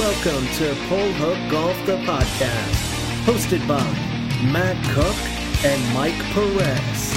Welcome 0.00 0.46
to 0.54 0.74
Pull 0.88 1.12
Hook 1.20 1.50
Golf 1.50 1.76
the 1.84 1.98
podcast, 2.08 2.74
hosted 3.26 3.60
by 3.68 3.84
Matt 4.50 4.82
Cook 4.94 5.14
and 5.62 5.78
Mike 5.92 6.16
Perez. 6.32 7.12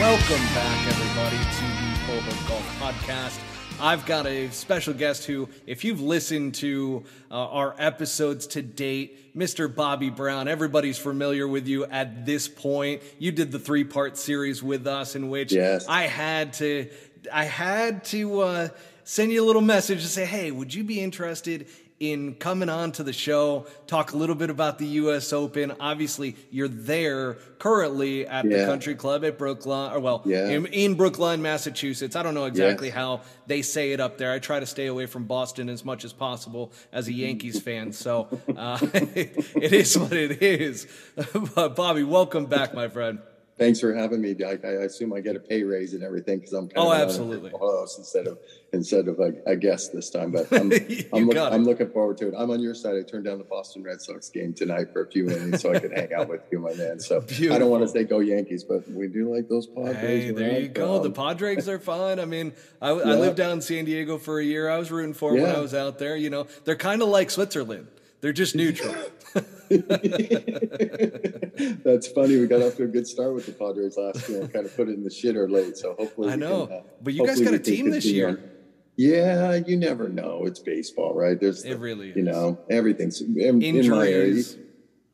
Welcome 0.00 0.46
back, 0.54 0.86
everybody, 0.88 1.36
to 1.36 1.66
the 1.76 2.00
Pull 2.06 2.20
Hook 2.22 2.48
Golf 2.48 2.80
podcast. 2.80 3.53
I've 3.84 4.06
got 4.06 4.26
a 4.26 4.48
special 4.48 4.94
guest 4.94 5.26
who, 5.26 5.46
if 5.66 5.84
you've 5.84 6.00
listened 6.00 6.54
to 6.54 7.04
uh, 7.30 7.34
our 7.34 7.76
episodes 7.78 8.46
to 8.46 8.62
date, 8.62 9.36
Mr. 9.36 9.72
Bobby 9.72 10.08
Brown, 10.08 10.48
everybody's 10.48 10.96
familiar 10.96 11.46
with 11.46 11.68
you 11.68 11.84
at 11.84 12.24
this 12.24 12.48
point. 12.48 13.02
You 13.18 13.30
did 13.30 13.52
the 13.52 13.58
three 13.58 13.84
part 13.84 14.16
series 14.16 14.62
with 14.62 14.86
us 14.86 15.16
in 15.16 15.28
which 15.28 15.52
Yes. 15.52 15.84
I 15.86 16.04
had 16.04 16.54
to, 16.54 16.88
I 17.30 17.44
had 17.44 18.04
to 18.04 18.40
uh, 18.40 18.68
send 19.04 19.32
you 19.32 19.44
a 19.44 19.46
little 19.46 19.60
message 19.60 20.00
to 20.00 20.08
say, 20.08 20.24
hey, 20.24 20.50
would 20.50 20.72
you 20.72 20.82
be 20.82 21.02
interested 21.02 21.66
in 22.00 22.34
coming 22.34 22.68
on 22.68 22.92
to 22.92 23.02
the 23.02 23.12
show, 23.12 23.66
talk 23.86 24.12
a 24.12 24.16
little 24.16 24.34
bit 24.34 24.50
about 24.50 24.78
the 24.78 24.86
U.S. 24.86 25.32
Open? 25.32 25.72
Obviously, 25.80 26.36
you're 26.50 26.68
there 26.68 27.34
currently 27.58 28.26
at 28.26 28.44
the 28.48 28.64
country 28.66 28.94
club 28.94 29.24
at 29.24 29.38
Brookline, 29.38 29.92
or 29.92 30.00
well, 30.00 30.22
Yeah. 30.26 30.48
in, 30.48 30.66
in 30.66 30.94
Brookline, 30.94 31.40
Massachusetts. 31.40 32.16
I 32.16 32.22
don't 32.22 32.34
know 32.34 32.44
exactly 32.46 32.88
Yes. 32.88 32.96
how 32.96 33.20
they 33.46 33.62
say 33.62 33.92
it 33.92 34.00
up 34.00 34.18
there. 34.18 34.32
I 34.32 34.38
try 34.38 34.60
to 34.60 34.66
stay 34.66 34.86
away 34.86 35.06
from 35.06 35.24
Boston 35.24 35.68
as 35.68 35.84
much 35.84 36.04
as 36.04 36.12
possible 36.12 36.72
as 36.92 37.08
a 37.08 37.12
Yankees 37.12 37.60
fan. 37.60 37.92
So 37.92 38.28
uh, 38.56 38.78
it 38.92 39.72
is 39.72 39.96
what 39.96 40.12
it 40.12 40.42
is. 40.42 40.86
but 41.54 41.76
Bobby, 41.76 42.02
welcome 42.02 42.46
back, 42.46 42.74
my 42.74 42.88
friend. 42.88 43.20
Thanks 43.56 43.78
for 43.78 43.94
having 43.94 44.20
me. 44.20 44.34
I, 44.44 44.58
I 44.64 44.70
assume 44.84 45.12
I 45.12 45.20
get 45.20 45.36
a 45.36 45.38
pay 45.38 45.62
raise 45.62 45.94
and 45.94 46.02
everything 46.02 46.38
because 46.40 46.52
I'm 46.52 46.66
kind 46.68 46.86
Oh, 46.88 46.90
of 46.92 46.98
absolutely. 47.00 47.50
host 47.50 47.98
instead 47.98 48.26
of 48.26 48.38
instead 48.72 49.06
of 49.06 49.20
a, 49.20 49.32
a 49.46 49.54
guest 49.54 49.92
this 49.92 50.10
time. 50.10 50.32
But 50.32 50.52
I'm 50.52 50.72
I'm, 51.12 51.28
look. 51.28 51.36
I'm 51.36 51.64
looking 51.64 51.88
forward 51.90 52.18
to 52.18 52.28
it. 52.28 52.34
I'm 52.36 52.50
on 52.50 52.58
your 52.58 52.74
side. 52.74 52.96
I 52.96 53.02
turned 53.02 53.26
down 53.26 53.38
the 53.38 53.44
Boston 53.44 53.84
Red 53.84 54.02
Sox 54.02 54.28
game 54.28 54.54
tonight 54.54 54.92
for 54.92 55.02
a 55.02 55.06
few 55.06 55.24
minutes 55.26 55.62
so 55.62 55.72
I 55.72 55.78
could 55.78 55.92
hang 55.92 56.12
out 56.12 56.28
with 56.28 56.40
you, 56.50 56.58
my 56.58 56.74
man. 56.74 56.98
So 56.98 57.24
I 57.52 57.58
don't 57.58 57.70
want 57.70 57.84
to 57.84 57.88
say 57.88 58.02
go 58.02 58.18
Yankees, 58.18 58.64
but 58.64 58.90
we 58.90 59.06
do 59.06 59.32
like 59.32 59.48
those 59.48 59.68
Padres. 59.68 59.96
Hey, 59.98 60.30
there 60.32 60.58
you 60.60 60.68
go. 60.68 60.98
The. 60.98 61.10
Um, 61.10 61.12
Padres 61.14 61.68
are 61.68 61.78
fun. 61.78 62.18
I 62.18 62.24
mean, 62.24 62.54
I, 62.82 62.88
I 62.88 63.14
lived 63.14 63.36
down 63.36 63.52
in 63.52 63.60
San 63.60 63.84
Diego 63.84 64.18
for 64.18 64.40
a 64.40 64.44
year. 64.44 64.68
I 64.68 64.78
was 64.78 64.90
rooting 64.90 65.14
for 65.14 65.30
'em 65.30 65.42
when 65.42 65.50
Yeah. 65.52 65.58
I 65.58 65.60
was 65.60 65.74
out 65.74 66.00
there. 66.00 66.16
You 66.16 66.30
know, 66.30 66.48
they're 66.64 66.74
kind 66.74 67.02
of 67.02 67.08
like 67.08 67.30
Switzerland. 67.30 67.86
They're 68.20 68.32
just 68.32 68.56
neutral. 68.56 68.94
That's 71.84 72.08
funny. 72.08 72.38
We 72.38 72.46
got 72.46 72.62
off 72.62 72.76
to 72.76 72.84
a 72.84 72.88
good 72.88 73.06
start 73.06 73.34
with 73.34 73.46
the 73.46 73.52
Padres 73.52 73.96
last 73.96 74.28
year 74.28 74.42
and 74.42 74.52
kind 74.52 74.66
of 74.66 74.76
put 74.76 74.88
it 74.88 74.92
in 74.92 75.04
the 75.04 75.10
shitter 75.10 75.50
late. 75.50 75.76
So 75.76 75.94
hopefully, 75.98 76.32
I 76.32 76.36
know. 76.36 76.66
Can, 76.66 76.76
uh, 76.76 76.80
But 77.02 77.14
you 77.14 77.26
guys 77.26 77.40
got 77.40 77.54
a 77.54 77.58
team 77.58 77.90
this 77.90 78.04
year. 78.04 78.28
on. 78.28 78.50
Yeah, 78.96 79.54
you 79.54 79.76
never 79.76 80.08
know. 80.08 80.44
It's 80.46 80.60
baseball, 80.60 81.14
right? 81.14 81.38
There's, 81.40 81.64
It 81.64 81.78
really 81.78 82.10
is. 82.10 82.16
you 82.16 82.22
know, 82.22 82.58
everything's 82.70 83.20
in, 83.20 83.60
in 83.62 83.88
my 83.90 84.06
area. 84.08 84.42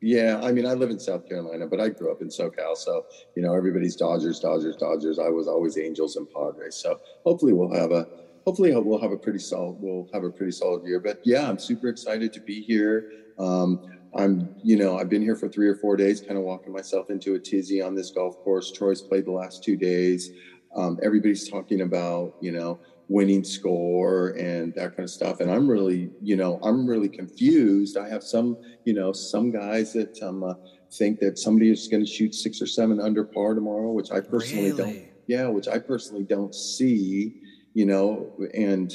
Yeah, 0.03 0.39
I 0.43 0.51
mean, 0.51 0.65
I 0.65 0.73
live 0.73 0.89
in 0.89 0.99
South 0.99 1.27
Carolina, 1.29 1.67
but 1.67 1.79
I 1.79 1.89
grew 1.89 2.11
up 2.11 2.21
in 2.21 2.29
SoCal, 2.29 2.75
so 2.75 3.05
you 3.35 3.43
know, 3.43 3.53
everybody's 3.53 3.95
Dodgers, 3.95 4.39
Dodgers, 4.39 4.75
Dodgers. 4.77 5.19
I 5.19 5.29
was 5.29 5.47
always 5.47 5.77
Angels 5.77 6.15
and 6.15 6.27
Padres. 6.31 6.75
So 6.75 6.99
hopefully, 7.23 7.53
we'll 7.53 7.73
have 7.73 7.91
a 7.91 8.07
hopefully 8.45 8.73
we'll 8.75 8.99
have 8.99 9.11
a 9.11 9.17
pretty 9.17 9.37
solid 9.39 9.77
we'll 9.79 10.09
have 10.11 10.23
a 10.23 10.31
pretty 10.31 10.51
solid 10.53 10.83
year. 10.87 10.99
But 10.99 11.21
yeah, 11.23 11.47
I'm 11.47 11.59
super 11.59 11.87
excited 11.87 12.33
to 12.33 12.39
be 12.39 12.61
here. 12.61 13.11
Um, 13.37 13.90
I'm 14.15 14.55
you 14.63 14.77
know 14.77 14.97
I've 14.97 15.09
been 15.09 15.21
here 15.21 15.35
for 15.35 15.47
three 15.47 15.67
or 15.67 15.75
four 15.75 15.95
days, 15.95 16.21
kind 16.21 16.37
of 16.37 16.43
walking 16.43 16.73
myself 16.73 17.09
into 17.09 17.35
a 17.35 17.39
tizzy 17.39 17.81
on 17.81 17.95
this 17.95 18.11
golf 18.11 18.37
course. 18.43 18.71
Troy's 18.71 19.01
played 19.01 19.25
the 19.25 19.31
last 19.31 19.63
two 19.63 19.77
days. 19.77 20.31
Um, 20.75 20.99
everybody's 21.03 21.49
talking 21.49 21.81
about 21.81 22.35
you 22.41 22.51
know 22.51 22.79
winning 23.11 23.43
score 23.43 24.29
and 24.39 24.73
that 24.73 24.95
kind 24.95 25.03
of 25.03 25.09
stuff. 25.09 25.41
And 25.41 25.51
I'm 25.51 25.67
really, 25.67 26.09
you 26.21 26.37
know, 26.37 26.59
I'm 26.63 26.87
really 26.87 27.09
confused. 27.09 27.97
I 27.97 28.07
have 28.07 28.23
some, 28.23 28.57
you 28.85 28.93
know, 28.93 29.11
some 29.11 29.51
guys 29.51 29.91
that 29.93 30.17
um, 30.23 30.43
uh, 30.43 30.53
think 30.93 31.19
that 31.19 31.37
somebody 31.37 31.69
is 31.69 31.89
going 31.89 32.05
to 32.05 32.09
shoot 32.09 32.33
six 32.33 32.61
or 32.61 32.67
seven 32.67 33.01
under 33.01 33.25
par 33.25 33.53
tomorrow, 33.53 33.91
which 33.91 34.11
I 34.11 34.21
personally 34.21 34.71
don't. 34.71 35.05
Yeah, 35.27 35.47
which 35.47 35.67
I 35.67 35.77
personally 35.77 36.23
don't 36.23 36.55
see. 36.55 37.35
You 37.73 37.85
know, 37.85 38.31
and 38.53 38.91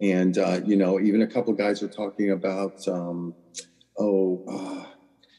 and 0.00 0.36
uh, 0.38 0.60
you 0.64 0.76
know, 0.76 1.00
even 1.00 1.22
a 1.22 1.26
couple 1.26 1.52
guys 1.52 1.82
are 1.82 1.88
talking 1.88 2.30
about, 2.30 2.86
um, 2.88 3.34
oh. 4.00 4.44
Uh, 4.48 4.86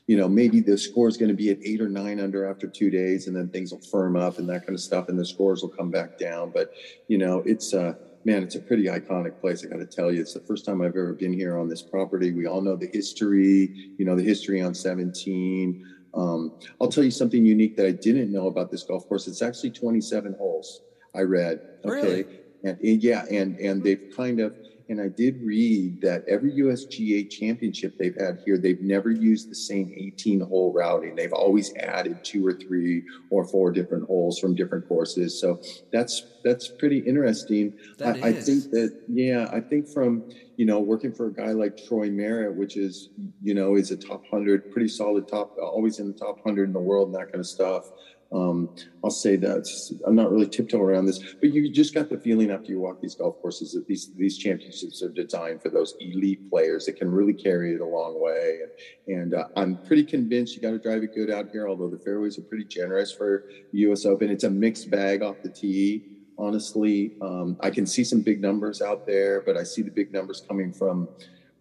you 0.08 0.18
know, 0.18 0.28
maybe 0.28 0.60
the 0.60 0.78
score 0.78 1.08
is 1.08 1.16
going 1.16 1.30
to 1.30 1.36
be 1.36 1.52
at 1.52 1.58
eight 1.64 1.80
or 1.80 1.88
nine 1.88 2.20
under 2.20 2.46
after 2.46 2.68
two 2.68 2.90
days, 2.90 3.28
and 3.28 3.36
then 3.36 3.48
things 3.48 3.72
will 3.72 3.80
firm 3.80 4.18
up 4.18 4.40
and 4.40 4.50
that 4.50 4.66
kind 4.66 4.74
of 4.74 4.82
stuff, 4.82 5.08
and 5.08 5.18
the 5.18 5.26
scores 5.26 5.62
will 5.62 5.70
come 5.70 5.90
back 5.90 6.18
down. 6.18 6.52
But 6.52 6.74
you 7.08 7.18
know, 7.18 7.44
it's 7.46 7.74
uh, 7.74 7.94
man, 8.26 8.44
it's 8.44 8.56
a 8.56 8.60
pretty 8.60 8.86
iconic 8.86 9.40
place. 9.40 9.66
I 9.66 9.70
got 9.70 9.78
to 9.78 9.86
tell 9.86 10.12
you, 10.12 10.20
it's 10.20 10.34
the 10.34 10.42
first 10.42 10.66
time 10.66 10.82
I've 10.82 10.90
ever 10.90 11.14
been 11.14 11.34
here 11.34 11.58
on 11.58 11.70
this 11.70 11.82
property. 11.82 12.32
We 12.32 12.46
all 12.46 12.62
know 12.62 12.76
the 12.76 12.90
history, 12.92 13.94
you 13.98 14.06
know, 14.06 14.16
the 14.16 14.24
history 14.24 14.62
on 14.62 14.74
17. 14.74 15.86
Um, 16.14 16.60
I'll 16.82 16.90
tell 16.90 17.06
you 17.06 17.12
something 17.12 17.46
unique 17.46 17.78
that 17.78 17.86
I 17.86 17.92
didn't 17.92 18.32
know 18.32 18.48
about 18.48 18.70
this 18.70 18.84
golf 18.84 19.08
course. 19.08 19.28
It's 19.28 19.42
actually 19.42 19.72
27 19.72 20.36
holes. 20.38 20.82
I 21.16 21.22
read. 21.22 21.62
Okay. 21.86 21.94
Really? 21.94 22.26
And, 22.64 22.78
and 22.80 23.04
yeah, 23.04 23.26
and 23.32 23.58
and 23.60 23.84
they've 23.84 24.12
kind 24.16 24.40
of 24.40 24.56
and 24.92 25.00
I 25.00 25.08
did 25.08 25.42
read 25.42 26.02
that 26.02 26.26
every 26.28 26.52
USGA 26.52 27.30
championship 27.30 27.98
they've 27.98 28.16
had 28.20 28.42
here, 28.46 28.58
they've 28.58 28.82
never 28.82 29.10
used 29.10 29.50
the 29.50 29.56
same 29.56 29.94
18 29.96 30.42
hole 30.42 30.74
routing. 30.74 31.16
They've 31.16 31.32
always 31.32 31.74
added 31.78 32.26
two 32.26 32.46
or 32.46 32.52
three 32.52 33.04
or 33.30 33.46
four 33.46 33.72
different 33.72 34.06
holes 34.06 34.38
from 34.38 34.54
different 34.54 34.90
courses. 34.90 35.40
So 35.40 35.62
that's 35.94 36.26
that's 36.44 36.68
pretty 36.68 37.00
interesting. 37.00 37.74
That 38.00 38.18
I, 38.18 38.28
I 38.28 38.34
think 38.34 38.70
that 38.72 39.02
yeah, 39.08 39.50
I 39.54 39.62
think 39.62 39.88
from 39.88 40.30
you 40.58 40.66
know 40.66 40.82
working 40.82 41.14
for 41.14 41.28
a 41.28 41.34
guy 41.34 41.54
like 41.54 41.78
Troy 41.88 42.10
Merritt, 42.10 42.54
which 42.54 42.76
is 42.76 43.12
you 43.42 43.54
know 43.54 43.76
is 43.76 43.92
a 43.92 43.98
top 43.98 44.26
hundred, 44.30 44.74
pretty 44.74 44.90
solid 44.90 45.26
top, 45.26 45.56
always 45.58 46.00
in 46.00 46.08
the 46.08 46.18
top 46.18 46.44
hundred 46.44 46.66
in 46.66 46.74
the 46.74 46.80
world 46.80 47.08
and 47.08 47.16
that 47.16 47.32
kind 47.32 47.40
of 47.40 47.48
stuff. 47.48 47.90
Um, 48.34 48.70
I'll 49.04 49.12
say 49.12 49.36
that 49.38 49.68
I'm 50.08 50.16
not 50.16 50.32
really 50.32 50.48
tiptoe 50.48 50.82
around 50.82 51.06
this, 51.06 51.20
but 51.42 51.54
you 51.54 51.70
just 51.70 51.94
got 51.94 52.10
the 52.10 52.18
feeling 52.18 52.50
after 52.50 52.72
you 52.72 52.80
walk 52.80 53.02
these 53.02 53.16
golf 53.16 53.42
courses 53.42 53.74
that 53.74 53.88
these 53.88 54.14
these 54.16 54.38
championships 54.38 55.04
are 55.04 55.10
designed 55.10 55.62
for 55.62 55.70
those 55.70 55.96
elite 56.00 56.50
players 56.50 56.86
that 56.86 56.94
can 56.94 57.12
really 57.12 57.34
carry 57.34 57.74
it 57.74 57.82
a 57.82 57.86
long 57.86 58.22
way. 58.22 58.60
And, 59.08 59.22
and 59.22 59.34
uh, 59.34 59.48
I'm 59.58 59.76
pretty 59.76 60.06
convinced 60.06 60.56
you 60.56 60.62
got 60.62 60.72
to 60.72 60.80
drive 60.80 61.04
it 61.04 61.14
good 61.14 61.30
out 61.30 61.50
here. 61.52 61.68
Although 61.68 61.90
the 61.90 62.00
fairways 62.00 62.38
are 62.40 62.44
pretty 62.44 62.66
generous 62.66 63.12
for 63.12 63.50
U.S. 63.74 64.06
Open, 64.06 64.30
it's 64.30 64.46
a 64.46 64.50
mixed 64.50 64.90
bag 64.90 65.22
off 65.24 65.42
the 65.44 65.50
tee. 65.50 66.06
Honestly, 66.38 67.16
um, 67.22 67.58
I 67.60 67.70
can 67.70 67.86
see 67.86 68.04
some 68.04 68.22
big 68.22 68.42
numbers 68.42 68.82
out 68.82 69.06
there, 69.06 69.42
but 69.42 69.58
I 69.58 69.64
see 69.64 69.82
the 69.82 69.92
big 69.92 70.14
numbers 70.14 70.42
coming 70.48 70.72
from 70.72 71.10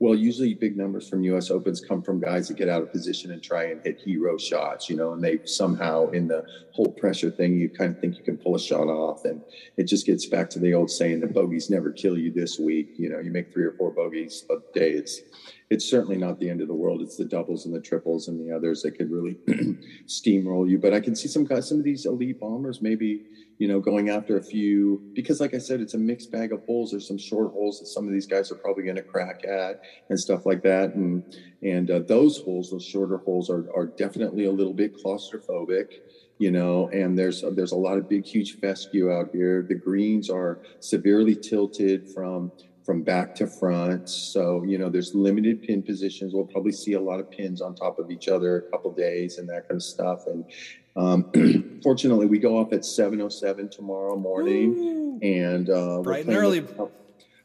well, 0.00 0.15
usually 0.15 0.55
big 0.55 0.78
numbers 0.78 1.06
from 1.06 1.22
U.S. 1.25 1.50
Opens 1.50 1.78
come 1.78 2.03
from 2.03 2.21
guys 2.21 2.49
that 2.49 2.56
get 2.56 2.71
out 2.71 2.83
of 2.83 2.91
position 2.91 3.33
and 3.33 3.43
try 3.43 3.65
and 3.65 3.83
hit 3.84 4.00
hero 4.00 4.38
shots, 4.38 4.88
you 4.88 4.97
know, 4.97 5.12
and 5.12 5.22
they 5.22 5.41
somehow 5.44 6.09
in 6.09 6.27
the 6.27 6.43
whole 6.72 6.91
pressure 6.93 7.31
thing, 7.31 7.59
you 7.59 7.69
kind 7.69 7.94
of 7.94 8.00
think 8.00 8.16
you 8.16 8.25
can 8.25 8.38
pull 8.38 8.55
a 8.56 8.61
shot 8.61 8.88
off, 8.88 9.27
and 9.27 9.43
it 9.77 9.84
just 9.84 10.06
gets 10.06 10.25
back 10.25 10.49
to 10.50 10.59
the 10.59 10.72
old 10.72 10.91
saying 10.91 11.21
that 11.21 11.34
bogeys 11.34 11.69
never 11.69 11.93
kill 11.93 12.16
you 12.16 12.33
this 12.33 12.59
week. 12.59 12.94
You 12.97 13.11
know, 13.11 13.21
you 13.21 13.31
make 13.31 13.53
three 13.53 13.65
or 13.65 13.72
four 13.72 13.91
bogeys 13.91 14.47
a 14.50 14.56
day. 14.72 14.93
It's 14.93 15.21
it's 15.70 15.88
certainly 15.88 16.16
not 16.16 16.41
the 16.41 16.50
end 16.50 16.60
of 16.60 16.69
the 16.69 16.75
world. 16.75 17.00
It's 17.00 17.16
the 17.16 17.25
doubles 17.25 17.64
and 17.64 17.75
the 17.75 17.81
triples 17.81 18.28
and 18.28 18.41
the 18.41 18.54
others 18.54 18.82
that 18.82 18.92
could 18.98 19.10
really 19.10 19.34
steamroll 20.06 20.69
you. 20.69 20.78
But 20.78 20.92
I 20.92 21.00
can 21.00 21.14
see 21.14 21.28
some 21.28 21.44
guys, 21.44 21.69
some 21.69 21.78
of 21.78 21.84
these 21.84 22.06
elite 22.06 22.41
bombers, 22.41 22.82
maybe 22.82 23.22
you 23.60 23.69
know, 23.69 23.78
going 23.78 24.08
after 24.08 24.38
a 24.38 24.42
few 24.42 25.03
because, 25.12 25.38
like 25.38 25.53
I 25.53 25.58
said, 25.58 25.82
it's 25.82 25.92
a 25.92 25.98
mixed 25.98 26.32
bag 26.32 26.50
of 26.50 26.64
holes. 26.64 26.92
There's 26.92 27.06
some 27.06 27.19
short 27.19 27.53
holes 27.53 27.78
that 27.78 27.88
some 27.88 28.06
of 28.06 28.12
these 28.12 28.26
guys 28.26 28.50
are 28.50 28.54
probably 28.54 28.84
going 28.84 28.97
to 28.97 29.03
crack 29.03 29.44
at 29.44 29.82
and 30.08 30.19
stuff 30.19 30.47
like 30.47 30.62
that. 30.62 30.94
And 30.94 31.22
and 31.62 31.91
uh, 31.91 31.98
those 31.98 32.38
holes, 32.38 32.70
those 32.70 32.87
shorter 32.87 33.19
holes, 33.19 33.50
are 33.50 33.69
are 33.76 33.84
definitely 33.84 34.47
a 34.47 34.50
little 34.50 34.72
bit 34.72 34.97
claustrophobic, 34.97 35.92
you 36.38 36.50
know. 36.50 36.88
And 36.88 37.19
there's 37.19 37.44
there's 37.52 37.72
a 37.72 37.76
lot 37.76 37.98
of 37.98 38.08
big, 38.08 38.25
huge 38.25 38.58
fescue 38.61 39.12
out 39.12 39.28
here. 39.31 39.66
The 39.69 39.75
greens 39.75 40.31
are 40.31 40.62
severely 40.81 41.37
tilted 41.37 42.08
from 42.08 42.52
from 42.90 43.02
back 43.02 43.32
to 43.37 43.46
front. 43.46 44.08
So, 44.08 44.64
you 44.64 44.76
know, 44.76 44.88
there's 44.88 45.14
limited 45.14 45.62
pin 45.62 45.81
positions. 45.81 46.34
We'll 46.34 46.42
probably 46.42 46.72
see 46.72 46.94
a 46.94 47.00
lot 47.00 47.20
of 47.20 47.31
pins 47.31 47.60
on 47.60 47.76
top 47.76 48.00
of 48.00 48.10
each 48.10 48.26
other 48.26 48.56
a 48.56 48.62
couple 48.62 48.90
days 48.90 49.38
and 49.38 49.48
that 49.48 49.69
kind 49.69 49.76
of 49.76 49.82
stuff. 49.84 50.26
And 50.26 50.44
um, 50.96 51.78
fortunately, 51.84 52.26
we 52.26 52.40
go 52.40 52.58
off 52.58 52.72
at 52.72 52.81
7.07 52.81 53.70
tomorrow 53.70 54.16
morning. 54.16 55.20
And 55.22 55.70
uh, 55.70 56.00
Bright 56.02 56.26
and 56.26 56.34
early. 56.34 56.64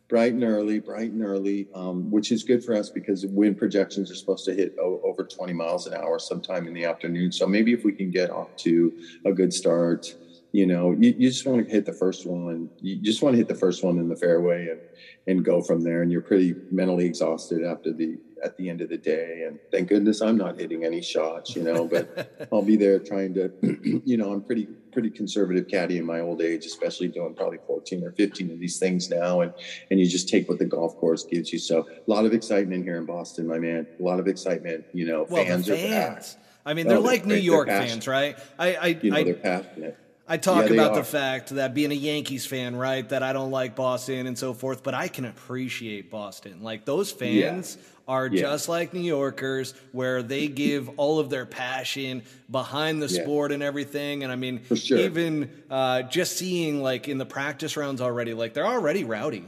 Bright 0.09 0.33
and 0.33 0.43
early, 0.43 0.79
bright 0.79 1.11
and 1.11 1.23
early, 1.23 1.67
um, 1.75 2.09
which 2.09 2.31
is 2.31 2.43
good 2.43 2.63
for 2.63 2.73
us 2.73 2.89
because 2.89 3.23
wind 3.27 3.59
projections 3.59 4.09
are 4.09 4.15
supposed 4.15 4.45
to 4.45 4.53
hit 4.55 4.73
o- 4.81 4.99
over 5.03 5.23
20 5.23 5.53
miles 5.53 5.85
an 5.85 5.93
hour 5.93 6.17
sometime 6.17 6.67
in 6.67 6.73
the 6.73 6.85
afternoon. 6.85 7.31
So 7.31 7.45
maybe 7.45 7.71
if 7.71 7.83
we 7.83 7.91
can 7.91 8.09
get 8.09 8.31
off 8.31 8.55
to 8.57 8.91
a 9.25 9.31
good 9.31 9.53
start, 9.53 10.07
you 10.55 10.65
know, 10.65 10.95
you, 10.97 11.13
you 11.17 11.29
just 11.29 11.45
want 11.45 11.67
to 11.67 11.69
hit 11.69 11.85
the 11.85 11.91
first 11.91 12.25
one. 12.25 12.69
You 12.79 12.95
just 13.01 13.21
want 13.21 13.33
to 13.33 13.37
hit 13.37 13.49
the 13.49 13.55
first 13.55 13.83
one 13.83 13.97
in 13.97 14.07
the 14.07 14.15
fairway 14.15 14.69
and 14.69 14.79
and 15.27 15.43
go 15.43 15.61
from 15.61 15.81
there. 15.81 16.01
And 16.01 16.09
you're 16.09 16.21
pretty 16.21 16.55
mentally 16.71 17.05
exhausted 17.05 17.65
after 17.65 17.91
the 17.91 18.17
at 18.41 18.55
the 18.55 18.69
end 18.69 18.79
of 18.79 18.87
the 18.87 18.97
day. 18.97 19.43
And 19.45 19.59
thank 19.69 19.89
goodness 19.89 20.21
I'm 20.21 20.37
not 20.37 20.57
hitting 20.57 20.85
any 20.85 21.01
shots, 21.01 21.57
you 21.57 21.63
know. 21.63 21.85
But 21.85 22.47
I'll 22.53 22.61
be 22.61 22.77
there 22.77 22.99
trying 22.99 23.33
to, 23.33 23.51
you 24.05 24.15
know, 24.15 24.31
I'm 24.31 24.41
pretty 24.41 24.67
pretty 24.93 25.09
conservative 25.09 25.67
caddy 25.67 25.97
in 25.97 26.05
my 26.05 26.21
old 26.21 26.41
age, 26.41 26.65
especially 26.65 27.09
doing 27.09 27.33
probably 27.35 27.57
14 27.67 28.05
or 28.05 28.13
15 28.13 28.51
of 28.51 28.57
these 28.57 28.79
things 28.79 29.09
now. 29.09 29.41
And, 29.41 29.53
and 29.91 29.99
you 29.99 30.07
just 30.07 30.29
take 30.29 30.47
what 30.47 30.57
the 30.57 30.63
golf 30.63 30.95
course 30.95 31.25
gives 31.25 31.51
you. 31.51 31.59
So 31.59 31.85
a 31.85 32.09
lot 32.09 32.23
of 32.23 32.31
excitement 32.31 32.85
here 32.85 32.95
in 32.95 33.05
Boston, 33.05 33.45
my 33.45 33.59
man. 33.59 33.87
A 33.99 34.01
lot 34.03 34.21
of 34.21 34.27
excitement, 34.29 34.85
you 34.93 35.05
know, 35.05 35.27
well, 35.29 35.43
fans, 35.43 35.67
fans. 35.67 35.83
are 35.83 35.89
back. 35.89 36.23
I 36.65 36.73
mean, 36.73 36.87
oh, 36.87 36.89
they're 36.89 36.97
oh, 36.99 37.01
like 37.01 37.25
New 37.25 37.35
York 37.35 37.67
fans, 37.67 38.07
right? 38.07 38.37
I, 38.57 38.75
I, 38.75 38.87
you 38.87 39.11
know, 39.11 39.17
I, 39.17 39.23
they're 39.25 39.33
passionate. 39.33 39.99
I 40.27 40.37
talk 40.37 40.67
yeah, 40.67 40.73
about 40.73 40.91
are. 40.93 40.97
the 40.97 41.03
fact 41.03 41.49
that 41.49 41.75
being 41.75 41.91
a 41.91 41.95
Yankees 41.95 42.47
fan, 42.47 42.75
right, 42.75 43.07
that 43.09 43.21
I 43.21 43.31
don't 43.31 43.51
like 43.51 43.75
Boston 43.75 44.25
and 44.25 44.37
so 44.37 44.53
forth, 44.53 44.81
but 44.81 44.95
I 44.95 45.07
can 45.07 45.25
appreciate 45.25 46.09
Boston. 46.09 46.63
Like 46.63 46.83
those 46.83 47.11
fans 47.11 47.77
yeah. 47.79 47.83
are 48.07 48.27
yeah. 48.27 48.41
just 48.41 48.67
like 48.67 48.91
New 48.91 49.01
Yorkers, 49.01 49.75
where 49.91 50.23
they 50.23 50.47
give 50.47 50.89
all 50.97 51.19
of 51.19 51.29
their 51.29 51.45
passion 51.45 52.23
behind 52.49 53.03
the 53.03 53.09
sport 53.09 53.51
and 53.51 53.61
everything. 53.61 54.23
And 54.23 54.31
I 54.31 54.35
mean, 54.35 54.63
sure. 54.73 54.97
even 54.97 55.51
uh, 55.69 56.01
just 56.03 56.37
seeing 56.37 56.81
like 56.81 57.07
in 57.07 57.19
the 57.19 57.25
practice 57.25 57.77
rounds 57.77 58.01
already, 58.01 58.33
like 58.33 58.55
they're 58.55 58.65
already 58.65 59.03
rowdy. 59.03 59.45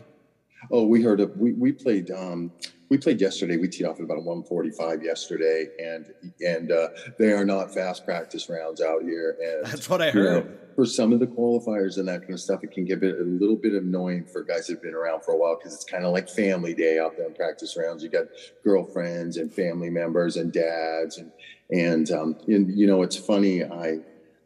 Oh, 0.70 0.86
we 0.86 1.02
heard 1.02 1.22
of 1.22 1.36
we 1.38 1.54
we 1.54 1.72
played. 1.72 2.12
Um, 2.12 2.52
we 2.90 2.98
played 2.98 3.20
yesterday. 3.20 3.58
We 3.58 3.68
teed 3.68 3.86
off 3.86 3.98
at 3.98 4.04
about 4.04 4.18
145 4.18 5.04
yesterday, 5.04 5.68
and 5.80 6.14
and 6.46 6.72
uh, 6.72 6.90
they 7.20 7.32
are 7.32 7.46
not 7.46 7.74
fast 7.74 8.06
practice 8.06 8.50
rounds 8.50 8.82
out 8.82 9.04
here. 9.04 9.38
And 9.42 9.72
that's 9.72 9.90
what 9.90 10.02
I 10.02 10.12
heard. 10.12 10.46
Know, 10.46 10.52
for 10.76 10.86
some 10.86 11.12
of 11.12 11.20
the 11.20 11.28
qualifiers 11.28 11.98
and 11.98 12.08
that 12.08 12.22
kind 12.22 12.34
of 12.34 12.40
stuff, 12.40 12.64
it 12.64 12.72
can 12.72 12.86
get 12.86 13.04
a 13.04 13.24
little 13.24 13.56
bit 13.56 13.74
annoying 13.74 14.26
for 14.26 14.44
guys 14.44 14.68
that've 14.68 14.82
been 14.82 14.94
around 14.94 15.24
for 15.24 15.34
a 15.34 15.38
while 15.38 15.58
because 15.58 15.74
it's 15.74 15.84
kind 15.84 16.06
of 16.06 16.14
like 16.14 16.30
family 16.30 16.74
day 16.74 17.00
out 17.00 17.18
there 17.18 17.26
in 17.26 17.34
practice 17.34 17.76
rounds. 17.76 18.04
You 18.04 18.10
got 18.10 18.28
girlfriends 18.64 19.38
and 19.38 19.52
family 19.52 19.90
members 19.90 20.38
and 20.38 20.54
dads 20.54 21.18
and 21.18 21.32
and 21.72 22.10
um, 22.12 22.38
and 22.48 22.78
you 22.78 22.88
know 22.88 23.02
it's 23.02 23.18
funny. 23.18 23.64
I 23.64 24.00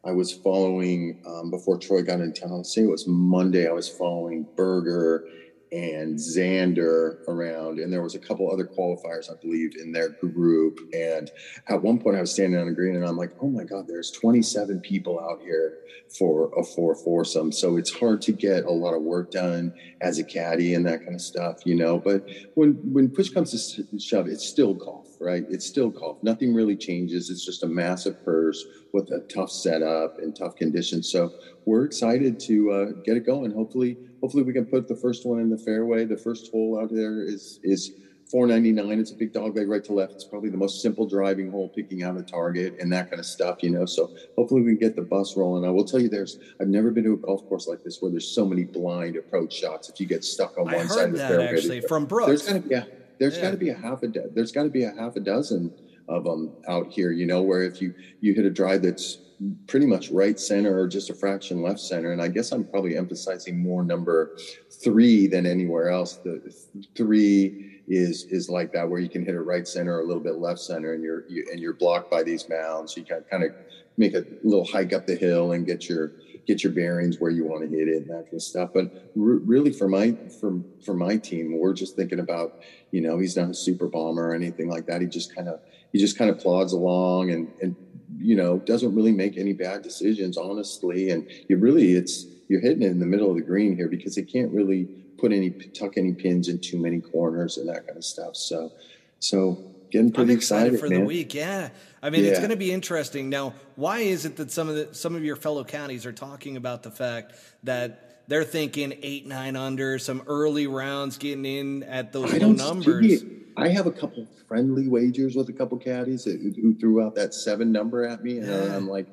I 0.04 0.10
was 0.10 0.32
following 0.32 1.22
um, 1.26 1.50
before 1.50 1.78
Troy 1.78 2.02
got 2.02 2.20
in 2.20 2.32
town. 2.32 2.56
Let's 2.56 2.74
say 2.74 2.82
it 2.82 2.90
was 2.90 3.06
Monday. 3.06 3.68
I 3.68 3.72
was 3.72 3.88
following 3.88 4.46
Berger 4.56 5.24
and 5.72 6.16
Xander 6.18 7.16
around, 7.26 7.78
and 7.78 7.92
there 7.92 8.02
was 8.02 8.14
a 8.14 8.18
couple 8.18 8.50
other 8.50 8.66
qualifiers, 8.66 9.30
I 9.30 9.34
believe, 9.40 9.72
in 9.80 9.92
their 9.92 10.10
group. 10.10 10.78
And 10.92 11.30
at 11.68 11.82
one 11.82 11.98
point, 11.98 12.16
I 12.16 12.20
was 12.20 12.30
standing 12.30 12.60
on 12.60 12.66
the 12.66 12.72
green, 12.72 12.94
and 12.94 13.04
I'm 13.04 13.16
like, 13.16 13.32
"Oh 13.40 13.48
my 13.48 13.64
God, 13.64 13.86
there's 13.88 14.10
27 14.10 14.80
people 14.80 15.18
out 15.18 15.40
here 15.40 15.74
for 16.08 16.50
a 16.56 16.62
four 16.62 16.94
foursome." 16.94 17.52
So 17.52 17.76
it's 17.76 17.90
hard 17.90 18.20
to 18.22 18.32
get 18.32 18.64
a 18.64 18.70
lot 18.70 18.94
of 18.94 19.02
work 19.02 19.30
done 19.30 19.72
as 20.02 20.18
a 20.18 20.24
caddy 20.24 20.74
and 20.74 20.86
that 20.86 21.00
kind 21.00 21.14
of 21.14 21.22
stuff, 21.22 21.60
you 21.64 21.74
know. 21.74 21.98
But 21.98 22.24
when 22.54 22.74
when 22.92 23.08
push 23.08 23.30
comes 23.30 23.50
to 23.74 23.98
shove, 23.98 24.28
it's 24.28 24.46
still 24.46 24.74
golf, 24.74 25.11
right? 25.22 25.44
It's 25.48 25.66
still 25.66 25.90
golf. 25.90 26.22
Nothing 26.22 26.54
really 26.54 26.76
changes. 26.76 27.30
It's 27.30 27.44
just 27.44 27.62
a 27.62 27.66
massive 27.66 28.24
purse 28.24 28.64
with 28.92 29.10
a 29.10 29.20
tough 29.20 29.50
setup 29.50 30.18
and 30.18 30.34
tough 30.34 30.56
conditions. 30.56 31.10
So 31.10 31.32
we're 31.64 31.84
excited 31.84 32.40
to 32.40 32.70
uh, 32.70 32.84
get 33.04 33.16
it 33.16 33.26
going. 33.26 33.52
Hopefully 33.52 33.96
hopefully 34.22 34.42
we 34.42 34.52
can 34.52 34.64
put 34.64 34.88
the 34.88 34.96
first 34.96 35.26
one 35.26 35.40
in 35.40 35.50
the 35.50 35.58
fairway. 35.58 36.04
The 36.04 36.16
first 36.16 36.50
hole 36.50 36.78
out 36.80 36.90
there 36.92 37.22
is 37.22 37.60
is 37.62 37.92
499. 38.30 38.98
It's 38.98 39.10
a 39.10 39.14
big 39.14 39.32
dog 39.32 39.56
leg 39.56 39.68
right 39.68 39.84
to 39.84 39.92
left. 39.92 40.12
It's 40.12 40.24
probably 40.24 40.48
the 40.48 40.56
most 40.56 40.80
simple 40.80 41.06
driving 41.06 41.50
hole, 41.50 41.68
picking 41.68 42.02
out 42.02 42.16
a 42.16 42.22
target 42.22 42.76
and 42.80 42.90
that 42.92 43.10
kind 43.10 43.20
of 43.20 43.26
stuff, 43.26 43.62
you 43.62 43.70
know. 43.70 43.84
So 43.84 44.14
hopefully 44.38 44.62
we 44.62 44.70
can 44.70 44.78
get 44.78 44.96
the 44.96 45.02
bus 45.02 45.36
rolling. 45.36 45.66
I 45.66 45.70
will 45.70 45.84
tell 45.84 46.00
you, 46.00 46.08
there's 46.08 46.38
I've 46.60 46.68
never 46.68 46.90
been 46.90 47.04
to 47.04 47.12
a 47.12 47.16
golf 47.16 47.46
course 47.46 47.66
like 47.66 47.82
this 47.84 48.00
where 48.00 48.10
there's 48.10 48.34
so 48.34 48.46
many 48.46 48.64
blind 48.64 49.16
approach 49.16 49.52
shots. 49.52 49.90
If 49.90 50.00
you 50.00 50.06
get 50.06 50.24
stuck 50.24 50.56
on 50.56 50.68
I 50.68 50.76
one 50.76 50.88
side 50.88 51.08
of 51.10 51.12
the 51.12 51.18
fairway, 51.18 51.48
actually 51.48 51.80
from 51.82 52.06
Brooks, 52.06 52.26
there's 52.26 52.42
got 52.42 52.62
to 52.62 52.68
be 52.68 52.74
a, 52.74 52.86
there's 53.18 53.36
yeah. 53.36 53.42
got 53.42 53.50
to 53.52 53.56
be 53.56 53.70
a 53.70 53.74
half 53.74 54.02
a 54.02 54.08
do- 54.08 54.30
there's 54.34 54.52
got 54.52 54.64
to 54.64 54.70
be 54.70 54.84
a 54.84 54.92
half 54.92 55.16
a 55.16 55.20
dozen 55.20 55.72
of 56.08 56.24
them 56.24 56.52
out 56.68 56.92
here, 56.92 57.12
you 57.12 57.26
know, 57.26 57.42
where 57.42 57.62
if 57.62 57.80
you 57.80 57.94
you 58.20 58.34
hit 58.34 58.44
a 58.44 58.50
drive 58.50 58.82
that's 58.82 59.18
pretty 59.66 59.86
much 59.86 60.10
right 60.10 60.38
center 60.38 60.78
or 60.78 60.86
just 60.86 61.10
a 61.10 61.14
fraction 61.14 61.62
left 61.62 61.80
center. 61.80 62.12
And 62.12 62.22
I 62.22 62.28
guess 62.28 62.52
I'm 62.52 62.64
probably 62.64 62.96
emphasizing 62.96 63.60
more 63.60 63.82
number 63.82 64.36
three 64.82 65.26
than 65.26 65.46
anywhere 65.46 65.90
else. 65.90 66.18
The 66.18 66.54
three 66.94 67.80
is 67.88 68.24
is 68.24 68.48
like 68.48 68.72
that 68.72 68.88
where 68.88 69.00
you 69.00 69.08
can 69.08 69.24
hit 69.24 69.34
it 69.34 69.40
right 69.40 69.66
center 69.66 69.96
or 69.96 70.00
a 70.00 70.06
little 70.06 70.22
bit 70.22 70.36
left 70.36 70.60
center, 70.60 70.94
and 70.94 71.02
you're 71.02 71.28
you, 71.28 71.46
and 71.50 71.60
you're 71.60 71.74
blocked 71.74 72.10
by 72.10 72.22
these 72.22 72.48
mounds. 72.48 72.96
You 72.96 73.04
can 73.04 73.24
kind 73.30 73.44
of 73.44 73.50
make 73.96 74.14
a 74.14 74.24
little 74.42 74.64
hike 74.64 74.92
up 74.92 75.06
the 75.06 75.16
hill 75.16 75.52
and 75.52 75.66
get 75.66 75.88
your 75.88 76.12
get 76.46 76.62
your 76.62 76.72
bearings 76.72 77.20
where 77.20 77.30
you 77.30 77.44
want 77.44 77.62
to 77.62 77.76
hit 77.76 77.88
it 77.88 78.02
and 78.02 78.10
that 78.10 78.24
kind 78.24 78.34
of 78.34 78.42
stuff. 78.42 78.70
But 78.74 79.10
really, 79.14 79.72
for 79.72 79.88
my 79.88 80.16
for 80.40 80.60
for 80.84 80.94
my 80.94 81.16
team, 81.16 81.58
we're 81.58 81.74
just 81.74 81.96
thinking 81.96 82.20
about 82.20 82.62
you 82.90 83.00
know 83.00 83.18
he's 83.18 83.36
not 83.36 83.50
a 83.50 83.54
super 83.54 83.88
bomber 83.88 84.30
or 84.30 84.34
anything 84.34 84.68
like 84.68 84.86
that. 84.86 85.00
He 85.00 85.06
just 85.06 85.34
kind 85.34 85.48
of 85.48 85.60
he 85.92 85.98
just 85.98 86.18
kind 86.18 86.30
of 86.30 86.38
plods 86.38 86.72
along 86.72 87.30
and 87.30 87.52
and 87.60 87.76
you 88.22 88.36
know, 88.36 88.58
doesn't 88.58 88.94
really 88.94 89.12
make 89.12 89.36
any 89.36 89.52
bad 89.52 89.82
decisions, 89.82 90.36
honestly. 90.36 91.10
And 91.10 91.28
you 91.48 91.56
really, 91.56 91.92
it's, 91.92 92.26
you're 92.48 92.60
hitting 92.60 92.82
it 92.82 92.90
in 92.90 93.00
the 93.00 93.06
middle 93.06 93.30
of 93.30 93.36
the 93.36 93.42
green 93.42 93.76
here 93.76 93.88
because 93.88 94.14
they 94.14 94.22
can't 94.22 94.52
really 94.52 94.84
put 95.18 95.32
any, 95.32 95.50
tuck 95.50 95.96
any 95.96 96.12
pins 96.12 96.48
in 96.48 96.58
too 96.58 96.78
many 96.78 97.00
corners 97.00 97.58
and 97.58 97.68
that 97.68 97.86
kind 97.86 97.96
of 97.96 98.04
stuff. 98.04 98.36
So, 98.36 98.72
so 99.18 99.71
getting 99.92 100.10
pretty 100.10 100.32
I'm 100.32 100.36
excited, 100.36 100.74
excited 100.74 100.80
for 100.80 100.88
man. 100.88 101.00
the 101.00 101.06
week. 101.06 101.34
Yeah. 101.34 101.68
I 102.02 102.10
mean, 102.10 102.24
yeah. 102.24 102.30
it's 102.30 102.40
going 102.40 102.50
to 102.50 102.56
be 102.56 102.72
interesting. 102.72 103.28
Now, 103.28 103.54
why 103.76 103.98
is 103.98 104.24
it 104.24 104.36
that 104.36 104.50
some 104.50 104.68
of 104.68 104.74
the, 104.74 104.94
some 104.94 105.14
of 105.14 105.24
your 105.24 105.36
fellow 105.36 105.62
counties 105.62 106.04
are 106.06 106.12
talking 106.12 106.56
about 106.56 106.82
the 106.82 106.90
fact 106.90 107.34
that 107.62 108.24
they're 108.26 108.44
thinking 108.44 108.98
eight, 109.02 109.26
nine 109.26 109.54
under, 109.54 109.98
some 109.98 110.22
early 110.26 110.66
rounds 110.66 111.18
getting 111.18 111.44
in 111.44 111.82
at 111.84 112.12
those 112.12 112.32
low 112.32 112.52
numbers? 112.52 113.22
I 113.56 113.68
have 113.68 113.86
a 113.86 113.92
couple 113.92 114.26
friendly 114.48 114.88
wagers 114.88 115.36
with 115.36 115.48
a 115.50 115.52
couple 115.52 115.76
caddies 115.78 116.24
who, 116.24 116.38
who 116.38 116.74
threw 116.74 117.04
out 117.04 117.14
that 117.16 117.34
seven 117.34 117.70
number 117.70 118.04
at 118.04 118.24
me, 118.24 118.38
and 118.38 118.48
yeah. 118.48 118.74
I'm 118.74 118.88
like, 118.88 119.06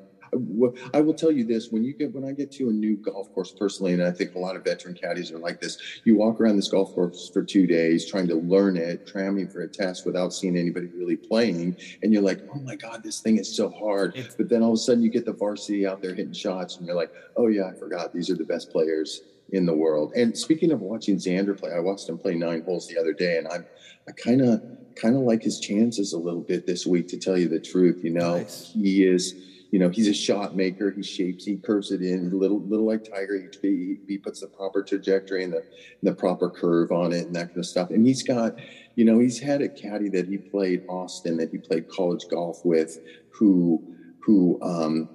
I 0.94 1.00
will 1.00 1.14
tell 1.14 1.30
you 1.30 1.44
this: 1.44 1.68
when 1.70 1.82
you 1.84 1.94
get 1.94 2.12
when 2.12 2.24
I 2.24 2.32
get 2.32 2.50
to 2.52 2.68
a 2.68 2.72
new 2.72 2.96
golf 2.98 3.30
course 3.32 3.52
personally, 3.58 3.92
and 3.92 4.02
I 4.02 4.10
think 4.12 4.34
a 4.34 4.38
lot 4.38 4.56
of 4.56 4.64
veteran 4.64 4.94
caddies 4.94 5.30
are 5.32 5.38
like 5.38 5.60
this. 5.60 5.76
You 6.04 6.16
walk 6.16 6.40
around 6.40 6.56
this 6.56 6.68
golf 6.68 6.92
course 6.94 7.30
for 7.32 7.42
two 7.44 7.66
days 7.66 8.06
trying 8.06 8.28
to 8.28 8.36
learn 8.36 8.76
it, 8.76 9.02
cramming 9.04 9.48
for 9.48 9.60
a 9.62 9.68
test 9.68 10.02
without 10.04 10.32
seeing 10.32 10.56
anybody 10.56 10.88
really 10.94 11.16
playing, 11.16 11.76
and 12.02 12.12
you're 12.12 12.22
like, 12.22 12.40
"Oh 12.54 12.60
my 12.60 12.76
god, 12.76 13.02
this 13.02 13.20
thing 13.20 13.38
is 13.38 13.54
so 13.54 13.70
hard." 13.70 14.14
But 14.38 14.48
then 14.48 14.62
all 14.62 14.70
of 14.70 14.74
a 14.74 14.78
sudden, 14.78 15.02
you 15.02 15.10
get 15.10 15.24
the 15.24 15.32
varsity 15.34 15.86
out 15.86 16.00
there 16.02 16.14
hitting 16.14 16.32
shots, 16.32 16.76
and 16.78 16.86
you're 16.86 16.96
like, 16.96 17.10
"Oh 17.36 17.48
yeah, 17.48 17.64
I 17.66 17.72
forgot 17.78 18.10
these 18.12 18.30
are 18.30 18.36
the 18.36 18.44
best 18.44 18.70
players 18.70 19.22
in 19.50 19.66
the 19.66 19.74
world." 19.74 20.12
And 20.14 20.36
speaking 20.36 20.72
of 20.72 20.80
watching 20.80 21.16
Xander 21.18 21.58
play, 21.58 21.70
I 21.72 21.80
watched 21.80 22.08
him 22.08 22.18
play 22.18 22.34
nine 22.34 22.62
holes 22.64 22.86
the 22.86 22.98
other 22.98 23.12
day, 23.12 23.36
and 23.36 23.46
I'm 23.48 23.66
I 24.08 24.12
kind 24.12 24.40
of 24.42 24.60
kind 24.96 25.14
of 25.16 25.22
like 25.22 25.42
his 25.42 25.58
chances 25.60 26.12
a 26.12 26.18
little 26.18 26.42
bit 26.42 26.66
this 26.66 26.86
week, 26.86 27.06
to 27.08 27.18
tell 27.18 27.38
you 27.38 27.48
the 27.48 27.60
truth. 27.60 27.98
You 28.02 28.10
know, 28.12 28.44
nice. 28.44 28.72
he 28.72 29.04
is. 29.04 29.34
You 29.70 29.78
know, 29.78 29.88
he's 29.88 30.08
a 30.08 30.14
shot 30.14 30.56
maker. 30.56 30.90
He 30.90 31.02
shapes, 31.02 31.44
he 31.44 31.56
curves 31.56 31.92
it 31.92 32.02
in, 32.02 32.36
little, 32.38 32.60
little 32.60 32.86
like 32.86 33.04
Tiger. 33.04 33.50
He, 33.62 33.98
he, 34.06 34.18
puts 34.18 34.40
the 34.40 34.48
proper 34.48 34.82
trajectory 34.82 35.44
and 35.44 35.52
the, 35.52 35.64
the 36.02 36.12
proper 36.12 36.50
curve 36.50 36.90
on 36.90 37.12
it 37.12 37.26
and 37.26 37.36
that 37.36 37.48
kind 37.48 37.58
of 37.58 37.66
stuff. 37.66 37.90
And 37.90 38.06
he's 38.06 38.22
got, 38.22 38.56
you 38.96 39.04
know, 39.04 39.18
he's 39.18 39.38
had 39.38 39.62
a 39.62 39.68
caddy 39.68 40.08
that 40.10 40.28
he 40.28 40.38
played 40.38 40.84
Austin, 40.88 41.36
that 41.36 41.50
he 41.50 41.58
played 41.58 41.88
college 41.88 42.24
golf 42.28 42.64
with, 42.64 42.98
who, 43.30 43.82
who, 44.20 44.60
um, 44.62 45.08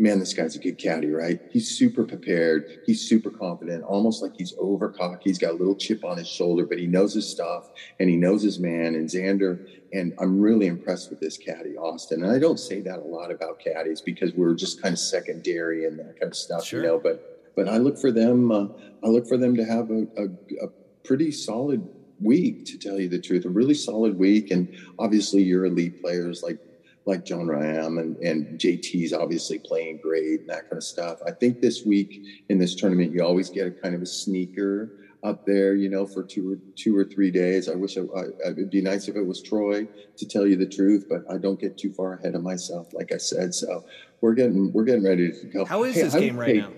man, 0.00 0.18
this 0.18 0.32
guy's 0.32 0.56
a 0.56 0.58
good 0.58 0.78
caddy, 0.78 1.08
right? 1.08 1.40
He's 1.50 1.76
super 1.76 2.04
prepared. 2.04 2.80
He's 2.86 3.06
super 3.06 3.30
confident, 3.30 3.84
almost 3.84 4.22
like 4.22 4.32
he's 4.36 4.54
over 4.58 4.88
cocky. 4.88 5.28
He's 5.28 5.38
got 5.38 5.50
a 5.50 5.56
little 5.56 5.76
chip 5.76 6.04
on 6.04 6.16
his 6.16 6.26
shoulder, 6.26 6.64
but 6.64 6.78
he 6.78 6.86
knows 6.86 7.12
his 7.12 7.28
stuff 7.28 7.70
and 8.00 8.08
he 8.08 8.16
knows 8.16 8.42
his 8.42 8.58
man. 8.58 8.94
And 8.94 9.06
Xander, 9.06 9.66
and 9.92 10.14
I'm 10.18 10.40
really 10.40 10.66
impressed 10.66 11.10
with 11.10 11.20
this 11.20 11.36
caddy, 11.36 11.76
Austin. 11.76 12.22
And 12.22 12.32
I 12.32 12.38
don't 12.38 12.58
say 12.58 12.80
that 12.82 12.98
a 12.98 13.04
lot 13.04 13.30
about 13.30 13.58
caddies 13.58 14.00
because 14.00 14.32
we're 14.34 14.54
just 14.54 14.80
kind 14.80 14.92
of 14.92 14.98
secondary 14.98 15.86
and 15.86 15.98
that 15.98 16.18
kind 16.20 16.30
of 16.32 16.36
stuff, 16.36 16.64
sure. 16.64 16.80
you 16.80 16.86
know. 16.86 16.98
But 16.98 17.54
but 17.56 17.68
I 17.68 17.78
look 17.78 17.98
for 17.98 18.12
them. 18.12 18.52
Uh, 18.52 18.68
I 19.02 19.08
look 19.08 19.26
for 19.26 19.36
them 19.36 19.56
to 19.56 19.64
have 19.64 19.90
a, 19.90 20.06
a, 20.16 20.64
a 20.64 20.68
pretty 21.04 21.32
solid 21.32 21.86
week, 22.20 22.66
to 22.66 22.78
tell 22.78 23.00
you 23.00 23.08
the 23.08 23.20
truth, 23.20 23.44
a 23.44 23.48
really 23.48 23.74
solid 23.74 24.18
week. 24.18 24.50
And 24.50 24.74
obviously, 24.98 25.42
your 25.42 25.64
elite 25.64 26.00
players 26.00 26.42
like 26.42 26.58
like 27.06 27.24
Jon 27.24 27.46
Rahm 27.46 27.98
and, 27.98 28.16
and 28.18 28.58
JT's 28.58 29.12
obviously 29.12 29.58
playing 29.58 30.00
great 30.02 30.40
and 30.40 30.48
that 30.48 30.64
kind 30.64 30.76
of 30.76 30.84
stuff. 30.84 31.18
I 31.26 31.32
think 31.32 31.60
this 31.60 31.84
week 31.84 32.44
in 32.48 32.58
this 32.58 32.74
tournament, 32.74 33.12
you 33.12 33.24
always 33.24 33.48
get 33.50 33.66
a 33.66 33.70
kind 33.70 33.94
of 33.94 34.02
a 34.02 34.06
sneaker 34.06 34.90
up 35.22 35.46
there, 35.46 35.74
you 35.74 35.88
know, 35.88 36.06
for 36.06 36.22
two 36.22 36.52
or 36.52 36.56
two 36.76 36.96
or 36.96 37.04
three 37.04 37.30
days. 37.30 37.68
I 37.68 37.74
wish 37.74 37.96
I, 37.96 38.02
I, 38.16 38.50
it'd 38.50 38.70
be 38.70 38.82
nice 38.82 39.08
if 39.08 39.16
it 39.16 39.26
was 39.26 39.42
Troy 39.42 39.86
to 40.16 40.26
tell 40.26 40.46
you 40.46 40.56
the 40.56 40.66
truth, 40.66 41.06
but 41.08 41.24
I 41.30 41.38
don't 41.38 41.60
get 41.60 41.78
too 41.78 41.92
far 41.92 42.14
ahead 42.14 42.34
of 42.34 42.42
myself, 42.42 42.92
like 42.92 43.12
I 43.12 43.18
said. 43.18 43.54
So 43.54 43.84
we're 44.20 44.34
getting 44.34 44.72
we're 44.72 44.84
getting 44.84 45.04
ready 45.04 45.30
to 45.30 45.46
go. 45.46 45.64
How 45.64 45.84
is 45.84 45.94
hey, 45.94 46.02
this 46.02 46.14
game 46.14 46.36
right 46.36 46.56
now? 46.56 46.72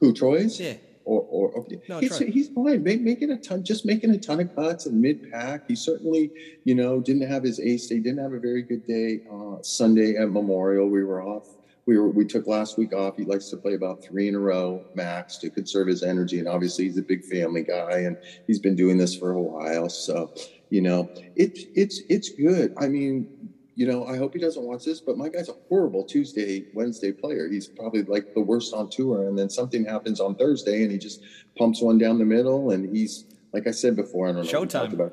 Who 0.00 0.12
Troy's? 0.12 0.60
Yeah 0.60 0.74
or, 1.06 1.24
or 1.30 1.58
okay. 1.60 1.80
no, 1.88 2.00
he's, 2.00 2.18
he's 2.18 2.48
fine, 2.48 2.82
making 2.82 3.30
a 3.30 3.38
ton, 3.38 3.62
just 3.64 3.86
making 3.86 4.10
a 4.10 4.18
ton 4.18 4.40
of 4.40 4.54
cuts 4.54 4.86
in 4.86 5.00
mid 5.00 5.30
pack. 5.30 5.68
He 5.68 5.76
certainly, 5.76 6.32
you 6.64 6.74
know, 6.74 7.00
didn't 7.00 7.28
have 7.28 7.44
his 7.44 7.60
ace 7.60 7.86
day, 7.86 8.00
didn't 8.00 8.18
have 8.18 8.32
a 8.32 8.40
very 8.40 8.62
good 8.62 8.84
day 8.86 9.20
uh, 9.32 9.62
Sunday 9.62 10.16
at 10.16 10.30
Memorial. 10.30 10.88
We 10.88 11.04
were 11.04 11.22
off. 11.22 11.46
We 11.86 11.98
were 11.98 12.08
we 12.08 12.24
took 12.24 12.46
last 12.46 12.76
week 12.78 12.92
off. 12.92 13.16
He 13.16 13.24
likes 13.24 13.48
to 13.50 13.56
play 13.56 13.74
about 13.74 14.02
three 14.02 14.28
in 14.28 14.34
a 14.34 14.40
row 14.40 14.84
max 14.94 15.38
to 15.38 15.50
conserve 15.50 15.86
his 15.88 16.02
energy, 16.02 16.38
and 16.38 16.48
obviously 16.48 16.84
he's 16.84 16.98
a 16.98 17.02
big 17.02 17.24
family 17.24 17.62
guy, 17.62 18.00
and 18.00 18.16
he's 18.46 18.58
been 18.58 18.74
doing 18.74 18.98
this 18.98 19.16
for 19.16 19.32
a 19.32 19.40
while. 19.40 19.88
So, 19.88 20.32
you 20.70 20.82
know, 20.82 21.08
it's 21.36 21.64
it's 21.74 22.00
it's 22.08 22.30
good. 22.30 22.74
I 22.76 22.88
mean, 22.88 23.28
you 23.76 23.86
know, 23.86 24.06
I 24.06 24.16
hope 24.16 24.32
he 24.32 24.40
doesn't 24.40 24.62
watch 24.62 24.84
this, 24.86 25.00
but 25.00 25.18
my 25.18 25.28
guy's 25.28 25.50
a 25.50 25.54
horrible 25.68 26.02
Tuesday, 26.02 26.64
Wednesday 26.72 27.12
player. 27.12 27.46
He's 27.48 27.68
probably 27.68 28.02
like 28.04 28.32
the 28.32 28.40
worst 28.40 28.72
on 28.72 28.88
tour. 28.88 29.28
And 29.28 29.38
then 29.38 29.50
something 29.50 29.84
happens 29.84 30.18
on 30.18 30.34
Thursday 30.34 30.82
and 30.82 30.90
he 30.90 30.96
just 30.96 31.22
pumps 31.58 31.82
one 31.82 31.98
down 31.98 32.18
the 32.18 32.24
middle. 32.24 32.70
And 32.70 32.96
he's, 32.96 33.26
like 33.52 33.66
I 33.66 33.72
said 33.72 33.94
before, 33.94 34.28
I 34.28 34.32
don't 34.32 34.50
know. 34.50 34.50
Showtime. 34.50 34.94
About, 34.94 35.12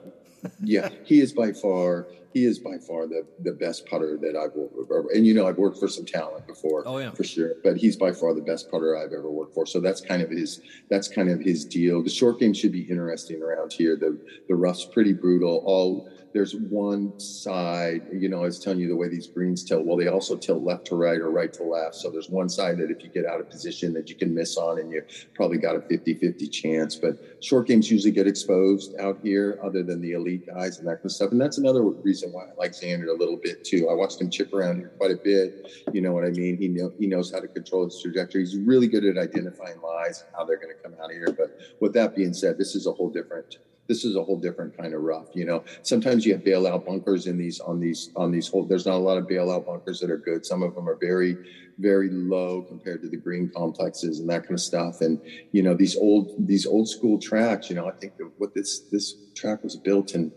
yeah, 0.64 0.88
he 1.04 1.20
is 1.20 1.34
by 1.34 1.52
far, 1.52 2.08
he 2.34 2.46
is 2.46 2.60
by 2.60 2.78
far 2.78 3.08
the, 3.08 3.26
the 3.44 3.52
best 3.52 3.86
putter 3.86 4.18
that 4.22 4.36
I've 4.36 4.56
worked. 4.56 5.14
And, 5.14 5.26
you 5.26 5.34
know, 5.34 5.48
I've 5.48 5.58
worked 5.58 5.80
for 5.80 5.88
some 5.88 6.06
talent 6.06 6.48
before. 6.48 6.84
Oh, 6.86 6.98
yeah. 6.98 7.12
For 7.12 7.24
sure. 7.24 7.56
But 7.64 7.78
he's 7.78 7.96
by 7.96 8.12
far 8.12 8.34
the 8.34 8.42
best 8.42 8.72
putter 8.72 8.98
I've 8.98 9.14
ever 9.14 9.30
worked 9.30 9.54
for. 9.54 9.66
So 9.66 9.80
that's 9.80 10.02
kind 10.02 10.22
of 10.22 10.30
his, 10.30 10.62
that's 10.90 11.08
kind 11.08 11.30
of 11.30 11.40
his 11.40 11.64
deal. 11.66 12.04
The 12.04 12.10
short 12.10 12.40
game 12.40 12.54
should 12.54 12.72
be 12.72 12.82
interesting 12.82 13.42
around 13.42 13.74
here. 13.74 13.96
The, 13.96 14.18
the 14.48 14.56
rough's 14.56 14.86
pretty 14.86 15.14
brutal. 15.14 15.64
All, 15.66 16.10
there's 16.34 16.56
one 16.56 17.20
side, 17.20 18.08
you 18.12 18.28
know, 18.28 18.40
I 18.40 18.46
was 18.46 18.60
telling 18.60 18.80
you 18.80 18.88
the 18.88 18.96
way 18.96 19.08
these 19.08 19.28
greens 19.28 19.64
tilt. 19.64 19.86
Well, 19.86 19.98
they 19.98 20.08
also 20.08 20.36
tilt 20.36 20.64
left 20.64 20.86
to 20.86 20.96
right 20.96 21.20
or 21.20 21.30
right 21.30 21.54
to 21.54 21.64
left. 21.64 21.96
So 21.96 22.10
there's 22.10 22.30
one 22.30 22.50
side 22.50 22.80
that 22.80 22.90
if 22.90 23.04
you 23.04 23.10
get 23.10 23.26
out 23.26 23.40
of 23.40 23.50
position 23.50 23.94
that 23.94 24.10
you 24.10 24.16
can 24.16 24.34
miss 24.34 24.58
on 24.58 24.80
and 24.80 24.92
you 24.92 25.04
probably 25.36 25.60
got 25.60 25.76
a 25.76 25.82
50 25.82 26.16
50 26.16 26.48
chance. 26.48 26.96
But 26.96 27.38
short 27.42 27.68
games 27.68 27.92
usually 27.92 28.12
get 28.12 28.26
exposed 28.26 29.00
out 29.00 29.20
here, 29.22 29.60
other 29.64 29.84
than 29.84 30.02
the 30.02 30.14
elite 30.14 30.48
guys 30.48 30.80
and 30.80 30.88
that 30.88 30.96
kind 30.96 31.06
of 31.06 31.12
stuff. 31.12 31.32
And 31.32 31.40
that's 31.40 31.60
another 31.60 31.84
reason 31.84 32.23
why 32.32 32.46
I 32.46 32.54
like 32.58 32.72
Xander 32.72 33.10
a 33.10 33.14
little 33.14 33.38
bit 33.38 33.64
too. 33.64 33.90
I 33.90 33.94
watched 33.94 34.22
him 34.22 34.30
chip 34.30 34.54
around 34.54 34.78
here 34.78 34.92
quite 34.98 35.12
a 35.12 35.16
bit. 35.16 35.86
You 35.92 36.02
know 36.02 36.14
what 36.14 36.26
I 36.26 36.30
mean? 36.30 36.58
He 36.58 36.68
know, 36.68 36.92
he 36.98 37.08
knows 37.08 37.32
how 37.32 37.40
to 37.40 37.48
control 37.48 37.86
his 37.86 38.02
trajectory. 38.02 38.42
He's 38.42 38.58
really 38.58 38.88
good 38.88 39.06
at 39.06 39.18
identifying 39.18 39.82
lies 39.82 40.22
and 40.22 40.36
how 40.36 40.46
they're 40.46 40.58
going 40.58 40.74
to 40.76 40.82
come 40.82 40.94
out 41.02 41.12
of 41.12 41.18
here. 41.18 41.32
But 41.38 41.58
with 41.80 41.94
that 41.94 42.16
being 42.16 42.34
said, 42.34 42.58
this 42.58 42.76
is 42.76 42.88
a 42.88 42.92
whole 42.92 43.10
different 43.10 43.58
this 43.88 44.06
is 44.06 44.16
a 44.16 44.24
whole 44.24 44.40
different 44.40 44.78
kind 44.78 44.94
of 44.94 45.02
rough. 45.02 45.28
You 45.34 45.46
know, 45.46 45.64
sometimes 45.82 46.26
you 46.26 46.34
have 46.34 46.44
bailout 46.44 46.86
bunkers 46.86 47.28
in 47.28 47.38
these 47.38 47.60
on 47.60 47.80
these 47.80 48.12
on 48.16 48.32
these 48.32 48.48
whole. 48.48 48.66
There's 48.66 48.86
not 48.86 48.96
a 48.96 49.06
lot 49.10 49.18
of 49.18 49.26
bailout 49.26 49.66
bunkers 49.66 50.00
that 50.00 50.10
are 50.10 50.18
good. 50.18 50.46
Some 50.46 50.64
of 50.64 50.76
them 50.76 50.88
are 50.88 50.96
very 50.96 51.38
very 51.80 52.10
low 52.10 52.62
compared 52.62 53.02
to 53.02 53.10
the 53.10 53.18
green 53.18 53.50
complexes 53.56 54.20
and 54.20 54.30
that 54.30 54.44
kind 54.44 54.54
of 54.54 54.62
stuff. 54.62 55.02
And 55.02 55.20
you 55.52 55.64
know, 55.64 55.74
these 55.74 55.96
old 55.98 56.48
these 56.48 56.66
old 56.66 56.88
school 56.88 57.20
tracks. 57.20 57.70
You 57.70 57.76
know, 57.76 57.88
I 57.88 57.92
think 57.92 58.14
what 58.38 58.54
this 58.54 58.82
this 58.92 59.16
track 59.36 59.64
was 59.64 59.76
built 59.76 60.14
in 60.14 60.32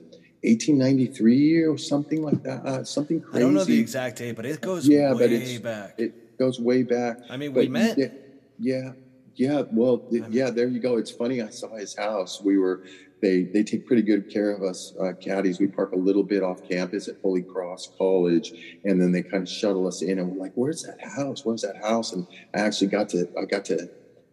1893 0.46 1.62
or 1.62 1.76
something 1.76 2.22
like 2.22 2.42
that. 2.44 2.64
Uh, 2.64 2.84
something 2.84 3.20
crazy. 3.20 3.38
I 3.38 3.40
don't 3.40 3.54
know 3.54 3.64
the 3.64 3.80
exact 3.80 4.18
date, 4.18 4.36
but 4.36 4.46
it 4.46 4.60
goes 4.60 4.86
yeah, 4.86 5.12
way 5.12 5.18
but 5.18 5.32
it's, 5.32 5.58
back. 5.58 5.94
It 5.98 6.38
goes 6.38 6.60
way 6.60 6.84
back. 6.84 7.18
I 7.28 7.36
mean, 7.36 7.52
But 7.52 7.60
we 7.60 7.68
met. 7.68 7.98
Yeah, 7.98 8.08
yeah, 8.58 8.92
yeah. 9.34 9.62
Well, 9.72 9.98
th- 9.98 10.24
yeah. 10.30 10.50
There 10.50 10.68
you 10.68 10.78
go. 10.78 10.98
It's 10.98 11.10
funny. 11.10 11.42
I 11.42 11.50
saw 11.50 11.74
his 11.76 11.96
house. 11.96 12.40
We 12.40 12.58
were. 12.58 12.84
They 13.22 13.42
they 13.42 13.64
take 13.64 13.86
pretty 13.86 14.02
good 14.02 14.30
care 14.30 14.50
of 14.50 14.62
us 14.62 14.94
uh, 15.00 15.14
caddies. 15.14 15.58
We 15.58 15.66
park 15.66 15.92
a 15.92 15.96
little 15.96 16.22
bit 16.22 16.42
off 16.42 16.68
campus 16.68 17.08
at 17.08 17.16
Holy 17.22 17.42
Cross 17.42 17.94
College, 17.98 18.52
and 18.84 19.00
then 19.00 19.10
they 19.10 19.22
kind 19.22 19.42
of 19.42 19.48
shuttle 19.48 19.86
us 19.86 20.02
in. 20.02 20.18
And 20.18 20.30
we're 20.30 20.42
like, 20.42 20.52
"Where's 20.54 20.82
that 20.82 21.00
house? 21.00 21.44
Where's 21.44 21.62
that 21.62 21.76
house?" 21.76 22.12
And 22.12 22.26
I 22.54 22.60
actually 22.60 22.88
got 22.88 23.08
to 23.10 23.28
I 23.40 23.46
got 23.46 23.64
to 23.66 23.90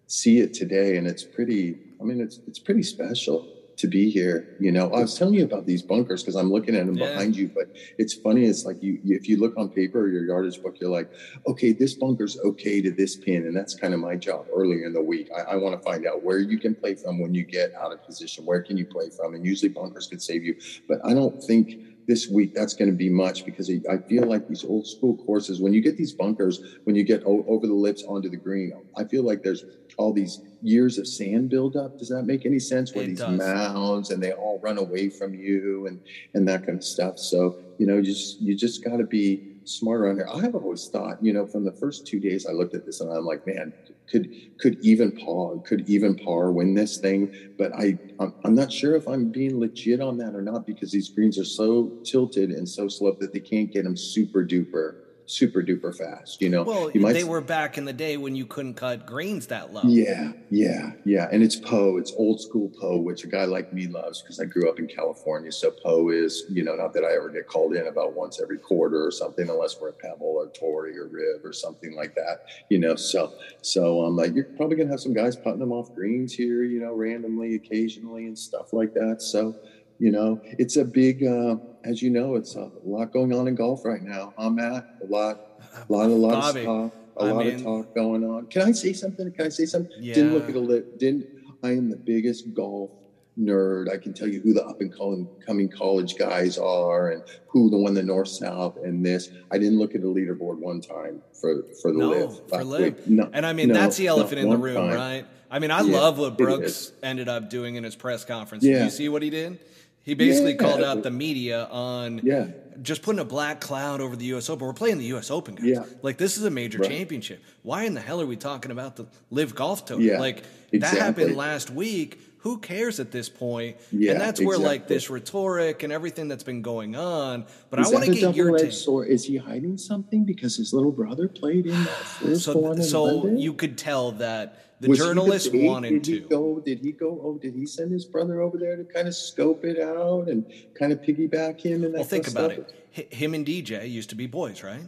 see 0.07 0.39
it 0.39 0.53
today, 0.53 0.97
and 0.97 1.07
it's 1.07 1.23
pretty. 1.23 1.77
I 1.99 2.03
mean, 2.03 2.19
it's 2.19 2.39
it's 2.45 2.59
pretty 2.59 2.83
special 2.83 3.52
to 3.83 3.87
be 3.89 4.09
here. 4.09 4.47
You 4.59 4.71
know, 4.71 4.89
I 4.91 5.01
was 5.01 5.15
telling 5.15 5.35
you 5.35 5.43
about 5.45 5.65
these 5.67 5.83
bunkers 5.83 6.23
because 6.23 6.35
I'm 6.35 6.51
looking 6.51 6.75
at 6.75 6.87
them 6.87 6.97
Yeah. 6.97 7.07
behind 7.07 7.35
you, 7.37 7.51
but 7.55 7.67
it's 7.99 8.13
funny. 8.15 8.45
It's 8.45 8.65
like 8.65 8.77
you, 8.81 8.99
you 9.03 9.15
if 9.15 9.27
you 9.29 9.37
look 9.37 9.53
on 9.57 9.69
paper 9.69 10.01
or 10.01 10.09
your 10.09 10.25
yardage 10.25 10.61
book, 10.61 10.75
you're 10.81 10.89
like, 10.91 11.09
okay, 11.47 11.73
this 11.73 11.95
bunker's 11.95 12.37
okay 12.45 12.81
to 12.81 12.91
this 12.91 13.15
pin, 13.15 13.45
and 13.45 13.55
that's 13.55 13.75
kind 13.75 13.93
of 13.93 13.99
my 13.99 14.15
job 14.15 14.45
earlier 14.55 14.85
in 14.85 14.93
the 14.93 15.01
week. 15.03 15.29
I, 15.37 15.53
I 15.53 15.55
want 15.57 15.75
to 15.75 15.81
find 15.81 16.05
out 16.05 16.23
where 16.23 16.39
you 16.39 16.59
can 16.59 16.75
play 16.75 16.95
from 16.95 17.19
when 17.19 17.33
you 17.33 17.45
get 17.45 17.71
out 17.81 17.91
of 17.93 18.03
position. 18.03 18.45
Where 18.45 18.61
can 18.61 18.77
you 18.77 18.85
play 18.85 19.09
from? 19.15 19.33
And 19.35 19.45
usually 19.45 19.69
bunkers 19.69 20.07
could 20.07 20.21
save 20.21 20.43
you, 20.43 20.55
but 20.87 20.99
I 21.05 21.13
don't 21.13 21.41
think 21.41 21.77
this 22.07 22.27
week 22.29 22.51
that's 22.53 22.73
going 22.73 22.89
to 22.89 22.95
be 22.95 23.09
much 23.09 23.45
because 23.45 23.69
I 23.69 23.93
I 23.93 23.97
feel 24.07 24.25
like 24.27 24.45
these 24.47 24.63
old 24.63 24.87
school 24.87 25.15
courses, 25.15 25.61
when 25.61 25.73
you 25.73 25.81
get 25.81 25.97
these 25.97 26.13
bunkers, 26.13 26.59
when 26.83 26.95
you 26.95 27.03
get 27.03 27.21
o- 27.25 27.45
over 27.47 27.67
the 27.67 27.73
lips 27.73 28.03
onto 28.07 28.29
the 28.29 28.37
green, 28.37 28.71
I 28.97 29.05
feel 29.05 29.23
like 29.23 29.41
there's 29.43 29.63
all 29.97 30.13
these 30.13 30.39
years 30.61 30.97
of 30.97 31.07
sand 31.07 31.49
buildup. 31.49 31.97
Does 31.97 32.07
that 32.09 32.23
make 32.23 32.45
any 32.45 32.59
sense? 32.59 32.93
Where 32.93 33.03
It 33.03 33.07
these 33.09 33.19
does. 33.19 33.39
mounds 33.39 34.09
and 34.09 34.21
they 34.21 34.31
all 34.31 34.59
run 34.63 34.77
away 34.77 35.09
from 35.09 35.33
you 35.33 35.85
and 35.87 36.01
and 36.33 36.47
that 36.47 36.65
kind 36.65 36.77
of 36.77 36.83
stuff. 36.83 37.15
So 37.17 37.55
you 37.77 37.85
know, 37.85 37.97
you 37.97 38.03
just 38.03 38.39
you 38.39 38.55
just 38.55 38.83
got 38.83 38.97
to 38.97 39.05
be 39.05 39.41
smarter 39.65 40.07
on 40.09 40.15
here. 40.15 40.27
I 40.33 40.41
have 40.41 40.55
always 40.55 40.87
thought, 40.87 41.17
you 41.21 41.33
know, 41.33 41.45
from 41.45 41.63
the 41.63 41.71
first 41.71 42.05
two 42.05 42.19
days 42.19 42.45
I 42.45 42.51
looked 42.51 42.73
at 42.75 42.85
this 42.85 42.99
and 43.01 43.11
I'm 43.11 43.25
like, 43.25 43.45
man, 43.45 43.73
could 44.09 44.29
could 44.59 44.77
even 44.81 45.11
par 45.11 45.59
could 45.65 45.87
even 45.87 46.15
par 46.15 46.51
win 46.51 46.73
this 46.73 46.97
thing? 46.97 47.29
But 47.57 47.71
I 47.77 47.97
I'm, 48.19 48.33
I'm 48.43 48.55
not 48.55 48.71
sure 48.71 48.95
if 48.95 49.07
I'm 49.07 49.31
being 49.31 49.59
legit 49.59 50.01
on 50.01 50.17
that 50.17 50.35
or 50.35 50.41
not 50.41 50.65
because 50.65 50.91
these 50.91 51.09
greens 51.09 51.37
are 51.37 51.45
so 51.45 51.91
tilted 52.03 52.51
and 52.51 52.67
so 52.67 52.87
sloped 52.87 53.19
that 53.21 53.33
they 53.33 53.39
can't 53.39 53.71
get 53.71 53.83
them 53.83 53.95
super 53.97 54.43
duper 54.45 54.93
super 55.33 55.61
duper 55.63 55.95
fast. 55.95 56.41
You 56.41 56.49
know, 56.49 56.63
Well, 56.63 56.91
you 56.91 57.01
might 57.01 57.13
they 57.13 57.23
were 57.23 57.41
back 57.41 57.77
in 57.77 57.85
the 57.85 57.93
day 57.93 58.17
when 58.17 58.35
you 58.35 58.45
couldn't 58.45 58.75
cut 58.75 59.05
greens 59.05 59.47
that 59.47 59.73
low. 59.73 59.81
yeah, 59.85 60.33
yeah, 60.49 60.91
yeah. 61.05 61.27
And 61.31 61.41
it's 61.43 61.55
Poa. 61.55 61.97
It's 61.99 62.13
old 62.17 62.39
school 62.39 62.69
Poa, 62.79 62.99
which 62.99 63.23
a 63.23 63.27
guy 63.27 63.45
like 63.45 63.73
me 63.73 63.87
loves 63.87 64.21
because 64.21 64.39
I 64.39 64.45
grew 64.45 64.69
up 64.69 64.79
in 64.79 64.87
California. 64.87 65.51
So 65.51 65.71
Poa 65.71 66.13
is, 66.13 66.43
you 66.49 66.63
know, 66.63 66.75
not 66.75 66.93
that 66.93 67.03
I 67.03 67.15
ever 67.15 67.29
get 67.29 67.47
called 67.47 67.75
in 67.75 67.87
about 67.87 68.13
once 68.15 68.39
every 68.41 68.57
quarter 68.59 69.05
or 69.05 69.11
something, 69.11 69.49
unless 69.49 69.79
we're 69.81 69.89
at 69.89 69.99
Pebble 69.99 70.25
or 70.27 70.47
Torrey 70.49 70.97
or 70.97 71.07
Riv 71.07 71.43
or 71.43 71.53
something 71.53 71.95
like 71.95 72.15
that, 72.15 72.45
you 72.69 72.79
know. 72.79 72.95
So, 72.95 73.33
so 73.61 74.01
I'm 74.01 74.15
like, 74.15 74.35
you're 74.35 74.45
probably 74.45 74.77
gonna 74.77 74.91
have 74.91 74.99
some 75.01 75.13
guys 75.13 75.35
putting 75.35 75.59
them 75.59 75.71
off 75.71 75.93
greens 75.95 76.33
here, 76.33 76.63
you 76.63 76.79
know, 76.79 76.93
randomly, 76.93 77.55
occasionally, 77.55 78.27
and 78.27 78.37
stuff 78.37 78.73
like 78.73 78.93
that. 78.93 79.21
So, 79.21 79.55
you 80.03 80.11
know, 80.11 80.41
it's 80.59 80.75
a 80.75 80.83
big, 80.83 81.23
uh, 81.23 81.55
as 81.85 82.01
you 82.01 82.09
know, 82.09 82.35
it's 82.35 82.55
a 82.55 82.69
lot 82.83 83.13
going 83.13 83.31
on 83.33 83.47
in 83.47 83.55
golf 83.55 83.85
right 83.85 84.01
now. 84.03 84.33
I'm 84.37 84.59
at 84.59 84.83
a 85.01 85.05
lot, 85.05 85.39
a 85.77 85.85
lot, 85.93 86.07
a 86.07 86.13
lot 86.13 86.31
Bobby, 86.33 86.59
of 86.59 86.65
talk, 86.65 86.93
a 87.15 87.23
I 87.23 87.31
lot 87.31 87.45
mean- 87.45 87.55
of 87.55 87.63
talk 87.63 87.95
going 87.95 88.23
on. 88.25 88.47
Can 88.47 88.63
I 88.63 88.73
say 88.73 88.91
something? 88.91 89.31
Can 89.31 89.45
I 89.45 89.49
say 89.49 89.65
something? 89.65 89.89
Didn't 90.01 90.33
look 90.33 90.49
at 90.49 90.55
a 90.55 90.59
li- 90.59 90.83
didn't. 90.97 91.25
I 91.63 91.71
am 91.71 91.89
the 91.89 91.95
biggest 91.95 92.53
golf 92.53 92.91
nerd. 93.39 93.89
I 93.89 93.95
can 93.97 94.13
tell 94.13 94.27
you 94.27 94.41
who 94.41 94.53
the 94.53 94.65
up 94.65 94.81
and 94.81 94.93
coming 94.93 95.29
coming 95.47 95.69
college 95.69 96.17
guys 96.17 96.57
are 96.57 97.11
and 97.11 97.23
who 97.47 97.69
the 97.69 97.77
one 97.77 97.93
the 97.93 98.03
north 98.03 98.27
south 98.27 98.75
and 98.83 99.05
this. 99.05 99.29
I 99.51 99.57
didn't 99.57 99.79
look 99.79 99.95
at 99.95 100.01
a 100.01 100.05
leaderboard 100.05 100.57
one 100.57 100.81
time 100.81 101.21
for 101.39 101.63
for 101.81 101.93
the 101.93 101.99
No, 101.99 102.09
live 102.09 102.49
for 102.49 102.63
live. 102.65 103.07
No, 103.07 103.29
And 103.31 103.45
I 103.45 103.53
mean, 103.53 103.69
no, 103.69 103.75
that's 103.75 103.95
the 103.95 104.07
elephant 104.07 104.39
in 104.41 104.49
the 104.49 104.57
room, 104.57 104.75
time. 104.75 104.93
right? 104.93 105.25
I 105.49 105.59
mean, 105.59 105.71
I 105.71 105.81
Yeah, 105.83 105.97
love 105.99 106.17
what 106.17 106.37
Brooks 106.37 106.91
ended 107.01 107.29
up 107.29 107.49
doing 107.49 107.75
in 107.75 107.83
his 107.85 107.95
press 107.95 108.25
conference. 108.25 108.63
Did 108.65 108.71
Yeah. 108.75 108.83
you 108.83 108.89
see 108.89 109.07
what 109.07 109.21
he 109.21 109.29
did? 109.29 109.59
He 110.03 110.13
basically 110.15 110.51
Yeah. 110.51 110.57
called 110.57 110.83
out 110.83 111.01
the 111.03 111.11
media 111.11 111.65
on 111.71 112.19
Yeah. 112.23 112.47
just 112.81 113.01
putting 113.03 113.19
a 113.19 113.25
black 113.25 113.61
cloud 113.61 114.01
over 114.01 114.15
the 114.17 114.25
U.S. 114.25 114.49
Open. 114.49 114.67
We're 114.67 114.73
playing 114.73 114.97
the 114.97 115.05
U.S. 115.05 115.31
Open, 115.31 115.55
guys. 115.55 115.65
Yeah. 115.65 115.83
Like 116.01 116.17
this 116.17 116.37
is 116.37 116.43
a 116.43 116.49
major 116.49 116.79
Right. 116.79 116.89
championship. 116.91 117.41
Why 117.61 117.83
in 117.85 117.93
the 117.93 118.01
hell 118.01 118.19
are 118.21 118.25
we 118.25 118.35
talking 118.35 118.71
about 118.71 118.97
the 118.97 119.05
LIV 119.31 119.55
Golf 119.55 119.85
Tour? 119.85 119.99
Yeah, 120.01 120.19
like 120.19 120.43
that 120.73 120.97
happened 120.97 121.35
last 121.37 121.69
week. 121.69 122.19
Who 122.39 122.57
cares 122.57 122.99
at 122.99 123.11
this 123.11 123.29
point? 123.29 123.77
Yeah, 123.93 124.11
and 124.11 124.19
that's 124.19 124.41
where 124.41 124.57
like 124.57 124.89
this 124.89 125.09
rhetoric 125.09 125.81
and 125.83 125.93
everything 125.93 126.27
that's 126.27 126.43
been 126.43 126.61
going 126.61 126.93
on. 126.97 127.45
But 127.69 127.79
Is 127.79 127.87
I 127.87 127.93
want 127.93 128.05
to 128.05 128.13
get 128.13 128.35
your 128.35 128.57
take. 128.57 128.73
sword? 128.73 129.07
Is 129.07 129.23
he 129.23 129.37
hiding 129.37 129.77
something 129.77 130.25
because 130.25 130.57
his 130.57 130.73
little 130.73 130.91
brother 130.91 131.29
played 131.29 131.67
in 131.67 131.71
that 131.71 131.87
first 131.87 132.43
So, 132.43 132.57
one 132.57 132.83
so 132.83 133.27
you 133.27 133.53
could 133.53 133.77
tell 133.77 134.11
that 134.13 134.62
the 134.83 134.89
Was 134.89 134.99
he 134.99 135.03
the 135.03 135.09
journalist 135.09 135.49
wanted 135.53 135.89
did 135.89 136.03
to. 136.03 136.11
He 136.11 136.19
go, 136.21 136.59
did 136.59 136.79
he 136.79 136.91
go? 136.91 137.19
Oh, 137.23 137.37
did 137.41 137.55
he 137.55 137.65
send 137.65 137.91
his 137.91 138.05
brother 138.05 138.41
over 138.41 138.57
there 138.57 138.75
to 138.75 138.83
kind 138.83 139.07
of 139.07 139.15
scope 139.15 139.63
it 139.65 139.79
out 139.79 140.27
and 140.27 140.45
kind 140.77 140.91
of 140.91 141.01
piggyback 141.01 141.61
him? 141.61 141.83
And 141.83 141.93
that 141.93 141.99
Well, 141.99 142.03
think 142.03 142.27
about 142.27 142.51
stuff? 142.53 142.65
it. 142.69 143.07
H- 143.11 143.13
him 143.13 143.33
and 143.33 143.45
DJ 143.45 143.89
used 143.89 144.09
to 144.09 144.15
be 144.15 144.27
boys, 144.27 144.61
right? 144.63 144.83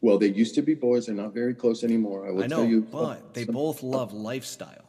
Well, 0.00 0.18
they 0.18 0.28
used 0.28 0.54
to 0.56 0.62
be 0.62 0.74
boys. 0.74 1.06
They're 1.06 1.14
not 1.14 1.32
very 1.34 1.54
close 1.54 1.84
anymore. 1.84 2.26
I 2.26 2.32
will 2.32 2.42
I 2.42 2.46
know, 2.48 2.56
tell 2.62 2.64
you. 2.66 2.80
but 2.80 3.34
they 3.34 3.44
both 3.44 3.82
love 3.82 4.12
lifestyle. 4.12 4.84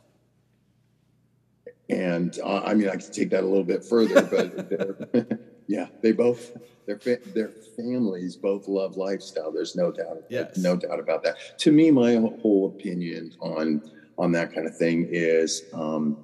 And 1.89 2.39
uh, 2.43 2.61
I 2.65 2.73
mean, 2.73 2.89
I 2.89 2.95
could 2.95 3.11
take 3.13 3.29
that 3.31 3.43
a 3.43 3.47
little 3.47 3.63
bit 3.63 3.83
further, 3.83 4.21
but 4.23 5.39
yeah, 5.67 5.87
they 6.01 6.11
both 6.13 6.51
their 6.85 6.97
fa- 6.97 7.19
their 7.33 7.49
families 7.77 8.35
both 8.35 8.67
love 8.67 8.97
lifestyle. 8.97 9.51
There's 9.51 9.75
no 9.75 9.91
doubt, 9.91 10.23
Yes. 10.29 10.57
no 10.57 10.75
doubt 10.75 10.99
about 10.99 11.23
that. 11.23 11.35
To 11.59 11.71
me, 11.71 11.91
my 11.91 12.15
whole 12.41 12.73
opinion 12.75 13.33
on 13.39 13.81
on 14.17 14.31
that 14.33 14.53
kind 14.53 14.67
of 14.67 14.77
thing 14.77 15.07
is, 15.09 15.63
um, 15.73 16.17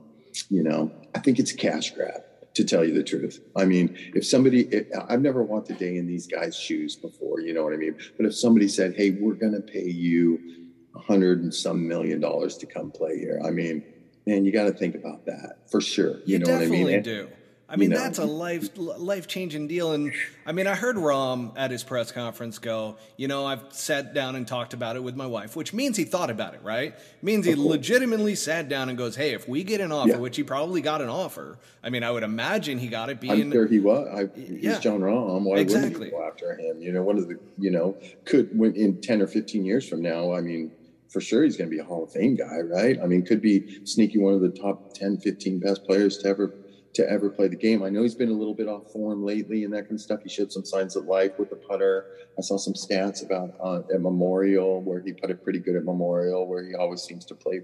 you 0.50 0.64
know, 0.64 0.92
I 1.16 1.20
think 1.20 1.40
it's 1.40 1.52
a 1.52 1.58
cash 1.58 1.92
grab. 1.92 2.22
To 2.56 2.66
tell 2.66 2.84
you 2.84 2.94
the 2.94 3.04
truth, 3.04 3.40
I 3.56 3.64
mean, 3.66 3.96
if 4.16 4.26
somebody, 4.26 4.62
if, 4.64 4.88
I've 5.08 5.22
never 5.22 5.44
walked 5.44 5.70
a 5.70 5.76
day 5.76 5.96
in 5.96 6.08
these 6.08 6.26
guys' 6.28 6.58
shoes 6.58 6.96
before, 6.96 7.40
you 7.40 7.54
know 7.54 7.64
what 7.64 7.74
I 7.74 7.78
mean. 7.78 7.96
But 8.18 8.26
if 8.26 8.36
somebody 8.36 8.68
said, 8.68 8.96
"Hey, 8.98 9.12
we're 9.12 9.36
going 9.36 9.54
to 9.54 9.62
pay 9.62 9.86
you 9.86 10.68
a 10.96 11.00
hundred 11.00 11.42
and 11.44 11.54
some 11.54 11.88
million 11.88 12.20
dollars 12.20 12.58
to 12.58 12.66
come 12.66 12.92
play 12.92 13.18
here," 13.20 13.40
I 13.46 13.52
mean, 13.52 13.84
man, 14.26 14.46
you 14.46 14.52
got 14.52 14.64
to 14.64 14.74
think 14.74 14.96
about 14.96 15.26
that 15.28 15.70
for 15.70 15.80
sure. 15.80 16.18
You, 16.18 16.24
You, 16.26 16.40
know 16.40 16.52
what 16.52 16.64
I 16.64 16.66
mean? 16.66 16.90
And- 16.90 17.04
do. 17.04 17.30
I 17.72 17.76
mean, 17.76 17.92
you 17.92 17.98
know? 17.98 18.02
that's 18.02 18.18
a 18.18 18.26
life 18.26 18.70
life 18.76 19.28
changing 19.28 19.68
deal. 19.68 19.92
And 19.92 20.12
I 20.46 20.52
mean, 20.52 20.66
I 20.66 20.74
heard 20.74 20.96
Rahm 20.96 21.54
at 21.56 21.70
his 21.70 21.84
press 21.84 22.12
conference 22.12 22.58
go, 22.58 22.98
you 23.16 23.28
know, 23.28 23.46
I've 23.46 23.62
sat 23.72 24.14
down 24.14 24.36
and 24.36 24.48
talked 24.48 24.74
about 24.74 24.96
it 24.96 25.04
with 25.04 25.16
my 25.16 25.28
wife, 25.28 25.56
which 25.56 25.72
means 25.72 25.96
he 25.96 26.04
thought 26.04 26.32
about 26.32 26.56
it, 26.56 26.62
right? 26.64 26.96
Means 27.22 27.46
he 27.46 27.54
legitimately 27.54 28.34
sat 28.36 28.70
down 28.70 28.90
and 28.90 28.98
goes, 28.98 29.16
hey, 29.16 29.34
if 29.34 29.48
we 29.48 29.64
get 29.64 29.82
an 29.82 29.92
offer, 29.92 30.10
yeah. 30.10 30.18
which 30.18 30.36
he 30.36 30.44
probably 30.44 30.82
got 30.82 31.02
an 31.02 31.10
offer. 31.10 31.60
I 31.84 31.92
mean, 31.92 32.04
I 32.04 32.10
would 32.10 32.24
imagine 32.24 32.80
he 32.80 32.88
got 32.88 33.10
it 33.10 33.22
being. 33.22 33.34
I'm 33.34 33.52
sure 33.52 33.68
he 33.68 33.80
was. 33.80 34.08
I, 34.12 34.40
he's 34.40 34.64
yeah. 34.64 34.80
Jon 34.80 35.02
Rahm. 35.02 35.44
Why 35.44 35.60
exactly. 35.60 35.92
wouldn't 35.92 36.06
you 36.06 36.18
go 36.18 36.28
after 36.28 36.54
him? 36.56 36.82
You 36.82 36.92
know, 36.92 37.04
one 37.04 37.20
of 37.20 37.28
the, 37.28 37.40
you 37.60 37.70
know, 37.70 37.96
could 38.26 38.58
when 38.58 38.76
in 38.76 39.00
ten 39.00 39.22
or 39.22 39.28
fifteen 39.28 39.64
years 39.64 39.88
from 39.88 40.02
now. 40.02 40.34
I 40.34 40.42
mean 40.42 40.72
for 41.10 41.22
sure 41.22 41.44
he's 41.44 41.58
going 41.58 41.68
to 41.68 41.76
be 41.76 41.82
a 41.82 41.84
Hall 41.84 42.04
of 42.04 42.12
Fame 42.12 42.36
guy, 42.36 42.60
right? 42.60 43.00
I 43.02 43.08
mean, 43.08 43.26
could 43.26 43.42
be 43.42 43.84
sneaky 43.84 44.20
one 44.20 44.36
of 44.36 44.42
the 44.42 44.50
top 44.50 44.94
10, 44.94 45.18
15 45.18 45.60
best 45.60 45.84
players 45.84 46.20
to 46.20 46.28
ever 46.28 46.54
to 46.94 47.10
ever 47.10 47.30
play 47.30 47.48
the 47.48 47.56
game. 47.56 47.84
I 47.84 47.90
know 47.90 48.02
he's 48.02 48.16
been 48.16 48.30
a 48.30 48.34
little 48.34 48.54
bit 48.54 48.68
off 48.68 48.92
form 48.92 49.24
lately 49.24 49.64
and 49.64 49.74
that 49.74 49.84
kind 49.84 49.94
of 49.94 50.02
stuff. 50.02 50.22
He 50.24 50.30
showed 50.30 50.52
some 50.52 50.66
signs 50.66 50.96
of 50.96 51.06
life 51.06 51.38
with 51.38 51.50
the 51.50 51.56
putter. 51.56 52.06
I 52.38 52.42
saw 52.42 52.58
some 52.58 52.74
stats 52.74 53.24
about 53.24 53.54
uh, 53.62 53.82
at 53.94 54.02
Memorial 54.02 54.82
where 54.82 55.00
he 55.00 55.14
putted 55.14 55.44
pretty 55.44 55.60
good 55.60 55.76
at 55.76 55.84
Memorial, 55.84 56.48
where 56.48 56.64
he 56.64 56.76
always 56.76 57.02
seems 57.02 57.26
to 57.26 57.36
play 57.36 57.62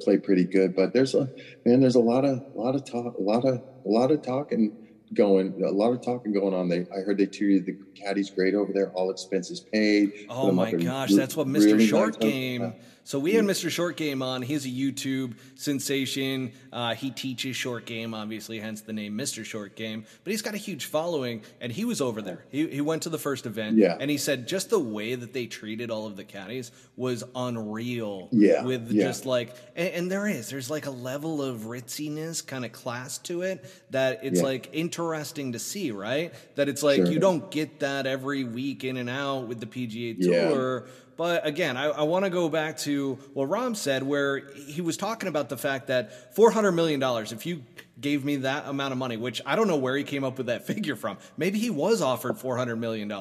play 0.00 0.18
pretty 0.18 0.44
good. 0.44 0.74
But 0.74 0.92
there's 0.92 1.14
a 1.14 1.30
man, 1.64 1.80
there's 1.80 1.94
a 1.94 2.00
lot 2.00 2.24
of 2.24 2.42
lot 2.54 2.74
of 2.74 2.84
talk, 2.84 3.16
a 3.18 3.22
lot 3.22 3.44
of 3.44 3.62
a 3.84 3.88
lot 3.88 4.10
of 4.10 4.22
talking 4.22 4.76
going, 5.14 5.62
a 5.64 5.70
lot 5.70 5.92
of 5.92 6.02
talking 6.02 6.32
going 6.32 6.54
on. 6.54 6.68
They, 6.68 6.86
I 6.94 7.00
heard 7.00 7.18
they 7.18 7.26
treated 7.26 7.66
the 7.66 7.78
caddies 7.94 8.30
great 8.30 8.54
over 8.54 8.72
there, 8.72 8.90
all 8.90 9.10
expenses 9.10 9.60
paid. 9.60 10.26
Oh 10.28 10.52
my 10.52 10.72
gosh, 10.72 11.12
that's 11.12 11.36
what 11.36 11.46
Mr. 11.46 11.64
Really 11.64 11.86
Short 11.86 12.18
Game. 12.20 12.74
So 13.08 13.18
we 13.18 13.32
had 13.32 13.46
Mr. 13.46 13.70
Short 13.70 13.96
Game 13.96 14.20
on. 14.20 14.42
He's 14.42 14.66
a 14.66 14.68
YouTube 14.68 15.32
sensation. 15.54 16.52
Uh, 16.70 16.94
he 16.94 17.10
teaches 17.10 17.56
short 17.56 17.86
game, 17.86 18.12
obviously, 18.12 18.60
hence 18.60 18.82
the 18.82 18.92
name 18.92 19.16
Mr. 19.16 19.46
Short 19.46 19.76
Game. 19.76 20.04
But 20.24 20.30
he's 20.30 20.42
got 20.42 20.52
a 20.52 20.58
huge 20.58 20.84
following, 20.84 21.40
and 21.62 21.72
he 21.72 21.86
was 21.86 22.02
over 22.02 22.20
there. 22.20 22.44
He, 22.50 22.66
he 22.66 22.82
went 22.82 23.04
to 23.04 23.08
the 23.08 23.16
first 23.16 23.46
event, 23.46 23.78
yeah. 23.78 23.96
and 23.98 24.10
he 24.10 24.18
said 24.18 24.46
just 24.46 24.68
the 24.68 24.78
way 24.78 25.14
that 25.14 25.32
they 25.32 25.46
treated 25.46 25.90
all 25.90 26.06
of 26.06 26.16
the 26.16 26.24
caddies 26.24 26.70
was 26.96 27.24
unreal. 27.34 28.28
Yeah, 28.30 28.62
with 28.64 28.92
yeah. 28.92 29.04
just 29.04 29.24
like, 29.24 29.56
and, 29.74 29.88
and, 29.94 30.10
there 30.10 30.26
is, 30.26 30.50
there's 30.50 30.68
like 30.68 30.84
a 30.84 30.90
level 30.90 31.40
of 31.40 31.64
ritziness, 31.64 32.42
kind 32.42 32.66
of 32.66 32.72
class 32.72 33.16
to 33.20 33.40
it 33.40 33.64
that 33.88 34.20
it's 34.22 34.40
yeah. 34.40 34.46
like 34.46 34.68
interesting 34.74 35.52
to 35.52 35.58
see, 35.58 35.92
right? 35.92 36.34
That 36.56 36.68
it's 36.68 36.82
like 36.82 36.96
sure. 36.96 37.06
you 37.06 37.20
don't 37.20 37.50
get 37.50 37.80
that 37.80 38.06
every 38.06 38.44
week 38.44 38.84
in 38.84 38.98
and 38.98 39.08
out 39.08 39.48
with 39.48 39.60
the 39.60 39.66
PGA 39.66 40.20
Tour. 40.20 40.84
Yeah 41.18 41.24
but 41.28 41.44
again, 41.44 41.76
I, 41.76 41.86
I 41.86 42.02
want 42.02 42.26
to 42.26 42.30
go 42.30 42.48
back 42.48 42.78
to 42.78 43.18
what 43.34 43.50
Rahm 43.50 43.74
said, 43.74 44.04
where 44.04 44.38
he 44.54 44.80
was 44.80 44.96
talking 44.96 45.28
about 45.28 45.48
the 45.48 45.56
fact 45.56 45.88
that 45.88 46.34
$400 46.36 46.72
million, 46.72 47.02
if 47.02 47.44
you 47.44 47.64
gave 48.00 48.24
me 48.24 48.36
that 48.36 48.68
amount 48.68 48.92
of 48.92 48.98
money, 48.98 49.16
which 49.16 49.42
I 49.44 49.56
don't 49.56 49.66
know 49.66 49.76
where 49.76 49.96
he 49.96 50.04
came 50.04 50.22
up 50.22 50.38
with 50.38 50.46
that 50.46 50.64
figure 50.68 50.94
from, 50.94 51.18
maybe 51.36 51.58
he 51.58 51.70
was 51.70 52.02
offered 52.02 52.36
$400 52.36 52.78
million. 52.78 53.12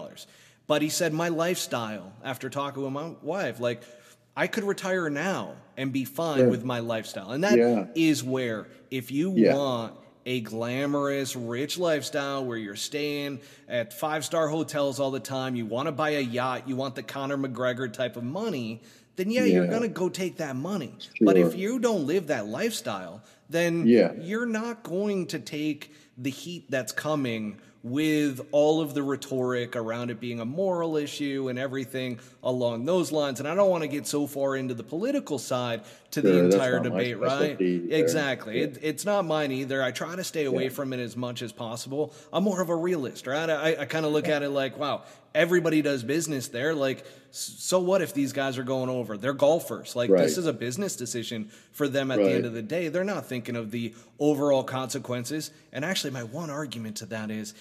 But 0.68 0.84
he 0.84 0.89
said, 0.89 1.12
my 1.12 1.30
lifestyle, 1.30 2.13
after 2.24 2.51
talking 2.51 2.84
with 2.84 2.94
my 2.94 3.16
wife, 3.24 3.60
like, 3.60 3.82
I 4.36 4.46
could 4.46 4.63
retire 4.63 5.10
now 5.10 5.56
and 5.75 5.92
be 5.92 6.06
fine 6.06 6.38
sure. 6.38 6.50
with 6.50 6.63
my 6.63 6.82
lifestyle. 6.82 7.32
And 7.32 7.44
that 7.44 7.58
yeah. 7.58 7.88
is 7.96 8.24
where, 8.24 8.68
if 8.92 9.10
you 9.10 9.34
yeah. 9.36 9.56
want 9.56 9.96
a 10.28 10.42
glamorous, 10.42 11.38
rich 11.38 11.80
lifestyle 11.80 12.44
where 12.46 12.58
you're 12.58 12.76
staying 12.76 13.40
at 13.70 13.94
five 13.94 14.26
star 14.26 14.50
hotels 14.50 15.00
all 15.00 15.10
the 15.10 15.22
time, 15.22 15.56
you 15.56 15.66
want 15.66 15.88
to 15.88 15.92
buy 15.94 16.10
a 16.12 16.20
yacht, 16.20 16.68
you 16.68 16.76
want 16.76 16.96
the 16.96 17.02
Conor 17.02 17.38
McGregor 17.38 17.92
type 17.92 18.18
of 18.18 18.24
money, 18.26 18.82
then 19.16 19.32
yeah, 19.32 19.46
yeah. 19.46 19.54
you're 19.54 19.68
going 19.68 19.84
to 19.84 19.88
go 19.88 20.10
take 20.10 20.38
that 20.38 20.58
money. 20.58 20.94
Sure. 21.00 21.26
But 21.26 21.38
if 21.38 21.56
you 21.56 21.80
don't 21.80 22.06
live 22.06 22.28
that 22.28 22.46
lifestyle, 22.46 23.24
then 23.50 23.88
yeah. 23.88 24.12
you're 24.20 24.46
not 24.46 24.84
going 24.84 25.28
to 25.28 25.40
take 25.40 25.96
the 26.18 26.30
heat 26.30 26.70
that's 26.70 26.92
coming 26.92 27.62
with 27.89 28.41
all 28.51 28.82
of 28.82 28.94
the 28.94 29.03
rhetoric 29.03 29.75
around 29.75 30.12
it 30.12 30.20
being 30.20 30.39
a 30.39 30.46
moral 30.46 30.98
issue 30.98 31.48
and 31.50 31.58
everything 31.58 32.20
along 32.44 32.86
those 32.86 33.12
lines. 33.12 33.39
And 33.39 33.48
I 33.48 33.56
don't 33.56 33.70
want 33.70 33.84
to 33.84 33.88
get 33.88 34.08
so 34.08 34.27
far 34.27 34.56
into 34.56 34.74
the 34.74 34.84
political 34.84 35.39
side 35.39 35.84
to 36.12 36.22
sure, 36.22 36.32
the 36.32 36.39
entire 36.46 36.79
debate, 36.79 37.17
right? 37.17 37.60
Exactly. 37.60 38.60
Yeah. 38.60 38.65
It, 38.65 38.79
it's 38.82 39.06
not 39.06 39.25
mine 39.25 39.51
either. 39.51 39.84
I 39.84 39.91
try 39.91 40.15
to 40.15 40.24
stay 40.24 40.46
away 40.46 40.65
yeah. 40.65 40.70
from 40.70 40.94
it 40.94 41.00
as 41.00 41.15
much 41.17 41.41
as 41.41 41.51
possible. 41.51 42.13
I'm 42.32 42.44
more 42.44 42.62
of 42.62 42.70
a 42.70 42.75
realist, 42.75 43.27
right? 43.27 43.50
I, 43.50 43.75
I 43.82 43.86
kind 43.86 44.06
of 44.06 44.12
look 44.12 44.27
yeah. 44.27 44.38
at 44.38 44.44
it 44.44 44.50
like, 44.50 44.77
wow, 44.77 45.03
everybody 45.36 45.82
does 45.82 46.03
business 46.03 46.48
there. 46.48 46.74
Like, 46.74 47.06
so 47.32 47.79
what 47.79 48.01
if 48.01 48.13
these 48.13 48.34
guys 48.34 48.58
are 48.58 48.63
going 48.63 48.89
over? 48.89 49.17
They're 49.17 49.34
golfers. 49.34 49.96
Like, 49.96 50.10
right. 50.10 50.24
this 50.24 50.38
is 50.38 50.48
a 50.48 50.53
business 50.53 50.96
decision 50.96 51.51
for 51.72 51.88
them 51.88 52.10
at 52.10 52.17
right. 52.17 52.25
the 52.25 52.32
end 52.32 52.46
of 52.46 52.53
the 52.53 52.62
day. 52.62 52.88
They're 52.88 53.03
not 53.03 53.27
thinking 53.27 53.56
of 53.56 53.72
the 53.72 53.94
overall 54.17 54.63
consequences. 54.63 55.52
And 55.71 55.86
actually, 55.86 56.12
my 56.12 56.23
one 56.23 56.50
argument 56.50 56.97
to 56.97 57.06
that 57.08 57.30
is 57.30 57.54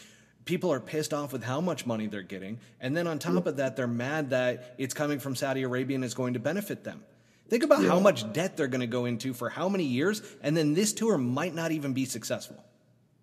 people 0.47 0.73
are 0.73 0.81
pissed 0.81 1.13
off 1.13 1.33
with 1.33 1.45
how 1.45 1.61
much 1.61 1.85
money 1.85 2.07
they're 2.07 2.23
getting. 2.23 2.59
And 2.81 2.97
then 2.97 3.07
on 3.07 3.19
top 3.19 3.45
yeah. 3.45 3.51
of 3.51 3.57
that, 3.59 3.77
they're 3.77 3.87
mad 3.87 4.31
that 4.31 4.75
it's 4.79 4.95
coming 4.95 5.19
from 5.19 5.37
Saudi 5.37 5.63
Arabia 5.65 5.97
and 5.97 6.05
is 6.05 6.15
going 6.15 6.33
to 6.33 6.41
benefit 6.41 6.85
them. 6.85 7.05
Think 7.49 7.63
about 7.63 7.83
yeah. 7.83 7.91
how 7.91 8.01
much 8.01 8.33
debt 8.33 8.57
they're 8.57 8.67
going 8.67 8.81
to 8.81 8.87
go 8.87 9.05
into 9.05 9.35
for 9.35 9.51
how 9.51 9.69
many 9.69 9.85
years, 9.85 10.23
and 10.43 10.57
then 10.57 10.75
this 10.75 10.93
tour 10.93 11.19
might 11.19 11.55
not 11.55 11.71
even 11.71 11.93
be 11.93 12.05
successful. 12.05 12.57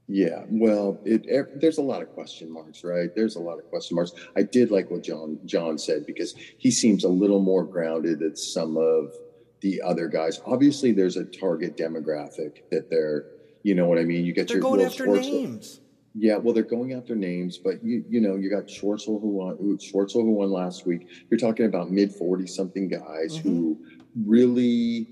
Yeah, 0.08 0.44
well, 0.50 1.00
it, 1.06 1.26
it, 1.26 1.62
there's 1.62 1.78
a 1.78 1.82
lot 1.82 2.02
of 2.02 2.14
question 2.14 2.52
marks, 2.52 2.84
right? 2.84 3.10
There's 3.16 3.36
a 3.36 3.40
lot 3.40 3.58
of 3.58 3.70
question 3.70 3.96
marks. 3.96 4.12
I 4.36 4.44
did 4.44 4.70
like 4.70 4.92
what 4.92 5.04
John 5.04 5.40
John 5.46 5.78
said 5.78 6.06
because 6.06 6.36
he 6.58 6.72
seems 6.72 7.04
a 7.04 7.10
little 7.10 7.42
more 7.42 7.64
grounded 7.64 8.20
than 8.20 8.36
some 8.36 8.78
of 8.78 9.14
the 9.62 9.82
other 9.82 10.10
guys. 10.10 10.42
Obviously, 10.46 10.92
there's 10.92 11.16
a 11.16 11.24
target 11.24 11.78
demographic 11.78 12.70
that 12.70 12.90
they're, 12.90 13.28
you 13.64 13.76
know 13.76 13.88
what 13.88 13.98
I 13.98 14.04
mean. 14.04 14.26
You 14.26 14.34
get 14.34 14.50
they're 14.50 14.58
your 14.58 14.62
going 14.62 14.82
after 14.82 15.08
names. 15.08 15.80
Yeah, 16.16 16.38
well, 16.38 16.54
they're 16.54 16.64
going 16.64 16.94
after 16.94 17.16
names, 17.16 17.58
but 17.58 17.84
you 17.84 18.06
you 18.08 18.22
know 18.22 18.36
you 18.36 18.50
got 18.50 18.68
Schwartzel 18.68 19.20
who 19.20 19.30
won 19.30 19.58
Schwartzel 19.78 20.22
who 20.22 20.32
won 20.32 20.52
last 20.52 20.86
week. 20.86 21.08
You're 21.30 21.40
talking 21.40 21.66
about 21.66 21.92
mid 21.92 22.14
forty 22.14 22.46
something 22.46 22.88
guys 22.88 23.38
mm-hmm. 23.38 23.50
who 23.50 23.86
really 24.26 25.08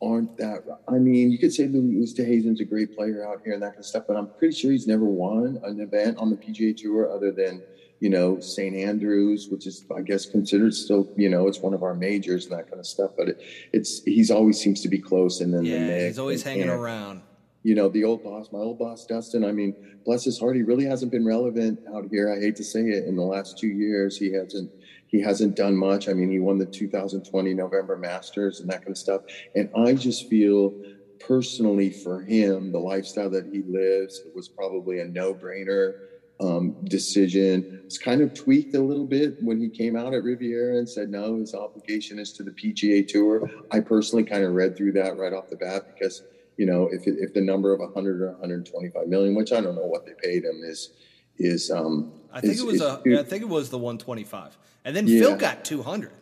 aren't 0.00 0.36
that. 0.36 0.62
I 0.88 0.98
mean, 0.98 1.30
you 1.30 1.38
could 1.38 1.52
say 1.52 1.66
Louis 1.66 1.96
Oosthuizen's 1.96 2.60
a 2.60 2.64
great 2.64 2.94
player 2.94 3.26
out 3.26 3.40
here 3.44 3.54
and 3.54 3.62
that 3.62 3.70
kind 3.70 3.80
of 3.80 3.86
stuff, 3.86 4.04
but 4.06 4.16
I'm 4.16 4.28
pretty 4.38 4.54
sure 4.54 4.70
he's 4.70 4.86
never 4.86 5.04
won 5.04 5.58
an 5.64 5.80
event 5.80 6.18
on 6.18 6.30
the 6.30 6.36
PGA 6.36 6.76
Tour 6.76 7.10
other 7.10 7.32
than 7.32 7.62
you 8.00 8.10
know 8.10 8.38
St 8.38 8.76
Andrews, 8.76 9.48
which 9.50 9.66
is 9.66 9.84
I 9.96 10.02
guess 10.02 10.26
considered 10.26 10.74
still 10.74 11.08
you 11.16 11.28
know 11.28 11.48
it's 11.48 11.58
one 11.58 11.74
of 11.74 11.82
our 11.82 11.94
majors 11.94 12.46
and 12.46 12.56
that 12.56 12.68
kind 12.68 12.78
of 12.78 12.86
stuff. 12.86 13.12
But 13.16 13.30
it, 13.30 13.42
it's 13.72 14.02
he's 14.04 14.30
always 14.30 14.60
seems 14.60 14.80
to 14.82 14.88
be 14.88 14.98
close, 14.98 15.40
and 15.40 15.52
then 15.52 15.64
yeah, 15.64 15.86
the 15.86 16.06
he's 16.06 16.18
always 16.18 16.42
hanging 16.42 16.62
and, 16.62 16.70
around 16.70 17.22
you 17.66 17.74
know, 17.74 17.88
the 17.88 18.04
old 18.04 18.22
boss, 18.22 18.52
my 18.52 18.60
old 18.60 18.78
boss, 18.78 19.04
Dustin. 19.06 19.44
I 19.44 19.50
mean, 19.50 19.74
bless 20.04 20.22
his 20.22 20.38
heart, 20.38 20.54
he 20.54 20.62
really 20.62 20.84
hasn't 20.84 21.10
been 21.10 21.26
relevant 21.26 21.80
out 21.92 22.06
here. 22.12 22.32
I 22.32 22.38
hate 22.38 22.54
to 22.56 22.64
say 22.64 22.82
it. 22.82 23.06
In 23.06 23.16
the 23.16 23.24
last 23.24 23.58
two 23.58 23.66
years, 23.66 24.16
he 24.16 24.32
hasn't 24.32 24.70
he 25.08 25.20
hasn't 25.20 25.56
done 25.56 25.76
much. 25.76 26.08
I 26.08 26.12
mean, 26.12 26.30
he 26.30 26.38
won 26.38 26.58
the 26.58 26.66
2020 26.66 27.54
November 27.54 27.96
Masters 27.96 28.60
and 28.60 28.70
that 28.70 28.82
kind 28.82 28.90
of 28.90 28.98
stuff. 28.98 29.22
And 29.56 29.68
I 29.76 29.94
just 29.94 30.30
feel 30.30 30.80
personally 31.18 31.90
for 31.90 32.22
him, 32.22 32.70
the 32.70 32.78
lifestyle 32.78 33.30
that 33.30 33.46
he 33.46 33.62
lives, 33.66 34.22
was 34.32 34.48
probably 34.48 35.00
a 35.00 35.04
no 35.04 35.34
brainer 35.34 35.94
um, 36.38 36.76
decision. 36.84 37.80
It's 37.84 37.98
kind 37.98 38.20
of 38.20 38.32
tweaked 38.32 38.76
a 38.76 38.80
little 38.80 39.06
bit 39.06 39.42
when 39.42 39.60
he 39.60 39.70
came 39.70 39.96
out 39.96 40.14
at 40.14 40.22
Riviera 40.22 40.76
and 40.78 40.88
said, 40.88 41.08
no, 41.08 41.36
his 41.38 41.52
obligation 41.52 42.20
is 42.20 42.32
to 42.34 42.44
the 42.44 42.52
PGA 42.52 43.08
Tour. 43.08 43.50
I 43.72 43.80
personally 43.80 44.22
kind 44.22 44.44
of 44.44 44.52
read 44.52 44.76
through 44.76 44.92
that 44.92 45.18
right 45.18 45.32
off 45.32 45.50
the 45.50 45.56
bat 45.56 45.86
because 45.92 46.22
you 46.56 46.66
know, 46.66 46.88
if 46.90 47.06
if 47.06 47.34
the 47.34 47.40
number 47.40 47.72
of 47.72 47.80
100 47.80 48.22
or 48.22 48.30
125 48.32 49.08
million, 49.08 49.34
which 49.34 49.52
I 49.52 49.60
don't 49.60 49.74
know 49.74 49.86
what 49.86 50.06
they 50.06 50.12
paid 50.22 50.44
him, 50.44 50.62
is 50.64 50.90
is 51.38 51.70
um. 51.70 52.12
I 52.32 52.40
think 52.40 52.54
is, 52.54 52.60
it 52.60 52.66
was 52.66 52.80
a. 52.80 53.00
I 53.18 53.22
think 53.22 53.42
it 53.42 53.48
was 53.48 53.70
the 53.70 53.78
125, 53.78 54.56
and 54.84 54.96
then 54.96 55.06
yeah. 55.06 55.20
Phil 55.20 55.36
got 55.36 55.64
200. 55.64 56.12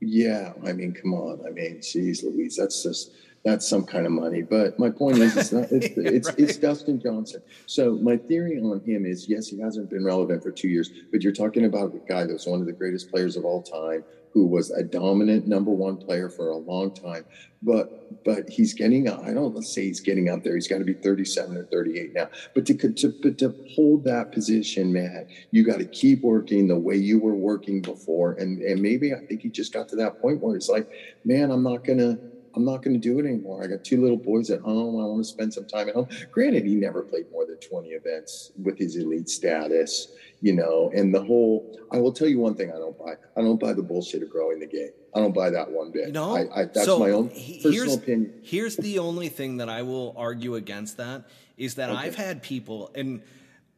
Yeah, 0.00 0.52
I 0.66 0.72
mean, 0.72 0.92
come 0.92 1.14
on. 1.14 1.40
I 1.46 1.50
mean, 1.50 1.80
geez, 1.80 2.22
Louise, 2.22 2.56
that's 2.56 2.82
just 2.82 3.12
that's 3.44 3.68
some 3.68 3.84
kind 3.84 4.06
of 4.06 4.12
money. 4.12 4.42
But 4.42 4.78
my 4.78 4.90
point 4.90 5.18
is, 5.18 5.36
it's 5.36 5.52
not. 5.52 5.70
It's 5.70 5.86
it's, 5.96 6.28
right. 6.28 6.38
it's 6.38 6.56
Dustin 6.56 7.00
Johnson. 7.00 7.42
So 7.66 7.96
my 7.96 8.16
theory 8.16 8.58
on 8.58 8.80
him 8.80 9.06
is, 9.06 9.28
yes, 9.28 9.48
he 9.48 9.60
hasn't 9.60 9.90
been 9.90 10.04
relevant 10.04 10.42
for 10.42 10.50
two 10.50 10.68
years, 10.68 10.90
but 11.12 11.22
you're 11.22 11.32
talking 11.32 11.66
about 11.66 11.94
a 11.94 11.98
guy 12.08 12.24
that's 12.24 12.46
one 12.46 12.60
of 12.60 12.66
the 12.66 12.72
greatest 12.72 13.10
players 13.10 13.36
of 13.36 13.44
all 13.44 13.62
time, 13.62 14.04
who 14.34 14.46
was 14.46 14.72
a 14.72 14.82
dominant 14.82 15.46
number 15.46 15.70
one 15.70 15.96
player 15.96 16.28
for 16.28 16.50
a 16.50 16.56
long 16.56 16.92
time. 16.92 17.24
But 17.62 18.24
but 18.24 18.50
he's 18.50 18.74
getting 18.74 19.08
I 19.08 19.32
don't 19.32 19.62
say 19.62 19.84
he's 19.84 20.00
getting 20.00 20.28
out 20.28 20.42
there. 20.42 20.54
He's 20.54 20.66
got 20.66 20.78
to 20.78 20.84
be 20.84 20.92
37 20.92 21.56
or 21.56 21.64
38 21.64 22.12
now. 22.12 22.28
But 22.52 22.66
to 22.66 22.74
to 22.74 23.32
to 23.32 23.54
hold 23.74 24.04
that 24.04 24.32
position, 24.32 24.92
man, 24.92 25.28
you 25.52 25.64
got 25.64 25.78
to 25.78 25.86
keep 25.86 26.22
working 26.22 26.66
the 26.66 26.78
way 26.78 26.96
you 26.96 27.20
were 27.20 27.34
working 27.34 27.80
before. 27.80 28.32
And 28.32 28.60
and 28.60 28.82
maybe 28.82 29.14
I 29.14 29.20
think 29.24 29.42
he 29.42 29.48
just 29.48 29.72
got 29.72 29.88
to 29.90 29.96
that 29.96 30.20
point 30.20 30.42
where 30.42 30.56
it's 30.56 30.68
like, 30.68 30.90
man, 31.24 31.52
I'm 31.52 31.62
not 31.62 31.84
gonna 31.84 32.18
I'm 32.56 32.64
not 32.64 32.82
going 32.82 32.94
to 32.94 33.00
do 33.00 33.18
it 33.18 33.26
anymore. 33.26 33.62
I 33.62 33.66
got 33.66 33.84
two 33.84 34.00
little 34.00 34.16
boys 34.16 34.50
at 34.50 34.60
home. 34.60 35.00
I 35.00 35.04
want 35.04 35.18
to 35.18 35.28
spend 35.28 35.52
some 35.52 35.66
time 35.66 35.88
at 35.88 35.94
home. 35.94 36.08
Granted, 36.30 36.64
he 36.64 36.74
never 36.74 37.02
played 37.02 37.30
more 37.32 37.44
than 37.46 37.56
20 37.58 37.88
events 37.90 38.52
with 38.62 38.78
his 38.78 38.96
elite 38.96 39.28
status, 39.28 40.12
you 40.40 40.52
know, 40.52 40.90
and 40.94 41.14
the 41.14 41.22
whole, 41.22 41.78
I 41.90 41.98
will 41.98 42.12
tell 42.12 42.28
you 42.28 42.38
one 42.38 42.54
thing 42.54 42.70
I 42.70 42.76
don't 42.76 42.98
buy. 42.98 43.14
I 43.36 43.40
don't 43.40 43.58
buy 43.58 43.72
the 43.72 43.82
bullshit 43.82 44.22
of 44.22 44.30
growing 44.30 44.60
the 44.60 44.66
game. 44.66 44.90
I 45.14 45.20
don't 45.20 45.34
buy 45.34 45.50
that 45.50 45.70
one 45.70 45.90
bit. 45.90 46.12
No, 46.12 46.36
I, 46.36 46.62
I, 46.62 46.64
that's 46.64 46.84
so 46.84 46.98
my 46.98 47.10
own 47.10 47.28
personal 47.28 47.72
here's, 47.72 47.94
opinion. 47.94 48.40
Here's 48.42 48.76
the 48.76 48.98
only 48.98 49.28
thing 49.28 49.58
that 49.58 49.68
I 49.68 49.82
will 49.82 50.14
argue 50.16 50.56
against 50.56 50.96
that 50.96 51.28
is 51.56 51.76
that 51.76 51.90
Okay. 51.90 51.98
I've 51.98 52.16
had 52.16 52.42
people, 52.42 52.90
and 52.94 53.22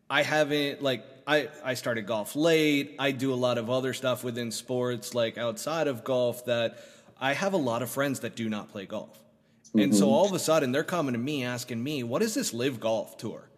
I 0.08 0.22
haven't 0.22 0.82
like 0.82 1.04
I 1.26 1.48
I 1.62 1.74
started 1.74 2.06
golf 2.06 2.36
late. 2.36 2.94
I 2.98 3.10
do 3.10 3.34
a 3.34 3.36
lot 3.36 3.58
of 3.58 3.68
other 3.68 3.92
stuff 3.92 4.24
within 4.24 4.50
sports, 4.50 5.14
like 5.14 5.36
outside 5.36 5.88
of 5.88 6.04
golf. 6.04 6.46
That 6.46 6.78
I 7.20 7.32
have 7.34 7.52
a 7.52 7.58
lot 7.58 7.82
of 7.82 7.90
friends 7.90 8.20
that 8.20 8.36
do 8.36 8.48
not 8.48 8.70
play 8.70 8.86
golf, 8.86 9.18
and 9.74 9.90
Mm-hmm. 9.92 9.92
so 9.98 10.08
all 10.10 10.26
of 10.26 10.32
a 10.32 10.38
sudden 10.38 10.72
they're 10.72 10.84
coming 10.84 11.12
to 11.14 11.18
me 11.18 11.44
asking 11.44 11.82
me, 11.82 12.02
"What 12.02 12.22
is 12.22 12.34
this 12.34 12.52
LIV 12.52 12.80
golf 12.80 13.16
tour?" 13.18 13.48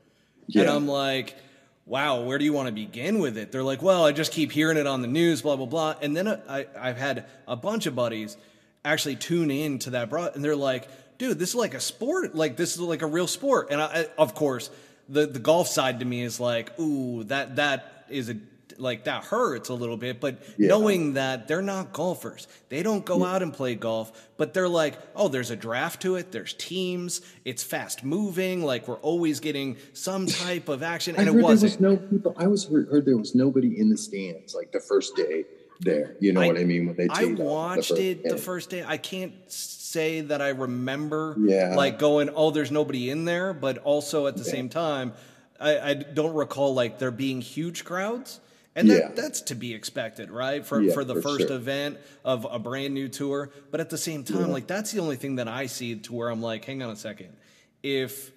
And 0.62 0.70
I'm 0.70 0.88
like, 0.88 1.36
wow, 1.84 2.22
where 2.22 2.38
do 2.38 2.44
you 2.44 2.52
want 2.52 2.66
to 2.68 2.72
begin 2.72 3.18
with 3.18 3.36
it? 3.38 3.50
They're 3.50 3.62
like, 3.62 3.80
well, 3.82 4.04
I 4.04 4.12
just 4.12 4.30
keep 4.32 4.52
hearing 4.52 4.76
it 4.76 4.86
on 4.86 5.00
the 5.02 5.08
news, 5.08 5.40
blah, 5.42 5.56
blah, 5.56 5.64
blah. 5.66 5.94
And 6.02 6.14
then 6.16 6.28
I, 6.28 6.66
I've 6.78 6.98
had 6.98 7.24
a 7.46 7.56
bunch 7.56 7.86
of 7.86 7.94
buddies 7.94 8.36
actually 8.84 9.16
tune 9.16 9.50
in 9.50 9.78
to 9.80 9.90
that, 9.90 10.10
broad, 10.10 10.34
and 10.36 10.44
they're 10.44 10.54
like, 10.56 10.86
dude, 11.18 11.38
this 11.38 11.50
is 11.50 11.54
like 11.54 11.72
a 11.74 11.80
sport. 11.80 12.34
Like, 12.34 12.56
this 12.56 12.74
is 12.74 12.80
like 12.80 13.00
a 13.00 13.06
real 13.06 13.26
sport. 13.26 13.68
And 13.70 13.80
I, 13.80 13.86
I, 13.86 14.06
of 14.18 14.34
course, 14.34 14.68
the, 15.08 15.26
the 15.26 15.38
golf 15.38 15.66
side 15.68 16.00
to 16.00 16.04
me 16.04 16.22
is 16.22 16.38
like, 16.40 16.78
ooh, 16.78 17.24
that, 17.24 17.56
that 17.56 18.04
is 18.10 18.28
a, 18.28 18.36
like 18.78 19.04
that 19.04 19.24
hurts 19.24 19.68
a 19.68 19.74
little 19.74 19.96
bit, 19.96 20.20
but 20.20 20.38
Yeah. 20.56 20.68
knowing 20.68 21.14
that 21.14 21.48
they're 21.48 21.62
not 21.62 21.92
golfers, 21.92 22.46
they 22.68 22.82
don't 22.82 23.04
go 23.04 23.24
out 23.24 23.42
and 23.42 23.52
play 23.52 23.74
golf, 23.74 24.28
but 24.36 24.54
they're 24.54 24.68
like, 24.68 24.94
oh, 25.16 25.28
there's 25.28 25.50
a 25.50 25.56
draft 25.56 26.02
to 26.02 26.14
it, 26.16 26.32
there's 26.32 26.52
teams, 26.54 27.20
it's 27.44 27.62
fast 27.62 28.04
moving, 28.04 28.62
like 28.62 28.86
we're 28.88 28.96
always 29.00 29.40
getting 29.40 29.76
some 29.92 30.26
type 30.26 30.68
of 30.68 30.82
action, 30.82 31.16
I 31.16 31.20
and 31.22 31.28
heard 31.28 31.34
it 31.34 31.38
there 31.38 31.44
was 31.50 31.62
wasn't. 31.62 31.80
no 31.80 31.96
people. 31.96 32.34
I 32.36 32.46
was 32.46 32.64
heard, 32.66 32.88
heard 32.88 33.04
there 33.04 33.16
was 33.16 33.34
nobody 33.34 33.78
in 33.78 33.90
the 33.90 33.96
stands 33.96 34.54
like 34.54 34.72
the 34.72 34.80
first 34.80 35.16
day 35.16 35.44
there. 35.80 36.16
You 36.20 36.32
know 36.32 36.40
I- 36.42 36.46
what 36.48 36.58
I 36.58 36.64
mean? 36.64 36.86
When 36.86 36.96
they 36.96 37.08
I 37.10 37.24
watched 37.24 37.88
first 37.90 38.00
it 38.00 38.24
the 38.24 38.36
first 38.36 38.70
day. 38.70 38.84
I 38.86 38.96
can't 38.96 39.32
say 39.46 40.20
that 40.22 40.42
I 40.42 40.48
remember 40.50 41.36
Yeah. 41.40 41.74
like 41.76 41.98
going, 41.98 42.30
oh, 42.34 42.50
there's 42.50 42.70
nobody 42.70 43.10
in 43.10 43.24
there, 43.24 43.52
but 43.52 43.78
also 43.78 44.26
at 44.26 44.36
the 44.36 44.44
Yeah. 44.44 44.50
same 44.50 44.68
time, 44.68 45.12
I, 45.60 45.78
I 45.90 45.94
don't 45.94 46.34
recall 46.34 46.74
like 46.74 46.98
there 46.98 47.10
being 47.10 47.40
huge 47.40 47.84
crowds. 47.84 48.38
And 48.78 48.86
Yeah. 48.88 49.08
that's 49.14 49.40
to 49.42 49.54
be 49.56 49.74
expected, 49.74 50.30
right? 50.30 50.64
For 50.64 50.80
Yeah, 50.80 50.92
for 50.92 51.04
the 51.04 51.14
for 51.16 51.22
first 51.22 51.48
sure. 51.48 51.56
event 51.56 51.98
of 52.24 52.46
a 52.48 52.58
brand 52.60 52.94
new 52.94 53.08
tour. 53.08 53.50
But 53.72 53.80
at 53.80 53.90
the 53.90 53.98
same 53.98 54.22
time, 54.22 54.52
like 54.52 54.68
that's 54.68 54.92
the 54.92 55.00
only 55.00 55.16
thing 55.16 55.36
that 55.36 55.48
I 55.48 55.66
see 55.66 55.96
to 55.96 56.12
where 56.14 56.28
I'm 56.28 56.40
like, 56.40 56.64
hang 56.64 56.82
on 56.82 56.90
a 56.90 56.96
second. 56.96 57.36
If 57.82 58.30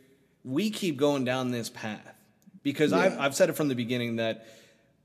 we 0.43 0.71
keep 0.71 0.97
going 0.97 1.25
down 1.25 1.51
this 1.51 1.69
path, 1.69 2.15
because 2.63 2.91
I've, 2.91 3.19
I've 3.19 3.35
said 3.35 3.49
it 3.49 3.53
from 3.53 3.67
the 3.67 3.75
beginning 3.75 4.15
that 4.15 4.45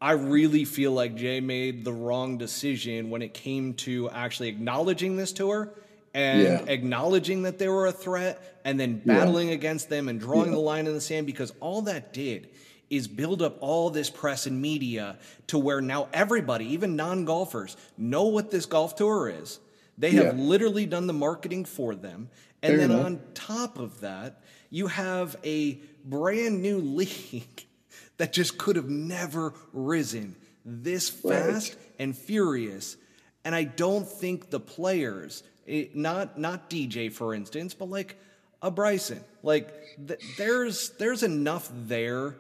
I 0.01 0.13
really 0.13 0.65
feel 0.65 0.93
like 0.93 1.15
Jay 1.17 1.41
made 1.41 1.85
the 1.85 1.93
wrong 1.93 2.39
decision 2.39 3.11
when 3.11 3.21
it 3.23 3.35
came 3.35 3.75
to 3.75 4.09
actually 4.11 4.49
acknowledging 4.49 5.17
this 5.17 5.33
tour 5.33 5.71
and 6.15 6.43
Yeah. 6.43 6.65
acknowledging 6.67 7.43
that 7.43 7.59
they 7.59 7.69
were 7.69 7.87
a 7.87 7.93
threat 7.93 8.61
and 8.65 8.81
then 8.81 9.03
battling 9.05 9.51
against 9.51 9.91
them 9.91 10.09
and 10.09 10.19
drawing 10.19 10.51
the 10.53 10.59
line 10.59 10.87
in 10.87 10.95
the 10.95 11.01
sand 11.01 11.27
because 11.27 11.53
all 11.61 11.83
that 11.83 12.13
did 12.15 12.49
is 12.91 13.09
build 13.09 13.43
up 13.43 13.57
all 13.61 13.91
this 13.91 14.11
press 14.11 14.47
and 14.47 14.61
media 14.63 15.19
to 15.49 15.59
where 15.59 15.81
now 15.81 16.09
everybody, 16.13 16.67
even 16.67 16.97
non 16.97 17.25
golfers, 17.25 17.77
know 17.99 18.25
what 18.25 18.51
this 18.51 18.67
golf 18.67 18.95
tour 18.97 19.29
is. 19.29 19.59
They 19.99 20.11
have 20.13 20.37
Yeah. 20.37 20.43
literally 20.45 20.87
done 20.87 21.07
the 21.07 21.13
marketing 21.13 21.65
for 21.65 21.95
them. 21.95 22.29
And 22.63 22.73
Fair 22.73 22.79
then 22.79 22.91
enough. 22.91 23.07
on 23.07 23.21
top 23.35 23.79
of 23.79 24.01
that, 24.01 24.41
you 24.71 24.87
have 24.89 25.37
a 25.45 25.79
brand 26.05 26.63
new 26.63 26.79
league 27.01 27.67
that 28.19 28.33
just 28.33 28.57
could 28.59 28.77
have 28.77 28.89
never 28.89 29.53
risen 29.73 30.37
this 30.65 31.11
Right. 31.25 31.35
fast 31.45 31.77
and 31.99 32.17
furious. 32.17 32.97
And 33.45 33.55
I 33.55 33.65
don't 33.65 34.07
think 34.09 34.51
the 34.51 34.61
players, 34.61 35.43
it, 35.67 35.95
not 35.97 36.39
not 36.39 36.69
DJ 36.71 37.09
for 37.13 37.35
instance, 37.35 37.75
but 37.75 37.89
like 37.89 38.17
a 38.63 38.71
Bryson, 38.71 39.21
like 39.43 39.69
th- 40.07 40.21
there's 40.37 40.91
there's 40.99 41.23
enough 41.23 41.71
there 41.87 42.35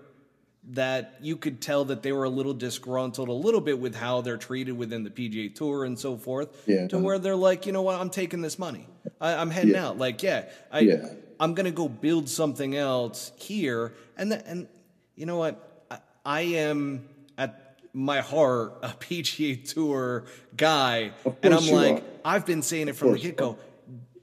that 0.70 1.14
you 1.20 1.36
could 1.36 1.60
tell 1.60 1.84
that 1.86 2.02
they 2.02 2.10
were 2.12 2.24
a 2.24 2.28
little 2.28 2.54
disgruntled 2.54 3.28
a 3.28 3.32
little 3.32 3.60
bit 3.60 3.78
with 3.78 3.94
how 3.94 4.20
they're 4.20 4.36
treated 4.36 4.72
within 4.76 5.04
the 5.04 5.10
PGA 5.10 5.54
Tour 5.54 5.84
and 5.84 5.98
so 5.98 6.16
forth, 6.16 6.64
Yeah. 6.66 6.88
to 6.88 6.98
where 6.98 7.18
they're 7.18 7.36
like, 7.36 7.66
you 7.66 7.72
know 7.72 7.82
what, 7.82 8.00
I'm 8.00 8.10
taking 8.10 8.40
this 8.42 8.58
money, 8.58 8.86
I, 9.20 9.34
I'm 9.34 9.50
heading 9.50 9.74
Yeah. 9.74 9.86
out. 9.88 9.98
Like, 9.98 10.22
yeah, 10.22 10.46
I, 10.72 10.80
Yeah. 10.80 11.08
I'm 11.38 11.54
gonna 11.54 11.70
go 11.70 11.88
build 11.88 12.28
something 12.28 12.74
else 12.74 13.30
here, 13.36 13.92
and 14.16 14.32
and 14.32 14.66
you 15.14 15.26
know 15.26 15.36
what, 15.36 15.84
I, 15.90 15.98
I 16.24 16.40
am 16.40 17.08
at 17.38 17.76
my 17.92 18.20
heart 18.20 18.74
a 18.82 18.88
PGA 19.00 19.62
Tour 19.72 20.24
guy, 20.56 21.12
and 21.42 21.54
I'm 21.54 21.66
like, 21.70 21.96
are. 21.96 22.02
I've 22.24 22.46
been 22.46 22.62
saying 22.62 22.88
it 22.88 22.96
from 22.96 23.12
the 23.12 23.18
get 23.18 23.36
go. 23.36 23.56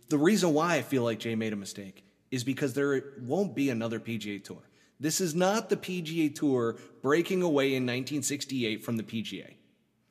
The 0.10 0.18
reason 0.18 0.54
why 0.54 0.76
I 0.76 0.82
feel 0.82 1.04
like 1.04 1.20
Jay 1.20 1.36
made 1.36 1.54
a 1.54 1.56
mistake 1.56 2.04
is 2.32 2.44
because 2.44 2.74
there 2.74 3.02
won't 3.22 3.56
be 3.56 3.70
another 3.70 4.00
PGA 4.00 4.44
Tour. 4.44 4.58
This 5.04 5.20
is 5.20 5.36
not 5.36 5.70
the 5.70 5.76
PGA 5.76 6.34
Tour 6.34 6.78
breaking 7.02 7.42
away 7.42 7.76
in 7.76 7.84
1968 7.84 8.86
from 8.86 8.96
the 8.96 9.04
PGA. 9.04 9.56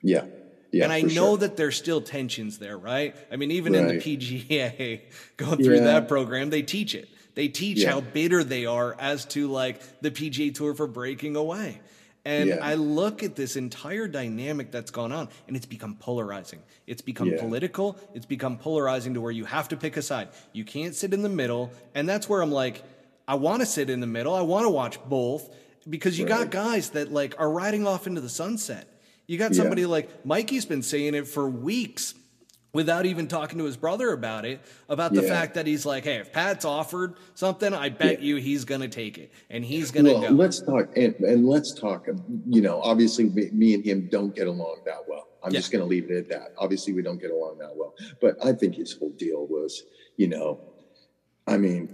Yeah. 0.02 0.26
Yeah. 0.70 0.84
and 0.84 0.92
I 0.92 1.00
know 1.00 1.08
sure. 1.32 1.38
that 1.38 1.56
there's 1.56 1.76
still 1.76 2.00
tensions 2.02 2.58
there, 2.58 2.76
right? 2.76 3.16
I 3.30 3.36
mean, 3.36 3.50
even 3.52 3.74
in 3.74 3.88
the 3.88 3.94
PGA, 3.94 5.00
going 5.38 5.62
through 5.64 5.76
Yeah. 5.76 5.84
that 5.84 6.08
program, 6.08 6.50
they 6.50 6.60
teach 6.62 6.94
it. 6.94 7.08
They 7.34 7.48
teach 7.48 7.78
Yeah. 7.78 7.92
how 7.92 8.00
bitter 8.02 8.44
they 8.44 8.66
are 8.66 8.94
as 8.98 9.24
to 9.26 9.48
like 9.48 9.80
the 10.02 10.10
PGA 10.10 10.50
Tour 10.54 10.74
for 10.74 10.86
breaking 10.86 11.36
away. 11.36 11.80
And 12.24 12.50
Yeah. 12.50 12.58
I 12.62 12.74
look 12.74 13.22
at 13.22 13.34
this 13.34 13.56
entire 13.56 14.06
dynamic 14.06 14.70
that's 14.70 14.90
gone 14.90 15.10
on, 15.10 15.28
and 15.48 15.56
it's 15.56 15.66
become 15.66 15.96
polarizing. 15.96 16.60
It's 16.86 17.02
become 17.02 17.30
Yeah. 17.30 17.40
political. 17.40 17.98
It's 18.14 18.26
become 18.26 18.58
polarizing 18.58 19.14
to 19.14 19.20
where 19.22 19.32
you 19.32 19.46
have 19.46 19.68
to 19.68 19.76
pick 19.76 19.96
a 19.96 20.02
side. 20.02 20.28
You 20.52 20.64
can't 20.64 20.94
sit 20.94 21.12
in 21.14 21.22
the 21.22 21.28
middle. 21.28 21.70
And 21.94 22.08
that's 22.08 22.28
where 22.28 22.42
I'm 22.42 22.52
like, 22.52 22.82
I 23.32 23.34
want 23.34 23.60
to 23.60 23.66
sit 23.66 23.88
in 23.88 24.00
the 24.00 24.06
middle. 24.06 24.34
I 24.34 24.42
want 24.42 24.66
to 24.66 24.68
watch 24.68 25.02
both 25.06 25.48
because 25.88 26.18
you 26.18 26.26
got 26.26 26.50
guys 26.50 26.90
that 26.90 27.10
like 27.10 27.34
are 27.38 27.50
riding 27.50 27.86
off 27.86 28.06
into 28.06 28.20
the 28.20 28.28
sunset. 28.28 28.86
You 29.26 29.38
got 29.38 29.52
Yeah. 29.52 29.56
somebody 29.62 29.86
like 29.86 30.10
Mikey's 30.22 30.66
been 30.66 30.82
saying 30.82 31.14
it 31.14 31.26
for 31.26 31.48
weeks 31.48 32.12
without 32.74 33.06
even 33.06 33.28
talking 33.28 33.58
to 33.58 33.64
his 33.64 33.78
brother 33.78 34.12
about 34.12 34.44
it, 34.44 34.60
about 34.90 35.14
the 35.14 35.22
Yeah. 35.22 35.28
fact 35.28 35.54
that 35.54 35.66
he's 35.66 35.86
like, 35.86 36.04
hey, 36.04 36.16
if 36.16 36.30
Pat's 36.30 36.66
offered 36.66 37.14
something, 37.32 37.72
I 37.72 37.88
bet 37.88 38.20
you 38.20 38.36
he's 38.36 38.66
going 38.66 38.82
to 38.82 38.88
take 38.88 39.16
it 39.16 39.32
and 39.48 39.64
he's 39.64 39.90
going 39.90 40.04
to 40.04 40.12
well, 40.12 40.22
go. 40.24 40.28
let's 40.34 40.60
talk 40.60 40.90
and, 40.94 41.14
and 41.20 41.46
let's 41.48 41.72
talk. 41.72 42.06
You 42.50 42.60
know, 42.60 42.82
obviously, 42.82 43.30
me, 43.30 43.48
me 43.50 43.72
and 43.72 43.82
him 43.82 44.08
don't 44.10 44.36
get 44.36 44.46
along 44.46 44.82
that 44.84 45.08
well. 45.08 45.28
I'm 45.42 45.54
Yeah. 45.54 45.60
just 45.60 45.72
going 45.72 45.80
to 45.82 45.88
leave 45.88 46.10
it 46.10 46.18
at 46.18 46.28
that. 46.28 46.52
Obviously, 46.58 46.92
we 46.92 47.00
don't 47.00 47.18
get 47.18 47.30
along 47.30 47.56
that 47.60 47.74
well. 47.74 47.94
But 48.20 48.36
I 48.44 48.52
think 48.52 48.74
his 48.74 48.92
whole 48.92 49.12
deal 49.12 49.46
was, 49.46 49.84
you 50.18 50.28
know, 50.28 50.60
I 51.46 51.56
mean, 51.56 51.88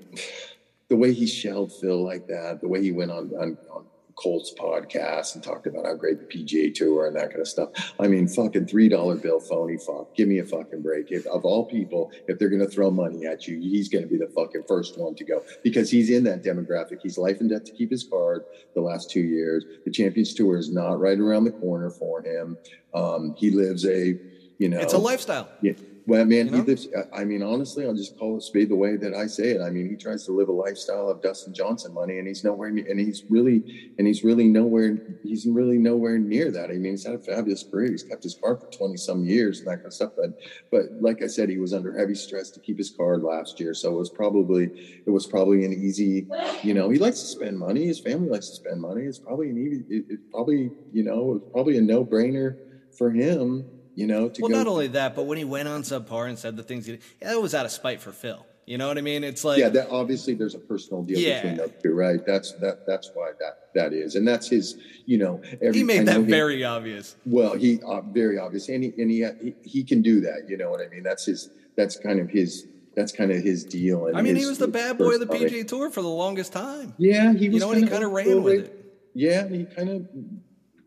the 0.88 0.96
way 0.96 1.12
he 1.12 1.26
shelled 1.26 1.72
Phil 1.80 2.02
like 2.02 2.26
that, 2.28 2.60
the 2.60 2.68
way 2.68 2.82
he 2.82 2.92
went 2.92 3.10
on 3.10 3.30
on, 3.38 3.58
on 3.70 3.84
Colt's 4.18 4.52
podcast 4.52 5.36
and 5.36 5.44
talked 5.44 5.66
about 5.68 5.86
how 5.86 5.94
great 5.94 6.18
the 6.18 6.24
PGA 6.24 6.74
Tour 6.74 7.06
and 7.06 7.14
that 7.16 7.30
kind 7.30 7.40
of 7.40 7.46
stuff. 7.46 7.68
I 8.00 8.08
mean, 8.08 8.26
fucking 8.26 8.66
three 8.66 8.88
dollar 8.88 9.14
bill, 9.14 9.38
phony 9.38 9.78
fuck. 9.78 10.14
Give 10.16 10.28
me 10.28 10.40
a 10.40 10.44
fucking 10.44 10.82
break. 10.82 11.12
If 11.12 11.24
of 11.26 11.44
all 11.44 11.66
people, 11.66 12.10
if 12.26 12.38
they're 12.38 12.48
going 12.48 12.62
to 12.62 12.68
throw 12.68 12.90
money 12.90 13.26
at 13.26 13.46
you, 13.46 13.58
he's 13.60 13.88
going 13.88 14.02
to 14.02 14.10
be 14.10 14.18
the 14.18 14.30
fucking 14.34 14.64
first 14.66 14.98
one 14.98 15.14
to 15.14 15.24
go 15.24 15.44
because 15.62 15.90
he's 15.90 16.10
in 16.10 16.24
that 16.24 16.42
demographic. 16.42 16.98
He's 17.00 17.16
life 17.16 17.40
and 17.40 17.48
death 17.48 17.64
to 17.64 17.72
keep 17.72 17.90
his 17.90 18.02
card. 18.02 18.42
The 18.74 18.80
last 18.80 19.08
two 19.08 19.20
years, 19.20 19.64
the 19.84 19.90
Champions 19.90 20.34
Tour 20.34 20.56
is 20.56 20.70
not 20.72 20.98
right 20.98 21.18
around 21.18 21.44
the 21.44 21.52
corner 21.52 21.90
for 21.90 22.22
him. 22.22 22.58
Um, 22.94 23.34
he 23.38 23.50
lives 23.50 23.86
a, 23.86 24.18
you 24.58 24.68
know, 24.68 24.80
it's 24.80 24.94
a 24.94 24.98
lifestyle. 24.98 25.48
yeah. 25.62 25.74
Well, 26.08 26.24
man, 26.24 26.48
You 26.48 26.54
he 26.54 26.62
lives. 26.62 26.88
Uh, 26.96 27.02
I 27.12 27.24
mean, 27.24 27.42
honestly, 27.42 27.84
I'll 27.84 27.92
just 27.94 28.16
call 28.16 28.38
it 28.38 28.42
spade 28.42 28.70
the 28.70 28.76
way 28.76 28.96
that 28.96 29.12
I 29.12 29.26
say 29.26 29.50
it. 29.50 29.60
I 29.60 29.68
mean, 29.68 29.90
he 29.90 29.94
tries 29.94 30.24
to 30.24 30.32
live 30.32 30.48
a 30.48 30.52
lifestyle 30.52 31.10
of 31.10 31.20
Dustin 31.20 31.52
Johnson 31.52 31.92
money, 31.92 32.18
and 32.18 32.26
he's 32.26 32.42
nowhere. 32.42 32.70
near 32.70 32.86
And 32.86 32.98
he's 32.98 33.24
really, 33.28 33.92
and 33.98 34.06
he's 34.06 34.24
really 34.24 34.48
nowhere. 34.48 34.96
He's 35.22 35.46
really 35.46 35.76
nowhere 35.76 36.16
near 36.18 36.50
that. 36.50 36.70
I 36.70 36.78
mean, 36.78 36.92
he's 36.92 37.04
had 37.04 37.14
a 37.14 37.18
fabulous 37.18 37.62
career. 37.62 37.90
He's 37.90 38.04
kept 38.04 38.22
his 38.22 38.34
card 38.42 38.58
for 38.58 38.68
twenty 38.68 38.96
some 38.96 39.22
years 39.22 39.58
and 39.58 39.68
that 39.68 39.76
kind 39.76 39.88
of 39.88 39.92
stuff. 39.92 40.12
But, 40.16 40.30
but 40.70 40.84
like 40.98 41.22
I 41.22 41.26
said, 41.26 41.50
he 41.50 41.58
was 41.58 41.74
under 41.74 41.92
heavy 41.92 42.14
stress 42.14 42.50
to 42.52 42.60
keep 42.60 42.78
his 42.78 42.88
card 42.88 43.22
last 43.22 43.60
year, 43.60 43.74
so 43.74 43.92
it 43.92 43.98
was 43.98 44.08
probably, 44.08 44.70
it 45.04 45.10
was 45.10 45.26
probably 45.26 45.66
an 45.66 45.74
easy. 45.74 46.26
You 46.62 46.72
know, 46.72 46.88
he 46.88 46.98
likes 46.98 47.20
to 47.20 47.26
spend 47.26 47.58
money. 47.58 47.84
His 47.84 48.00
family 48.00 48.30
likes 48.30 48.48
to 48.48 48.54
spend 48.54 48.80
money. 48.80 49.02
It's 49.02 49.18
probably 49.18 49.50
an 49.50 49.58
easy. 49.58 49.84
It, 49.94 50.04
it 50.08 50.20
probably, 50.30 50.70
you 50.90 51.04
know, 51.04 51.34
it's 51.36 51.52
probably 51.52 51.76
a 51.76 51.82
no 51.82 52.02
brainer 52.02 52.56
for 52.96 53.10
him. 53.10 53.66
You 53.98 54.06
know, 54.06 54.28
to 54.28 54.42
Well, 54.42 54.50
go. 54.50 54.56
not 54.58 54.68
only 54.68 54.86
that, 54.88 55.16
but 55.16 55.24
when 55.26 55.38
he 55.38 55.44
went 55.44 55.66
on 55.66 55.82
subpar 55.82 56.28
and 56.28 56.38
said 56.38 56.56
the 56.56 56.62
things 56.62 56.86
he 56.86 56.92
did, 56.92 57.00
yeah, 57.20 57.30
that 57.32 57.42
was 57.42 57.52
out 57.52 57.66
of 57.66 57.72
spite 57.72 58.00
for 58.00 58.12
Phil. 58.12 58.46
You 58.64 58.78
know 58.78 58.86
what 58.86 58.96
I 58.96 59.00
mean? 59.00 59.24
It's 59.24 59.42
like, 59.42 59.58
yeah, 59.58 59.70
that 59.70 59.88
obviously 59.90 60.34
there's 60.34 60.54
a 60.54 60.60
personal 60.60 61.02
deal 61.02 61.18
Yeah. 61.18 61.40
between 61.42 61.56
those 61.56 61.72
two, 61.82 61.94
right? 61.94 62.20
That's 62.24 62.52
that 62.60 62.86
that's 62.86 63.10
why 63.14 63.32
that 63.40 63.70
that 63.74 63.92
is, 63.92 64.14
and 64.14 64.28
that's 64.28 64.48
his. 64.48 64.76
You 65.06 65.18
know, 65.18 65.40
every, 65.60 65.78
he 65.78 65.82
made 65.82 66.06
that 66.06 66.18
he- 66.18 66.22
very 66.30 66.62
obvious. 66.62 67.16
well. 67.26 67.54
He 67.56 67.80
uh, 67.82 68.02
very 68.02 68.38
obvious, 68.38 68.68
and 68.68 68.84
he 68.84 68.92
and 69.02 69.10
he, 69.10 69.26
he 69.42 69.54
he 69.64 69.82
can 69.82 70.00
do 70.00 70.20
that. 70.20 70.48
You 70.48 70.58
know 70.58 70.70
what 70.70 70.80
I 70.80 70.88
mean? 70.94 71.02
That's 71.02 71.24
his. 71.26 71.50
That's 71.76 71.96
kind 71.96 72.20
of 72.20 72.30
his. 72.30 72.68
That's 72.94 73.10
kind 73.10 73.32
of 73.32 73.42
his 73.42 73.64
deal. 73.64 74.06
And 74.06 74.16
I 74.16 74.22
mean, 74.22 74.36
he 74.36 74.46
was 74.46 74.58
the 74.58 74.68
bad 74.68 74.96
boy 74.98 75.14
of 75.14 75.20
the. 75.20 75.26
PGA 75.26 75.66
Tour 75.66 75.90
for 75.90 76.02
the 76.02 76.08
longest 76.08 76.52
time. 76.52 76.94
Yeah, 76.98 77.32
he 77.34 77.48
was. 77.48 77.54
You 77.54 77.60
know, 77.66 77.72
and 77.72 77.82
he 77.82 77.88
kind 77.90 78.04
of 78.04 78.12
ran 78.12 78.44
with 78.44 78.66
it. 78.66 78.74
Yeah, 79.14 79.48
he 79.48 79.64
kind 79.64 79.88
of 79.88 80.06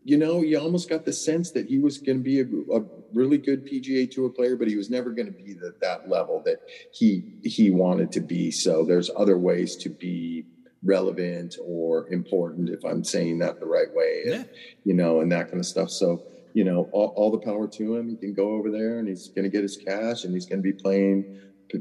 you 0.04 0.16
know, 0.16 0.42
you 0.42 0.58
almost 0.58 0.88
got 0.88 1.04
the 1.04 1.12
sense 1.12 1.50
that 1.52 1.66
he 1.68 1.78
was 1.78 1.98
going 1.98 2.18
to 2.18 2.24
be 2.24 2.40
a, 2.40 2.76
a, 2.76 2.84
really 3.14 3.36
good 3.36 3.66
PGA 3.66 4.10
Tour 4.10 4.30
player, 4.30 4.56
but 4.56 4.66
he 4.66 4.74
was 4.74 4.88
never 4.88 5.10
going 5.10 5.26
to 5.26 5.32
be 5.32 5.52
the, 5.52 5.74
that 5.82 6.08
level 6.08 6.42
that 6.46 6.60
he 6.92 7.34
he 7.44 7.70
wanted 7.70 8.10
to 8.12 8.20
be. 8.20 8.50
So 8.50 8.84
there's 8.84 9.10
other 9.14 9.36
ways 9.36 9.76
to 9.76 9.90
be 9.90 10.46
relevant 10.82 11.56
or 11.62 12.08
important, 12.08 12.70
if 12.70 12.84
I'm 12.84 13.04
saying 13.04 13.38
that 13.40 13.60
the 13.60 13.66
right 13.66 13.92
way, 13.94 14.22
and, 14.24 14.34
yeah. 14.34 14.44
you 14.84 14.94
know, 14.94 15.20
and 15.20 15.30
that 15.30 15.48
kind 15.48 15.60
of 15.60 15.66
stuff. 15.66 15.90
So 15.90 16.24
you 16.54 16.64
know, 16.64 16.88
all, 16.92 17.12
all 17.16 17.30
the 17.30 17.38
power 17.38 17.66
to 17.66 17.96
him. 17.96 18.08
He 18.08 18.16
can 18.16 18.34
go 18.34 18.50
over 18.50 18.70
there 18.70 18.98
and 18.98 19.08
he's 19.08 19.28
going 19.28 19.44
to 19.44 19.50
get 19.50 19.62
his 19.62 19.76
cash, 19.76 20.24
and 20.24 20.34
he's 20.34 20.46
going 20.46 20.62
to 20.62 20.62
be 20.62 20.72
playing. 20.72 21.38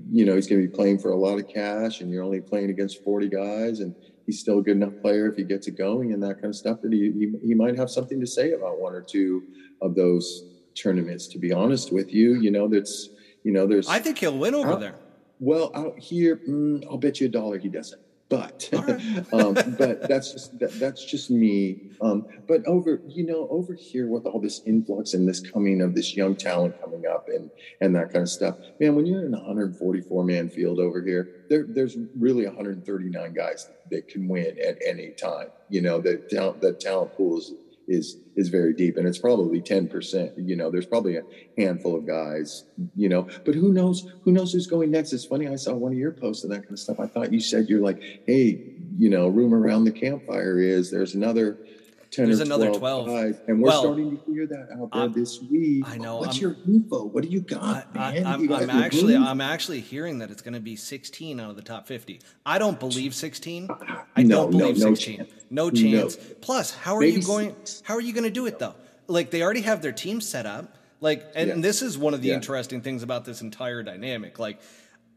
You 0.10 0.25
know, 0.25 0.36
he's 0.36 0.47
going 0.47 0.62
to 0.62 0.67
be 0.67 0.73
playing 0.73 0.99
for 0.99 1.12
a 1.12 1.17
lot 1.17 1.38
of 1.38 1.47
cash, 1.47 2.01
and 2.01 2.12
you're 2.12 2.23
only 2.23 2.41
playing 2.41 2.69
against 2.69 3.03
40 3.03 3.27
guys, 3.27 3.79
and 3.81 3.95
he's 4.25 4.39
still 4.39 4.60
a 4.60 4.62
good 4.62 4.77
enough 4.77 4.93
player 5.01 5.29
if 5.29 5.36
he 5.36 5.43
gets 5.43 5.67
it 5.67 5.77
going 5.77 6.13
and 6.13 6.21
that 6.23 6.36
kind 6.36 6.47
of 6.47 6.55
stuff. 6.55 6.81
That 6.81 6.91
he, 6.91 7.12
he, 7.12 7.47
he 7.47 7.53
might 7.53 7.77
have 7.77 7.89
something 7.89 8.19
to 8.19 8.27
say 8.27 8.53
about 8.53 8.79
one 8.79 8.93
or 8.93 9.01
two 9.01 9.43
of 9.81 9.95
those 9.95 10.43
tournaments 10.75 11.27
to 11.27 11.38
be 11.38 11.51
honest 11.51 11.91
with 11.91 12.13
you. 12.13 12.36
You 12.36 12.51
know 12.51 12.67
that's 12.67 13.10
you 13.43 13.51
know 13.51 13.67
there's 13.67 13.88
i 13.88 13.99
think 13.99 14.17
he'll 14.17 14.38
win 14.38 14.55
over 14.55 14.73
out, 14.73 14.79
there. 14.79 14.95
Well 15.39 15.71
out 15.73 15.97
here 15.97 16.38
mm, 16.47 16.86
i'll 16.89 16.97
bet 16.97 17.19
you 17.19 17.27
a 17.27 17.29
dollar 17.29 17.57
he 17.57 17.69
doesn't 17.69 18.01
but 18.31 18.69
um, 19.33 19.53
but 19.77 20.07
that's 20.07 20.31
just 20.31 20.57
that, 20.59 20.71
that's 20.79 21.03
just 21.03 21.29
me. 21.29 21.91
Um, 22.01 22.25
but 22.47 22.65
over 22.65 23.01
you 23.09 23.25
know 23.25 23.47
over 23.51 23.73
here 23.73 24.07
with 24.07 24.25
all 24.25 24.39
this 24.39 24.61
influx 24.65 25.13
and 25.13 25.27
this 25.27 25.41
coming 25.41 25.81
of 25.81 25.93
this 25.93 26.15
young 26.15 26.35
talent 26.35 26.81
coming 26.81 27.05
up 27.05 27.27
and 27.27 27.51
and 27.81 27.93
that 27.95 28.13
kind 28.13 28.23
of 28.23 28.29
stuff, 28.29 28.55
man. 28.79 28.95
When 28.95 29.05
you're 29.05 29.25
in 29.25 29.33
a 29.33 29.37
144 29.37 30.23
man 30.23 30.49
field 30.49 30.79
over 30.79 31.03
here, 31.03 31.43
there 31.49 31.65
there's 31.67 31.97
really 32.17 32.47
139 32.47 33.33
guys 33.33 33.69
that 33.91 34.07
can 34.07 34.29
win 34.29 34.57
at 34.65 34.77
any 34.87 35.09
time. 35.09 35.49
You 35.69 35.81
know 35.81 35.99
the 35.99 36.15
talent 36.17 36.61
the 36.61 36.71
talent 36.71 37.13
pool 37.17 37.37
is 37.37 37.51
is 37.87 38.17
is 38.35 38.49
very 38.49 38.73
deep 38.73 38.95
and 38.97 39.07
it's 39.07 39.19
probably 39.19 39.61
10% 39.61 40.31
you 40.37 40.55
know 40.55 40.69
there's 40.71 40.85
probably 40.85 41.15
a 41.17 41.23
handful 41.57 41.95
of 41.95 42.05
guys 42.07 42.63
you 42.95 43.09
know 43.09 43.25
but 43.45 43.55
who 43.55 43.71
knows 43.71 44.03
who 44.23 44.31
knows 44.31 44.51
who's 44.51 44.67
going 44.67 44.91
next? 44.91 45.13
It's 45.13 45.25
funny 45.25 45.47
i 45.47 45.55
saw 45.55 45.73
one 45.75 45.91
of 45.91 45.97
your 45.97 46.13
posts 46.13 46.43
and 46.43 46.51
that 46.51 46.57
kind 46.67 46.71
of 46.73 46.79
stuff. 46.79 46.97
I 46.99 47.07
thought 47.07 47.33
you 47.33 47.41
said 47.41 47.65
you're 47.67 47.81
like 47.81 47.97
hey 48.25 48.59
you 48.97 49.09
know 49.09 49.27
room 49.27 49.53
around 49.53 49.83
the 49.85 49.91
campfire 49.91 50.59
is 50.59 50.89
there's 50.89 51.13
another 51.15 51.57
10 52.12 52.26
There's 52.26 52.41
or 52.41 52.45
12 52.45 52.62
another 52.62 52.80
12 52.80 53.08
guys, 53.08 53.41
and 53.47 53.62
we're 53.62 53.67
well, 53.69 53.82
starting 53.84 54.17
to 54.17 54.34
hear 54.34 54.45
that 54.45 54.67
out 54.74 54.91
there 54.91 55.02
I'm, 55.04 55.13
this 55.13 55.41
week. 55.41 55.86
I 55.88 55.97
know. 55.97 56.17
What's 56.17 56.36
I'm, 56.36 56.41
your 56.41 56.56
info? 56.67 57.06
What 57.06 57.24
do 57.24 57.30
you 57.30 57.39
got, 57.39 57.88
I, 57.95 58.21
I'm 58.26 58.69
actually, 58.69 59.15
I'm 59.15 59.39
actually 59.39 59.80
hearing 59.80 60.19
that 60.19 60.30
it's 60.30 60.41
going 60.41 60.54
to 60.54 60.60
be 60.60 60.76
16 60.76 61.39
out 61.39 61.50
of 61.50 61.56
the 61.56 61.62
top 61.62 61.88
50. 61.88 62.19
I 62.45 62.60
don't 62.60 62.78
believe 62.80 63.15
16. 63.15 63.69
I 64.15 64.24
no, 64.24 64.36
don't 64.36 64.52
believe 64.52 64.78
no, 64.78 64.93
16. 64.93 65.17
No 65.17 65.24
chance. 65.24 65.34
No 65.50 65.71
chance. 65.71 66.17
Plus, 66.41 66.76
how 66.76 66.97
are 66.97 67.00
Maybe 67.00 67.21
you 67.21 67.26
going? 67.26 67.56
Six. 67.63 67.82
How 67.86 67.95
are 67.95 68.02
you 68.02 68.12
going 68.12 68.26
to 68.26 68.30
do 68.30 68.45
it 68.45 68.60
though? 68.60 68.76
Like 69.08 69.32
they 69.32 69.41
already 69.41 69.62
have 69.62 69.82
their 69.82 69.93
team 69.93 70.19
set 70.19 70.45
up. 70.45 70.78
Like, 71.00 71.26
and, 71.34 71.47
yeah. 71.47 71.56
this 71.58 71.82
is 71.82 71.97
one 71.97 72.13
of 72.13 72.21
the 72.21 72.28
yeah. 72.28 72.36
interesting 72.36 72.82
things 72.82 73.02
about 73.02 73.26
this 73.26 73.41
entire 73.41 73.82
dynamic. 73.82 74.38
Like, 74.38 74.60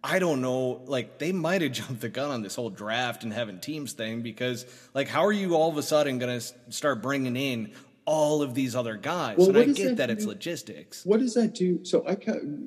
I 0.06 0.18
don't 0.18 0.42
know, 0.42 0.82
like 0.84 1.16
they 1.16 1.32
might 1.32 1.62
have 1.62 1.72
jumped 1.80 2.02
the 2.02 2.10
gun 2.10 2.30
on 2.30 2.42
this 2.42 2.54
whole 2.54 2.68
draft 2.68 3.24
and 3.24 3.32
having 3.32 3.58
teams 3.58 3.94
thing 3.94 4.20
because, 4.20 4.66
like, 4.92 5.08
how 5.08 5.24
are 5.24 5.32
you 5.32 5.56
all 5.56 5.70
of 5.70 5.78
a 5.78 5.82
sudden 5.82 6.18
going 6.18 6.38
to 6.38 6.46
start 6.68 7.00
bringing 7.00 7.36
in 7.36 7.72
all 8.06 8.42
of 8.42 8.54
these 8.54 8.76
other 8.76 8.96
guys. 8.96 9.36
Well, 9.38 9.48
and 9.48 9.58
I 9.58 9.64
get 9.64 9.88
that, 9.88 9.96
that 9.96 10.10
it's 10.10 10.26
logistics. 10.26 11.04
What 11.04 11.20
does 11.20 11.34
that 11.34 11.54
do? 11.54 11.82
So 11.84 12.04
I 12.06 12.16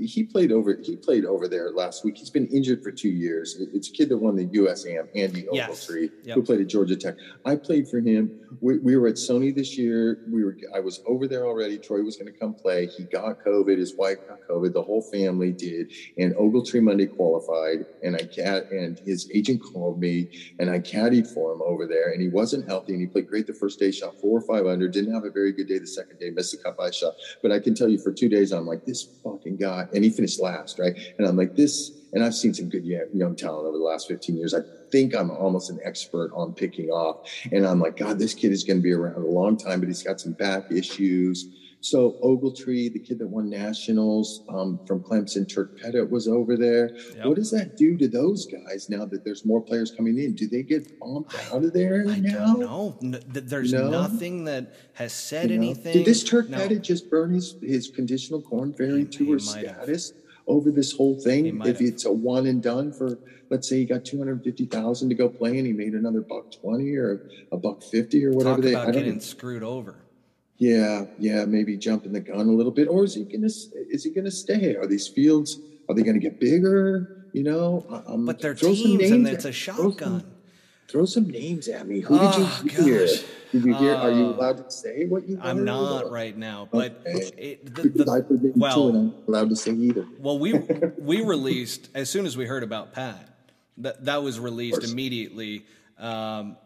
he 0.03 0.23
played 0.23 0.51
over 0.51 0.79
he 0.81 0.95
played 0.95 1.25
over 1.25 1.47
there 1.47 1.71
last 1.71 2.03
week. 2.03 2.17
He's 2.17 2.29
been 2.29 2.47
injured 2.47 2.83
for 2.83 2.91
two 2.91 3.09
years. 3.09 3.57
It's 3.73 3.89
a 3.89 3.91
kid 3.91 4.09
that 4.09 4.17
won 4.17 4.35
the 4.35 4.47
USAM, 4.47 5.07
Andy 5.15 5.43
Ogletree, 5.43 6.01
yes. 6.01 6.11
yep. 6.23 6.35
who 6.35 6.43
played 6.43 6.61
at 6.61 6.67
Georgia 6.67 6.95
Tech. 6.95 7.15
I 7.45 7.55
played 7.55 7.87
for 7.87 7.99
him. 7.99 8.31
We, 8.61 8.77
we, 8.79 8.95
were 8.95 9.07
at 9.07 9.15
Sony 9.15 9.53
this 9.53 9.77
year. 9.77 10.25
We 10.31 10.43
were 10.43 10.57
I 10.73 10.79
was 10.79 11.01
over 11.05 11.27
there 11.27 11.45
already. 11.45 11.77
Troy 11.77 12.01
was 12.01 12.15
going 12.15 12.31
to 12.31 12.39
come 12.39 12.53
play. 12.53 12.87
He 12.87 13.03
got 13.03 13.43
COVID. 13.43 13.77
His 13.77 13.95
wife 13.95 14.17
got 14.27 14.39
COVID. 14.49 14.73
The 14.73 14.81
whole 14.81 15.01
family 15.01 15.51
did. 15.51 15.91
And 16.17 16.33
Ogletree 16.35 16.81
Monday 16.81 17.05
qualified. 17.05 17.85
And 18.03 18.15
I 18.15 18.23
cat 18.23 18.71
and 18.71 18.99
his 18.99 19.29
agent 19.33 19.61
called 19.61 19.99
me 19.99 20.29
and 20.59 20.69
I 20.69 20.79
caddied 20.79 21.31
for 21.31 21.53
him 21.53 21.61
over 21.61 21.85
there. 21.85 22.11
And 22.11 22.21
he 22.21 22.29
wasn't 22.29 22.67
healthy. 22.67 22.93
And 22.93 23.01
he 23.01 23.07
played 23.07 23.27
great 23.27 23.47
the 23.47 23.53
first 23.53 23.79
day. 23.79 23.91
Shot 23.91 24.19
four 24.19 24.39
or 24.39 24.41
five 24.41 24.65
under. 24.65 24.87
Didn't 24.87 25.13
have 25.13 25.25
a 25.27 25.31
very 25.31 25.51
good 25.51 25.67
day 25.67 25.77
the 25.77 25.87
second 25.87 26.19
day, 26.19 26.29
missed 26.31 26.53
a 26.53 26.57
cut 26.57 26.77
by 26.77 26.91
shot. 26.91 27.13
But 27.41 27.51
I 27.51 27.59
can 27.59 27.75
tell 27.75 27.87
you 27.87 27.99
for 27.99 28.11
two 28.11 28.29
days, 28.29 28.51
I'm 28.51 28.65
like, 28.65 28.85
this 28.85 29.03
fucking 29.23 29.57
guy. 29.57 29.87
And 29.93 30.03
he 30.03 30.09
finished 30.09 30.41
last, 30.41 30.79
right? 30.79 30.97
And 31.17 31.27
I'm 31.27 31.37
like, 31.37 31.55
this, 31.55 31.91
and 32.13 32.23
I've 32.23 32.35
seen 32.35 32.53
some 32.53 32.69
good 32.69 32.85
young 32.85 33.35
talent 33.35 33.67
over 33.67 33.77
the 33.77 33.83
last 33.83 34.07
15 34.07 34.35
years. 34.35 34.53
I 34.53 34.61
think 34.91 35.15
I'm 35.15 35.29
almost 35.29 35.69
an 35.69 35.79
expert 35.83 36.31
on 36.33 36.53
picking 36.53 36.89
off. 36.89 37.29
And 37.51 37.67
I'm 37.67 37.79
like, 37.79 37.97
God, 37.97 38.17
this 38.17 38.33
kid 38.33 38.51
is 38.51 38.63
going 38.63 38.77
to 38.77 38.83
be 38.83 38.93
around 38.93 39.21
a 39.21 39.27
long 39.27 39.57
time, 39.57 39.79
but 39.79 39.87
he's 39.87 40.03
got 40.03 40.19
some 40.19 40.33
back 40.33 40.71
issues 40.71 41.66
so 41.79 42.17
Ogletree, 42.23 42.91
the 42.91 42.99
kid 42.99 43.19
that 43.19 43.27
won 43.27 43.49
nationals 43.49 44.41
um, 44.49 44.79
from 44.87 45.01
Clemson, 45.01 45.47
Turk 45.47 45.79
Pettit 45.79 46.09
was 46.09 46.27
over 46.27 46.57
there. 46.57 46.95
Yep. 47.15 47.25
What 47.25 47.35
does 47.35 47.51
that 47.51 47.77
do 47.77 47.95
to 47.97 48.07
those 48.07 48.47
guys 48.47 48.89
now 48.89 49.05
that 49.05 49.23
there's 49.23 49.45
more 49.45 49.61
players 49.61 49.91
coming 49.91 50.17
in? 50.17 50.33
Do 50.33 50.47
they 50.47 50.63
get 50.63 50.99
bumped 50.99 51.35
out 51.51 51.63
of 51.63 51.73
there 51.73 52.05
I 52.07 52.19
now? 52.19 52.55
don't 52.55 53.01
know. 53.01 53.19
there's 53.29 53.73
no? 53.73 53.89
nothing 53.89 54.45
that 54.45 54.73
has 54.93 55.13
said 55.13 55.51
you 55.51 55.57
know? 55.57 55.65
anything. 55.65 55.93
Did 55.93 56.05
this 56.05 56.23
Turk 56.23 56.49
no. 56.49 56.57
Pettit 56.57 56.81
just 56.81 57.09
burn 57.09 57.33
his, 57.33 57.55
his 57.61 57.89
conditional 57.89 58.41
Korn 58.41 58.73
Ferry 58.73 59.05
Tour 59.05 59.37
status 59.37 60.11
have. 60.11 60.21
over 60.47 60.71
this 60.71 60.91
whole 60.91 61.19
thing? 61.19 61.61
If 61.63 61.79
it's 61.79 62.05
a 62.05 62.11
one 62.11 62.47
and 62.47 62.61
done 62.61 62.91
for, 62.91 63.19
let's 63.51 63.69
say 63.69 63.77
he 63.77 63.85
got 63.85 64.03
250000 64.03 65.09
to 65.09 65.15
go 65.15 65.29
play 65.29 65.57
and 65.59 65.67
he 65.67 65.73
made 65.73 65.93
another 65.93 66.21
buck 66.21 66.51
20 66.51 66.95
or 66.95 67.29
a 67.51 67.57
buck 67.57 67.83
50 67.83 68.25
or 68.25 68.31
whatever 68.31 68.55
Talk 68.55 68.63
they 68.63 68.73
about 68.73 68.93
getting 68.93 69.19
screwed 69.19 69.63
over 69.63 70.06
yeah, 70.57 71.05
yeah, 71.19 71.45
maybe 71.45 71.77
jumping 71.77 72.13
the 72.13 72.19
gun 72.19 72.47
a 72.47 72.51
little 72.51 72.71
bit, 72.71 72.87
or 72.87 73.03
is 73.03 73.13
he 73.13 73.23
gonna 73.23 73.45
is 73.45 74.03
he 74.03 74.09
gonna 74.11 74.31
stay? 74.31 74.75
Are 74.75 74.87
these 74.87 75.07
fields 75.07 75.59
are 75.87 75.95
they 75.95 76.03
gonna 76.03 76.19
get 76.19 76.39
bigger? 76.39 77.25
You 77.33 77.43
know, 77.43 78.03
um, 78.07 78.25
but 78.25 78.39
they're 78.39 78.55
teams 78.55 79.11
and 79.11 79.27
it's 79.27 79.45
a 79.45 79.51
shotgun. 79.51 79.93
Throw 79.97 80.07
some, 80.07 80.25
throw 80.87 81.05
some, 81.05 81.29
names 81.29 81.67
at 81.67 81.87
me. 81.87 81.99
Who 81.99 82.17
oh, 82.19 82.63
did 82.63 82.73
you 82.73 82.83
hear? 82.83 83.05
Gosh. 83.05 83.23
Did 83.51 83.65
you 83.65 83.75
hear? 83.75 83.93
Uh, 83.93 83.97
are 83.97 84.11
you 84.11 84.25
uh, 84.25 84.29
allowed 84.29 84.57
to 84.57 84.71
say 84.71 85.05
what 85.05 85.27
you? 85.29 85.39
I'm 85.41 85.63
not 85.63 86.09
right 86.09 86.35
now, 86.35 86.67
but 86.71 87.01
okay. 87.05 87.31
it, 87.37 87.75
the, 87.75 87.89
the, 87.89 88.53
well, 88.55 88.89
I'm 88.89 89.13
allowed 89.27 89.49
to 89.49 89.55
say 89.55 89.71
either. 89.71 90.07
well, 90.17 90.39
we 90.39 90.53
we 90.97 91.21
released 91.23 91.89
as 91.93 92.09
soon 92.09 92.25
as 92.25 92.35
we 92.35 92.45
heard 92.47 92.63
about 92.63 92.93
Pat. 92.93 93.29
That 93.77 94.05
that 94.05 94.23
was 94.23 94.39
released 94.39 94.83
immediately. 94.83 95.65
Um, 95.99 96.57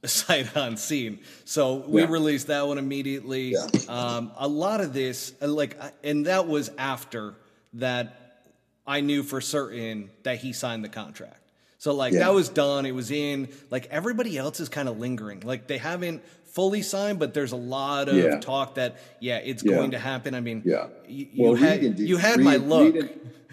sight 0.04 0.48
unseen. 0.54 1.20
So 1.44 1.76
we 1.86 2.02
yeah. 2.02 2.08
released 2.08 2.46
that 2.46 2.66
one 2.66 2.78
immediately. 2.78 3.52
Yeah. 3.52 3.66
Um, 3.88 4.32
a 4.36 4.48
lot 4.48 4.80
of 4.80 4.92
this, 4.92 5.34
uh, 5.42 5.48
like, 5.48 5.78
and 6.02 6.26
that 6.26 6.48
was 6.48 6.70
after 6.78 7.34
that 7.74 8.44
I 8.86 9.02
knew 9.02 9.22
for 9.22 9.40
certain 9.40 10.10
that 10.22 10.38
he 10.38 10.52
signed 10.52 10.84
the 10.84 10.88
contract. 10.88 11.36
So 11.78 11.94
like 11.94 12.12
yeah. 12.12 12.20
that 12.20 12.34
was 12.34 12.48
done. 12.48 12.86
It 12.86 12.94
was 12.94 13.10
in. 13.10 13.48
Like 13.70 13.86
everybody 13.90 14.36
else 14.36 14.60
is 14.60 14.68
kind 14.68 14.88
of 14.88 14.98
lingering. 14.98 15.40
Like 15.40 15.66
they 15.66 15.78
haven't 15.78 16.22
fully 16.44 16.82
signed, 16.82 17.18
but 17.18 17.32
there's 17.32 17.52
a 17.52 17.56
lot 17.56 18.08
of 18.08 18.40
talk 18.40 18.74
that 18.74 18.98
yeah, 19.20 19.38
it's 19.38 19.62
going 19.62 19.92
to 19.92 19.98
happen. 19.98 20.34
I 20.34 20.40
mean, 20.40 20.62
yeah, 20.64 20.88
you, 21.06 21.28
you 21.32 21.44
well, 21.44 21.54
had 21.54 21.98
you 21.98 22.16
had 22.16 22.36
Reed, 22.38 22.44
my 22.44 22.56
look 22.56 22.96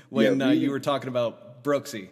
when 0.10 0.42
uh, 0.42 0.50
you 0.50 0.72
were 0.72 0.80
talking 0.80 1.08
about 1.08 1.64
Brooksy 1.64 2.10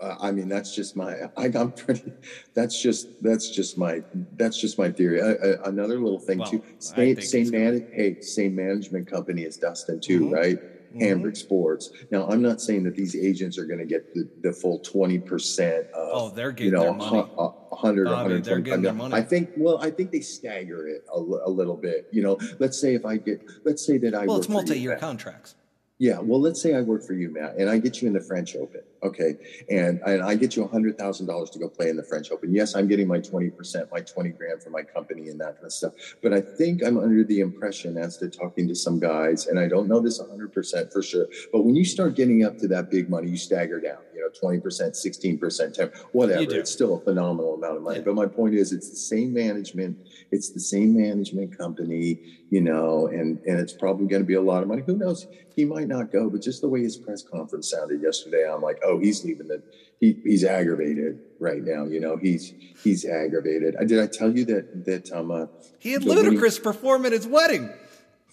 uh, 0.00 0.16
I 0.20 0.30
mean, 0.30 0.48
that's 0.48 0.74
just 0.74 0.96
my. 0.96 1.14
I, 1.36 1.46
am 1.46 1.72
pretty. 1.72 2.12
That's 2.54 2.80
just 2.80 3.22
that's 3.22 3.50
just 3.50 3.78
my 3.78 4.02
that's 4.36 4.60
just 4.60 4.78
my 4.78 4.90
theory. 4.90 5.20
another 5.64 5.98
little 5.98 6.20
thing 6.20 6.38
well, 6.38 6.50
too. 6.50 6.62
Same 6.78 7.20
same 7.20 7.50
man. 7.50 7.88
Hey, 7.92 8.20
same 8.20 8.54
management 8.54 9.06
company 9.08 9.44
as 9.44 9.56
Dustin 9.56 10.00
too, 10.00 10.20
mm-hmm. 10.20 10.34
right? 10.34 10.58
Mm-hmm. 10.94 11.02
Hambric 11.02 11.36
Sports. 11.36 11.90
Now, 12.10 12.28
I'm 12.28 12.40
not 12.40 12.60
saying 12.60 12.84
that 12.84 12.94
these 12.94 13.14
agents 13.14 13.58
are 13.58 13.64
going 13.64 13.80
to 13.80 13.84
get 13.84 14.14
the, 14.14 14.28
the 14.42 14.52
full 14.52 14.78
20 14.78 15.18
percent 15.18 15.86
of. 15.88 16.08
Oh, 16.12 16.30
they're 16.30 16.52
getting 16.52 16.72
you 16.72 16.78
know, 16.78 16.84
their 16.84 16.94
money. 16.94 17.22
100, 17.26 18.04
Bobby, 18.04 18.34
125. 18.34 19.12
I 19.12 19.22
think. 19.22 19.50
Well, 19.56 19.78
I 19.82 19.90
think 19.90 20.10
they 20.12 20.20
stagger 20.20 20.88
it 20.88 21.04
a, 21.14 21.18
a, 21.18 21.50
little 21.50 21.76
bit. 21.76 22.08
You 22.12 22.22
know, 22.22 22.38
let's 22.58 22.80
say 22.80 22.94
if 22.94 23.04
I 23.04 23.16
get, 23.16 23.42
let's 23.64 23.84
say 23.84 23.98
that 23.98 24.14
I. 24.14 24.26
Well, 24.26 24.38
it's 24.38 24.48
multi-year 24.48 24.96
contracts. 24.96 25.56
Yeah, 25.98 26.18
well, 26.18 26.40
let's 26.40 26.60
say 26.60 26.74
I 26.74 26.82
work 26.82 27.02
for 27.02 27.14
you, 27.14 27.30
Matt, 27.30 27.56
and 27.56 27.70
I 27.70 27.78
get 27.78 28.02
you 28.02 28.08
in 28.08 28.12
the 28.12 28.20
French 28.20 28.54
Open, 28.54 28.82
okay, 29.02 29.36
and 29.70 30.00
and 30.06 30.22
I 30.22 30.34
get 30.34 30.56
you 30.56 30.64
a 30.64 30.68
hundred 30.68 30.98
thousand 30.98 31.26
dollars 31.26 31.50
to 31.50 31.58
go 31.58 31.68
play 31.68 31.88
in 31.88 31.96
the 31.96 32.02
French 32.02 32.30
Open. 32.30 32.54
Yes, 32.54 32.74
I'm 32.74 32.88
getting 32.88 33.08
my 33.08 33.20
twenty 33.20 33.50
percent, 33.50 33.88
my 33.92 34.00
twenty 34.00 34.30
grand 34.30 34.62
for 34.62 34.70
my 34.70 34.82
company 34.82 35.28
and 35.28 35.40
that 35.40 35.54
kind 35.54 35.66
of 35.66 35.72
stuff. 35.72 35.92
But 36.22 36.32
I 36.32 36.40
think 36.40 36.82
I'm 36.84 36.98
under 36.98 37.24
the 37.24 37.40
impression, 37.40 37.96
as 37.96 38.16
to 38.18 38.28
talking 38.28 38.68
to 38.68 38.74
some 38.74 38.98
guys, 38.98 39.46
and 39.46 39.58
I 39.58 39.68
don't 39.68 39.88
know 39.88 40.00
this 40.00 40.20
hundred 40.20 40.52
percent 40.52 40.92
for 40.92 41.02
sure, 41.02 41.26
but 41.52 41.62
when 41.62 41.74
you 41.74 41.84
start 41.84 42.14
getting 42.14 42.44
up 42.44 42.58
to 42.58 42.68
that 42.68 42.90
big 42.90 43.08
money, 43.08 43.30
you 43.30 43.36
stagger 43.36 43.80
down. 43.80 43.98
You 44.14 44.22
know, 44.22 44.28
twenty 44.38 44.60
percent, 44.60 44.96
sixteen 44.96 45.38
percent, 45.38 45.74
ten, 45.74 45.90
whatever. 46.12 46.54
It's 46.56 46.70
still 46.70 46.96
a 46.96 47.00
phenomenal 47.00 47.54
amount 47.54 47.76
of 47.76 47.82
money. 47.82 47.98
Yeah. 47.98 48.04
But 48.04 48.14
my 48.14 48.26
point 48.26 48.54
is, 48.54 48.72
it's 48.72 48.90
the 48.90 48.96
same 48.96 49.32
management, 49.32 49.98
it's 50.30 50.50
the 50.50 50.60
same 50.60 50.96
management 50.96 51.56
company, 51.56 52.20
you 52.50 52.60
know, 52.60 53.08
and 53.08 53.38
and 53.46 53.60
it's 53.60 53.72
probably 53.72 54.06
going 54.06 54.22
to 54.22 54.26
be 54.26 54.34
a 54.34 54.40
lot 54.40 54.62
of 54.62 54.68
money. 54.68 54.82
Who 54.86 54.96
knows? 54.96 55.26
He 55.54 55.64
might 55.64 55.88
not 55.88 56.12
go, 56.12 56.28
but 56.28 56.42
just 56.42 56.60
the 56.60 56.68
way 56.68 56.82
his 56.82 56.98
press 56.98 57.22
conference 57.22 57.70
sounded 57.70 58.02
yesterday, 58.02 58.46
I'm 58.50 58.60
like, 58.60 58.78
oh, 58.86 58.98
he's 58.98 59.24
leaving 59.24 59.48
the 59.48 59.62
he, 60.00 60.16
he's 60.24 60.44
aggravated 60.44 61.20
right 61.40 61.62
now. 61.62 61.84
You 61.84 62.00
know, 62.00 62.16
he's 62.16 62.52
he's 62.82 63.04
aggravated. 63.04 63.76
Did 63.86 64.00
I 64.00 64.06
tell 64.06 64.36
you 64.36 64.44
that 64.46 64.84
that 64.84 65.12
um 65.12 65.30
uh, 65.30 65.46
he 65.78 65.92
had 65.92 66.02
Ludacris 66.02 66.62
perform 66.62 67.06
at 67.06 67.12
his 67.12 67.26
wedding? 67.26 67.70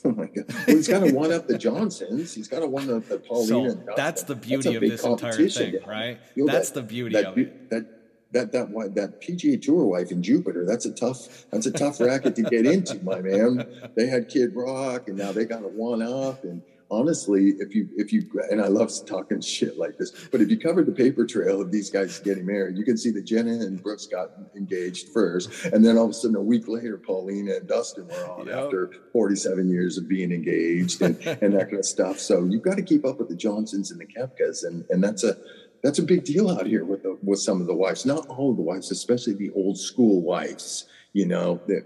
Oh 0.06 0.12
my 0.12 0.26
god! 0.26 0.44
Well, 0.50 0.64
he's 0.66 0.90
got 0.90 1.00
to 1.00 1.14
one 1.14 1.32
up 1.32 1.48
the 1.48 1.58
Johnsons. 1.58 2.34
He's 2.34 2.50
got 2.50 2.60
to 2.60 2.68
one 2.68 2.94
up 2.94 3.08
the 3.08 3.20
Paulina. 3.26 3.72
So 3.72 3.94
that's 3.96 4.24
the 4.24 4.36
beauty 4.36 4.74
that's 4.74 4.76
of 4.76 4.82
this 4.82 5.06
entire 5.06 5.48
thing, 5.48 5.80
right? 5.88 6.20
That's 6.36 6.72
that, 6.72 6.82
the 6.82 6.86
beauty 6.86 7.16
that, 7.16 7.26
of 7.26 7.38
it. 7.38 7.70
That 7.70 7.86
that 8.34 8.52
that 8.52 8.96
that 8.96 9.22
PGA 9.22 9.62
Tour 9.62 9.86
wife 9.86 10.12
in 10.12 10.22
Jupiter. 10.22 10.66
That's 10.66 10.86
a 10.86 10.92
tough. 10.92 11.46
That's 11.52 11.68
a 11.68 11.72
tough 11.72 12.02
racket 12.02 12.36
to 12.36 12.42
get 12.42 12.66
into, 12.66 13.02
my 13.02 13.22
man. 13.22 13.66
They 13.96 14.08
had 14.08 14.28
Kid 14.28 14.54
Rock, 14.54 15.08
and 15.08 15.18
now 15.18 15.32
they 15.32 15.46
got 15.46 15.64
a 15.64 15.70
one 15.70 16.02
up, 16.02 16.44
and 16.44 16.62
honestly, 16.94 17.56
if 17.60 17.74
you 17.74 17.90
if 17.96 18.14
you 18.14 18.30
and 18.50 18.62
I 18.62 18.68
love 18.68 18.92
talking 19.06 19.42
shit 19.42 19.78
like 19.78 19.98
this, 19.98 20.12
but 20.32 20.42
if 20.42 20.50
you 20.50 20.60
covered 20.60 20.86
the 20.86 20.92
paper 20.92 21.26
trail 21.26 21.62
of 21.62 21.72
these 21.72 21.90
guys 21.90 22.20
getting 22.20 22.46
married, 22.46 22.78
you 22.78 22.86
can 22.86 22.98
see 22.98 23.12
that 23.12 23.24
Jenna 23.24 23.52
and 23.52 23.82
Brooks 23.82 24.06
got 24.06 24.32
engaged 24.56 25.10
first, 25.10 25.66
and 25.66 25.84
then 25.84 25.98
all 25.98 26.06
of 26.06 26.12
a 26.12 26.14
sudden 26.14 26.36
a 26.36 26.42
week 26.42 26.68
later, 26.68 26.98
Paulina 26.98 27.56
and 27.56 27.68
Dustin 27.68 28.08
were 28.08 28.30
on 28.30 28.48
yep. 28.48 28.66
after 28.66 28.92
47 29.12 29.70
years 29.70 29.98
of 29.98 30.08
being 30.08 30.32
engaged 30.32 31.02
and, 31.02 31.16
and 31.42 31.54
that 31.54 31.70
kind 31.70 31.80
of 31.80 31.86
stuff. 31.86 32.20
So 32.20 32.46
you've 32.46 32.62
got 32.62 32.78
to 32.78 32.84
keep 32.84 33.06
up 33.06 33.20
with 33.20 33.30
the 33.30 33.36
Johnsons 33.36 33.92
and 33.92 34.00
the 34.00 34.06
Koepkas, 34.06 34.66
and 34.66 34.86
and 34.90 35.04
that's 35.04 35.24
a 35.24 35.38
that's 35.84 36.00
a 36.00 36.04
big 36.04 36.24
deal 36.24 36.50
out 36.50 36.66
here 36.66 36.86
with 36.86 37.04
the, 37.04 37.18
with 37.24 37.40
some 37.40 37.60
of 37.60 37.68
the 37.68 37.76
wives. 37.76 38.06
Not 38.06 38.28
all 38.28 38.52
of 38.52 38.58
the 38.58 38.64
wives, 38.64 38.92
especially 38.92 39.34
the 39.34 39.52
old 39.56 39.78
school 39.78 40.22
wives. 40.22 40.86
You 41.12 41.28
know 41.28 41.62
that 41.68 41.84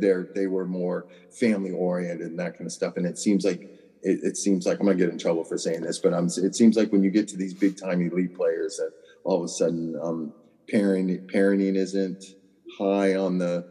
they're 0.00 0.28
they 0.34 0.46
were 0.46 0.64
more 0.66 1.06
family 1.30 1.70
oriented 1.70 2.28
and 2.28 2.38
that 2.38 2.54
kind 2.54 2.66
of 2.66 2.72
stuff. 2.72 2.96
And 2.96 3.04
it 3.06 3.18
seems 3.18 3.44
like 3.44 3.79
it, 4.02 4.20
it, 4.22 4.36
seems 4.36 4.66
like 4.66 4.80
I'm 4.80 4.86
gonna 4.86 4.98
get 4.98 5.10
in 5.10 5.18
trouble 5.18 5.44
for 5.44 5.58
saying 5.58 5.82
this, 5.82 5.98
but 5.98 6.14
I'm, 6.14 6.26
it 6.26 6.54
seems 6.54 6.76
like 6.76 6.92
when 6.92 7.02
you 7.02 7.10
get 7.10 7.28
to 7.28 7.36
these 7.36 7.54
big 7.54 7.76
time 7.76 8.00
elite 8.00 8.34
players, 8.34 8.76
that 8.76 8.92
all 9.24 9.38
of 9.38 9.44
a 9.44 9.48
sudden 9.48 9.98
um, 10.02 10.32
parenting 10.72 11.30
parenting 11.30 11.76
isn't 11.76 12.24
high 12.78 13.16
on 13.16 13.38
the 13.38 13.66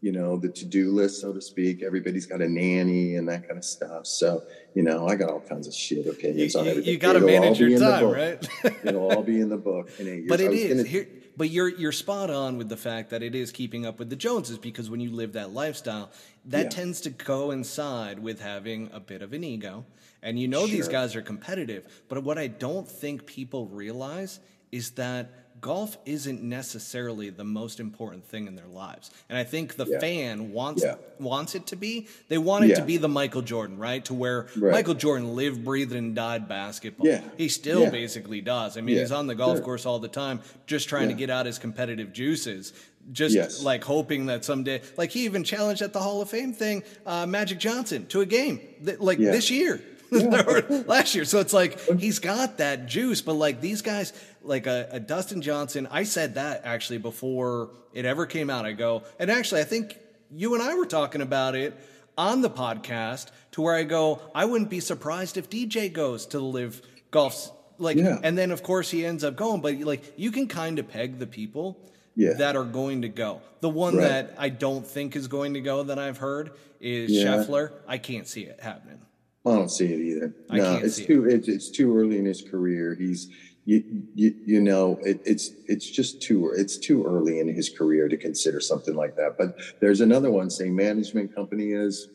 you 0.00 0.12
know 0.12 0.36
the 0.36 0.48
to 0.50 0.64
do 0.66 0.92
list, 0.92 1.20
so 1.20 1.32
to 1.32 1.40
speak. 1.40 1.82
Everybody's 1.82 2.26
got 2.26 2.42
a 2.42 2.48
nanny 2.48 3.16
and 3.16 3.28
that 3.28 3.46
kind 3.46 3.58
of 3.58 3.64
stuff. 3.64 4.06
So 4.06 4.42
you 4.74 4.82
know, 4.82 5.06
I 5.08 5.14
got 5.16 5.30
all 5.30 5.40
kinds 5.40 5.66
of 5.66 5.74
shit 5.74 6.06
opinions 6.06 6.54
you, 6.54 6.60
on 6.60 6.68
everything. 6.68 6.92
You 6.92 6.98
got 6.98 7.14
to 7.14 7.20
manage 7.20 7.60
your 7.60 7.78
time, 7.78 8.10
right? 8.10 8.48
It'll 8.84 9.10
all 9.10 9.22
be 9.22 9.40
in 9.40 9.48
the 9.48 9.56
book 9.56 9.90
in 9.98 10.08
eight 10.08 10.14
years. 10.14 10.28
But 10.28 10.40
it 10.40 10.52
is 10.52 10.86
here. 10.86 11.08
But 11.36 11.50
you're 11.50 11.68
you're 11.68 11.92
spot 11.92 12.30
on 12.30 12.58
with 12.58 12.68
the 12.68 12.76
fact 12.76 13.10
that 13.10 13.22
it 13.22 13.34
is 13.34 13.50
keeping 13.50 13.84
up 13.86 13.98
with 13.98 14.10
the 14.10 14.16
Joneses 14.16 14.58
because 14.58 14.88
when 14.88 15.00
you 15.00 15.10
live 15.10 15.32
that 15.32 15.52
lifestyle, 15.52 16.10
that 16.46 16.64
yeah. 16.64 16.68
tends 16.68 17.00
to 17.02 17.10
coincide 17.10 18.18
with 18.18 18.40
having 18.40 18.90
a 18.92 19.00
bit 19.00 19.22
of 19.22 19.32
an 19.32 19.42
ego. 19.42 19.84
And 20.22 20.38
you 20.38 20.48
know 20.48 20.60
sure. 20.60 20.68
these 20.68 20.88
guys 20.88 21.16
are 21.16 21.22
competitive. 21.22 22.04
But 22.08 22.22
what 22.22 22.38
I 22.38 22.46
don't 22.46 22.88
think 22.88 23.26
people 23.26 23.66
realize 23.66 24.40
is 24.72 24.92
that 24.92 25.43
golf 25.64 25.96
isn't 26.04 26.42
necessarily 26.42 27.30
the 27.30 27.42
most 27.42 27.80
important 27.80 28.22
thing 28.26 28.46
in 28.46 28.54
their 28.54 28.66
lives. 28.66 29.10
And 29.30 29.38
I 29.38 29.44
think 29.44 29.76
the 29.76 29.86
yeah. 29.86 29.98
fan 29.98 30.52
wants 30.52 30.84
yeah. 30.84 30.96
wants 31.18 31.54
it 31.54 31.68
to 31.68 31.76
be. 31.76 32.06
They 32.28 32.36
want 32.36 32.66
it 32.66 32.68
yeah. 32.68 32.74
to 32.74 32.82
be 32.82 32.98
the 32.98 33.08
Michael 33.08 33.40
Jordan, 33.40 33.78
right? 33.78 34.04
To 34.04 34.12
where 34.12 34.46
right. 34.58 34.72
Michael 34.72 34.92
Jordan 34.92 35.34
lived, 35.34 35.64
breathed, 35.64 35.94
and 35.94 36.14
died 36.14 36.48
basketball. 36.48 37.06
Yeah. 37.06 37.22
He 37.38 37.48
still 37.48 37.90
basically 37.90 38.42
does. 38.42 38.76
I 38.76 38.82
mean, 38.82 38.98
he's 38.98 39.10
on 39.10 39.26
the 39.26 39.34
golf 39.34 39.56
sure. 39.56 39.64
course 39.64 39.86
all 39.86 39.98
the 39.98 40.06
time, 40.06 40.42
just 40.66 40.90
trying 40.90 41.08
to 41.08 41.14
get 41.14 41.30
out 41.30 41.46
his 41.46 41.58
competitive 41.58 42.12
juices. 42.12 42.74
Just 43.10 43.34
yes. 43.34 43.62
like 43.62 43.84
hoping 43.84 44.26
that 44.26 44.44
someday, 44.44 44.82
like 44.98 45.12
he 45.12 45.24
even 45.24 45.44
challenged 45.44 45.80
at 45.80 45.94
the 45.94 46.00
Hall 46.00 46.20
of 46.20 46.28
Fame 46.28 46.52
thing, 46.52 46.82
uh, 47.06 47.24
Magic 47.24 47.58
Johnson 47.58 48.04
to 48.08 48.20
a 48.20 48.26
game, 48.26 48.60
like 48.98 49.16
this 49.16 49.50
year. 49.50 49.80
Yeah. 50.24 50.82
last 50.86 51.14
year. 51.14 51.24
So 51.24 51.40
it's 51.40 51.52
like 51.52 51.80
he's 51.98 52.18
got 52.18 52.58
that 52.58 52.86
juice, 52.86 53.20
but 53.20 53.34
like 53.34 53.60
these 53.60 53.82
guys, 53.82 54.12
like 54.42 54.66
a, 54.66 54.88
a, 54.92 55.00
Dustin 55.00 55.42
Johnson, 55.42 55.88
I 55.90 56.04
said 56.04 56.34
that 56.34 56.62
actually 56.64 56.98
before 56.98 57.70
it 57.92 58.04
ever 58.04 58.26
came 58.26 58.48
out. 58.48 58.64
I 58.64 58.72
go, 58.72 59.02
and 59.18 59.30
actually, 59.30 59.60
I 59.62 59.64
think 59.64 59.98
you 60.30 60.54
and 60.54 60.62
I 60.62 60.74
were 60.74 60.86
talking 60.86 61.20
about 61.20 61.54
it 61.54 61.74
on 62.16 62.42
the 62.42 62.50
podcast 62.50 63.28
to 63.52 63.62
where 63.62 63.74
I 63.74 63.82
go, 63.82 64.20
I 64.34 64.44
wouldn't 64.44 64.70
be 64.70 64.80
surprised 64.80 65.36
if 65.36 65.50
DJ 65.50 65.92
goes 65.92 66.26
to 66.26 66.38
the 66.38 66.44
LIV 66.44 66.82
golf. 67.10 67.50
Like, 67.78 67.96
yeah. 67.96 68.18
and 68.22 68.38
then 68.38 68.50
of 68.50 68.62
course 68.62 68.90
he 68.90 69.04
ends 69.04 69.24
up 69.24 69.36
going, 69.36 69.60
but 69.60 69.78
like 69.80 70.14
you 70.16 70.30
can 70.30 70.46
kind 70.46 70.78
of 70.78 70.88
peg 70.88 71.18
the 71.18 71.26
people. 71.26 71.80
Yeah. 72.16 72.34
that 72.34 72.54
are 72.54 72.62
going 72.62 73.02
to 73.02 73.08
go. 73.08 73.40
The 73.60 73.68
one 73.68 73.96
right. 73.96 74.06
that 74.06 74.34
I 74.38 74.48
don't 74.48 74.86
think 74.86 75.16
is 75.16 75.26
going 75.26 75.54
to 75.54 75.60
go 75.60 75.82
that 75.82 75.98
I've 75.98 76.18
heard 76.18 76.52
is 76.80 77.10
yeah. 77.10 77.24
Scheffler. 77.24 77.72
I 77.88 77.98
can't 77.98 78.28
see 78.28 78.42
it 78.42 78.60
happening. 78.60 79.00
I 79.46 79.50
don't 79.50 79.70
see 79.70 79.86
it 79.86 80.00
either. 80.00 80.34
I 80.50 80.56
no, 80.56 80.76
it's 80.76 80.98
too 80.98 81.26
it. 81.26 81.34
it's, 81.34 81.48
it's 81.48 81.70
too 81.70 81.96
early 81.96 82.18
in 82.18 82.24
his 82.24 82.42
career. 82.42 82.94
He's 82.94 83.28
you 83.66 83.82
you, 84.14 84.34
you 84.46 84.60
know 84.60 84.98
it, 85.02 85.20
it's 85.24 85.50
it's 85.66 85.88
just 85.90 86.22
too 86.22 86.52
it's 86.56 86.78
too 86.78 87.04
early 87.04 87.40
in 87.40 87.48
his 87.48 87.68
career 87.68 88.08
to 88.08 88.16
consider 88.16 88.60
something 88.60 88.94
like 88.94 89.16
that. 89.16 89.36
But 89.38 89.56
there's 89.80 90.00
another 90.00 90.30
one, 90.30 90.50
same 90.50 90.74
management 90.74 91.34
company 91.34 91.72
as 91.72 92.08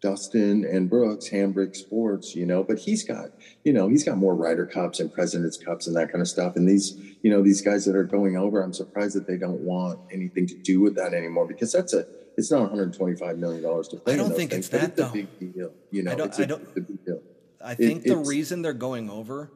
Dustin 0.00 0.64
and 0.64 0.88
Brooks, 0.90 1.28
Hambric 1.28 1.74
Sports, 1.74 2.36
you 2.36 2.44
know, 2.46 2.62
but 2.62 2.78
he's 2.78 3.02
got, 3.02 3.30
you 3.64 3.72
know, 3.72 3.88
he's 3.88 4.04
got 4.04 4.18
more 4.18 4.34
Ryder 4.34 4.66
Cups 4.66 5.00
and 5.00 5.12
President's 5.12 5.56
Cups 5.56 5.86
and 5.86 5.96
that 5.96 6.12
kind 6.12 6.20
of 6.20 6.28
stuff. 6.28 6.54
And 6.54 6.68
these, 6.68 7.00
you 7.22 7.30
know, 7.30 7.42
these 7.42 7.62
guys 7.62 7.84
that 7.86 7.96
are 7.96 8.04
going 8.04 8.36
over, 8.36 8.62
I'm 8.62 8.74
surprised 8.74 9.16
that 9.16 9.26
they 9.26 9.38
don't 9.38 9.60
want 9.60 9.98
anything 10.12 10.46
to 10.48 10.54
do 10.54 10.80
with 10.80 10.94
that 10.96 11.14
anymore 11.14 11.46
because 11.46 11.72
that's 11.72 11.94
a 11.94 12.06
it's 12.36 12.50
not 12.50 12.60
125 12.60 13.38
million 13.38 13.62
dollars 13.62 13.88
to 13.88 13.96
play. 13.96 14.14
I 14.14 14.16
don't 14.16 14.34
think 14.34 14.50
things, 14.50 14.66
it's 14.66 14.68
that 14.68 14.90
it's 14.90 14.96
though. 14.96 15.12
Big 15.12 15.54
deal. 15.54 15.72
You 15.90 16.02
know, 16.02 16.12
I 16.12 16.14
don't. 16.14 16.28
It's 16.28 16.38
a, 16.38 16.42
I 16.42 16.46
don't. 16.46 16.74
big 16.74 17.04
deal. 17.04 17.20
I 17.64 17.74
think 17.74 18.04
it, 18.04 18.08
the 18.08 18.16
reason 18.16 18.62
they're 18.62 18.72
going 18.72 19.10
over, 19.10 19.50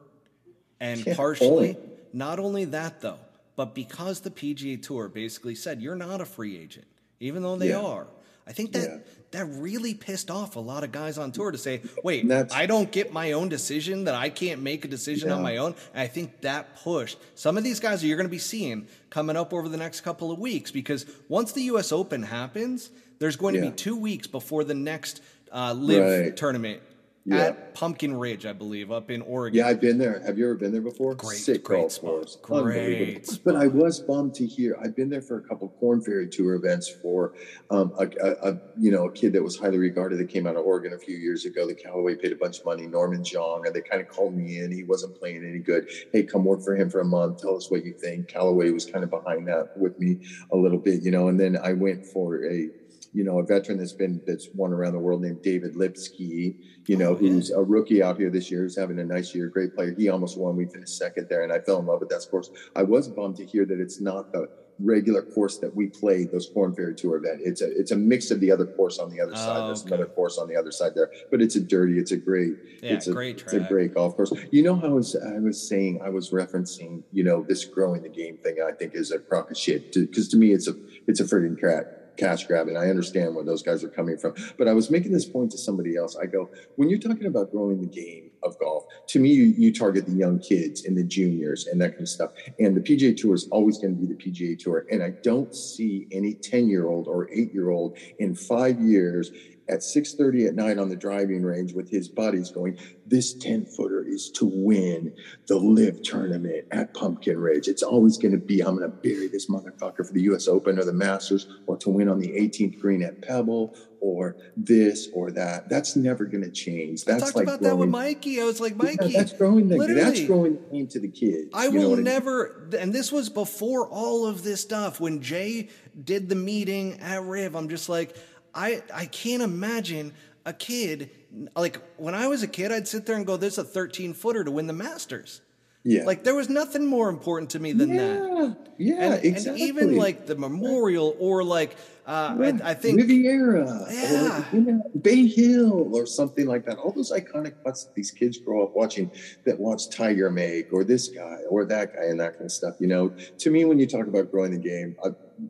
and 0.79 1.05
yeah, 1.05 1.15
partially, 1.15 1.47
only. 1.47 1.77
not 2.13 2.39
only 2.39 2.65
that 2.65 3.01
though, 3.01 3.19
but 3.55 3.75
because 3.75 4.21
the 4.21 4.31
PGA 4.31 4.81
Tour 4.81 5.07
basically 5.07 5.55
said 5.55 5.81
you're 5.81 5.95
not 5.95 6.21
a 6.21 6.25
free 6.25 6.57
agent, 6.57 6.87
even 7.19 7.43
though 7.43 7.55
they 7.55 7.69
yeah. 7.69 7.81
are. 7.81 8.07
I 8.47 8.53
think 8.53 8.73
that 8.73 8.81
yeah. 8.81 8.97
that 9.31 9.45
really 9.45 9.93
pissed 9.93 10.31
off 10.31 10.55
a 10.55 10.59
lot 10.59 10.83
of 10.83 10.91
guys 10.91 11.17
on 11.17 11.31
tour 11.31 11.51
to 11.51 11.57
say, 11.57 11.81
"Wait, 12.03 12.29
I 12.31 12.65
don't 12.65 12.91
get 12.91 13.13
my 13.13 13.33
own 13.33 13.49
decision; 13.49 14.05
that 14.05 14.15
I 14.15 14.29
can't 14.29 14.61
make 14.61 14.83
a 14.85 14.87
decision 14.87 15.29
yeah. 15.29 15.35
on 15.35 15.41
my 15.41 15.57
own." 15.57 15.75
And 15.93 16.01
I 16.01 16.07
think 16.07 16.41
that 16.41 16.75
pushed 16.77 17.17
some 17.35 17.57
of 17.57 17.63
these 17.63 17.79
guys 17.79 18.01
that 18.01 18.07
you're 18.07 18.17
going 18.17 18.27
to 18.27 18.31
be 18.31 18.39
seeing 18.39 18.87
coming 19.09 19.37
up 19.37 19.53
over 19.53 19.69
the 19.69 19.77
next 19.77 20.01
couple 20.01 20.31
of 20.31 20.39
weeks 20.39 20.71
because 20.71 21.05
once 21.29 21.51
the 21.51 21.63
U.S. 21.63 21.91
Open 21.91 22.23
happens, 22.23 22.89
there's 23.19 23.35
going 23.35 23.53
to 23.53 23.61
yeah. 23.61 23.69
be 23.69 23.75
two 23.75 23.95
weeks 23.95 24.27
before 24.27 24.63
the 24.63 24.73
next 24.73 25.21
uh, 25.51 25.73
LIV 25.73 26.03
right. 26.03 26.37
tournament 26.37 26.81
yeah. 27.25 27.37
at 27.37 27.73
Pumpkin 27.75 28.15
Ridge, 28.15 28.45
I 28.45 28.53
believe, 28.53 28.91
up 28.91 29.11
in 29.11 29.21
Oregon. 29.21 29.57
Yeah, 29.57 29.67
I've 29.67 29.79
been 29.79 29.97
there. 29.97 30.21
Have 30.25 30.37
you 30.37 30.45
ever 30.45 30.55
been 30.55 30.71
there 30.71 30.81
before? 30.81 31.15
Great, 31.15 31.37
Sick 31.37 31.63
great 31.63 31.91
spot. 31.91 32.35
Great 32.41 33.27
spot. 33.27 33.41
But 33.45 33.55
I 33.55 33.67
was 33.67 33.99
bummed 33.99 34.33
to 34.35 34.45
hear. 34.45 34.77
I've 34.81 34.95
been 34.95 35.09
there 35.09 35.21
for 35.21 35.37
a 35.37 35.41
couple 35.41 35.69
Korn 35.79 36.01
Ferry 36.01 36.27
Tour 36.27 36.55
events 36.55 36.89
for 36.89 37.33
um, 37.69 37.93
a, 37.99 38.07
a, 38.23 38.51
a, 38.51 38.57
you 38.79 38.91
know 38.91 39.05
a 39.05 39.11
kid 39.11 39.33
that 39.33 39.43
was 39.43 39.57
highly 39.57 39.77
regarded 39.77 40.19
that 40.19 40.29
came 40.29 40.47
out 40.47 40.55
of 40.55 40.65
Oregon 40.65 40.93
a 40.93 40.99
few 40.99 41.15
years 41.15 41.45
ago. 41.45 41.67
The 41.67 41.75
Callaway 41.75 42.15
paid 42.15 42.31
a 42.31 42.35
bunch 42.35 42.59
of 42.59 42.65
money. 42.65 42.87
Norman 42.87 43.23
Xiong, 43.23 43.65
and 43.65 43.75
they 43.75 43.81
kind 43.81 44.01
of 44.01 44.07
called 44.07 44.35
me 44.35 44.59
in. 44.59 44.71
He 44.71 44.83
wasn't 44.83 45.17
playing 45.19 45.45
any 45.45 45.59
good. 45.59 45.89
Hey, 46.11 46.23
come 46.23 46.43
work 46.43 46.61
for 46.63 46.75
him 46.75 46.89
for 46.89 47.01
a 47.01 47.05
month. 47.05 47.41
Tell 47.41 47.55
us 47.55 47.69
what 47.69 47.85
you 47.85 47.93
think. 47.93 48.27
Callaway 48.27 48.71
was 48.71 48.85
kind 48.85 49.03
of 49.03 49.09
behind 49.09 49.47
that 49.47 49.77
with 49.77 49.99
me 49.99 50.19
a 50.51 50.57
little 50.57 50.79
bit, 50.79 51.03
you 51.03 51.11
know. 51.11 51.27
And 51.27 51.39
then 51.39 51.57
I 51.57 51.73
went 51.73 52.05
for 52.05 52.45
a 52.45 52.69
you 53.13 53.23
know, 53.23 53.39
a 53.39 53.43
veteran 53.43 53.77
that's 53.77 53.93
been 53.93 54.21
that's 54.25 54.47
won 54.53 54.71
around 54.71 54.93
the 54.93 54.99
world 54.99 55.21
named 55.21 55.41
David 55.41 55.75
Lipsky, 55.75 56.55
you 56.87 56.97
know, 56.97 57.13
who's 57.13 57.51
a 57.51 57.61
rookie 57.61 58.01
out 58.01 58.17
here 58.17 58.29
this 58.29 58.49
year, 58.49 58.61
who's 58.61 58.77
having 58.77 58.99
a 58.99 59.05
nice 59.05 59.35
year, 59.35 59.47
great 59.47 59.75
player. 59.75 59.93
He 59.97 60.09
almost 60.09 60.37
won. 60.37 60.55
We 60.55 60.65
finished 60.65 60.97
second 60.97 61.27
there, 61.29 61.43
and 61.43 61.51
I 61.51 61.59
fell 61.59 61.79
in 61.79 61.85
love 61.85 61.99
with 61.99 62.09
that 62.09 62.25
course. 62.31 62.49
I 62.75 62.83
was 62.83 63.09
bummed 63.09 63.37
to 63.37 63.45
hear 63.45 63.65
that 63.65 63.79
it's 63.79 63.99
not 63.99 64.31
the 64.31 64.49
regular 64.79 65.21
course 65.21 65.57
that 65.59 65.75
we 65.75 65.87
played 65.87 66.31
those 66.31 66.49
Korn 66.53 66.73
Ferry 66.73 66.95
Tour 66.95 67.17
event. 67.17 67.41
It's 67.43 67.61
a 67.61 67.69
it's 67.77 67.91
a 67.91 67.95
mix 67.95 68.31
of 68.31 68.39
the 68.39 68.51
other 68.51 68.65
course 68.65 68.97
on 68.97 69.09
the 69.09 69.19
other 69.19 69.35
side. 69.35 69.57
Oh, 69.57 69.67
There's 69.67 69.81
okay. 69.81 69.95
another 69.95 70.09
course 70.09 70.37
on 70.37 70.47
the 70.47 70.55
other 70.55 70.71
side 70.71 70.93
there, 70.95 71.11
but 71.29 71.41
it's 71.41 71.55
a 71.55 71.61
dirty. 71.61 71.99
It's 71.99 72.11
a 72.11 72.17
great. 72.17 72.53
Yeah, 72.81 72.93
it's 72.93 73.07
a 73.07 73.11
great 73.11 73.39
track. 73.39 73.53
It's 73.53 73.65
a 73.65 73.67
great 73.67 73.93
golf 73.93 74.15
course. 74.15 74.33
You 74.51 74.63
know 74.63 74.75
how 74.75 74.87
I 74.87 74.91
was 74.91 75.15
I 75.15 75.39
was 75.39 75.67
saying 75.67 76.01
I 76.03 76.09
was 76.09 76.31
referencing 76.31 77.03
you 77.11 77.23
know 77.23 77.43
this 77.43 77.65
growing 77.65 78.03
the 78.03 78.09
game 78.09 78.37
thing. 78.37 78.57
I 78.65 78.71
think 78.71 78.95
is 78.95 79.11
a 79.11 79.19
crock 79.19 79.51
of 79.51 79.57
shit 79.57 79.93
because 79.93 80.29
to, 80.29 80.31
to 80.31 80.37
me 80.37 80.53
it's 80.53 80.67
a 80.67 80.75
it's 81.07 81.19
a 81.19 81.25
friggin' 81.25 81.59
crack 81.59 81.85
cash 82.17 82.45
grab. 82.45 82.67
And 82.67 82.77
I 82.77 82.89
understand 82.89 83.35
where 83.35 83.43
those 83.43 83.63
guys 83.63 83.83
are 83.83 83.89
coming 83.89 84.17
from. 84.17 84.33
But 84.57 84.67
I 84.67 84.73
was 84.73 84.89
making 84.89 85.11
this 85.11 85.25
point 85.25 85.51
to 85.51 85.57
somebody 85.57 85.95
else. 85.95 86.15
I 86.15 86.25
go, 86.25 86.49
when 86.75 86.89
you're 86.89 86.99
talking 86.99 87.25
about 87.25 87.51
growing 87.51 87.81
the 87.81 87.87
game 87.87 88.31
of 88.43 88.57
golf, 88.59 88.85
to 89.07 89.19
me, 89.19 89.29
you, 89.29 89.45
you 89.45 89.73
target 89.73 90.05
the 90.05 90.13
young 90.13 90.39
kids 90.39 90.85
and 90.85 90.97
the 90.97 91.03
juniors 91.03 91.67
and 91.67 91.81
that 91.81 91.91
kind 91.91 92.01
of 92.01 92.09
stuff. 92.09 92.31
And 92.59 92.75
the 92.75 92.81
PGA 92.81 93.15
Tour 93.15 93.35
is 93.35 93.47
always 93.51 93.77
going 93.77 93.95
to 93.95 94.01
be 94.01 94.07
the 94.07 94.15
PGA 94.15 94.57
Tour. 94.57 94.85
And 94.91 95.03
I 95.03 95.11
don't 95.23 95.55
see 95.55 96.07
any 96.11 96.33
10 96.33 96.67
year 96.67 96.87
old 96.87 97.07
or 97.07 97.29
eight 97.31 97.53
year 97.53 97.69
old 97.69 97.97
in 98.19 98.35
five 98.35 98.79
years 98.79 99.31
at 99.69 99.79
6.30 99.79 100.47
at 100.47 100.55
night 100.55 100.77
on 100.77 100.89
the 100.89 100.95
driving 100.95 101.43
range 101.43 101.73
with 101.73 101.89
his 101.89 102.09
buddies 102.09 102.51
going 102.51 102.77
this 103.05 103.33
10 103.33 103.65
footer 103.65 104.03
is 104.03 104.31
to 104.31 104.45
win 104.45 105.13
the 105.47 105.57
LIV 105.57 106.01
tournament 106.01 106.65
at 106.71 106.93
pumpkin 106.93 107.37
ridge. 107.37 107.67
It's 107.67 107.83
always 107.83 108.17
going 108.17 108.31
to 108.31 108.37
be 108.37 108.61
i'm 108.61 108.77
going 108.77 108.89
to 108.89 108.95
bury 108.95 109.27
this 109.27 109.49
motherfucker 109.49 110.05
for 110.07 110.13
the 110.13 110.21
us 110.21 110.47
open 110.47 110.79
or 110.79 110.85
the 110.85 110.93
masters 110.93 111.47
or 111.67 111.77
to 111.77 111.89
win 111.89 112.07
on 112.07 112.19
the 112.19 112.29
18th 112.29 112.79
green 112.79 113.03
at 113.03 113.21
pebble 113.21 113.75
or 113.99 114.35
this 114.57 115.09
or 115.13 115.31
that. 115.31 115.69
That's 115.69 115.95
never 115.95 116.25
going 116.25 116.43
to 116.43 116.51
change 116.51 117.05
that's 117.05 117.21
I 117.21 117.25
talked 117.25 117.35
like 117.35 117.43
about 117.43 117.59
growing, 117.59 117.77
that 117.77 117.85
with 117.85 117.89
mikey. 117.89 118.41
I 118.41 118.45
was 118.45 118.59
like 118.59 118.75
mikey 118.75 119.09
yeah, 119.09 119.19
that's 119.19 119.33
growing 119.33 119.67
the, 119.69 119.77
literally, 119.77 120.01
that's 120.01 120.25
growing 120.25 120.53
the 120.53 120.77
game 120.77 120.87
to 120.87 120.99
the 120.99 121.09
kids. 121.09 121.49
I 121.53 121.65
you 121.65 121.79
will 121.79 121.89
what 121.89 121.95
mean? 121.97 122.05
never, 122.05 122.69
and 122.79 122.93
this 122.93 123.11
was 123.11 123.29
before 123.29 123.87
all 123.87 124.25
of 124.25 124.43
this 124.43 124.61
stuff. 124.61 124.99
When 124.99 125.21
Jay 125.21 125.69
did 126.03 126.29
the 126.29 126.35
meeting 126.35 126.99
at 126.99 127.21
Riv, 127.23 127.55
I'm 127.55 127.69
just 127.69 127.89
like, 127.89 128.15
I 128.53 128.81
I 128.93 129.05
can't 129.05 129.41
imagine 129.43 130.13
a 130.45 130.53
kid 130.53 131.09
like 131.55 131.79
when 131.97 132.13
I 132.15 132.27
was 132.27 132.43
a 132.43 132.47
kid, 132.47 132.71
I'd 132.71 132.87
sit 132.87 133.05
there 133.05 133.15
and 133.15 133.25
go, 133.25 133.37
"There's 133.37 133.57
a 133.57 133.63
13 133.63 134.13
footer 134.13 134.43
to 134.43 134.51
win 134.51 134.67
the 134.67 134.73
Masters." 134.73 135.41
yeah 135.83 136.03
Like 136.03 136.23
there 136.23 136.35
was 136.35 136.47
nothing 136.47 136.85
more 136.85 137.09
important 137.09 137.49
to 137.51 137.59
me 137.59 137.71
than 137.71 137.89
that. 137.95 138.55
yeah 138.77 138.93
yeah 138.99 139.13
And, 139.15 139.25
exactly 139.25 139.61
and 139.61 139.69
even 139.69 139.95
like 139.97 140.27
the 140.27 140.35
memorial 140.35 141.15
or 141.19 141.43
like 141.43 141.75
uh, 142.05 142.35
I, 142.39 142.71
I 142.71 142.73
think 142.75 142.99
Riviera, 142.99 143.87
Yeah. 143.89 144.43
or, 144.51 144.55
you 144.55 144.61
know, 144.61 144.83
Bay 145.01 145.27
Hill, 145.27 145.95
or 145.95 146.05
something 146.05 146.45
like 146.47 146.65
that. 146.65 146.77
All 146.77 146.91
those 146.91 147.11
iconic 147.11 147.53
putts 147.63 147.83
that 147.85 147.93
these 147.95 148.09
kids 148.11 148.37
grow 148.39 148.63
up 148.63 148.75
watching, 148.75 149.11
that 149.45 149.59
watch 149.59 149.89
Tiger 149.89 150.29
make, 150.31 150.73
or 150.73 150.83
this 150.83 151.07
guy, 151.07 151.37
or 151.49 151.63
that 151.65 151.93
guy, 151.93 152.05
and 152.05 152.19
that 152.19 152.33
kind 152.33 152.45
of 152.45 152.51
stuff. 152.51 152.75
You 152.79 152.87
know, 152.87 153.13
to 153.37 153.49
me, 153.51 153.65
when 153.65 153.77
you 153.79 153.85
talk 153.85 154.07
about 154.07 154.31
growing 154.31 154.51
the 154.51 154.57
game, 154.57 154.95
I, 155.05 155.09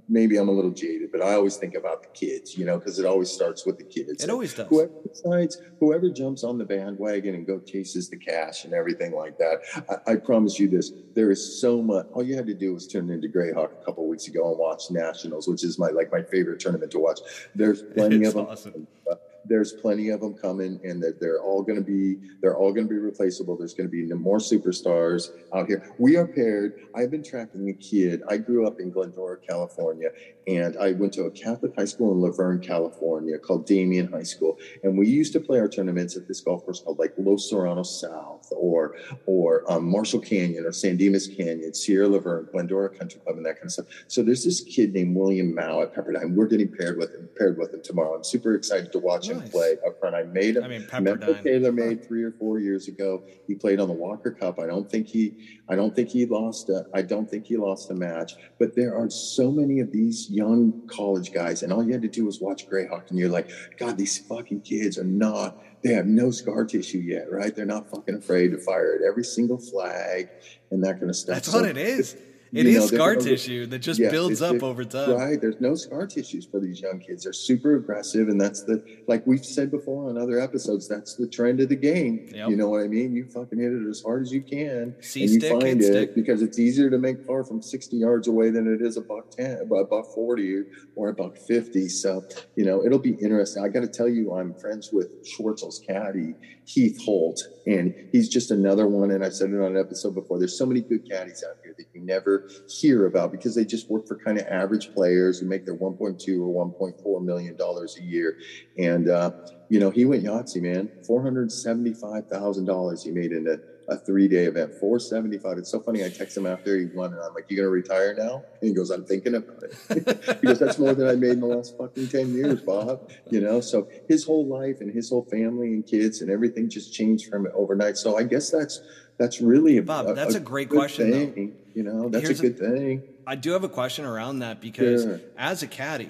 maybe 0.10 0.38
I'm 0.38 0.50
a 0.50 0.52
little 0.52 0.72
jaded, 0.72 1.12
but 1.12 1.22
I 1.22 1.34
always 1.34 1.58
think 1.58 1.76
about 1.76 2.02
the 2.04 2.10
kids. 2.10 2.58
You 2.58 2.66
know, 2.66 2.78
because 2.78 3.00
it 3.00 3.06
always 3.06 3.30
starts 3.32 3.66
with 3.66 3.78
the 3.78 3.84
kids. 3.84 4.24
It 4.24 4.30
always 4.30 4.54
does. 4.54 4.68
Whoever 4.68 4.92
decides, 5.08 5.62
whoever 5.80 6.10
jumps 6.10 6.44
on 6.44 6.58
the 6.58 6.66
bandwagon 6.66 7.36
and 7.36 7.46
go 7.46 7.60
chases 7.60 8.10
the 8.10 8.18
cash 8.18 8.66
and 8.66 8.74
everything 8.74 9.14
like 9.14 9.38
that. 9.38 9.62
I, 10.08 10.14
I 10.14 10.16
promise 10.18 10.60
you 10.60 10.68
this: 10.68 10.92
there 11.14 11.32
is 11.32 11.62
so 11.62 11.82
much. 11.82 12.08
All 12.14 12.24
you 12.24 12.36
had 12.36 12.48
to 12.48 12.54
do 12.54 12.74
was 12.74 12.88
tune 12.88 13.10
into 13.10 13.28
Grayhawk 13.28 13.82
a 13.82 13.86
couple 13.86 14.08
weeks 14.08 14.28
ago 14.28 14.50
and 14.50 14.58
watch 14.60 14.84
Nationals, 14.92 15.48
which 15.48 15.64
is 15.64 15.78
my 15.80 15.90
like 15.90 16.12
my 16.12 16.22
favorite 16.24 16.60
tournament 16.60 16.92
to 16.92 17.00
watch. 17.00 17.20
There's 17.56 17.82
plenty 17.96 18.18
It's 18.18 18.30
of 18.30 18.34
them. 18.36 18.46
awesome. 18.48 18.88
Uh, 19.10 19.16
There's 19.46 19.74
plenty 19.74 20.10
of 20.10 20.22
them 20.22 20.36
coming, 20.36 20.80
and 20.84 21.02
they're, 21.02 21.16
they're 21.20 21.42
all 21.42 21.64
going 21.64 21.78
to 21.78 21.84
be 21.84 22.18
they're 22.42 22.58
all 22.58 22.72
going 22.74 22.88
to 22.88 22.90
be 22.90 23.00
replaceable. 23.00 23.58
There's 23.58 23.74
going 23.74 23.88
to 23.88 23.92
be 23.92 24.04
no 24.04 24.16
more 24.16 24.38
superstars 24.38 25.30
out 25.54 25.68
here. 25.68 25.94
We 25.98 26.16
are 26.18 26.28
paired. 26.28 26.82
I've 26.96 27.12
been 27.12 27.24
tracking 27.24 27.70
a 27.70 27.74
kid. 27.74 28.22
I 28.30 28.38
grew 28.38 28.68
up 28.68 28.80
in 28.80 28.92
Glendora, 28.92 29.38
California, 29.38 30.10
and 30.48 30.78
I 30.78 30.94
went 30.94 31.14
to 31.14 31.24
a 31.24 31.32
Catholic 31.32 31.74
high 31.76 31.86
school 31.86 32.12
in 32.12 32.22
Laverne, 32.22 32.60
California, 32.60 33.38
called 33.38 33.66
Damien 33.66 34.12
High 34.12 34.24
School. 34.24 34.58
And 34.84 34.98
we 34.98 35.08
used 35.08 35.34
to 35.34 35.40
play 35.40 35.60
our 35.60 35.68
tournaments 35.68 36.16
at 36.18 36.28
this 36.28 36.42
golf 36.42 36.64
course 36.66 36.82
called 36.82 37.00
like 37.00 37.14
Los 37.18 37.50
Serranos 37.50 38.00
South, 38.00 38.48
or 38.52 38.96
or 39.26 39.70
um, 39.72 39.86
Marshall 39.86 40.20
Canyon, 40.20 40.66
or 40.66 40.72
San 40.72 40.98
Dimas 40.98 41.28
Canyon, 41.28 41.74
Sierra 41.74 42.08
Laverne, 42.08 42.48
Glendora 42.52 42.90
Country 42.90 43.20
Club, 43.22 43.38
and 43.38 43.46
that 43.46 43.56
kind 43.56 43.66
of 43.66 43.72
stuff. 43.72 43.86
So 44.08 44.24
there's 44.24 44.44
this 44.44 44.62
kid 44.62 44.94
named 44.94 45.16
William 45.16 45.54
Mouw 45.56 45.84
at 45.84 45.96
Pepperdine. 45.96 46.36
We're 46.36 46.48
getting 46.48 46.70
paired 46.70 46.98
with 46.98 47.14
him, 47.14 47.30
paired 47.38 47.58
with 47.58 47.74
him 47.74 47.82
tomorrow. 47.84 48.16
I'm 48.16 48.24
super 48.24 48.56
excited 48.56 48.92
to 48.92 49.00
watch 49.00 49.30
him 49.32 49.40
Nice. 49.40 49.50
play 49.50 49.78
up 49.86 50.00
front. 50.00 50.16
I 50.16 50.24
made 50.24 50.56
him. 50.58 50.64
I 50.64 50.68
mean 50.68 50.88
Memphis. 51.02 51.44
Taylor 51.44 51.72
made 51.72 52.06
three 52.06 52.24
or 52.24 52.32
four 52.32 52.60
years 52.60 52.88
ago. 52.88 53.24
He 53.48 53.56
played 53.56 53.80
on 53.80 53.88
the 53.88 53.94
Walker 53.94 54.32
Cup. 54.32 54.60
I 54.60 54.68
don't 54.68 54.90
think 54.90 55.08
he, 55.08 55.60
I 55.70 55.76
don't 55.76 55.96
think 55.96 56.10
he 56.10 56.26
lost. 56.26 56.70
A, 56.70 56.86
I 56.94 57.02
don't 57.02 57.30
think 57.30 57.46
he 57.46 57.58
lost 57.58 57.90
a 57.92 57.96
match. 57.96 58.34
But 58.60 58.76
there 58.76 58.96
are 58.96 59.10
so 59.10 59.52
many 59.52 59.80
of 59.80 59.92
these 59.92 60.30
young 60.30 60.88
college 60.88 61.32
guys, 61.34 61.64
and 61.64 61.72
all 61.74 61.84
you 61.84 61.92
had 61.94 62.02
to 62.04 62.08
do 62.08 62.26
was 62.26 62.40
watch 62.42 62.70
Grayhawk, 62.70 63.10
and 63.10 63.18
you're 63.20 63.30
like, 63.30 63.50
God, 63.78 63.98
these 63.98 64.18
fucking 64.20 64.62
kids 64.62 64.98
are 64.98 65.04
not. 65.04 65.64
They 65.84 65.94
have 65.94 66.06
no 66.06 66.30
scar 66.30 66.66
tissue 66.66 67.00
yet, 67.00 67.32
right? 67.32 67.56
They're 67.56 67.66
not 67.66 67.90
fucking 67.90 68.16
afraid 68.16 68.52
to 68.52 68.58
fire 68.60 69.00
at 69.00 69.08
every 69.08 69.24
single 69.24 69.58
flag 69.58 70.30
and 70.70 70.84
that 70.84 71.00
kind 71.00 71.10
of 71.10 71.16
stuff. 71.16 71.36
That's 71.36 71.52
So 71.52 71.60
what 71.62 71.70
it 71.70 71.78
is. 71.78 72.16
It 72.54 72.66
you 72.66 72.72
is 72.72 72.92
know, 72.92 72.98
scar 72.98 73.16
gonna- 73.16 73.30
tissue 73.30 73.66
that 73.68 73.80
just 73.80 74.00
builds 74.00 74.42
up 74.42 74.62
over 74.62 74.84
time. 74.84 75.12
Right. 75.12 75.40
There's 75.40 75.62
no 75.62 75.76
scar 75.76 76.06
tissues 76.06 76.46
for 76.46 76.60
these 76.60 76.82
young 76.82 77.00
kids. 77.00 77.24
They're 77.24 77.32
super 77.34 77.76
aggressive. 77.78 78.28
And 78.28 78.40
that's 78.42 78.64
the, 78.64 78.84
like 79.08 79.26
we've 79.26 79.46
said 79.46 79.72
before 79.72 80.10
on 80.10 80.18
other 80.18 80.40
episodes, 80.40 80.88
that's 80.88 81.16
the 81.16 81.28
trend 81.28 81.62
of 81.62 81.70
the 81.70 81.76
game. 81.78 82.28
Yep. 82.34 82.50
You 82.50 82.56
know 82.58 82.70
what 82.70 82.82
I 82.82 82.88
mean? 82.88 83.16
You 83.16 83.26
fucking 83.26 83.58
hit 83.58 83.72
it 83.72 83.88
as 83.90 84.02
hard 84.02 84.24
as 84.24 84.32
you 84.34 84.42
can. 84.42 84.96
See 85.02 85.24
and 85.24 85.32
you 85.32 85.40
stick, 85.40 85.52
find 85.62 85.82
it 85.82 85.86
stick. 85.86 86.16
because 86.16 86.42
it's 86.42 86.60
easier 86.60 86.90
to 86.90 86.98
make 86.98 87.26
par 87.26 87.44
from 87.46 87.62
60 87.62 87.96
yards 87.96 88.28
away 88.28 88.50
than 88.50 88.68
it 88.74 88.86
is 88.86 88.98
a 88.98 89.02
buck 89.02 89.32
10, 89.32 89.60
a 89.62 89.66
buck 89.86 90.14
40 90.14 90.64
or 90.96 91.10
a 91.10 91.14
buck 91.14 91.38
50. 91.38 91.88
So, 91.88 92.24
you 92.58 92.66
know, 92.66 92.84
it'll 92.86 93.00
be 93.00 93.14
interesting. 93.22 93.64
I 93.64 93.70
got 93.70 93.82
to 93.82 93.88
tell 93.88 94.10
you, 94.10 94.34
I'm 94.34 94.54
friends 94.56 94.90
with 94.92 95.26
Schwartzel's 95.26 95.80
caddy, 95.88 96.36
Heath 96.66 97.02
Holt, 97.06 97.42
and 97.66 97.94
he's 98.12 98.28
just 98.28 98.52
another 98.52 98.88
one. 98.88 99.12
And 99.12 99.24
I've 99.24 99.34
said 99.34 99.52
it 99.52 99.56
on 99.62 99.76
an 99.76 99.78
episode 99.78 100.16
before. 100.16 100.38
There's 100.38 100.58
so 100.58 100.66
many 100.66 100.82
good 100.82 101.10
caddies 101.10 101.44
out 101.48 101.58
here 101.64 101.74
that 101.78 101.86
you 101.94 102.02
never 102.02 102.41
hear 102.68 103.06
about 103.06 103.32
because 103.32 103.56
they 103.56 103.66
just 103.66 103.90
work 103.90 104.08
for 104.08 104.18
kind 104.18 104.40
of 104.40 104.48
average 104.48 104.94
players 104.94 105.40
who 105.40 105.48
make 105.48 105.66
their 105.66 105.76
1.2 105.76 106.40
or 106.40 106.72
1.4 106.72 107.24
million 107.24 107.56
dollars 107.56 107.98
a 107.98 108.04
year. 108.04 108.38
And 108.78 109.10
uh, 109.10 109.32
you 109.70 109.80
know, 109.80 109.90
he 109.90 110.04
went 110.04 110.24
Yahtzee, 110.24 110.62
man. 110.62 110.90
Four 111.08 111.24
hundred 111.24 111.50
seventy-five 111.52 112.28
thousand 112.28 112.66
dollars 112.66 113.04
he 113.04 113.12
made 113.12 113.32
in 113.32 113.48
a, 113.48 113.58
a 113.94 113.98
three-day 113.98 114.44
event. 114.44 114.74
Four 114.76 115.00
seventy-five. 115.00 115.58
It's 115.58 115.72
so 115.72 115.80
funny. 115.80 116.04
I 116.04 116.10
text 116.10 116.36
him 116.36 116.46
after 116.46 116.78
he 116.78 116.88
won, 116.88 117.14
and 117.14 117.22
I'm 117.22 117.34
like, 117.34 117.46
"You 117.48 117.56
gonna 117.56 117.70
retire 117.70 118.14
now?" 118.14 118.44
And 118.60 118.68
he 118.68 118.74
goes, 118.74 118.90
"I'm 118.90 119.06
thinking 119.06 119.36
about 119.36 119.64
it." 119.64 120.42
because 120.42 120.60
"That's 120.60 120.78
more 120.78 120.94
than 120.94 121.08
I 121.08 121.16
made 121.16 121.32
in 121.32 121.40
the 121.40 121.48
last 121.48 121.78
fucking 121.78 122.10
ten 122.10 122.34
years, 122.34 122.62
Bob." 122.62 123.10
You 123.30 123.40
know, 123.40 123.62
so 123.62 123.88
his 124.10 124.26
whole 124.26 124.46
life 124.46 124.82
and 124.82 124.94
his 124.94 125.10
whole 125.10 125.24
family 125.32 125.68
and 125.68 125.88
kids 125.88 126.22
and 126.22 126.30
everything 126.30 126.70
just 126.70 126.94
changed 126.94 127.30
from 127.30 127.46
it 127.46 127.54
overnight. 127.56 127.96
So 127.96 128.18
I 128.18 128.24
guess 128.24 128.52
that's 128.52 128.82
that's 129.18 129.40
really 129.40 129.78
a, 129.78 129.84
Bob, 129.84 130.16
that's 130.16 130.36
a 130.36 130.40
great 130.42 130.70
question. 130.70 131.56
You 131.74 131.84
know, 131.84 132.10
that's 132.10 132.26
Here's 132.26 132.42
a 132.42 132.46
a- 132.46 132.50
good 132.50 132.60
thing. 132.60 133.04
I 133.28 133.36
do 133.36 133.52
have 133.52 133.64
a 133.64 133.70
question 133.70 134.06
around 134.06 134.40
that 134.40 134.62
because 134.62 135.04
Sure. 135.04 135.20
as 135.38 135.64
a 135.64 135.68
caddy, 135.68 136.10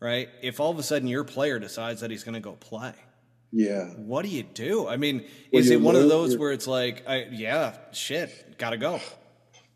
right? 0.00 0.28
If 0.42 0.60
all 0.60 0.70
of 0.70 0.78
a 0.78 0.82
sudden 0.82 1.08
your 1.08 1.24
player 1.24 1.58
decides 1.58 2.00
that 2.00 2.10
he's 2.10 2.24
going 2.24 2.34
to 2.34 2.40
go 2.40 2.52
play, 2.52 2.92
Yeah. 3.52 3.86
what 3.94 4.22
do 4.24 4.28
you 4.30 4.42
do? 4.44 4.86
I 4.86 4.96
mean, 4.96 5.24
Well, 5.52 5.60
is 5.60 5.70
it 5.70 5.80
one 5.80 5.96
of 5.96 6.08
those 6.08 6.30
you're- 6.32 6.40
where 6.40 6.52
it's 6.52 6.66
like, 6.66 7.02
I, 7.08 7.24
yeah, 7.30 7.76
shit, 7.92 8.30
gotta 8.58 8.76
go? 8.76 9.00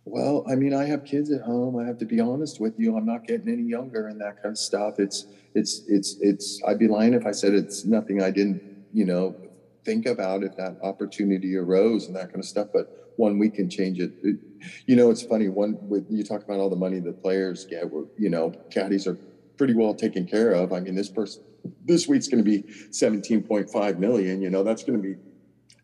Well, 0.05 0.45
I 0.49 0.55
mean, 0.55 0.73
I 0.73 0.85
have 0.87 1.05
kids 1.05 1.31
at 1.31 1.43
home. 1.43 1.77
I 1.77 1.85
have 1.87 1.99
to 1.99 2.07
be 2.07 2.19
honest 2.21 2.61
with 2.61 2.79
you. 2.79 2.97
I'm 2.97 3.05
not 3.05 3.27
getting 3.27 3.49
any 3.53 3.63
younger 3.65 4.07
and 4.07 4.19
that 4.23 4.37
kind 4.43 4.53
of 4.53 4.59
stuff. 4.59 4.99
It's, 4.99 5.27
it's, 5.55 5.83
it's, 5.89 6.17
it's, 6.21 6.63
I'd 6.67 6.79
be 6.79 6.89
lying 6.89 7.13
if 7.13 7.27
I 7.27 7.33
said 7.33 7.53
it's 7.53 7.85
nothing 7.85 8.23
I 8.23 8.31
didn't, 8.31 8.63
you 8.95 9.05
know, 9.05 9.37
think 9.85 10.07
about 10.07 10.43
if 10.45 10.57
that 10.57 10.79
opportunity 10.83 11.57
arose 11.57 12.07
and 12.07 12.17
that 12.17 12.27
kind 12.29 12.39
of 12.39 12.47
stuff. 12.47 12.69
But 12.73 12.98
one 13.19 13.39
week 13.39 13.55
can 13.55 13.69
change 13.69 13.99
it. 14.01 14.13
It- 14.23 14.39
you 14.87 14.97
know, 14.97 15.11
it's 15.11 15.23
funny. 15.23 15.49
One, 15.49 15.77
with 15.89 16.07
you 16.11 16.25
talk 16.25 16.43
about 16.43 16.59
all 16.59 16.69
the 16.71 16.77
money 16.77 16.99
the 16.99 17.13
players 17.13 17.65
get, 17.65 17.93
where, 17.93 18.07
you 18.17 18.29
know, 18.29 18.51
caddies 18.71 19.07
are 19.07 19.17
pretty 19.57 19.75
well 19.75 19.95
taken 19.95 20.27
care 20.27 20.53
of. 20.53 20.73
I 20.73 20.81
mean, 20.81 20.97
this 20.97 21.09
person, 21.09 21.43
this 21.85 22.09
week's 22.09 22.27
going 22.27 22.45
to 22.45 22.51
be 22.51 22.63
17.5 22.91 23.99
million, 23.99 24.43
you 24.43 24.51
know, 24.51 24.65
that's 24.65 24.83
going 24.83 25.01
to 25.01 25.09
be 25.09 25.15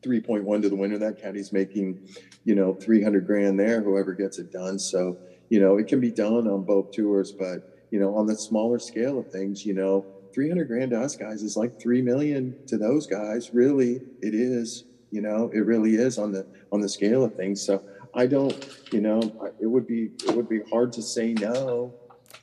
3.1 0.02 0.62
to 0.62 0.68
the 0.68 0.74
winner. 0.76 0.98
That 0.98 1.22
caddy's 1.22 1.52
making, 1.52 2.08
you 2.44 2.54
know, 2.54 2.74
300 2.74 3.26
grand 3.26 3.58
there, 3.60 3.80
whoever 3.80 4.12
gets 4.12 4.38
it 4.38 4.50
done. 4.52 4.78
So, 4.78 5.18
you 5.50 5.60
know, 5.60 5.76
it 5.78 5.86
can 5.86 6.00
be 6.00 6.10
done 6.10 6.48
on 6.48 6.64
both 6.64 6.90
tours, 6.92 7.32
but, 7.32 7.86
you 7.90 8.00
know, 8.00 8.16
on 8.16 8.26
the 8.26 8.36
smaller 8.36 8.78
scale 8.78 9.18
of 9.18 9.30
things, 9.30 9.64
you 9.64 9.74
know, 9.74 10.04
300 10.34 10.66
grand 10.66 10.90
to 10.90 11.00
us 11.00 11.16
guys 11.16 11.42
is 11.42 11.56
like 11.56 11.80
3 11.80 12.02
million 12.02 12.56
to 12.66 12.76
those 12.76 13.06
guys. 13.06 13.54
Really, 13.54 14.02
it 14.20 14.34
is, 14.34 14.84
you 15.10 15.20
know, 15.20 15.50
it 15.54 15.60
really 15.60 15.94
is 15.96 16.18
on 16.18 16.32
the, 16.32 16.46
on 16.72 16.80
the 16.80 16.88
scale 16.88 17.24
of 17.24 17.34
things. 17.34 17.60
So 17.62 17.82
I 18.14 18.26
don't, 18.26 18.68
you 18.92 19.00
know, 19.00 19.20
it 19.60 19.66
would 19.66 19.86
be, 19.86 20.10
it 20.26 20.34
would 20.36 20.48
be 20.48 20.60
hard 20.70 20.92
to 20.94 21.02
say 21.02 21.32
no 21.34 21.94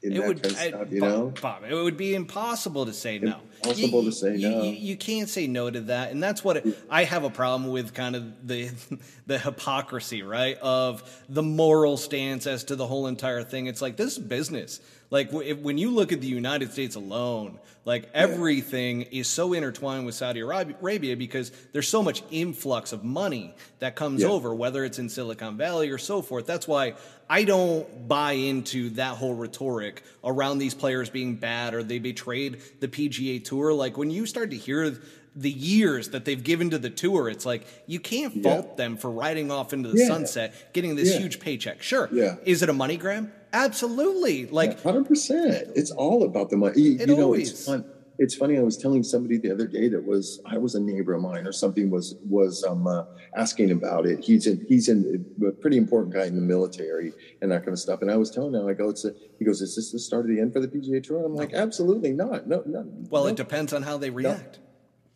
in 0.03 0.13
It 0.13 0.19
that 0.19 0.27
would, 0.27 0.43
kind 0.43 0.55
of 0.55 0.61
I- 0.61 0.67
stuff, 0.69 0.91
you 0.91 1.01
Bob, 1.01 1.09
know? 1.09 1.33
Bob, 1.41 1.63
it 1.69 1.73
would 1.75 1.97
be 1.97 2.15
impossible 2.15 2.85
to 2.85 2.93
say 2.93 3.19
no. 3.19 3.37
Impossible 3.63 4.03
You- 4.03 4.09
to 4.09 4.15
say 4.15 4.35
you- 4.37 4.49
no. 4.49 4.63
You, 4.63 4.71
you 4.71 4.97
can't 4.97 5.29
say 5.29 5.47
no 5.47 5.69
to 5.69 5.81
that, 5.81 6.11
and 6.11 6.23
that's 6.23 6.43
what 6.43 6.57
it, 6.57 6.79
I 6.89 7.03
have 7.03 7.23
a 7.23 7.29
problem 7.29 7.71
with. 7.71 7.93
Kind 7.93 8.15
of 8.15 8.47
the 8.47 8.69
the 9.27 9.37
hypocrisy, 9.37 10.23
right, 10.23 10.57
of 10.59 11.03
the 11.29 11.43
moral 11.43 11.97
stance 11.97 12.47
as 12.47 12.63
to 12.65 12.75
the 12.75 12.87
whole 12.87 13.07
entire 13.07 13.43
thing. 13.43 13.67
It's 13.67 13.81
like 13.81 13.97
this 13.97 14.13
is 14.13 14.19
business. 14.19 14.79
Like 15.11 15.27
w- 15.31 15.47
if, 15.51 15.57
when 15.59 15.77
you 15.77 15.91
look 15.91 16.11
at 16.11 16.21
the 16.21 16.27
United 16.27 16.71
States 16.71 16.95
alone, 16.95 17.59
like 17.85 18.09
everything 18.13 19.03
is 19.03 19.27
so 19.27 19.53
intertwined 19.53 20.05
with 20.05 20.15
Saudi 20.15 20.39
Arabia, 20.39 21.15
because 21.15 21.51
there's 21.73 21.87
so 21.87 22.01
much 22.01 22.23
influx 22.31 22.93
of 22.93 23.03
money 23.03 23.53
that 23.79 23.95
comes 23.95 24.21
Yeah. 24.21 24.29
over, 24.29 24.55
whether 24.55 24.85
it's 24.85 24.99
in 24.99 25.09
Silicon 25.09 25.57
Valley 25.57 25.89
or 25.89 25.97
so 25.97 26.21
forth. 26.21 26.45
That's 26.47 26.67
why 26.67 26.93
I 27.29 27.43
don't 27.43 28.07
buy 28.07 28.33
into 28.33 28.91
that 28.91 29.17
whole 29.17 29.33
rhetoric 29.35 30.03
around 30.23 30.59
these 30.59 30.73
players 30.73 31.09
being 31.09 31.35
bad 31.35 31.73
or 31.73 31.83
they 31.83 31.99
betrayed 31.99 32.61
the 32.79 32.87
PGA 32.87 33.43
Tour. 33.43 33.73
Like 33.73 33.97
when 33.97 34.09
you 34.11 34.25
start 34.25 34.51
to 34.51 34.57
hear 34.57 34.97
the 35.35 35.49
years 35.51 36.09
that 36.09 36.25
they've 36.25 36.43
given 36.43 36.69
to 36.71 36.77
the 36.77 36.89
tour, 36.89 37.29
it's 37.29 37.45
like 37.45 37.65
you 37.87 37.99
can't 37.99 38.43
fault 38.43 38.75
them 38.77 38.97
for 38.97 39.09
riding 39.09 39.49
off 39.51 39.71
into 39.73 39.89
the 39.89 39.97
Yeah. 39.99 40.07
sunset, 40.07 40.73
getting 40.73 40.95
this 40.95 41.11
Yeah. 41.13 41.19
huge 41.19 41.39
paycheck. 41.39 41.81
Sure. 41.81 42.09
Yeah. 42.11 42.35
Is 42.45 42.61
it 42.63 42.69
a 42.69 42.73
money 42.73 42.97
grab? 42.97 43.31
Absolutely. 43.53 44.45
Like 44.47 44.81
hundred 44.81 45.05
percent. 45.07 45.69
It's 45.75 45.91
all 45.91 46.23
about 46.23 46.49
the 46.49 46.57
money. 46.57 46.81
You, 46.81 46.95
It 46.95 47.09
you 47.09 47.15
know, 47.15 47.23
always- 47.23 47.51
it's 47.51 47.65
fun. 47.65 47.85
it's 48.17 48.35
funny. 48.35 48.57
I 48.57 48.61
was 48.61 48.77
telling 48.77 49.03
somebody 49.03 49.37
the 49.37 49.51
other 49.51 49.67
day 49.67 49.87
that 49.89 50.05
was 50.05 50.41
I 50.45 50.57
was 50.57 50.75
a 50.75 50.79
neighbor 50.79 51.13
of 51.13 51.21
mine 51.21 51.45
or 51.47 51.51
something 51.51 51.89
was 51.89 52.15
was 52.29 52.63
um, 52.63 52.85
uh, 52.87 53.03
asking 53.35 53.71
about 53.71 54.05
it. 54.05 54.23
He's 54.23 54.47
in 54.47 54.65
he's 54.67 54.87
in 54.89 55.25
a 55.45 55.51
pretty 55.51 55.77
important 55.77 56.13
guy 56.13 56.25
in 56.25 56.35
the 56.35 56.41
military 56.41 57.13
and 57.41 57.51
that 57.51 57.59
kind 57.63 57.73
of 57.73 57.79
stuff. 57.79 58.01
And 58.01 58.11
I 58.11 58.15
was 58.17 58.29
telling 58.31 58.53
him, 58.53 58.67
I 58.67 58.73
go, 58.73 58.89
it's 58.89 59.05
a, 59.05 59.13
he 59.39 59.45
goes, 59.45 59.61
is 59.61 59.75
this 59.75 59.91
the 59.91 59.99
start 59.99 60.25
of 60.25 60.29
the 60.29 60.39
end 60.39 60.53
for 60.53 60.59
the 60.59 60.67
PGA 60.67 61.03
Tour? 61.03 61.25
I'm 61.25 61.35
like, 61.35 61.53
absolutely 61.53 62.11
not. 62.13 62.47
No, 62.47 62.63
no. 62.65 62.85
Well, 63.09 63.23
no. 63.23 63.29
it 63.29 63.35
depends 63.35 63.73
on 63.73 63.83
how 63.83 63.97
they 63.97 64.09
react. 64.11 64.59
No. 64.59 64.65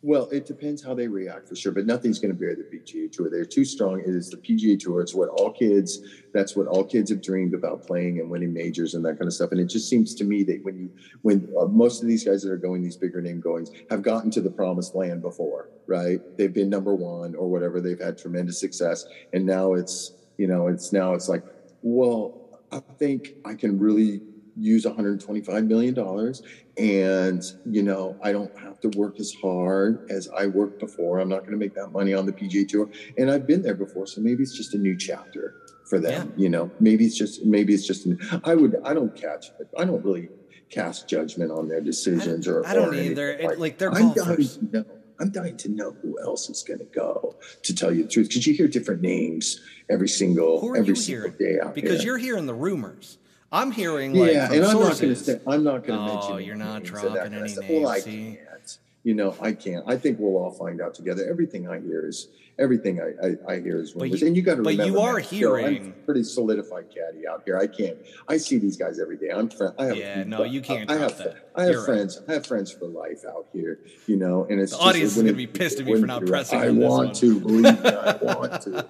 Well, 0.06 0.28
it 0.30 0.46
depends 0.46 0.84
how 0.84 0.94
they 0.94 1.08
react 1.08 1.48
for 1.48 1.56
sure, 1.56 1.72
but 1.72 1.84
nothing's 1.84 2.20
going 2.20 2.32
to 2.32 2.38
bear 2.38 2.54
the 2.54 2.62
PGA 2.62 3.10
Tour. 3.10 3.28
They're 3.28 3.44
too 3.44 3.64
strong. 3.64 3.98
It 3.98 4.14
is 4.14 4.30
the 4.30 4.36
PGA 4.36 4.78
Tour. 4.78 5.00
It's 5.00 5.16
what 5.16 5.30
all 5.30 5.50
kids. 5.50 5.98
That's 6.32 6.54
what 6.54 6.68
all 6.68 6.84
kids 6.84 7.10
have 7.10 7.20
dreamed 7.20 7.54
about 7.54 7.84
playing 7.84 8.20
and 8.20 8.30
winning 8.30 8.54
majors 8.54 8.94
and 8.94 9.04
that 9.04 9.18
kind 9.18 9.26
of 9.26 9.32
stuff. 9.32 9.50
And 9.50 9.60
it 9.60 9.64
just 9.64 9.90
seems 9.90 10.14
to 10.14 10.22
me 10.22 10.44
that 10.44 10.60
when 10.62 10.78
you, 10.78 10.90
when 11.22 11.52
uh, 11.60 11.64
most 11.64 12.02
of 12.02 12.08
these 12.08 12.22
guys 12.22 12.44
that 12.44 12.52
are 12.52 12.56
going 12.56 12.84
these 12.84 12.96
bigger 12.96 13.20
name 13.20 13.40
goings 13.40 13.72
have 13.90 14.02
gotten 14.02 14.30
to 14.30 14.40
the 14.40 14.48
promised 14.48 14.94
land 14.94 15.22
before, 15.22 15.70
right? 15.88 16.20
They've 16.38 16.54
been 16.54 16.70
number 16.70 16.94
one 16.94 17.34
or 17.34 17.50
whatever. 17.50 17.80
They've 17.80 17.98
had 17.98 18.16
tremendous 18.16 18.60
success, 18.60 19.06
and 19.32 19.44
now 19.44 19.72
it's 19.72 20.12
you 20.36 20.46
know 20.46 20.68
it's 20.68 20.92
now 20.92 21.14
it's 21.14 21.28
like, 21.28 21.42
well, 21.82 22.60
I 22.70 22.78
think 22.96 23.34
I 23.44 23.54
can 23.54 23.76
really 23.76 24.20
use 24.58 24.86
125 24.86 25.64
million 25.64 25.94
dollars 25.94 26.42
and 26.78 27.42
you 27.66 27.82
know 27.82 28.16
i 28.22 28.32
don't 28.32 28.56
have 28.58 28.80
to 28.80 28.88
work 28.96 29.20
as 29.20 29.34
hard 29.42 30.06
as 30.10 30.28
i 30.36 30.46
worked 30.46 30.78
before 30.80 31.18
i'm 31.18 31.28
not 31.28 31.40
going 31.40 31.52
to 31.52 31.58
make 31.58 31.74
that 31.74 31.88
money 31.88 32.14
on 32.14 32.24
the 32.24 32.32
pga 32.32 32.66
tour 32.66 32.88
and 33.18 33.30
i've 33.30 33.46
been 33.46 33.62
there 33.62 33.74
before 33.74 34.06
so 34.06 34.20
maybe 34.20 34.42
it's 34.42 34.56
just 34.56 34.74
a 34.74 34.78
new 34.78 34.96
chapter 34.96 35.62
for 35.88 35.98
them 35.98 36.32
yeah. 36.36 36.42
you 36.42 36.48
know 36.48 36.70
maybe 36.80 37.04
it's 37.04 37.16
just 37.16 37.44
maybe 37.44 37.74
it's 37.74 37.86
just 37.86 38.06
i 38.44 38.54
would 38.54 38.76
i 38.84 38.94
don't 38.94 39.14
catch 39.14 39.50
i 39.78 39.84
don't 39.84 40.04
really 40.04 40.28
cast 40.70 41.08
judgment 41.08 41.50
on 41.50 41.68
their 41.68 41.80
decisions 41.80 42.48
I 42.48 42.50
or 42.50 42.66
i 42.66 42.74
don't 42.74 42.94
or 42.94 42.94
either 42.94 43.38
like, 43.42 43.58
like 43.58 43.78
they're 43.78 43.92
I'm 43.92 44.12
dying 44.14 44.36
to 44.36 44.64
know, 44.72 44.84
I'm 45.18 45.30
dying 45.30 45.56
to 45.58 45.70
know 45.70 45.96
who 46.02 46.20
else 46.20 46.50
is 46.50 46.62
going 46.62 46.80
to 46.80 46.84
go. 46.84 47.36
To 47.62 47.74
tell 47.74 47.92
you 47.92 48.02
the 48.02 48.08
truth, 48.08 48.28
because 48.28 48.46
you 48.46 48.54
hear 48.54 48.68
different 48.68 49.00
names 49.00 49.60
every 49.88 50.08
single 50.08 50.58
every 50.76 50.96
single 50.96 51.30
hearing? 51.30 51.54
day 51.54 51.60
out 51.64 51.74
because 51.74 52.02
here. 52.02 52.12
you're 52.12 52.18
hearing 52.18 52.46
the 52.46 52.54
rumors. 52.54 53.18
I'm 53.52 53.70
hearing 53.70 54.14
like 54.14 54.32
yeah, 54.32 54.52
and 54.52 54.64
I'm 54.64 54.78
not 54.80 55.00
going 55.00 55.14
to 55.14 55.16
say 55.16 55.40
I'm 55.46 55.62
not 55.64 55.86
going 55.86 55.98
to 55.98 56.12
Oh, 56.12 56.28
mention. 56.30 56.46
you're 56.46 56.56
not 56.56 56.82
dropping 56.82 57.14
that 57.14 57.26
any 57.32 57.40
names, 57.42 57.58
Well, 57.68 57.88
I 57.88 58.00
see? 58.00 58.38
can't. 58.40 58.78
You 59.04 59.14
know, 59.14 59.36
I 59.40 59.52
can't. 59.52 59.84
I 59.86 59.96
think 59.96 60.18
we'll 60.18 60.36
all 60.36 60.50
find 60.50 60.80
out 60.80 60.94
together. 60.94 61.24
Everything 61.30 61.68
I 61.68 61.78
hear 61.80 62.06
is 62.08 62.26
everything 62.58 63.00
I, 63.00 63.12
I, 63.48 63.54
I 63.54 63.60
hear 63.60 63.78
is 63.80 63.94
rumors. 63.94 64.20
you- 64.20 64.26
and 64.26 64.34
you 64.36 64.42
got 64.42 64.56
to 64.56 64.62
remember. 64.62 64.82
but 64.82 64.86
you 64.88 64.98
are 64.98 65.12
man, 65.14 65.22
Joe, 65.22 65.54
I'm 65.54 65.62
hearing- 65.74 65.94
pretty 66.04 66.24
solidified 66.24 66.86
caddy 66.92 67.24
out 67.28 67.42
here. 67.44 67.56
I 67.56 67.68
can't. 67.68 67.98
I 68.26 68.38
see 68.38 68.58
these 68.58 68.76
guys 68.76 68.98
every 68.98 69.16
day. 69.16 69.30
I'm 69.30 69.48
friend. 69.48 69.74
I 69.78 69.84
have 69.84 69.96
Yeah, 69.96 70.24
no, 70.24 70.42
you 70.42 70.60
can't 70.60 70.90
I 70.90 70.96
drop 70.98 71.10
have. 71.12 71.18
that. 71.18 71.50
I 71.54 71.62
have 71.62 71.70
You're 71.70 71.80
right. 71.82 71.86
friends. 71.86 72.20
I 72.28 72.32
have 72.32 72.46
friends 72.46 72.72
for 72.72 72.86
life 72.88 73.24
out 73.28 73.46
here. 73.52 73.78
You 74.08 74.16
know, 74.16 74.44
and 74.50 74.58
it's 74.60 74.72
The 74.72 74.78
just- 74.78 74.88
audience 74.88 75.16
is 75.16 75.22
gonna 75.22 75.34
be 75.34 75.46
pissed 75.46 75.78
at 75.78 75.86
me 75.86 76.00
for 76.00 76.06
not 76.06 76.26
pressing 76.26 76.58
I 76.58 76.70
want 76.70 77.14
to. 77.16 77.38
Believe 77.38 77.62
me, 77.62 77.90
I 77.90 78.16
want 78.22 78.60
to. 78.62 78.86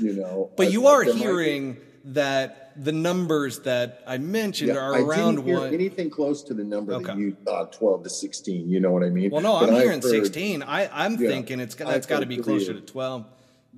You 0.00 0.14
know, 0.14 0.50
But 0.56 0.66
I- 0.66 0.70
you 0.70 0.88
are 0.88 1.04
hearing 1.04 1.76
that 2.04 2.72
the 2.82 2.92
numbers 2.92 3.60
that 3.60 4.02
I 4.06 4.18
mentioned 4.18 4.70
are 4.76 4.94
I 4.94 5.00
around 5.00 5.34
didn't 5.36 5.46
hear 5.48 5.58
one. 5.60 5.74
anything 5.74 6.08
close 6.10 6.42
to 6.44 6.54
the 6.54 6.64
number 6.64 6.94
Okay. 6.94 7.04
that 7.06 7.18
you 7.18 7.36
thought, 7.44 7.72
twelve 7.72 8.02
to 8.04 8.10
sixteen. 8.10 8.68
You 8.70 8.80
know 8.80 8.90
what 8.90 9.02
I 9.02 9.10
mean? 9.10 9.30
well, 9.30 9.42
no, 9.42 9.60
But 9.60 9.68
I'm 9.70 9.74
hearing 9.74 10.00
heard- 10.00 10.10
16. 10.10 10.62
I, 10.62 10.88
I'm 10.92 11.20
Yeah, 11.20 11.28
thinking 11.28 11.60
it's 11.60 11.74
that's 11.74 12.06
got 12.06 12.20
to 12.20 12.26
be 12.26 12.38
closer 12.38 12.72
to 12.72 12.80
12. 12.80 13.26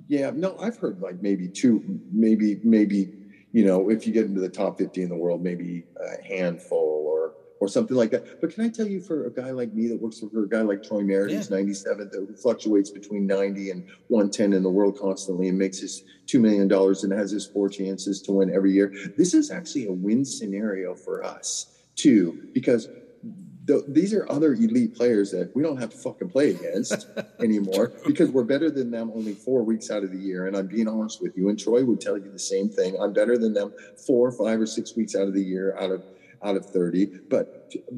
Yeah, 0.08 0.30
no, 0.34 0.56
I've 0.58 0.76
heard 0.78 1.00
like 1.02 1.20
maybe 1.20 1.48
two, 1.48 2.00
maybe 2.12 2.60
maybe 2.64 3.12
you 3.52 3.66
know, 3.66 3.90
if 3.90 4.06
you 4.06 4.12
get 4.14 4.24
into 4.24 4.40
the 4.40 4.48
top 4.48 4.78
fifty 4.78 5.02
in 5.02 5.08
the 5.10 5.16
world, 5.16 5.42
maybe 5.42 5.84
a 6.00 6.22
handful 6.26 6.78
or 7.06 7.34
or 7.62 7.68
something 7.68 7.96
like 7.96 8.10
that. 8.10 8.40
But 8.40 8.52
can 8.52 8.64
I 8.64 8.68
tell 8.68 8.88
you, 8.88 9.00
for 9.00 9.26
a 9.26 9.30
guy 9.30 9.52
like 9.52 9.72
me 9.72 9.86
that 9.86 10.02
works 10.02 10.18
for 10.18 10.42
a 10.42 10.48
guy 10.48 10.62
like 10.62 10.82
Troy 10.82 11.02
Merritt, 11.02 11.30
who's 11.30 11.48
97, 11.48 12.10
that 12.10 12.38
fluctuates 12.42 12.90
between 12.90 13.24
90 13.24 13.70
and 13.70 13.86
110 14.08 14.52
in 14.52 14.64
the 14.64 14.68
world 14.68 14.98
constantly 14.98 15.48
and 15.48 15.56
makes 15.56 15.78
his 15.78 16.02
$2 16.26 16.40
million 16.40 16.68
and 16.72 17.12
has 17.12 17.30
his 17.30 17.46
four 17.46 17.68
chances 17.68 18.20
to 18.22 18.32
win 18.32 18.52
every 18.52 18.72
year, 18.72 18.92
this 19.16 19.32
is 19.32 19.52
actually 19.52 19.86
a 19.86 19.92
win 19.92 20.24
scenario 20.24 20.96
for 20.96 21.22
us, 21.22 21.84
too, 21.94 22.48
because 22.52 22.88
th- 23.68 23.84
these 23.86 24.12
are 24.12 24.28
other 24.28 24.54
elite 24.54 24.96
players 24.96 25.30
that 25.30 25.54
we 25.54 25.62
don't 25.62 25.76
have 25.76 25.90
to 25.90 25.96
fucking 25.98 26.30
play 26.30 26.50
against 26.50 27.06
anymore 27.38 27.92
because 28.04 28.30
we're 28.30 28.42
better 28.42 28.72
than 28.72 28.90
them 28.90 29.12
only 29.14 29.34
four 29.34 29.62
weeks 29.62 29.88
out 29.88 30.02
of 30.02 30.10
the 30.10 30.18
year. 30.18 30.48
And 30.48 30.56
I'm 30.56 30.66
being 30.66 30.88
honest 30.88 31.22
with 31.22 31.36
you. 31.36 31.48
And 31.48 31.56
Troy 31.56 31.84
would 31.84 32.00
tell 32.00 32.18
you 32.18 32.28
the 32.28 32.40
same 32.40 32.68
thing. 32.68 32.96
I'm 33.00 33.12
better 33.12 33.38
than 33.38 33.54
them 33.54 33.72
four, 34.04 34.32
five, 34.32 34.60
or 34.60 34.66
six 34.66 34.96
weeks 34.96 35.14
out 35.14 35.28
of 35.28 35.34
the 35.34 35.44
year 35.44 35.76
out 35.78 35.92
of 35.92 36.02
out 36.44 36.56
of 36.56 36.66
30 36.66 37.08
but 37.30 37.46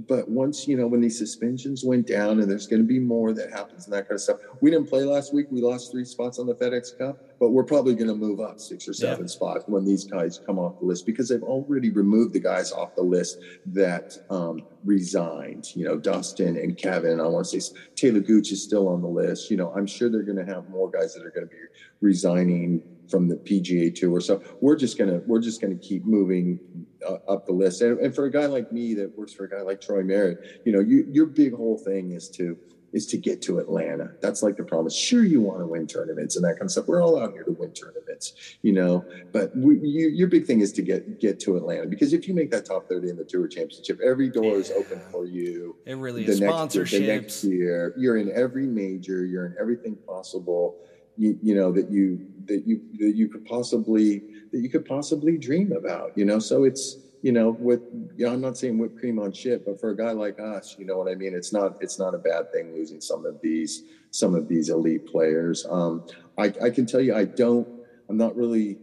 but 0.08 0.28
once 0.28 0.66
you 0.66 0.76
know 0.76 0.86
when 0.86 1.00
these 1.00 1.18
suspensions 1.18 1.82
went 1.84 2.06
down 2.06 2.38
and 2.40 2.50
there's 2.50 2.66
going 2.66 2.80
to 2.80 2.86
be 2.86 2.98
more 3.00 3.32
that 3.32 3.50
happens 3.50 3.86
and 3.86 3.92
that 3.92 4.06
kind 4.08 4.16
of 4.16 4.20
stuff 4.20 4.36
we 4.60 4.70
didn't 4.70 4.88
play 4.88 5.04
last 5.04 5.32
week 5.32 5.46
we 5.50 5.60
lost 5.60 5.90
three 5.90 6.04
spots 6.04 6.38
on 6.38 6.46
the 6.46 6.54
fedex 6.54 6.92
cup 7.00 7.18
but 7.40 7.50
we're 7.50 7.64
probably 7.64 7.94
going 7.94 8.08
to 8.08 8.14
move 8.14 8.40
up 8.40 8.54
six 8.58 8.86
or 8.86 8.92
seven 8.92 9.24
Yeah. 9.24 9.26
spots 9.26 9.64
when 9.66 9.84
these 9.84 10.04
guys 10.04 10.38
come 10.46 10.58
off 10.58 10.74
the 10.80 10.86
list 10.86 11.04
because 11.06 11.28
they've 11.28 11.42
already 11.42 11.90
removed 11.90 12.32
the 12.32 12.40
guys 12.40 12.70
off 12.70 12.90
the 12.96 13.02
list 13.02 13.38
that 13.66 14.04
um, 14.30 14.58
resigned 14.84 15.64
you 15.74 15.84
know 15.84 15.96
dustin 15.96 16.56
and 16.56 16.76
kevin 16.76 17.20
i 17.20 17.26
want 17.26 17.46
to 17.46 17.60
say 17.60 17.72
taylor 17.96 18.20
gooch 18.20 18.50
is 18.52 18.62
still 18.62 18.86
on 18.88 19.00
the 19.00 19.08
list 19.08 19.50
you 19.50 19.56
know 19.56 19.72
i'm 19.76 19.86
sure 19.86 20.10
they're 20.10 20.22
going 20.22 20.36
to 20.44 20.44
have 20.52 20.62
more 20.68 20.90
guys 20.90 21.12
that 21.12 21.24
are 21.24 21.30
going 21.34 21.44
to 21.44 21.48
be 21.50 21.56
resigning 22.00 22.80
from 23.08 23.28
the 23.28 23.36
pga 23.48 23.94
tour 23.94 24.20
so 24.20 24.40
we're 24.60 24.76
just 24.76 24.96
going 24.96 25.10
to 25.10 25.20
we're 25.26 25.40
just 25.40 25.60
going 25.60 25.70
to 25.72 25.78
keep 25.86 26.04
moving 26.04 26.58
uh, 27.06 27.18
up 27.32 27.46
the 27.46 27.52
list. 27.52 27.82
And, 27.82 27.98
and 28.00 28.14
for 28.14 28.24
a 28.26 28.30
guy 28.30 28.46
like 28.46 28.72
me 28.72 28.94
that 28.94 29.16
works 29.16 29.32
for 29.32 29.44
a 29.44 29.50
guy 29.50 29.62
like 29.62 29.80
Troy 29.80 30.02
Merritt, 30.02 30.62
you 30.64 30.72
know, 30.72 30.80
you, 30.80 31.06
your 31.10 31.26
big 31.26 31.54
whole 31.54 31.78
thing 31.78 32.12
is 32.12 32.28
to 32.30 32.56
is 32.92 33.06
to 33.08 33.16
get 33.16 33.42
to 33.42 33.58
Atlanta. 33.58 34.12
That's 34.22 34.40
like 34.40 34.56
the 34.56 34.62
promise. 34.62 34.94
Sure, 34.94 35.24
you 35.24 35.40
want 35.40 35.58
to 35.58 35.66
win 35.66 35.84
tournaments 35.88 36.36
and 36.36 36.44
that 36.44 36.52
kind 36.52 36.62
of 36.62 36.70
stuff. 36.70 36.86
We're 36.86 37.02
all 37.02 37.20
out 37.20 37.32
here 37.32 37.42
to 37.42 37.50
win 37.50 37.72
tournaments, 37.72 38.34
you 38.62 38.72
know. 38.72 39.04
But 39.32 39.50
we, 39.56 39.80
you, 39.80 40.08
your 40.10 40.28
big 40.28 40.46
thing 40.46 40.60
is 40.60 40.72
to 40.74 40.82
get 40.82 41.18
get 41.18 41.40
to 41.40 41.56
Atlanta 41.56 41.86
because 41.86 42.12
if 42.12 42.28
you 42.28 42.34
make 42.34 42.52
that 42.52 42.64
top 42.66 42.88
thirty 42.88 43.10
in 43.10 43.16
the 43.16 43.24
Tour 43.24 43.48
Championship, 43.48 43.98
every 44.00 44.30
door 44.30 44.54
is 44.58 44.70
open 44.70 45.00
for 45.10 45.26
you. 45.26 45.74
It 45.86 45.96
really 45.96 46.22
The 46.24 46.32
is. 46.32 46.40
next, 46.40 46.74
year, 46.76 46.84
the 46.84 47.06
next 47.06 47.42
year, 47.42 47.94
you're 47.96 48.16
in 48.16 48.30
every 48.32 48.66
major. 48.66 49.24
You're 49.26 49.46
in 49.46 49.56
everything 49.60 49.96
possible. 50.06 50.76
You, 51.16 51.38
you 51.42 51.54
know 51.54 51.70
that 51.72 51.90
you 51.90 52.20
that 52.46 52.66
you 52.66 52.80
that 52.98 53.14
you 53.14 53.28
could 53.28 53.44
possibly 53.44 54.22
that 54.52 54.58
you 54.58 54.68
could 54.68 54.84
possibly 54.84 55.38
dream 55.38 55.72
about. 55.72 56.12
You 56.16 56.24
know, 56.24 56.38
so 56.38 56.64
it's 56.64 56.96
you 57.22 57.32
know 57.32 57.50
with 57.58 57.80
you 58.16 58.26
know, 58.26 58.32
I'm 58.32 58.40
not 58.40 58.56
saying 58.56 58.78
whipped 58.78 58.98
cream 58.98 59.18
on 59.18 59.32
shit, 59.32 59.64
but 59.64 59.78
for 59.78 59.90
a 59.90 59.96
guy 59.96 60.10
like 60.12 60.38
us, 60.40 60.74
you 60.78 60.84
know 60.84 60.98
what 60.98 61.08
I 61.08 61.14
mean. 61.14 61.34
It's 61.34 61.52
not 61.52 61.76
it's 61.80 61.98
not 61.98 62.14
a 62.14 62.18
bad 62.18 62.50
thing 62.52 62.74
losing 62.74 63.00
some 63.00 63.24
of 63.26 63.40
these 63.40 63.84
some 64.10 64.34
of 64.34 64.48
these 64.48 64.70
elite 64.70 65.06
players. 65.06 65.66
Um, 65.68 66.04
I, 66.38 66.52
I 66.62 66.70
can 66.70 66.86
tell 66.86 67.00
you, 67.00 67.14
I 67.14 67.24
don't. 67.24 67.68
I'm 68.08 68.16
not 68.16 68.36
really. 68.36 68.78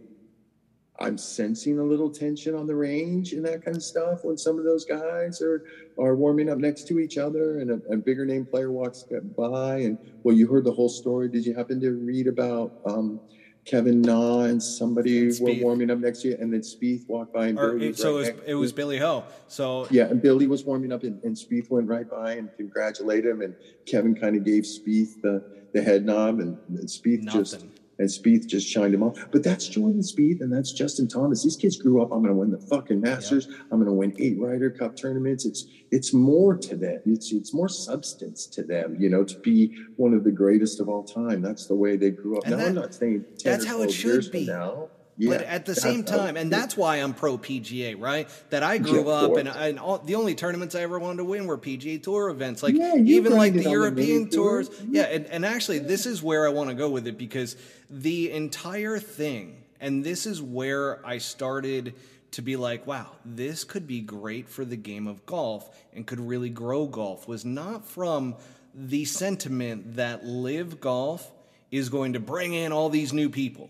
I'm 1.02 1.18
sensing 1.18 1.80
a 1.80 1.82
little 1.82 2.08
tension 2.08 2.54
on 2.54 2.66
the 2.66 2.76
range 2.76 3.32
and 3.32 3.44
that 3.44 3.64
kind 3.64 3.76
of 3.76 3.82
stuff 3.82 4.20
when 4.22 4.38
some 4.38 4.58
of 4.58 4.64
those 4.64 4.84
guys 4.84 5.42
are 5.42 5.64
are 5.98 6.14
warming 6.14 6.48
up 6.48 6.58
next 6.58 6.86
to 6.88 7.00
each 7.00 7.18
other 7.18 7.58
and 7.58 7.70
a, 7.70 7.92
a 7.92 7.96
bigger 7.96 8.24
name 8.24 8.46
player 8.46 8.70
walks 8.70 9.04
by 9.36 9.78
and 9.78 9.98
well 10.22 10.34
you 10.34 10.46
heard 10.46 10.64
the 10.64 10.72
whole 10.72 10.88
story 10.88 11.28
did 11.28 11.44
you 11.44 11.54
happen 11.54 11.80
to 11.80 11.90
read 11.90 12.28
about 12.28 12.72
um, 12.86 13.20
Kevin 13.64 14.00
Na 14.00 14.42
and 14.42 14.62
somebody 14.62 15.28
And 15.28 15.40
were 15.40 15.54
warming 15.54 15.90
up 15.90 15.98
next 15.98 16.22
to 16.22 16.28
you 16.28 16.36
and 16.40 16.52
then 16.52 16.60
Spieth 16.60 17.08
walked 17.08 17.32
by 17.32 17.48
and 17.48 17.58
Or 17.58 17.72
Billy 17.72 17.86
it, 17.86 17.88
was 17.90 17.98
so 17.98 18.08
right 18.08 18.14
it 18.14 18.18
was, 18.18 18.28
next 18.28 18.48
it 18.48 18.54
was 18.54 18.72
Billy 18.72 18.98
Ho. 18.98 19.24
So 19.48 19.88
yeah 19.90 20.04
and 20.04 20.22
Billy 20.22 20.46
was 20.46 20.64
warming 20.64 20.92
up 20.92 21.02
and, 21.02 21.22
and 21.24 21.36
Spieth 21.36 21.68
went 21.68 21.88
right 21.88 22.08
by 22.08 22.34
and 22.34 22.48
congratulated 22.56 23.26
him 23.30 23.42
and 23.42 23.56
Kevin 23.86 24.14
kind 24.14 24.36
of 24.36 24.44
gave 24.44 24.62
Spieth 24.62 25.20
the 25.20 25.44
the 25.72 25.82
head 25.82 26.04
nod 26.04 26.38
and, 26.38 26.58
and 26.68 26.86
Spieth 26.86 27.24
just 27.24 27.54
nothing. 27.54 27.71
And 28.02 28.10
Spieth 28.10 28.46
just 28.46 28.68
shined 28.68 28.92
him 28.92 29.02
off. 29.02 29.16
But 29.30 29.42
that's 29.42 29.68
Jordan 29.68 30.02
Spieth 30.02 30.40
and 30.40 30.52
that's 30.52 30.72
Justin 30.72 31.08
Thomas. 31.08 31.42
These 31.44 31.56
kids 31.56 31.76
grew 31.76 32.02
up. 32.02 32.10
I'm 32.12 32.22
going 32.22 32.34
to 32.34 32.38
win 32.38 32.50
the 32.50 32.58
fucking 32.58 33.00
Masters. 33.00 33.46
I'm 33.70 33.78
going 33.78 33.86
to 33.86 33.92
win 33.92 34.14
eight 34.18 34.38
Ryder 34.38 34.70
Cup 34.70 34.96
tournaments. 34.96 35.46
It's 35.46 35.66
it's 35.90 36.12
more 36.12 36.56
to 36.56 36.76
them. 36.76 37.00
It's 37.06 37.32
it's 37.32 37.54
more 37.54 37.68
substance 37.68 38.46
to 38.48 38.62
them. 38.62 38.96
You 38.98 39.08
know, 39.08 39.24
to 39.24 39.38
be 39.38 39.76
one 39.96 40.14
of 40.14 40.24
the 40.24 40.32
greatest 40.32 40.80
of 40.80 40.88
all 40.88 41.04
time. 41.04 41.40
That's 41.42 41.66
the 41.66 41.76
way 41.76 41.96
they 41.96 42.10
grew 42.10 42.38
up. 42.38 42.44
And 42.46 42.58
now 42.58 42.66
I'm 42.66 42.74
not 42.74 42.92
saying 42.94 43.24
10 43.38 43.52
that's 43.52 43.64
how 43.64 43.82
it 43.82 43.92
should 43.92 44.30
be. 44.32 44.46
Now, 44.46 44.88
but 45.18 45.42
at 45.42 45.66
the 45.66 45.74
same 45.74 46.04
time, 46.04 46.36
and 46.36 46.50
that's 46.50 46.76
why 46.76 46.96
I'm 46.96 47.14
pro 47.14 47.36
PGA, 47.38 48.00
right? 48.00 48.28
That 48.50 48.62
I 48.62 48.78
grew 48.78 49.06
Yeah, 49.06 49.12
up 49.12 49.36
and, 49.36 49.48
and 49.48 49.78
all, 49.78 49.98
the 49.98 50.14
only 50.14 50.34
tournaments 50.34 50.74
I 50.74 50.80
ever 50.80 50.98
wanted 50.98 51.18
to 51.18 51.24
win 51.24 51.46
were 51.46 51.58
PGA 51.58 52.02
Tour 52.02 52.30
events, 52.30 52.62
like 52.62 52.74
Yeah, 52.74 52.96
even 52.96 53.36
like 53.36 53.52
the 53.52 53.58
on 53.58 53.64
the 53.64 53.70
European 53.70 54.28
tours. 54.28 54.70
Yeah, 54.88 55.02
and, 55.02 55.26
and 55.26 55.44
actually, 55.44 55.80
this 55.80 56.06
is 56.06 56.22
where 56.22 56.46
I 56.46 56.50
want 56.50 56.70
to 56.70 56.74
go 56.74 56.88
with 56.88 57.06
it 57.06 57.18
because 57.18 57.56
the 57.90 58.30
entire 58.32 58.98
thing, 58.98 59.62
and 59.80 60.02
this 60.02 60.26
is 60.26 60.40
where 60.40 61.04
I 61.06 61.18
started 61.18 61.94
to 62.32 62.42
be 62.42 62.56
like, 62.56 62.86
wow, 62.86 63.10
this 63.24 63.64
could 63.64 63.86
be 63.86 64.00
great 64.00 64.48
for 64.48 64.64
the 64.64 64.76
game 64.76 65.06
of 65.06 65.26
golf 65.26 65.68
and 65.92 66.06
could 66.06 66.20
really 66.20 66.48
grow 66.48 66.86
golf, 66.86 67.28
was 67.28 67.44
not 67.44 67.84
from 67.84 68.36
the 68.74 69.04
sentiment 69.04 69.96
that 69.96 70.24
LIV 70.24 70.80
golf 70.80 71.30
is 71.70 71.90
going 71.90 72.14
to 72.14 72.20
bring 72.20 72.54
in 72.54 72.72
all 72.72 72.88
these 72.88 73.12
new 73.12 73.28
people. 73.28 73.68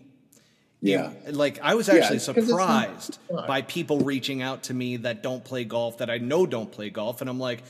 Yeah. 0.83 1.11
Like 1.31 1.59
I 1.61 1.75
was 1.75 1.87
Yeah, 1.87 1.95
actually 1.95 2.17
not- 2.17 2.21
surprised 2.23 3.19
by 3.29 3.61
people 3.61 3.99
reaching 4.01 4.41
out 4.41 4.63
to 4.63 4.73
me 4.73 4.97
that 4.97 5.23
don't 5.23 5.43
play 5.43 5.63
golf 5.63 5.97
that 5.99 6.09
I 6.09 6.17
know 6.17 6.45
don't 6.45 6.71
play 6.71 6.89
golf, 6.89 7.21
and 7.21 7.29
I'm 7.29 7.39
like, 7.39 7.63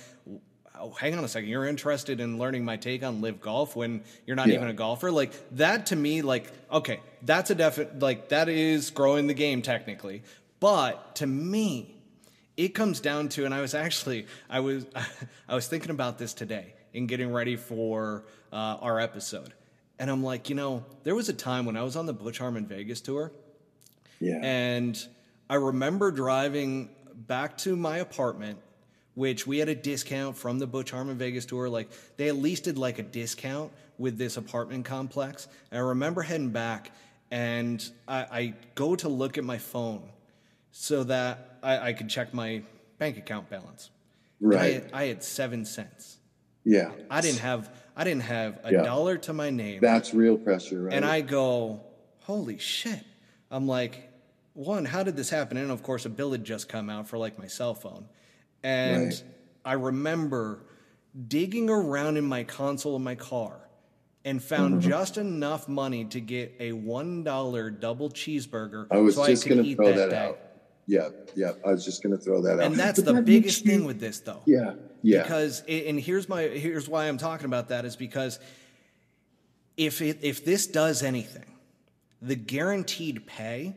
oh, 0.80 0.90
hang 0.92 1.16
on 1.18 1.24
a 1.24 1.28
second, 1.28 1.48
you're 1.48 1.66
interested 1.68 2.20
in 2.20 2.38
learning 2.40 2.66
my 2.66 2.76
take 2.76 3.04
on 3.04 3.22
LIV 3.22 3.40
golf 3.40 3.76
when 3.76 4.04
you're 4.26 4.36
not 4.36 4.48
Yeah. 4.48 4.56
even 4.56 4.68
a 4.68 4.74
golfer? 4.74 5.12
Like 5.12 5.32
that 5.52 5.86
to 5.88 5.96
me, 5.96 6.22
like, 6.24 6.52
okay, 6.72 7.00
that's 7.22 7.52
a 7.52 7.56
definite, 7.56 8.00
like, 8.00 8.30
that 8.30 8.50
is 8.50 8.90
growing 8.90 9.28
the 9.28 9.34
game 9.34 9.62
technically. 9.62 10.24
But 10.60 11.16
to 11.18 11.28
me, 11.28 11.96
it 12.58 12.70
comes 12.70 13.00
down 13.00 13.30
to, 13.30 13.46
and 13.46 13.54
I 13.54 13.62
was 13.62 13.74
actually, 13.74 14.26
I 14.50 14.60
was, 14.60 14.86
I 15.48 15.56
was 15.56 15.68
thinking 15.68 15.92
about 15.92 16.18
this 16.18 16.34
today 16.34 16.74
in 16.94 17.08
getting 17.08 17.32
ready 17.32 17.56
for 17.56 18.26
uh, 18.52 18.56
our 18.82 19.00
episode. 19.00 19.54
And 20.00 20.10
I'm 20.10 20.24
like, 20.24 20.50
you 20.50 20.56
know, 20.56 20.84
there 21.04 21.16
was 21.16 21.30
a 21.30 21.34
time 21.34 21.66
when 21.66 21.78
I 21.78 21.84
was 21.84 21.96
on 21.96 22.06
the 22.06 22.14
Butch 22.14 22.40
Harmon 22.40 22.66
Vegas 22.66 23.00
tour 23.02 23.32
Yeah. 24.20 24.40
and 24.42 25.08
I 25.50 25.56
remember 25.56 26.12
driving 26.12 26.90
back 27.14 27.58
to 27.60 27.76
my 27.76 27.98
apartment, 27.98 28.58
which 29.14 29.46
we 29.46 29.60
had 29.60 29.70
a 29.70 29.76
discount 29.76 30.36
from 30.38 30.58
the 30.60 30.66
Butch 30.68 30.92
Harmon 30.92 31.18
Vegas 31.18 31.46
tour. 31.46 31.70
Like 31.70 31.90
they 32.18 32.28
at 32.28 32.36
least 32.38 32.64
did 32.64 32.78
like 32.78 32.98
a 33.00 33.04
discount 33.04 33.72
with 34.00 34.18
this 34.18 34.38
apartment 34.38 34.86
complex. 34.86 35.48
And 35.72 35.78
I 35.80 35.82
remember 35.84 36.22
heading 36.24 36.50
back 36.50 36.92
and 37.30 37.88
I, 38.08 38.18
I 38.32 38.54
go 38.76 38.96
to 38.96 39.08
look 39.10 39.38
at 39.38 39.44
my 39.44 39.58
phone 39.60 40.02
so 40.72 41.04
that 41.04 41.58
I, 41.62 41.90
I 41.90 41.94
could 41.94 42.10
check 42.10 42.34
my 42.34 42.64
bank 42.98 43.18
account 43.18 43.50
balance. 43.50 43.92
I, 44.42 44.46
right. 44.46 44.74
had, 44.74 44.90
I 44.92 45.04
had 45.06 45.24
seven 45.24 45.66
cents. 45.66 46.18
yeah. 46.66 46.92
I 47.10 47.22
didn't 47.22 47.40
have 47.40 47.70
I 47.96 48.04
didn't 48.04 48.24
have 48.24 48.60
a 48.64 48.72
Yeah. 48.72 48.84
dollar 48.84 49.18
to 49.20 49.34
my 49.34 49.50
name. 49.50 49.80
That's 49.82 50.14
real 50.14 50.38
pressure, 50.38 50.84
right? 50.84 50.94
And 50.94 51.06
I 51.06 51.22
go, 51.22 51.82
holy 52.22 52.58
shit. 52.58 53.02
I'm 53.52 53.68
like, 53.68 54.10
one, 54.54 54.86
how 54.86 55.04
did 55.04 55.16
this 55.16 55.30
happen? 55.30 55.58
And 55.58 55.70
of 55.72 55.84
course, 55.84 56.06
a 56.06 56.10
bill 56.10 56.32
had 56.32 56.44
just 56.44 56.70
come 56.70 56.90
out 56.90 57.08
for 57.08 57.18
like 57.18 57.38
my 57.38 57.48
cell 57.48 57.74
phone. 57.76 58.06
And 58.64 59.06
Right. 59.08 59.24
I 59.66 59.74
remember 59.74 60.64
digging 61.28 61.70
around 61.70 62.18
in 62.18 62.26
my 62.26 62.44
console 62.44 62.96
in 62.96 63.04
my 63.04 63.16
car 63.16 63.60
and 64.26 64.42
found 64.42 64.76
Mm-hmm. 64.82 64.90
just 64.90 65.18
enough 65.18 65.68
money 65.68 66.06
to 66.06 66.20
get 66.20 66.56
a 66.60 66.72
$1 66.72 67.70
double 67.80 68.10
cheeseburger 68.10 68.88
I 68.90 68.98
was 68.98 69.16
so 69.16 69.26
just 69.28 69.46
I 69.46 69.50
could 69.50 69.56
going 69.58 69.66
to 69.66 69.72
eat 69.72 69.76
throw 69.76 69.88
that, 69.88 69.96
that, 69.96 70.10
day. 70.10 70.18
out. 70.30 70.40
Yeah, 70.86 71.10
yeah. 71.36 71.54
I 71.66 71.72
was 71.72 71.86
just 71.86 72.04
going 72.04 72.16
to 72.18 72.22
throw 72.22 72.42
that 72.42 72.60
out. 72.60 72.66
And 72.66 72.76
that's 72.76 73.00
But 73.00 73.06
the 73.06 73.14
that 73.14 73.26
biggest 73.26 73.64
you- 73.66 73.72
thing 73.72 73.86
with 73.86 74.00
this, 74.00 74.20
though. 74.20 74.42
Yeah, 74.46 74.74
yeah. 75.02 75.24
Because 75.24 75.64
and 75.68 76.00
here's 76.00 76.28
my 76.28 76.44
here's 76.44 76.90
why 76.90 77.06
I'm 77.08 77.18
talking 77.18 77.46
about 77.46 77.70
that 77.70 77.86
is 77.86 77.96
because 77.96 78.40
if 79.78 80.02
it, 80.02 80.20
if 80.22 80.46
this 80.46 80.68
does 80.68 81.04
anything, 81.04 81.46
the 82.22 82.36
guaranteed 82.36 83.26
pay 83.26 83.76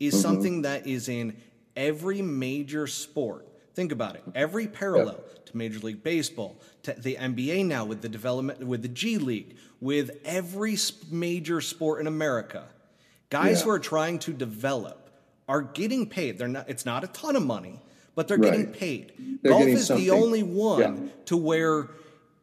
is 0.00 0.14
Mm-hmm. 0.14 0.22
something 0.22 0.62
that 0.62 0.86
is 0.86 1.08
in 1.08 1.36
every 1.76 2.22
major 2.22 2.86
sport. 2.86 3.46
Think 3.74 3.90
about 3.92 4.14
it. 4.16 4.22
Every 4.34 4.66
parallel 4.68 5.20
to 5.46 5.56
Major 5.56 5.78
League 5.80 6.02
Baseball, 6.02 6.60
to 6.84 6.92
the 6.92 7.16
NBA 7.16 7.64
now 7.66 7.84
with 7.84 8.00
the 8.02 8.08
development 8.08 8.64
with 8.64 8.82
the 8.82 8.88
G 8.88 9.18
League, 9.18 9.56
with 9.80 10.10
every 10.24 10.76
major 11.10 11.60
sport 11.60 12.00
in 12.00 12.06
America. 12.06 12.64
Guys 13.30 13.58
Yeah. 13.58 13.64
who 13.64 13.70
are 13.70 13.78
trying 13.78 14.18
to 14.20 14.32
develop 14.32 15.07
are 15.48 15.62
getting 15.62 16.06
paid. 16.06 16.38
They're 16.38 16.48
not 16.48 16.68
it's 16.68 16.84
not 16.86 17.04
a 17.04 17.08
ton 17.08 17.36
of 17.36 17.42
money, 17.44 17.80
but 18.14 18.28
they're 18.28 18.38
getting 18.38 18.66
paid. 18.66 19.12
They're 19.42 19.50
Golf 19.52 19.62
getting 19.62 19.76
is 19.76 19.88
the 19.88 20.10
only 20.10 20.42
one 20.42 20.80
Yeah. 20.80 21.12
to 21.26 21.36
where 21.36 21.88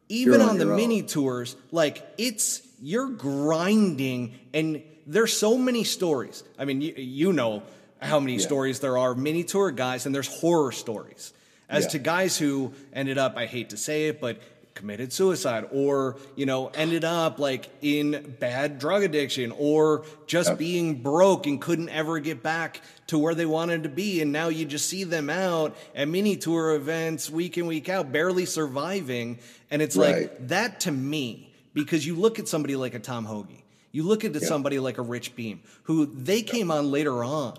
even 0.08 0.40
on, 0.40 0.50
on 0.50 0.58
the 0.58 0.68
own. 0.70 0.76
mini 0.76 1.02
tours, 1.02 1.56
like 1.72 2.04
it's 2.18 2.62
you're 2.82 3.08
grinding 3.10 4.34
and 4.52 4.82
there's 5.06 5.32
so 5.32 5.56
many 5.56 5.84
stories. 5.84 6.42
I 6.58 6.64
mean, 6.64 6.80
you, 6.80 6.94
you 6.96 7.32
know 7.32 7.62
how 8.00 8.20
many 8.20 8.38
stories 8.38 8.80
there 8.80 8.98
are 8.98 9.14
mini 9.14 9.44
tour 9.44 9.70
guys 9.70 10.04
and 10.06 10.14
there's 10.14 10.28
horror 10.28 10.72
stories. 10.72 11.32
As 11.68 11.84
Yeah. 11.84 11.90
to 11.90 11.98
guys 12.00 12.36
who 12.38 12.72
ended 12.92 13.18
up, 13.18 13.36
I 13.36 13.46
hate 13.46 13.70
to 13.70 13.76
say 13.76 14.08
it, 14.08 14.20
but 14.20 14.40
committed 14.76 15.12
suicide 15.12 15.66
or, 15.72 16.16
you 16.36 16.46
know, 16.46 16.68
ended 16.68 17.02
up 17.02 17.40
like 17.40 17.68
in 17.82 18.36
bad 18.38 18.78
drug 18.78 19.02
addiction 19.02 19.52
or 19.58 20.04
just 20.28 20.50
Yep. 20.50 20.58
being 20.58 21.02
broke 21.02 21.46
and 21.48 21.60
couldn't 21.60 21.88
ever 21.88 22.20
get 22.20 22.44
back 22.44 22.80
to 23.08 23.18
where 23.18 23.34
they 23.34 23.46
wanted 23.46 23.82
to 23.82 23.88
be. 23.88 24.20
And 24.20 24.30
now 24.30 24.48
you 24.48 24.64
just 24.64 24.88
see 24.88 25.02
them 25.02 25.28
out 25.28 25.76
at 25.96 26.06
mini 26.06 26.36
tour 26.36 26.76
events 26.76 27.28
week 27.28 27.58
in, 27.58 27.66
week 27.66 27.88
out, 27.88 28.12
barely 28.12 28.46
surviving. 28.46 29.40
And 29.72 29.82
it's 29.82 29.96
like 29.96 30.46
that 30.48 30.78
to 30.80 30.92
me, 30.92 31.52
because 31.74 32.06
you 32.06 32.14
look 32.14 32.38
at 32.38 32.46
somebody 32.46 32.76
like 32.76 32.94
a 32.94 33.00
Tom 33.00 33.24
Hoge, 33.24 33.64
you 33.90 34.04
look 34.04 34.24
at 34.24 34.40
somebody 34.42 34.78
like 34.78 34.98
a 34.98 35.02
Rich 35.02 35.34
Beem, 35.34 35.60
who 35.84 36.06
they 36.06 36.42
came 36.42 36.70
on 36.70 36.90
later 36.92 37.24
on. 37.24 37.58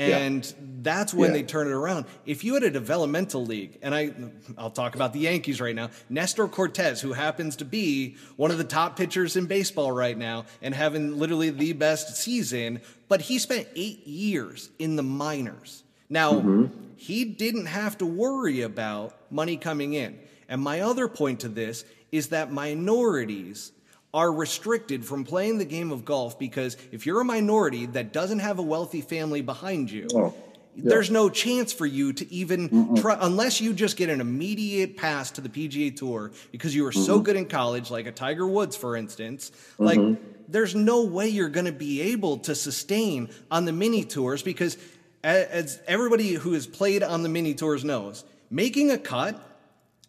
And 0.00 0.54
that's 0.82 1.12
when 1.12 1.30
Yeah. 1.30 1.38
they 1.38 1.42
turn 1.42 1.66
it 1.66 1.72
around. 1.72 2.06
If 2.24 2.42
you 2.42 2.54
had 2.54 2.62
a 2.62 2.70
developmental 2.70 3.44
league, 3.44 3.78
and 3.82 3.94
I, 3.94 4.12
I'll 4.56 4.70
talk 4.70 4.94
about 4.94 5.12
the 5.12 5.20
Yankees 5.20 5.60
right 5.60 5.74
now, 5.74 5.90
Nestor 6.08 6.48
Cortes, 6.48 7.00
who 7.00 7.12
happens 7.12 7.56
to 7.56 7.64
be 7.64 8.16
one 8.36 8.50
of 8.50 8.58
the 8.58 8.64
top 8.64 8.96
pitchers 8.96 9.36
in 9.36 9.46
baseball 9.46 9.92
right 9.92 10.16
now 10.16 10.46
and 10.62 10.74
having 10.74 11.18
literally 11.18 11.50
the 11.50 11.74
best 11.74 12.16
season, 12.16 12.80
but 13.08 13.20
he 13.20 13.38
spent 13.38 13.68
eight 13.76 14.06
years 14.06 14.70
in 14.78 14.96
the 14.96 15.02
minors. 15.02 15.84
Now, 16.08 16.32
mm-hmm. 16.32 16.66
he 16.96 17.24
didn't 17.24 17.66
have 17.66 17.98
to 17.98 18.06
worry 18.06 18.62
about 18.62 19.14
money 19.30 19.56
coming 19.56 19.92
in. 19.92 20.18
And 20.48 20.62
my 20.62 20.80
other 20.80 21.08
point 21.08 21.40
to 21.40 21.48
this 21.48 21.84
is 22.10 22.28
that 22.28 22.52
minorities 22.52 23.72
are 24.12 24.32
restricted 24.32 25.04
from 25.04 25.24
playing 25.24 25.58
the 25.58 25.64
game 25.64 25.92
of 25.92 26.04
golf 26.04 26.38
because 26.38 26.76
if 26.90 27.06
you're 27.06 27.20
a 27.20 27.24
minority 27.24 27.86
that 27.86 28.12
doesn't 28.12 28.40
have 28.40 28.58
a 28.58 28.62
wealthy 28.62 29.00
family 29.00 29.40
behind 29.40 29.90
you, 29.90 30.08
Oh, 30.14 30.34
there's 30.76 31.10
no 31.10 31.28
chance 31.28 31.72
for 31.72 31.86
you 31.86 32.12
to 32.12 32.32
even 32.32 32.96
try 32.96 33.18
unless 33.20 33.60
you 33.60 33.72
just 33.72 33.96
get 33.96 34.08
an 34.08 34.20
immediate 34.20 34.96
pass 34.96 35.30
to 35.32 35.40
the 35.40 35.48
PGA 35.48 35.94
Tour 35.94 36.32
because 36.52 36.74
you 36.74 36.84
were 36.84 36.92
so 36.92 37.20
good 37.20 37.36
in 37.36 37.46
college, 37.46 37.90
like 37.90 38.06
a 38.06 38.12
Tiger 38.12 38.46
Woods, 38.46 38.76
for 38.76 38.96
instance. 38.96 39.50
Mm-hmm. 39.50 39.84
Like, 39.84 40.18
there's 40.48 40.74
no 40.74 41.04
way 41.04 41.28
you're 41.28 41.48
going 41.48 41.66
to 41.66 41.72
be 41.72 42.00
able 42.00 42.38
to 42.38 42.54
sustain 42.54 43.30
on 43.50 43.64
the 43.64 43.72
mini 43.72 44.04
tours 44.04 44.42
because, 44.42 44.76
as 45.22 45.80
everybody 45.86 46.32
who 46.34 46.52
has 46.52 46.66
played 46.66 47.02
on 47.02 47.22
the 47.22 47.28
mini 47.28 47.54
tours 47.54 47.84
knows, 47.84 48.24
making 48.50 48.90
a 48.90 48.98
cut 48.98 49.40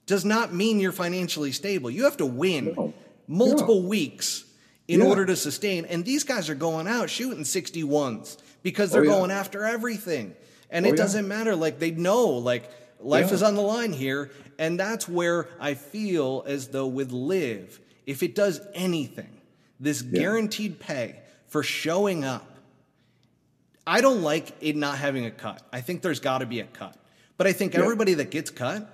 does 0.06 0.26
not 0.26 0.54
mean 0.54 0.80
you're 0.80 0.92
financially 0.92 1.52
stable. 1.52 1.90
You 1.90 2.04
have 2.06 2.18
to 2.18 2.26
win 2.26 2.74
No. 2.76 2.94
Multiple 3.32 3.82
weeks 3.84 4.44
in 4.90 5.00
Yeah. 5.00 5.06
order 5.06 5.26
to 5.26 5.38
sustain. 5.38 5.86
And 5.86 6.04
these 6.04 6.26
guys 6.26 6.50
are 6.50 6.56
going 6.56 6.86
out 6.86 7.10
shooting 7.10 7.46
61s 7.46 8.38
because 8.62 8.92
they're 8.92 9.02
Oh, 9.04 9.06
yeah. 9.06 9.12
going 9.12 9.32
after 9.32 9.64
everything. 9.64 10.36
And 10.70 10.86
Oh, 10.86 10.90
it 10.90 10.98
doesn't 10.98 11.28
matter. 11.30 11.56
Like 11.56 11.80
they 11.80 11.92
know, 11.92 12.28
like 12.28 12.70
life 13.00 13.28
Yeah. 13.30 13.36
is 13.36 13.44
on 13.44 13.56
the 13.56 13.62
line 13.62 13.94
here. 13.94 14.32
And 14.60 14.78
that's 14.78 15.08
where 15.08 15.48
I 15.62 15.76
feel 15.76 16.44
as 16.46 16.68
though 16.68 16.88
with 16.88 17.12
LIV, 17.14 17.80
if 18.06 18.22
it 18.22 18.36
does 18.36 18.60
anything, 18.74 19.40
this 19.80 20.02
guaranteed 20.02 20.80
pay 20.82 21.22
for 21.48 21.64
showing 21.64 22.26
up, 22.26 22.58
I 23.88 24.02
don't 24.02 24.22
like 24.22 24.52
it 24.60 24.76
not 24.76 24.98
having 24.98 25.26
a 25.26 25.32
cut. 25.32 25.62
I 25.72 25.80
think 25.82 26.02
there's 26.02 26.20
got 26.20 26.40
to 26.40 26.46
be 26.46 26.60
a 26.60 26.66
cut. 26.66 26.98
But 27.38 27.48
I 27.48 27.54
think 27.54 27.74
Yeah. 27.76 27.80
everybody 27.82 28.14
that 28.16 28.30
gets 28.30 28.50
cut 28.52 28.88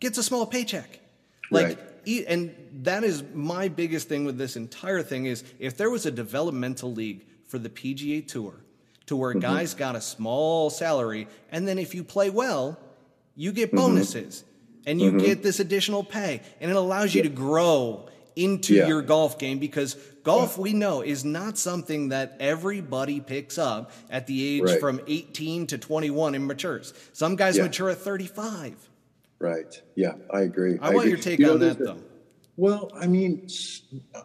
gets 0.00 0.18
a 0.18 0.22
small 0.24 0.46
paycheck. 0.46 0.98
Like, 1.50 1.66
Right. 1.66 1.78
e- 2.04 2.26
and 2.26 2.54
that 2.82 3.04
is 3.04 3.22
my 3.34 3.68
biggest 3.68 4.08
thing 4.08 4.24
with 4.24 4.38
this 4.38 4.56
entire 4.56 5.02
thing 5.02 5.26
is 5.26 5.44
if 5.58 5.76
there 5.76 5.90
was 5.90 6.06
a 6.06 6.10
developmental 6.10 6.92
league 6.92 7.24
for 7.46 7.58
the 7.58 7.68
PGA 7.68 8.26
Tour 8.26 8.54
to 9.06 9.16
where 9.16 9.30
mm-hmm. 9.30 9.40
guys 9.40 9.74
got 9.74 9.96
a 9.96 10.00
small 10.00 10.70
salary, 10.70 11.28
and 11.50 11.68
then 11.68 11.78
if 11.78 11.94
you 11.94 12.02
play 12.02 12.30
well, 12.30 12.78
you 13.36 13.52
get 13.52 13.68
mm-hmm. 13.68 13.76
bonuses 13.78 14.44
and 14.86 15.00
you 15.00 15.10
mm-hmm. 15.10 15.18
get 15.18 15.42
this 15.42 15.60
additional 15.60 16.04
pay, 16.04 16.40
and 16.60 16.70
it 16.70 16.76
allows 16.76 17.14
you 17.14 17.22
to 17.22 17.28
grow 17.28 18.08
into 18.36 18.74
Yeah. 18.74 18.88
your 18.88 19.02
golf 19.02 19.38
game 19.38 19.58
because 19.58 19.94
golf 20.24 20.58
we 20.58 20.72
know 20.72 21.02
is 21.02 21.24
not 21.24 21.56
something 21.56 22.08
that 22.08 22.36
everybody 22.40 23.20
picks 23.20 23.58
up 23.58 23.92
at 24.10 24.26
the 24.26 24.56
age 24.56 24.62
Right. 24.62 24.80
from 24.80 25.00
18 25.06 25.66
to 25.68 25.78
21 25.78 26.34
and 26.34 26.46
matures. 26.46 26.92
Some 27.12 27.36
guys 27.36 27.56
Yeah. 27.56 27.64
mature 27.64 27.90
at 27.90 27.98
35. 27.98 28.90
Right. 29.38 29.80
Yeah, 29.94 30.14
I 30.30 30.40
agree. 30.40 30.78
I, 30.80 30.90
want 30.90 31.06
agree. 31.06 31.10
your 31.10 31.18
take 31.18 31.38
You 31.38 31.52
on 31.52 31.60
there's 31.60 31.76
that 31.76 31.82
a- 31.82 31.94
though. 31.94 32.00
Well, 32.56 32.88
I 32.94 33.06
mean, 33.08 33.40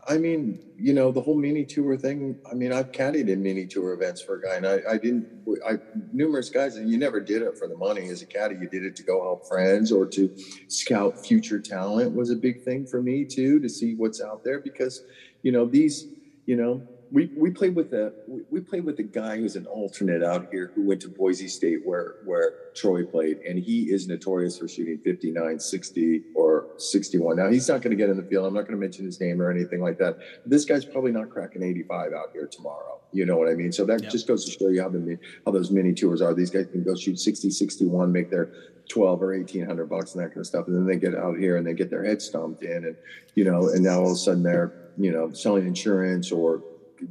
I 0.07 0.17
mean, 0.19 0.59
you 0.75 0.93
know, 0.93 1.11
the 1.11 1.21
whole 1.21 1.35
mini 1.35 1.65
tour 1.65 1.97
thing. 1.97 2.37
I 2.49 2.53
mean, 2.53 2.71
I've 2.71 2.91
caddied 2.91 3.27
in 3.27 3.41
mini 3.41 3.65
tour 3.65 3.91
events 3.93 4.21
for 4.21 4.35
a 4.35 4.41
guy, 4.41 4.55
and 4.55 4.67
I, 4.67 4.81
I 4.87 4.97
didn't. 4.97 5.25
I 5.67 5.77
numerous 6.11 6.49
guys, 6.49 6.75
and 6.75 6.87
you 6.87 6.97
never 6.99 7.19
did 7.21 7.41
it 7.41 7.57
for 7.57 7.67
the 7.67 7.75
money 7.75 8.07
as 8.09 8.21
a 8.21 8.27
caddy. 8.27 8.55
You 8.55 8.67
did 8.67 8.83
it 8.83 8.95
to 8.97 9.03
go 9.03 9.23
help 9.23 9.45
friends 9.47 9.91
or 9.91 10.05
to 10.09 10.29
scout 10.67 11.15
future 11.23 11.59
talent. 11.59 12.13
Was 12.13 12.29
a 12.29 12.35
big 12.35 12.61
thing 12.61 12.85
for 12.85 13.01
me 13.01 13.25
too 13.25 13.59
to 13.61 13.69
see 13.69 13.95
what's 13.95 14.21
out 14.21 14.41
there 14.43 14.59
because, 14.59 15.01
you 15.41 15.51
know, 15.51 15.67
these, 15.67 16.05
you 16.45 16.55
know, 16.55 16.83
we, 17.11 17.31
we 17.35 17.49
played 17.51 17.75
with 17.75 17.93
a 17.93 18.13
we, 18.27 18.61
played 18.61 18.85
with 18.85 18.99
a 18.99 19.03
guy 19.03 19.37
who's 19.37 19.55
an 19.55 19.65
alternate 19.65 20.23
out 20.23 20.49
here 20.51 20.71
who 20.75 20.85
went 20.87 21.01
to 21.01 21.07
Boise 21.07 21.47
State 21.47 21.85
where 21.85 22.15
where 22.25 22.53
Troy 22.75 23.03
played 23.03 23.39
and 23.39 23.57
he 23.57 23.91
is 23.91 24.07
notorious 24.07 24.57
for 24.57 24.67
shooting 24.67 24.99
59 24.99 25.59
60 25.59 26.23
or 26.35 26.67
61 26.77 27.37
now 27.37 27.49
he's 27.49 27.67
not 27.67 27.81
going 27.81 27.91
to 27.91 27.97
get 27.97 28.09
in 28.09 28.17
the 28.17 28.23
field. 28.23 28.45
I'm 28.45 28.53
not 28.53 28.61
going 28.61 28.73
to 28.73 28.77
mention 28.77 29.05
his 29.05 29.19
name 29.19 29.41
or 29.41 29.49
anything 29.49 29.81
like 29.81 29.97
that. 29.99 30.17
This 30.45 30.65
guy's 30.65 30.85
probably 30.85 31.11
not 31.11 31.29
cracking 31.29 31.63
85 31.63 32.13
out 32.13 32.29
here 32.33 32.47
tomorrow. 32.47 32.99
You 33.11 33.25
know 33.25 33.37
what 33.37 33.49
I 33.49 33.55
mean? 33.55 33.71
So 33.71 33.85
that 33.85 34.03
yep. 34.03 34.11
just 34.11 34.27
goes 34.27 34.45
to 34.45 34.51
show 34.51 34.67
you 34.67 34.81
how 34.81 34.89
the 34.89 35.17
how 35.45 35.51
those 35.51 35.71
mini 35.71 35.93
tours 35.93 36.21
are. 36.21 36.33
These 36.33 36.51
guys 36.51 36.67
can 36.67 36.83
go 36.83 36.95
shoot 36.95 37.19
60 37.19 37.49
61 37.49 38.11
make 38.11 38.29
their 38.29 38.51
12 38.89 39.21
or 39.21 39.37
1800 39.37 39.85
bucks 39.87 40.13
and 40.13 40.23
that 40.23 40.29
kind 40.29 40.39
of 40.39 40.47
stuff 40.47 40.67
and 40.67 40.75
then 40.75 40.85
they 40.87 40.97
get 40.97 41.15
out 41.15 41.37
here 41.37 41.57
and 41.57 41.65
they 41.65 41.73
get 41.73 41.91
their 41.91 42.03
head 42.03 42.19
stomped 42.19 42.63
in 42.63 42.85
and 42.85 42.95
you 43.35 43.43
know 43.43 43.69
and 43.69 43.83
now 43.83 43.99
all 43.99 44.07
of 44.07 44.13
a 44.13 44.15
sudden 44.15 44.41
they're 44.41 44.89
you 44.97 45.11
know 45.11 45.31
selling 45.31 45.67
insurance 45.67 46.31
or 46.31 46.63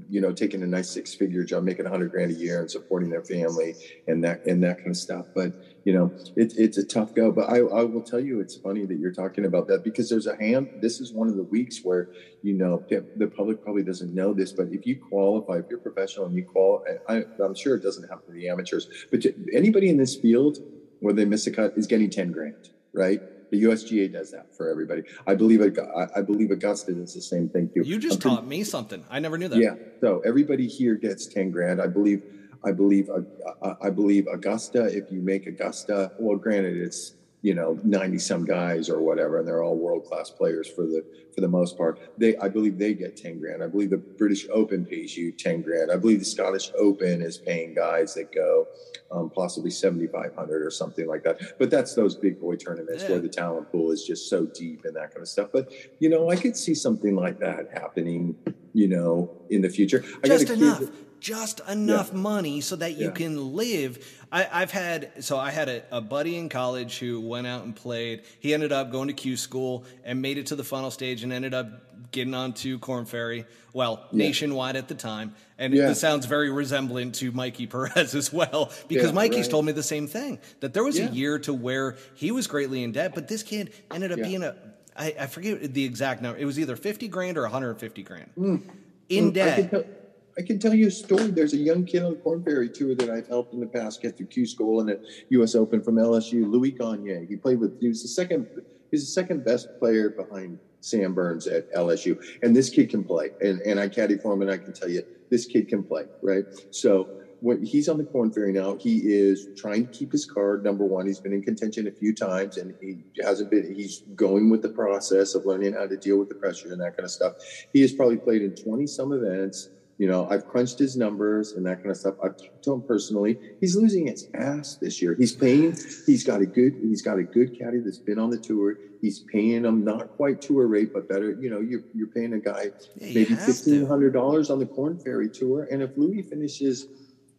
you 0.09 0.21
know, 0.21 0.33
taking 0.33 0.63
a 0.63 0.67
nice 0.67 0.93
six 0.93 1.15
figure 1.15 1.45
job, 1.45 1.65
making 1.65 1.87
a 1.87 1.91
hundred 1.91 2.11
grand 2.11 2.31
a 2.31 2.35
year 2.35 2.61
and 2.61 2.71
supporting 2.71 3.11
their 3.11 3.23
family 3.23 3.77
and 4.07 4.23
that, 4.25 4.41
and 4.47 4.63
that 4.63 4.79
kind 4.79 4.91
of 4.91 4.97
stuff. 4.97 5.27
But, 5.35 5.53
you 5.85 5.93
know, 5.93 6.15
it, 6.37 6.53
it's 6.57 6.79
a 6.79 6.85
tough 6.85 7.15
go, 7.15 7.31
but 7.33 7.49
I, 7.49 7.59
I 7.59 7.83
will 7.85 8.03
tell 8.03 8.21
you, 8.21 8.41
it's 8.41 8.57
funny 8.57 8.85
that 8.87 8.99
you're 8.99 9.13
talking 9.13 9.45
about 9.45 9.67
that 9.69 9.83
because 9.85 10.09
there's 10.09 10.27
a 10.27 10.37
hand, 10.37 10.69
this 10.75 11.01
is 11.01 11.13
one 11.13 11.29
of 11.29 11.37
the 11.37 11.45
weeks 11.45 11.81
where, 11.83 12.09
you 12.43 12.55
know, 12.55 12.85
the 13.17 13.29
public 13.29 13.63
probably 13.63 13.83
doesn't 13.83 14.15
know 14.15 14.33
this, 14.35 14.53
but 14.53 14.69
if 14.71 14.87
you 14.87 14.97
qualify, 14.99 15.55
if 15.59 15.67
you're 15.71 15.79
professional 15.79 16.27
and 16.27 16.35
you 16.35 16.45
qualify, 16.45 16.95
I, 17.09 17.23
I'm 17.43 17.55
sure 17.55 17.75
it 17.77 17.83
doesn't 17.83 18.05
happen 18.09 18.25
to 18.27 18.33
the 18.33 18.49
amateurs, 18.49 18.87
but 19.11 19.23
anybody 19.53 19.89
in 19.89 19.97
this 19.97 20.17
field 20.17 20.59
where 21.01 21.15
they 21.15 21.25
miss 21.25 21.47
a 21.47 21.51
cut 21.53 21.73
is 21.77 21.87
getting 21.87 22.11
10 22.11 22.31
grand, 22.33 22.55
right? 22.93 23.21
The 23.51 23.63
USGA 23.65 24.13
does 24.13 24.31
that 24.33 24.55
for 24.55 24.69
everybody. 24.69 25.03
I 25.27 25.35
believe 25.35 25.63
I 25.63 26.21
believe 26.23 26.51
Augusta 26.51 26.93
does 26.93 27.15
the 27.15 27.23
same 27.23 27.49
thing 27.49 27.71
too. 27.75 27.83
You 27.85 27.99
just 27.99 28.21
taught 28.21 28.47
me 28.47 28.65
something. 28.65 29.05
I 29.11 29.21
never 29.21 29.39
knew 29.39 29.49
that. 29.49 29.59
Yeah. 29.59 29.75
So 30.01 30.21
everybody 30.25 30.67
here 30.67 30.95
gets 30.95 31.27
ten 31.27 31.51
grand. 31.51 31.81
I 31.81 31.87
believe. 31.87 32.23
I 32.65 32.73
believe. 32.73 33.09
Uh, 33.09 33.75
I 33.83 33.91
believe 33.91 34.27
Augusta. 34.27 34.85
If 34.85 35.11
you 35.13 35.21
make 35.21 35.47
Augusta, 35.47 36.13
well, 36.19 36.37
granted, 36.37 36.77
it's 36.77 37.15
you 37.43 37.55
know 37.55 37.79
90 37.85 38.19
some 38.19 38.45
guys 38.45 38.89
or 38.89 39.01
whatever 39.01 39.39
and 39.39 39.47
they're 39.47 39.63
all 39.63 39.77
world 39.77 40.05
class 40.05 40.31
players 40.31 40.69
for 40.69 40.83
the 40.83 41.05
for 41.39 41.43
the 41.43 41.49
most 41.49 41.79
part 41.79 42.01
they 42.19 42.37
i 42.39 42.49
believe 42.49 42.79
they 42.79 42.93
get 42.93 43.17
10 43.17 43.39
grand 43.39 43.63
i 43.63 43.69
believe 43.69 43.91
the 43.91 43.97
british 43.97 44.49
open 44.53 44.85
pays 44.85 45.17
you 45.17 45.31
10 45.31 45.63
grand 45.63 45.93
i 45.93 45.97
believe 45.97 46.19
the 46.19 46.25
scottish 46.25 46.73
open 46.77 47.23
is 47.23 47.39
paying 47.39 47.73
guys 47.73 48.13
that 48.15 48.33
go 48.35 48.67
um, 49.13 49.31
possibly 49.31 49.71
7500 49.71 50.67
or 50.67 50.71
something 50.73 51.07
like 51.07 51.23
that 51.23 51.41
but 51.61 51.71
that's 51.71 51.95
those 51.95 52.17
big 52.17 52.41
boy 52.41 52.57
tournaments 52.57 53.05
yeah. 53.05 53.11
where 53.11 53.21
the 53.21 53.29
talent 53.29 53.71
pool 53.71 53.93
is 53.93 54.05
just 54.05 54.29
so 54.29 54.47
deep 54.47 54.85
and 54.85 54.97
that 54.97 55.15
kind 55.15 55.23
of 55.23 55.29
stuff 55.29 55.51
but 55.53 55.73
you 56.01 56.09
know 56.09 56.29
i 56.29 56.35
could 56.35 56.57
see 56.57 56.75
something 56.75 57.15
like 57.15 57.39
that 57.39 57.71
happening 57.73 58.35
you 58.75 58.89
know 58.89 59.31
in 59.49 59.63
the 59.63 59.69
future 59.69 60.03
just 60.25 60.51
enough 60.51 60.91
just 61.21 61.61
enough 61.69 62.11
yeah. 62.13 62.19
money 62.19 62.61
so 62.61 62.77
that 62.77 62.97
you 62.97 63.07
yeah. 63.07 63.13
can 63.13 63.55
live. 63.55 64.25
I, 64.31 64.43
have 64.43 64.71
had 64.71 65.25
so 65.25 65.39
I 65.39 65.51
had 65.51 65.69
a, 65.69 65.83
a, 65.91 66.01
buddy 66.01 66.37
in 66.37 66.49
college 66.49 66.99
who 66.99 67.21
went 67.21 67.47
out 67.47 67.65
and 67.65 67.75
played. 67.75 68.23
He 68.41 68.53
ended 68.53 68.73
up 68.73 68.93
going 68.93 69.09
to 69.09 69.15
Q 69.15 69.37
school 69.37 69.85
and 70.05 70.21
made 70.21 70.37
it 70.37 70.47
to 70.47 70.57
the 70.57 70.65
final 70.65 70.91
stage 70.91 71.25
and 71.29 71.45
ended 71.45 71.55
up 71.55 72.11
getting 72.11 72.35
onto 72.35 72.79
Korn 72.79 73.05
Ferry. 73.05 73.45
Well, 73.73 74.07
yeah. 74.11 74.27
nationwide 74.27 74.77
at 74.77 74.89
the 74.89 74.95
time, 74.95 75.35
and 75.59 75.75
it 75.75 75.97
sounds 75.97 76.27
very 76.27 76.51
resemblant 76.51 77.17
to 77.17 77.31
Mikey 77.33 77.67
Perez 77.67 78.15
as 78.15 78.33
well 78.33 78.73
because 78.89 79.13
Mikey's 79.13 79.41
right. 79.41 79.51
told 79.51 79.67
me 79.67 79.73
the 79.73 79.83
same 79.83 80.07
thing 80.07 80.39
that 80.61 80.75
there 80.75 80.85
was 80.85 80.99
a 80.99 81.07
year 81.07 81.39
to 81.41 81.53
where 81.53 81.97
he 82.15 82.31
was 82.31 82.47
greatly 82.47 82.83
in 82.83 82.93
debt, 82.93 83.15
but 83.15 83.29
this 83.29 83.43
kid 83.43 83.73
ended 83.93 84.13
up 84.13 84.19
being 84.19 84.43
a 84.43 84.57
I, 84.97 85.15
I 85.21 85.27
forget 85.27 85.75
the 85.75 85.85
exact 85.85 86.23
number. 86.23 86.39
It 86.41 86.45
was 86.45 86.59
either 86.59 86.75
fifty 86.75 87.07
grand 87.09 87.39
or 87.39 87.43
one 87.43 87.51
hundred 87.51 87.75
fifty 87.77 88.03
grand 88.03 88.31
mm. 88.37 88.63
in 89.09 89.31
mm, 89.31 89.35
debt 89.35 89.99
I 90.39 90.43
can 90.43 90.61
tell 90.61 90.73
you 90.73 90.87
a 90.87 90.91
story. 90.91 91.33
There's 91.33 91.53
a 91.53 91.59
young 91.59 91.85
kid 91.85 92.05
on 92.05 92.13
the 92.13 92.19
Korn 92.19 92.45
Ferry 92.45 92.69
tour 92.69 92.95
that 92.95 93.11
I've 93.11 93.27
helped 93.27 93.55
in 93.55 93.61
the 93.61 93.67
past 93.67 94.01
get 94.01 94.17
through 94.17 94.27
Q 94.27 94.47
school 94.47 94.81
and 94.81 94.89
at 94.89 95.01
U.S. 95.31 95.57
Open 95.57 95.83
from 95.83 95.97
LSU. 95.97 96.49
Louis 96.49 96.71
Gagne. 96.71 97.27
He 97.27 97.35
played 97.35 97.59
with. 97.59 97.81
He 97.81 97.89
was 97.89 98.03
the 98.03 98.09
second. 98.09 98.47
He's 98.91 99.03
the 99.03 99.13
second 99.13 99.45
best 99.45 99.69
player 99.79 100.11
behind 100.11 100.59
Sam 100.81 101.15
Burns 101.15 101.47
at 101.47 101.73
LSU. 101.73 102.17
And 102.43 102.55
this 102.55 102.71
kid 102.71 102.91
can 102.91 103.05
play. 103.05 103.31
And 103.41 103.61
and 103.63 103.81
I 103.81 103.89
caddy 103.89 104.17
for 104.17 104.33
him, 104.33 104.43
and 104.43 104.51
I 104.51 104.59
can 104.59 104.73
tell 104.73 104.89
you 104.89 105.03
this 105.31 105.47
kid 105.47 105.69
can 105.69 105.83
play. 105.83 106.05
Right. 106.23 106.45
So 106.71 107.11
when 107.41 107.65
he's 107.65 107.89
on 107.89 107.99
the 107.99 108.05
Korn 108.05 108.33
Ferry 108.33 108.53
now, 108.53 108.77
he 108.77 108.99
is 108.99 109.49
trying 109.57 109.87
to 109.87 109.91
keep 109.91 110.11
his 110.11 110.27
card. 110.27 110.65
Number 110.65 110.85
one, 110.85 111.07
he's 111.07 111.21
been 111.21 111.33
in 111.33 111.43
contention 111.43 111.87
a 111.87 111.93
few 111.93 112.13
times, 112.13 112.57
and 112.57 112.75
he 112.81 112.99
hasn't 113.23 113.51
been. 113.51 113.73
He's 113.75 114.03
going 114.15 114.51
with 114.51 114.63
the 114.63 114.71
process 114.71 115.35
of 115.35 115.47
learning 115.47 115.75
how 115.75 115.87
to 115.87 115.97
deal 115.97 116.19
with 116.19 116.29
the 116.29 116.35
pressure 116.35 116.73
and 116.73 116.81
that 116.81 116.97
kind 116.97 117.05
of 117.05 117.11
stuff. 117.11 117.35
He 117.73 117.81
has 117.83 117.93
probably 117.93 118.17
played 118.17 118.43
in 118.43 118.55
twenty 118.55 118.87
some 118.87 119.13
events 119.13 119.71
you 119.99 120.07
know, 120.07 120.29
I've 120.31 120.47
crunched 120.47 120.79
his 120.79 120.97
numbers 120.97 121.53
and 121.53 121.67
that 121.67 121.79
kind 121.79 121.91
of 121.91 121.97
stuff. 121.97 122.15
I've 122.23 122.37
talked 122.37 122.63
to 122.65 122.73
him 122.73 122.83
personally. 122.83 123.37
He's 123.61 123.77
losing 123.77 124.07
his 124.07 124.29
ass 124.33 124.77
this 124.77 125.03
year. 125.03 125.17
He's 125.19 125.35
paying. 125.35 125.77
He's 126.07 126.23
got 126.23 126.41
a 126.41 126.47
good. 126.47 126.75
He's 126.81 127.03
got 127.03 127.19
a 127.19 127.25
good 127.25 127.59
caddy 127.59 127.81
that's 127.81 127.99
been 127.99 128.19
on 128.19 128.31
the 128.31 128.39
tour. 128.39 128.77
He's 129.01 129.21
paying 129.21 129.65
him 129.65 129.85
not 129.85 130.17
quite 130.17 130.41
tour 130.41 130.69
rate, 130.69 130.93
but 130.93 131.09
better. 131.09 131.33
You 131.41 131.51
know, 131.51 131.61
you're 131.61 131.83
you're 131.95 132.09
paying 132.09 132.33
a 132.33 132.39
guy 132.39 132.71
yeah, 132.97 133.15
maybe 133.15 133.35
fifteen 133.35 133.87
hundred 133.87 134.13
dollars 134.13 134.51
on 134.51 134.61
the 134.61 134.67
Korn 134.67 134.99
Ferry 135.01 135.29
tour, 135.29 135.67
and 135.71 135.83
if 135.83 135.91
Louis 135.97 136.23
finishes 136.23 136.87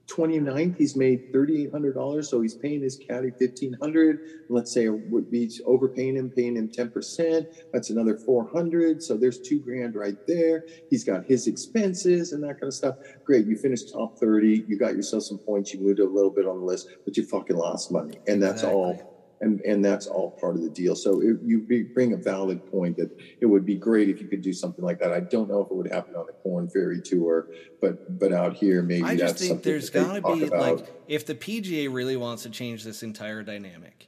29th, 0.10 0.78
he's 0.78 0.96
made 0.96 1.32
$3,800. 1.34 2.26
So 2.26 2.42
he's 2.42 2.56
paying 2.56 2.82
his 2.82 2.98
caddy 2.98 3.30
1500 3.30 4.46
Let's 4.50 4.72
say 4.72 4.90
would 4.90 5.30
be 5.30 5.50
overpaying 5.66 6.16
him, 6.16 6.30
paying 6.30 6.56
him 6.56 6.70
10%. 6.70 7.46
That's 7.72 7.90
another 7.92 8.18
400 8.18 9.02
So 9.04 9.16
there's 9.16 9.40
two 9.40 9.60
grand 9.60 9.96
right 9.96 10.18
there. 10.28 10.66
He's 10.90 11.04
got 11.04 11.26
his 11.26 11.48
expenses 11.48 12.34
and 12.34 12.44
that 12.44 12.60
kind 12.60 12.66
of 12.66 12.74
stuff. 12.74 12.96
Great. 13.24 13.46
You 13.46 13.56
finished 13.56 13.94
top 13.94 14.18
30. 14.18 14.66
You 14.68 14.78
got 14.78 14.96
yourself 14.96 15.24
some 15.24 15.38
points. 15.38 15.74
You 15.74 15.82
moved 15.82 16.00
a 16.00 16.06
little 16.06 16.32
bit 16.32 16.48
on 16.48 16.60
the 16.60 16.66
list, 16.66 16.90
but 17.06 17.16
you 17.16 17.26
fucking 17.26 17.56
lost 17.56 17.92
money. 17.92 18.20
And 18.28 18.42
that's 18.42 18.64
exactly. 18.64 18.82
all 18.82 19.19
and 19.42 19.62
and 19.62 19.84
that's 19.84 20.08
all 20.08 20.32
part 20.32 20.56
of 20.56 20.62
the 20.62 20.70
deal. 20.70 20.96
So 20.96 21.22
it, 21.22 21.38
you 21.44 21.66
bring 21.94 22.14
a 22.14 22.18
valid 22.18 22.66
point 22.70 22.98
that 22.98 23.10
it 23.40 23.46
would 23.46 23.66
be 23.66 23.76
great 23.76 24.10
if 24.10 24.22
you 24.22 24.28
could 24.28 24.42
do 24.42 24.54
something 24.54 24.84
like 24.84 25.00
that. 25.00 25.14
I 25.14 25.22
don't 25.22 25.50
know 25.50 25.62
if 25.62 25.72
it 25.72 25.76
would 25.76 25.92
happen 25.92 26.16
on 26.16 26.26
the 26.26 26.34
Korn 26.34 26.70
Ferry 26.70 27.02
Tour, 27.02 27.48
but 27.82 28.20
but 28.20 28.34
out 28.34 28.56
here 28.56 28.82
maybe. 28.82 29.04
I 29.04 29.16
just 29.16 29.40
think 29.40 29.64
there's 29.64 29.90
got 29.90 30.14
to 30.14 30.22
be 30.22 30.44
about. 30.46 30.60
like 30.60 30.94
if 31.08 31.26
the 31.26 31.36
PGA 31.36 31.92
really 31.92 32.18
wants 32.18 32.44
to 32.44 32.50
change 32.50 32.84
this 32.84 33.04
entire 33.04 33.44
dynamic, 33.44 34.08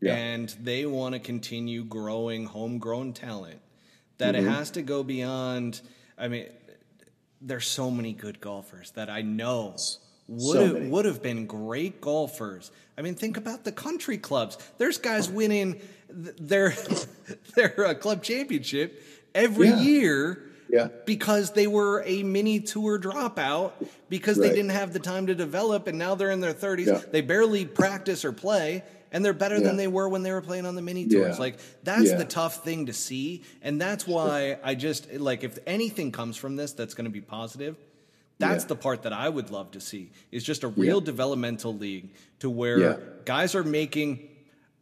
yeah. 0.00 0.14
and 0.14 0.48
they 0.60 0.86
want 0.86 1.14
to 1.14 1.18
continue 1.20 1.84
growing 1.84 2.46
homegrown 2.46 3.12
talent, 3.12 3.60
that 4.18 4.34
mm-hmm. 4.34 4.46
it 4.46 4.50
has 4.50 4.70
to 4.72 4.82
go 4.82 5.02
beyond. 5.02 5.80
I 6.16 6.28
mean, 6.28 6.46
there's 7.40 7.66
so 7.66 7.90
many 7.90 8.12
good 8.12 8.40
golfers 8.40 8.90
that 8.92 9.10
I 9.10 9.22
know 9.22 9.76
would 10.30 10.40
so 10.40 10.74
have, 10.74 10.86
would 10.86 11.04
have 11.04 11.22
been 11.22 11.46
great 11.46 12.00
golfers. 12.00 12.70
I 12.96 13.02
mean, 13.02 13.16
think 13.16 13.36
about 13.36 13.64
the 13.64 13.72
country 13.72 14.16
clubs. 14.16 14.56
There's 14.78 14.96
guys 14.96 15.28
winning 15.28 15.80
their 16.08 16.74
their 17.56 17.86
uh, 17.86 17.94
club 17.94 18.22
championship 18.22 19.02
every 19.34 19.68
yeah. 19.68 19.80
year 19.80 20.42
yeah. 20.68 20.88
because 21.04 21.52
they 21.52 21.66
were 21.66 22.04
a 22.06 22.22
mini 22.22 22.60
tour 22.60 22.98
dropout 22.98 23.72
because 24.08 24.38
right. 24.38 24.48
they 24.48 24.54
didn't 24.54 24.70
have 24.70 24.92
the 24.92 25.00
time 25.00 25.26
to 25.26 25.34
develop 25.34 25.88
and 25.88 25.98
now 25.98 26.14
they're 26.14 26.30
in 26.30 26.40
their 26.40 26.54
30s. 26.54 26.86
Yeah. 26.86 27.00
They 27.10 27.22
barely 27.22 27.64
practice 27.64 28.24
or 28.24 28.32
play 28.32 28.84
and 29.12 29.24
they're 29.24 29.32
better 29.32 29.56
yeah. 29.56 29.64
than 29.64 29.76
they 29.76 29.88
were 29.88 30.08
when 30.08 30.22
they 30.22 30.32
were 30.32 30.42
playing 30.42 30.66
on 30.66 30.76
the 30.76 30.82
mini 30.82 31.08
tours. 31.08 31.38
Like 31.38 31.58
that's 31.82 32.12
the 32.12 32.24
tough 32.24 32.62
thing 32.64 32.86
to 32.86 32.92
see, 32.92 33.42
and 33.62 33.80
that's 33.80 34.06
why 34.06 34.58
I 34.62 34.74
just 34.74 35.12
like 35.14 35.42
if 35.42 35.58
anything 35.66 36.12
comes 36.12 36.36
from 36.36 36.56
this 36.56 36.72
that's 36.72 36.94
going 36.94 37.06
to 37.06 37.10
be 37.10 37.20
positive, 37.20 37.76
that's 38.40 38.64
yeah. 38.64 38.68
the 38.68 38.76
part 38.76 39.02
that 39.02 39.12
I 39.12 39.28
would 39.28 39.50
love 39.50 39.72
to 39.72 39.80
see 39.80 40.10
is 40.32 40.42
just 40.42 40.64
a 40.64 40.68
real 40.68 40.98
yeah. 40.98 41.04
developmental 41.04 41.76
league 41.76 42.08
to 42.40 42.50
where 42.50 42.78
yeah. 42.78 42.96
guys 43.24 43.54
are 43.54 43.62
making. 43.62 44.28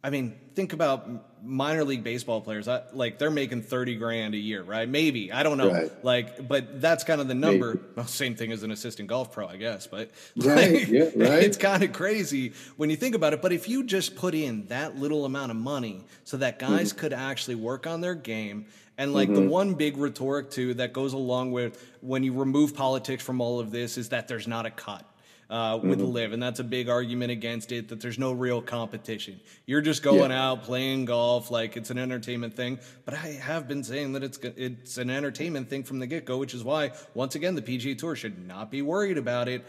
I 0.01 0.09
mean, 0.09 0.39
think 0.55 0.71
about 0.71 1.43
minor 1.43 1.83
league 1.83 2.05
baseball 2.05 2.39
players. 2.39 2.69
I, 2.69 2.83
like 2.93 3.19
they're 3.19 3.29
making 3.29 3.63
thirty 3.63 3.97
grand 3.97 4.33
a 4.33 4.37
year, 4.37 4.63
right? 4.63 4.87
Maybe 4.87 5.31
I 5.33 5.43
don't 5.43 5.57
know. 5.57 5.71
Right. 5.71 6.05
Like, 6.05 6.47
but 6.47 6.79
that's 6.79 7.03
kind 7.03 7.19
of 7.19 7.27
the 7.27 7.35
number. 7.35 7.79
Well, 7.95 8.07
same 8.07 8.35
thing 8.35 8.53
as 8.53 8.63
an 8.63 8.71
assistant 8.71 9.09
golf 9.09 9.33
pro, 9.33 9.45
I 9.45 9.57
guess. 9.57 9.87
But 9.87 10.11
right, 10.37 10.71
like, 10.71 10.87
yeah, 10.87 11.03
right. 11.15 11.43
It's 11.43 11.57
kind 11.57 11.83
of 11.83 11.91
crazy 11.91 12.53
when 12.77 12.89
you 12.89 12.95
think 12.95 13.13
about 13.13 13.33
it. 13.33 13.41
But 13.41 13.51
if 13.51 13.67
you 13.67 13.83
just 13.83 14.15
put 14.15 14.33
in 14.33 14.67
that 14.67 14.95
little 14.95 15.25
amount 15.25 15.51
of 15.51 15.57
money 15.57 16.05
so 16.23 16.37
that 16.37 16.59
guys 16.59 16.91
mm-hmm. 16.91 16.99
could 16.99 17.13
actually 17.13 17.55
work 17.55 17.85
on 17.85 17.99
their 17.99 18.15
game 18.15 18.67
and 18.99 19.13
like 19.13 19.29
mm-hmm. 19.29 19.45
the 19.45 19.49
one 19.49 19.73
big 19.73 19.97
rhetoric 19.97 20.51
too 20.51 20.75
that 20.75 20.93
goes 20.93 21.13
along 21.13 21.51
with 21.51 21.83
when 22.01 22.21
you 22.21 22.33
remove 22.33 22.75
politics 22.75 23.23
from 23.23 23.41
all 23.41 23.59
of 23.59 23.71
this 23.71 23.97
is 23.97 24.09
that 24.09 24.27
there's 24.27 24.47
not 24.47 24.67
a 24.67 24.71
cut. 24.71 25.03
Uh, 25.49 25.79
with 25.81 25.97
mm-hmm. 25.97 26.11
LIV, 26.11 26.33
and 26.33 26.43
that's 26.43 26.59
a 26.59 26.63
big 26.63 26.89
argument 26.89 27.31
against 27.31 27.71
it. 27.71 27.87
That 27.87 27.99
there's 27.99 28.19
no 28.19 28.33
real 28.33 28.61
competition. 28.61 29.39
You're 29.65 29.81
just 29.81 30.03
going 30.03 30.29
yeah. 30.29 30.49
out 30.49 30.61
playing 30.61 31.05
golf 31.05 31.49
like 31.49 31.75
it's 31.75 31.89
an 31.89 31.97
entertainment 31.97 32.55
thing. 32.55 32.77
But 33.03 33.15
I 33.15 33.29
have 33.41 33.67
been 33.67 33.83
saying 33.83 34.13
that 34.13 34.21
it's 34.21 34.37
it's 34.37 34.99
an 34.99 35.09
entertainment 35.09 35.67
thing 35.67 35.83
from 35.83 35.97
the 35.97 36.05
get 36.05 36.23
go, 36.23 36.37
which 36.37 36.53
is 36.53 36.63
why 36.63 36.91
once 37.15 37.33
again 37.33 37.55
the 37.55 37.63
PGA 37.63 37.97
Tour 37.97 38.15
should 38.15 38.45
not 38.45 38.69
be 38.69 38.83
worried 38.83 39.17
about 39.17 39.47
it. 39.47 39.65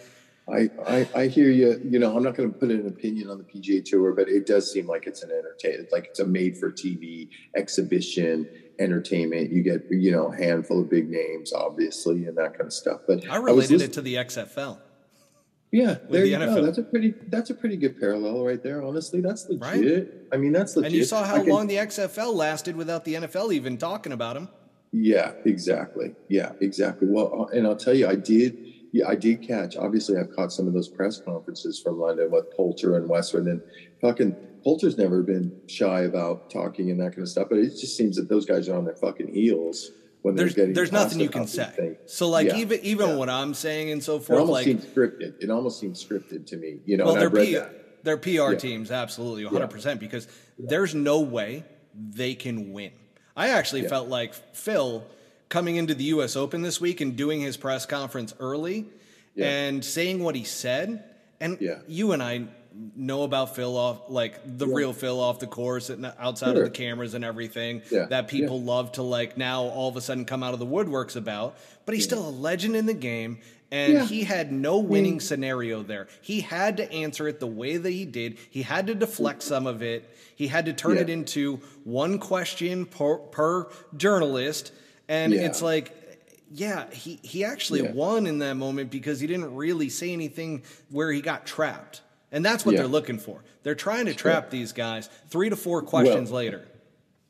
I, 0.52 0.68
I, 0.86 1.08
I, 1.14 1.26
hear 1.28 1.50
you. 1.50 1.80
You 1.82 1.98
know, 1.98 2.14
I'm 2.14 2.22
not 2.22 2.34
going 2.34 2.52
to 2.52 2.58
put 2.58 2.70
an 2.70 2.86
opinion 2.86 3.30
on 3.30 3.38
the 3.38 3.44
PGA 3.44 3.82
Tour, 3.82 4.12
but 4.12 4.28
it 4.28 4.46
does 4.46 4.70
seem 4.70 4.86
like 4.86 5.06
it's 5.06 5.22
an 5.22 5.30
entertainment, 5.30 5.92
like 5.92 6.06
it's 6.06 6.20
a 6.20 6.26
made 6.26 6.58
for 6.58 6.70
TV 6.70 7.28
exhibition 7.54 8.48
entertainment. 8.80 9.52
You 9.52 9.62
get 9.62 9.84
you 9.90 10.10
know 10.10 10.32
a 10.32 10.36
handful 10.36 10.80
of 10.80 10.90
big 10.90 11.08
names, 11.08 11.52
obviously, 11.52 12.26
and 12.26 12.36
that 12.38 12.54
kind 12.54 12.66
of 12.66 12.72
stuff. 12.72 13.02
But 13.06 13.28
I 13.30 13.36
related 13.36 13.82
I 13.82 13.84
it 13.84 13.92
to 13.94 14.02
the 14.02 14.14
XFL. 14.16 14.78
Yeah, 15.72 15.98
there 16.10 16.22
the 16.22 16.28
you 16.28 16.36
NFL. 16.36 16.54
go. 16.56 16.62
That's 16.64 16.78
a 16.78 16.82
pretty 16.82 17.14
that's 17.28 17.50
a 17.50 17.54
pretty 17.54 17.76
good 17.76 18.00
parallel 18.00 18.44
right 18.44 18.62
there. 18.62 18.82
Honestly, 18.82 19.20
that's 19.20 19.48
legit. 19.48 19.60
Right? 19.60 20.08
I 20.32 20.36
mean, 20.36 20.52
that's 20.52 20.74
legit. 20.74 20.90
And 20.90 20.96
you 20.96 21.04
saw 21.04 21.24
how 21.24 21.36
can, 21.36 21.48
long 21.48 21.66
the 21.68 21.76
XFL 21.76 22.34
lasted 22.34 22.74
without 22.74 23.04
the 23.04 23.14
NFL 23.14 23.52
even 23.52 23.78
talking 23.78 24.12
about 24.12 24.36
him. 24.36 24.48
Yeah, 24.92 25.32
exactly. 25.44 26.16
Yeah, 26.28 26.52
exactly. 26.60 27.06
Well, 27.08 27.42
uh, 27.42 27.56
and 27.56 27.66
I'll 27.66 27.76
tell 27.76 27.94
you, 27.94 28.08
I 28.08 28.16
did. 28.16 28.66
Yeah, 28.92 29.06
I 29.06 29.14
did 29.14 29.42
catch. 29.42 29.76
Obviously, 29.76 30.18
I've 30.18 30.34
caught 30.34 30.52
some 30.52 30.66
of 30.66 30.72
those 30.72 30.88
press 30.88 31.20
conferences 31.20 31.78
from 31.78 32.00
London 32.00 32.32
with 32.32 32.50
Poulter 32.56 32.96
and 32.96 33.08
Westwood, 33.08 33.46
and 33.46 33.62
fucking 34.00 34.34
Poulter's 34.62 34.98
never 34.98 35.22
been 35.22 35.60
shy 35.66 36.02
about 36.02 36.50
talking 36.50 36.90
and 36.90 37.00
that 37.00 37.10
kind 37.10 37.22
of 37.22 37.28
stuff. 37.28 37.48
But 37.48 37.58
it 37.58 37.70
just 37.70 37.96
seems 37.96 38.16
that 38.16 38.28
those 38.28 38.46
guys 38.46 38.68
are 38.68 38.76
on 38.76 38.84
their 38.84 38.96
fucking 38.96 39.32
heels 39.32 39.90
when 40.22 40.34
there's 40.34 40.54
they're 40.54 40.64
getting 40.64 40.74
there's 40.74 40.92
nothing 40.92 41.20
you 41.20 41.28
can 41.28 41.46
say. 41.46 41.98
So 42.06 42.28
like 42.28 42.48
yeah, 42.48 42.56
even 42.56 42.80
even 42.82 43.08
yeah. 43.10 43.16
what 43.16 43.28
I'm 43.28 43.54
saying 43.54 43.90
and 43.90 44.02
so 44.02 44.18
forth, 44.18 44.38
it 44.38 44.40
almost 44.40 44.52
like 44.52 44.64
seems 44.64 44.84
scripted. 44.84 45.42
It 45.42 45.50
almost 45.50 45.80
seems 45.80 46.04
scripted 46.04 46.46
to 46.46 46.56
me. 46.56 46.80
You 46.84 46.96
know, 46.96 47.06
well, 47.06 47.14
their, 47.14 47.30
P- 47.30 47.58
their 48.02 48.16
PR 48.16 48.28
yeah. 48.28 48.54
teams 48.56 48.90
absolutely 48.90 49.44
100 49.44 49.68
percent 49.68 50.00
because 50.00 50.28
there's 50.58 50.94
no 50.94 51.20
way 51.20 51.64
they 51.94 52.34
can 52.34 52.72
win. 52.72 52.92
I 53.36 53.50
actually 53.50 53.88
felt 53.88 54.08
like 54.08 54.34
Phil 54.54 55.06
coming 55.48 55.76
into 55.76 55.94
the 55.94 56.04
U.S. 56.04 56.36
Open 56.36 56.62
this 56.62 56.80
week 56.80 57.00
and 57.00 57.16
doing 57.16 57.40
his 57.40 57.56
press 57.56 57.86
conference 57.86 58.34
early 58.38 58.86
and 59.36 59.84
saying 59.84 60.22
what 60.22 60.34
he 60.34 60.44
said. 60.44 61.04
And 61.40 61.58
you 61.88 62.12
and 62.12 62.22
I 62.22 62.48
know 62.96 63.22
about 63.22 63.56
Phil 63.56 63.76
off 63.76 64.08
like 64.08 64.40
the 64.44 64.66
yeah. 64.66 64.74
real 64.74 64.92
Phil 64.92 65.20
off 65.20 65.40
the 65.40 65.46
course 65.46 65.90
and 65.90 66.12
outside 66.18 66.52
sure. 66.52 66.62
of 66.62 66.64
the 66.64 66.70
cameras 66.70 67.14
and 67.14 67.24
everything 67.24 67.82
yeah. 67.90 68.06
that 68.06 68.28
people 68.28 68.58
yeah. 68.60 68.66
love 68.66 68.92
to 68.92 69.02
like 69.02 69.36
now 69.36 69.62
all 69.62 69.88
of 69.88 69.96
a 69.96 70.00
sudden 70.00 70.24
come 70.24 70.42
out 70.42 70.54
of 70.54 70.60
the 70.60 70.66
woodworks 70.66 71.16
about. 71.16 71.56
But 71.86 71.94
he's 71.94 72.04
still 72.04 72.26
a 72.26 72.30
legend 72.30 72.76
in 72.76 72.86
the 72.86 72.94
game. 72.94 73.38
And 73.72 74.08
he 74.08 74.24
had 74.24 74.50
no 74.50 74.78
winning 74.78 75.20
scenario 75.20 75.84
there. 75.84 76.08
He 76.22 76.40
had 76.40 76.78
to 76.78 76.92
answer 76.92 77.28
it 77.28 77.38
the 77.38 77.46
way 77.46 77.76
that 77.76 77.90
he 77.90 78.04
did. 78.04 78.36
He 78.50 78.62
had 78.62 78.88
to 78.88 78.96
deflect 78.96 79.44
some 79.44 79.68
of 79.68 79.80
it. 79.80 80.12
He 80.34 80.48
had 80.48 80.66
to 80.66 80.72
turn 80.72 80.98
it 80.98 81.08
into 81.08 81.60
one 81.84 82.18
question 82.18 82.84
per, 82.84 83.18
per 83.18 83.68
journalist. 83.96 84.72
And 85.08 85.32
it's 85.32 85.62
like, 85.62 85.96
yeah, 86.50 86.90
he, 86.90 87.20
he 87.22 87.44
actually 87.44 87.82
won 87.82 88.26
in 88.26 88.40
that 88.40 88.54
moment 88.54 88.90
because 88.90 89.20
he 89.20 89.28
didn't 89.28 89.54
really 89.54 89.88
say 89.88 90.12
anything 90.12 90.64
where 90.88 91.12
he 91.12 91.20
got 91.20 91.46
trapped. 91.46 92.02
And 92.32 92.44
that's 92.44 92.64
what 92.64 92.72
yeah. 92.72 92.82
they're 92.82 92.88
looking 92.88 93.18
for. 93.18 93.42
They're 93.62 93.74
trying 93.74 94.06
to 94.06 94.14
trap 94.14 94.44
yeah. 94.44 94.50
these 94.50 94.72
guys 94.72 95.08
three 95.28 95.50
to 95.50 95.56
four 95.56 95.82
questions 95.82 96.30
well, 96.30 96.36
later. 96.36 96.68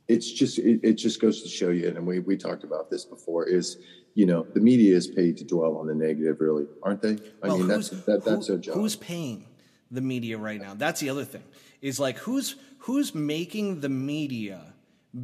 It's 0.08 0.30
just 0.30 0.58
it, 0.58 0.80
it, 0.82 0.94
just 0.94 1.20
goes 1.20 1.42
to 1.42 1.48
show 1.48 1.70
you, 1.70 1.88
and 1.88 2.06
we 2.06 2.18
we 2.18 2.36
talked 2.36 2.64
about 2.64 2.90
this 2.90 3.04
before, 3.04 3.46
is 3.46 3.78
you 4.14 4.26
know, 4.26 4.44
the 4.54 4.60
media 4.60 4.96
is 4.96 5.06
paid 5.06 5.36
to 5.38 5.44
dwell 5.44 5.76
on 5.76 5.86
the 5.86 5.94
negative, 5.94 6.40
really, 6.40 6.66
aren't 6.82 7.00
they? 7.00 7.16
I 7.42 7.48
well, 7.48 7.58
mean 7.58 7.68
that's 7.68 7.90
that, 7.90 8.24
that's 8.24 8.46
who, 8.46 8.54
their 8.54 8.58
job. 8.58 8.74
Who's 8.74 8.96
paying 8.96 9.46
the 9.90 10.00
media 10.00 10.36
right 10.36 10.60
now? 10.60 10.74
That's 10.74 11.00
the 11.00 11.10
other 11.10 11.24
thing. 11.24 11.44
Is 11.80 12.00
like 12.00 12.18
who's 12.18 12.56
who's 12.78 13.14
making 13.14 13.80
the 13.80 13.88
media 13.88 14.74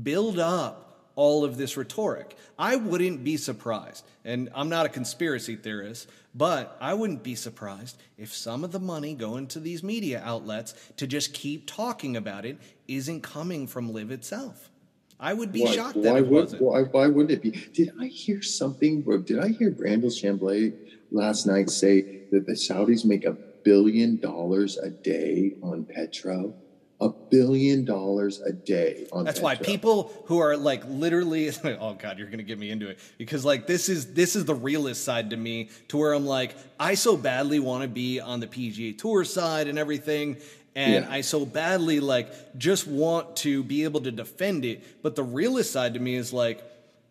build 0.02 0.38
up 0.38 0.85
all 1.16 1.44
of 1.44 1.56
this 1.56 1.76
rhetoric. 1.76 2.36
I 2.58 2.76
wouldn't 2.76 3.24
be 3.24 3.36
surprised, 3.36 4.04
and 4.24 4.48
I'm 4.54 4.68
not 4.68 4.86
a 4.86 4.88
conspiracy 4.88 5.56
theorist, 5.56 6.08
but 6.34 6.76
I 6.80 6.94
wouldn't 6.94 7.22
be 7.22 7.34
surprised 7.34 7.96
if 8.16 8.32
some 8.32 8.62
of 8.62 8.70
the 8.70 8.78
money 8.78 9.14
going 9.14 9.48
to 9.48 9.60
these 9.60 9.82
media 9.82 10.22
outlets 10.24 10.74
to 10.98 11.06
just 11.06 11.34
keep 11.34 11.66
talking 11.66 12.16
about 12.16 12.44
it 12.44 12.58
isn't 12.86 13.22
coming 13.22 13.66
from 13.66 13.92
LIV 13.92 14.12
itself. 14.12 14.70
I 15.18 15.32
would 15.32 15.50
be 15.50 15.62
why, 15.62 15.74
shocked 15.74 16.02
that 16.02 16.12
why 16.12 16.18
it 16.18 16.26
would, 16.26 16.42
wasn't. 16.42 16.62
Why, 16.62 16.82
why 16.82 17.06
wouldn't 17.06 17.30
it 17.30 17.42
be? 17.42 17.50
Did 17.72 17.92
I 17.98 18.06
hear 18.06 18.42
something? 18.42 19.02
Did 19.24 19.38
I 19.38 19.48
hear 19.48 19.70
Brandel 19.70 20.12
Chamblee 20.12 20.74
last 21.10 21.46
night 21.46 21.70
say 21.70 22.24
that 22.30 22.46
the 22.46 22.52
Saudis 22.52 23.04
make 23.04 23.24
a 23.24 23.32
billion 23.32 24.16
dollars 24.20 24.76
a 24.76 24.90
day 24.90 25.54
on 25.62 25.86
Petro? 25.86 26.54
A 27.00 27.10
billion 27.10 27.84
dollars 27.84 28.40
a 28.40 28.52
day 28.52 29.06
on 29.12 29.24
that's 29.24 29.40
why 29.40 29.54
people 29.54 30.12
who 30.26 30.38
are 30.38 30.56
like 30.56 30.82
literally 30.88 31.50
oh 31.64 31.94
god 31.94 32.18
you're 32.18 32.28
gonna 32.28 32.42
get 32.42 32.58
me 32.58 32.70
into 32.70 32.88
it 32.88 32.98
because 33.18 33.44
like 33.44 33.66
this 33.66 33.88
is 33.88 34.14
this 34.14 34.34
is 34.34 34.46
the 34.46 34.54
realist 34.54 35.04
side 35.04 35.30
to 35.30 35.36
me 35.36 35.68
to 35.88 35.98
where 35.98 36.14
i'm 36.14 36.24
like 36.24 36.56
i 36.80 36.94
so 36.94 37.16
badly 37.16 37.60
want 37.60 37.82
to 37.82 37.88
be 37.88 38.18
on 38.18 38.40
the 38.40 38.46
pga 38.46 38.96
tour 38.96 39.24
side 39.24 39.68
and 39.68 39.78
everything 39.78 40.38
and 40.74 41.04
yeah. 41.04 41.10
i 41.10 41.20
so 41.20 41.44
badly 41.44 42.00
like 42.00 42.56
just 42.56 42.86
want 42.86 43.36
to 43.36 43.62
be 43.62 43.84
able 43.84 44.00
to 44.00 44.10
defend 44.10 44.64
it 44.64 45.02
but 45.02 45.14
the 45.16 45.24
realist 45.24 45.70
side 45.72 45.92
to 45.92 46.00
me 46.00 46.14
is 46.14 46.32
like 46.32 46.62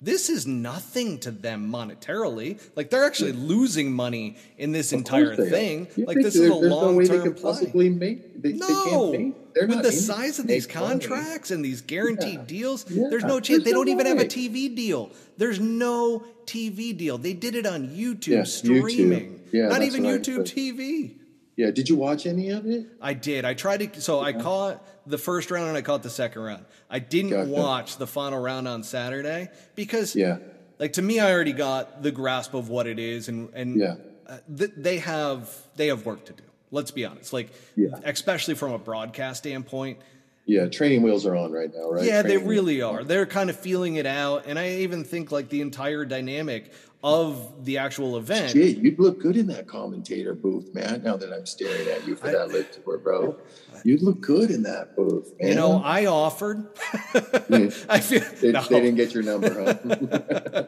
this 0.02 0.30
is 0.30 0.46
nothing 0.46 1.20
to 1.20 1.32
them 1.32 1.72
monetarily. 1.72 2.62
Like 2.76 2.90
they're 2.90 3.06
actually 3.06 3.32
losing 3.32 3.92
money 3.92 4.36
in 4.58 4.72
this 4.72 4.94
entire 4.94 5.36
thing. 5.36 5.88
Like 5.98 6.18
this 6.18 6.36
is 6.36 6.50
a 6.50 6.54
long 6.54 7.04
term 7.06 7.26
no 7.26 7.32
play. 7.32 7.42
Possibly 7.42 7.90
make, 7.90 8.42
they, 8.42 8.54
no, 8.54 9.12
they 9.12 9.32
They're 9.56 9.68
with 9.68 9.84
the 9.84 9.92
size 9.92 10.38
of 10.38 10.48
these 10.48 10.68
contracts 10.68 11.50
money. 11.50 11.56
and 11.56 11.66
these 11.66 11.82
guaranteed 11.82 12.40
yeah. 12.40 12.46
deals, 12.46 12.92
yeah. 12.92 13.08
there's 13.10 13.24
no 13.24 13.40
chance. 13.40 13.48
There's 13.48 13.64
they 13.64 13.72
don't 13.72 13.88
even 13.88 14.06
have 14.06 14.20
a 14.20 14.26
TV 14.26 14.76
deal. 14.76 15.12
There's 15.38 15.62
no 15.62 16.26
TV 16.46 16.96
deal. 16.96 17.18
They 17.18 17.34
did 17.34 17.56
it 17.56 17.66
on 17.66 17.88
YouTube 17.88 18.28
yeah, 18.28 18.44
streaming, 18.44 19.40
YouTube. 19.40 19.54
Yeah, 19.54 19.68
not 19.70 19.82
even 19.82 20.04
YouTube 20.04 20.40
TV. 20.40 21.16
Yeah, 21.56 21.72
did 21.72 21.88
you 21.88 21.96
watch 21.96 22.26
any 22.26 22.50
of 22.50 22.66
it? 22.66 22.88
I 23.02 23.14
did. 23.14 23.46
I 23.46 23.54
tried 23.54 23.94
to. 23.94 24.02
So 24.02 24.20
I 24.20 24.34
caught 24.34 24.86
the 25.08 25.18
first 25.18 25.50
round 25.52 25.70
and 25.70 25.78
I 25.78 25.82
caught 25.82 26.04
the 26.04 26.10
second 26.10 26.42
round. 26.42 26.66
I 26.90 27.00
didn't 27.00 27.32
gotcha. 27.32 27.50
watch 27.50 27.98
the 27.98 28.08
final 28.08 28.42
round 28.42 28.68
on 28.68 28.84
Saturday 28.84 29.50
because, 29.74 30.18
yeah, 30.18 30.40
like 30.80 30.94
to 30.94 31.02
me, 31.02 31.22
I 31.22 31.32
already 31.32 31.54
got 31.54 32.04
the 32.04 32.12
grasp 32.12 32.54
of 32.54 32.68
what 32.68 32.88
it 32.88 33.00
is, 33.00 33.30
and 33.30 33.54
and 33.54 33.80
yeah. 33.80 33.96
Uh, 34.28 34.40
th- 34.58 34.72
they 34.76 34.98
have 34.98 35.56
they 35.76 35.88
have 35.88 36.06
work 36.06 36.26
to 36.26 36.34
do. 36.34 36.44
Let's 36.76 36.92
be 36.92 37.06
honest. 37.06 37.34
Like, 37.34 37.52
yeah. 37.76 37.88
especially 38.04 38.54
from 38.54 38.74
a 38.74 38.78
broadcast 38.78 39.40
standpoint. 39.40 39.98
Yeah, 40.46 40.68
training 40.68 41.02
wheels 41.02 41.26
are 41.26 41.36
on 41.36 41.52
right 41.52 41.74
now, 41.74 41.90
right? 41.90 42.04
Yeah, 42.04 42.22
training 42.22 42.40
they 42.40 42.46
really 42.46 42.82
are. 42.84 43.04
They're 43.04 43.26
kind 43.26 43.50
of 43.50 43.60
feeling 43.60 43.96
it 43.96 44.06
out, 44.06 44.46
and 44.46 44.60
I 44.60 44.70
even 44.82 45.04
think 45.04 45.32
like 45.32 45.50
the 45.50 45.62
entire 45.62 46.06
dynamic 46.06 46.72
of 47.06 47.64
the 47.66 47.78
actual 47.78 48.18
event. 48.18 48.50
Shit, 48.50 48.78
you'd 48.78 48.98
look 48.98 49.22
good 49.22 49.38
in 49.38 49.46
that 49.46 49.68
commentator 49.68 50.34
booth, 50.34 50.74
man. 50.74 51.04
Now 51.04 51.16
that 51.16 51.32
I'm 51.32 51.46
staring 51.46 51.88
at 51.90 52.08
you 52.08 52.16
for 52.16 52.30
I, 52.30 52.32
that 52.32 52.48
LIV 52.48 52.84
tour, 52.84 52.98
bro, 52.98 53.38
you'd 53.84 54.02
look 54.02 54.22
good 54.22 54.50
in 54.50 54.64
that 54.64 54.96
booth. 54.96 55.32
Man. 55.40 55.50
You 55.50 55.56
know, 55.56 55.84
I 55.84 56.08
offered. 56.08 56.66
I 57.14 58.00
feel 58.00 58.22
they, 58.42 58.52
no. 58.52 58.64
they, 58.64 58.82
didn't 58.82 58.96
get 58.96 59.14
your 59.14 59.22
number, 59.22 59.54
huh? 59.54 60.64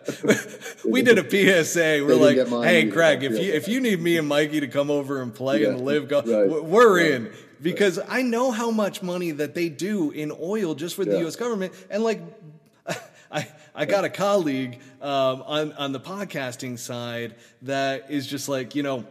we 0.86 1.02
did 1.02 1.18
a 1.18 1.24
PSA. 1.64 2.06
We're 2.06 2.14
like, 2.14 2.38
hey, 2.66 2.88
Craig, 2.92 3.24
if 3.24 3.32
you 3.32 3.52
if 3.54 3.68
you 3.68 3.80
need 3.80 4.00
me 4.00 4.20
and 4.20 4.28
Mikey 4.28 4.60
to 4.60 4.68
come 4.68 4.92
over 4.92 5.24
and 5.24 5.34
play 5.34 5.64
yeah, 5.64 5.70
and 5.70 5.82
live, 5.82 6.08
go, 6.08 6.22
right, 6.22 6.64
we're 6.64 6.98
right. 6.98 7.12
in 7.14 7.32
because 7.64 8.00
I 8.08 8.22
know 8.22 8.52
how 8.52 8.70
much 8.70 9.02
money 9.02 9.32
that 9.32 9.56
they 9.56 9.70
do 9.70 10.12
in 10.12 10.32
oil 10.40 10.76
just 10.76 10.96
for 10.96 11.04
the. 11.04 11.18
U.S. 11.18 11.36
government, 11.36 11.74
and 11.90 12.04
like 12.04 12.22
I, 13.32 13.48
I 13.78 13.86
got 13.86 14.06
a 14.06 14.10
colleague 14.10 14.80
um, 15.04 15.44
on, 15.46 15.74
on 15.74 15.92
the 15.92 16.00
podcasting 16.00 16.80
side 16.80 17.36
that 17.62 18.10
is 18.10 18.26
just 18.26 18.50
like, 18.50 18.74
you 18.74 18.82
know, 18.82 19.06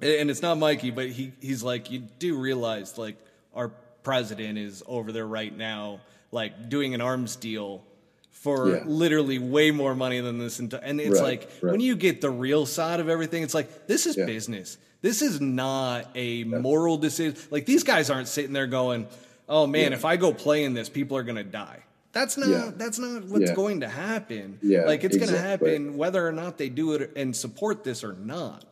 and 0.00 0.30
it's 0.30 0.40
not 0.40 0.56
Mikey, 0.56 0.92
but 0.92 1.08
he, 1.08 1.32
he's 1.40 1.64
like, 1.64 1.90
you 1.90 1.98
do 2.20 2.38
realize 2.38 2.96
like 2.96 3.16
our 3.54 3.70
president 4.04 4.56
is 4.56 4.84
over 4.86 5.10
there 5.10 5.26
right 5.26 5.54
now, 5.54 6.00
like 6.30 6.68
doing 6.68 6.94
an 6.94 7.00
arms 7.00 7.34
deal 7.34 7.82
for 8.30 8.70
yeah. 8.70 8.82
literally 8.86 9.40
way 9.40 9.72
more 9.72 9.96
money 9.96 10.20
than 10.20 10.38
this. 10.38 10.60
and 10.60 10.72
it's 10.72 11.18
right, 11.18 11.20
like, 11.20 11.50
right. 11.60 11.72
when 11.72 11.80
you 11.80 11.96
get 11.96 12.20
the 12.20 12.30
real 12.30 12.66
side 12.66 13.00
of 13.00 13.08
everything, 13.08 13.42
it's 13.42 13.54
like, 13.54 13.88
this 13.88 14.06
is 14.06 14.16
yeah. 14.16 14.26
business. 14.26 14.78
This 15.00 15.22
is 15.22 15.40
not 15.40 16.08
a 16.14 16.24
yeah. 16.24 16.58
moral 16.58 16.98
decision. 16.98 17.36
Like 17.50 17.66
these 17.66 17.82
guys 17.82 18.10
aren't 18.10 18.28
sitting 18.28 18.52
there 18.52 18.68
going, 18.68 19.08
oh 19.48 19.66
man, 19.66 19.92
if 19.92 20.04
I 20.04 20.16
go 20.16 20.32
play 20.32 20.62
in 20.62 20.74
this, 20.74 20.88
people 20.88 21.16
are 21.16 21.24
going 21.24 21.36
to 21.36 21.42
die. 21.42 21.82
That's 22.12 22.36
not 22.36 22.48
yeah. 22.48 22.70
that's 22.74 22.98
not 22.98 23.24
what's 23.24 23.50
yeah. 23.50 23.54
going 23.54 23.80
to 23.80 23.88
happen. 23.88 24.58
Yeah, 24.62 24.84
like 24.84 25.04
it's 25.04 25.16
exactly. 25.16 25.36
going 25.36 25.42
to 25.42 25.48
happen 25.48 25.96
whether 25.96 26.26
or 26.26 26.32
not 26.32 26.58
they 26.58 26.68
do 26.68 26.94
it 26.94 27.12
and 27.16 27.36
support 27.36 27.84
this 27.84 28.02
or 28.02 28.14
not 28.14 28.64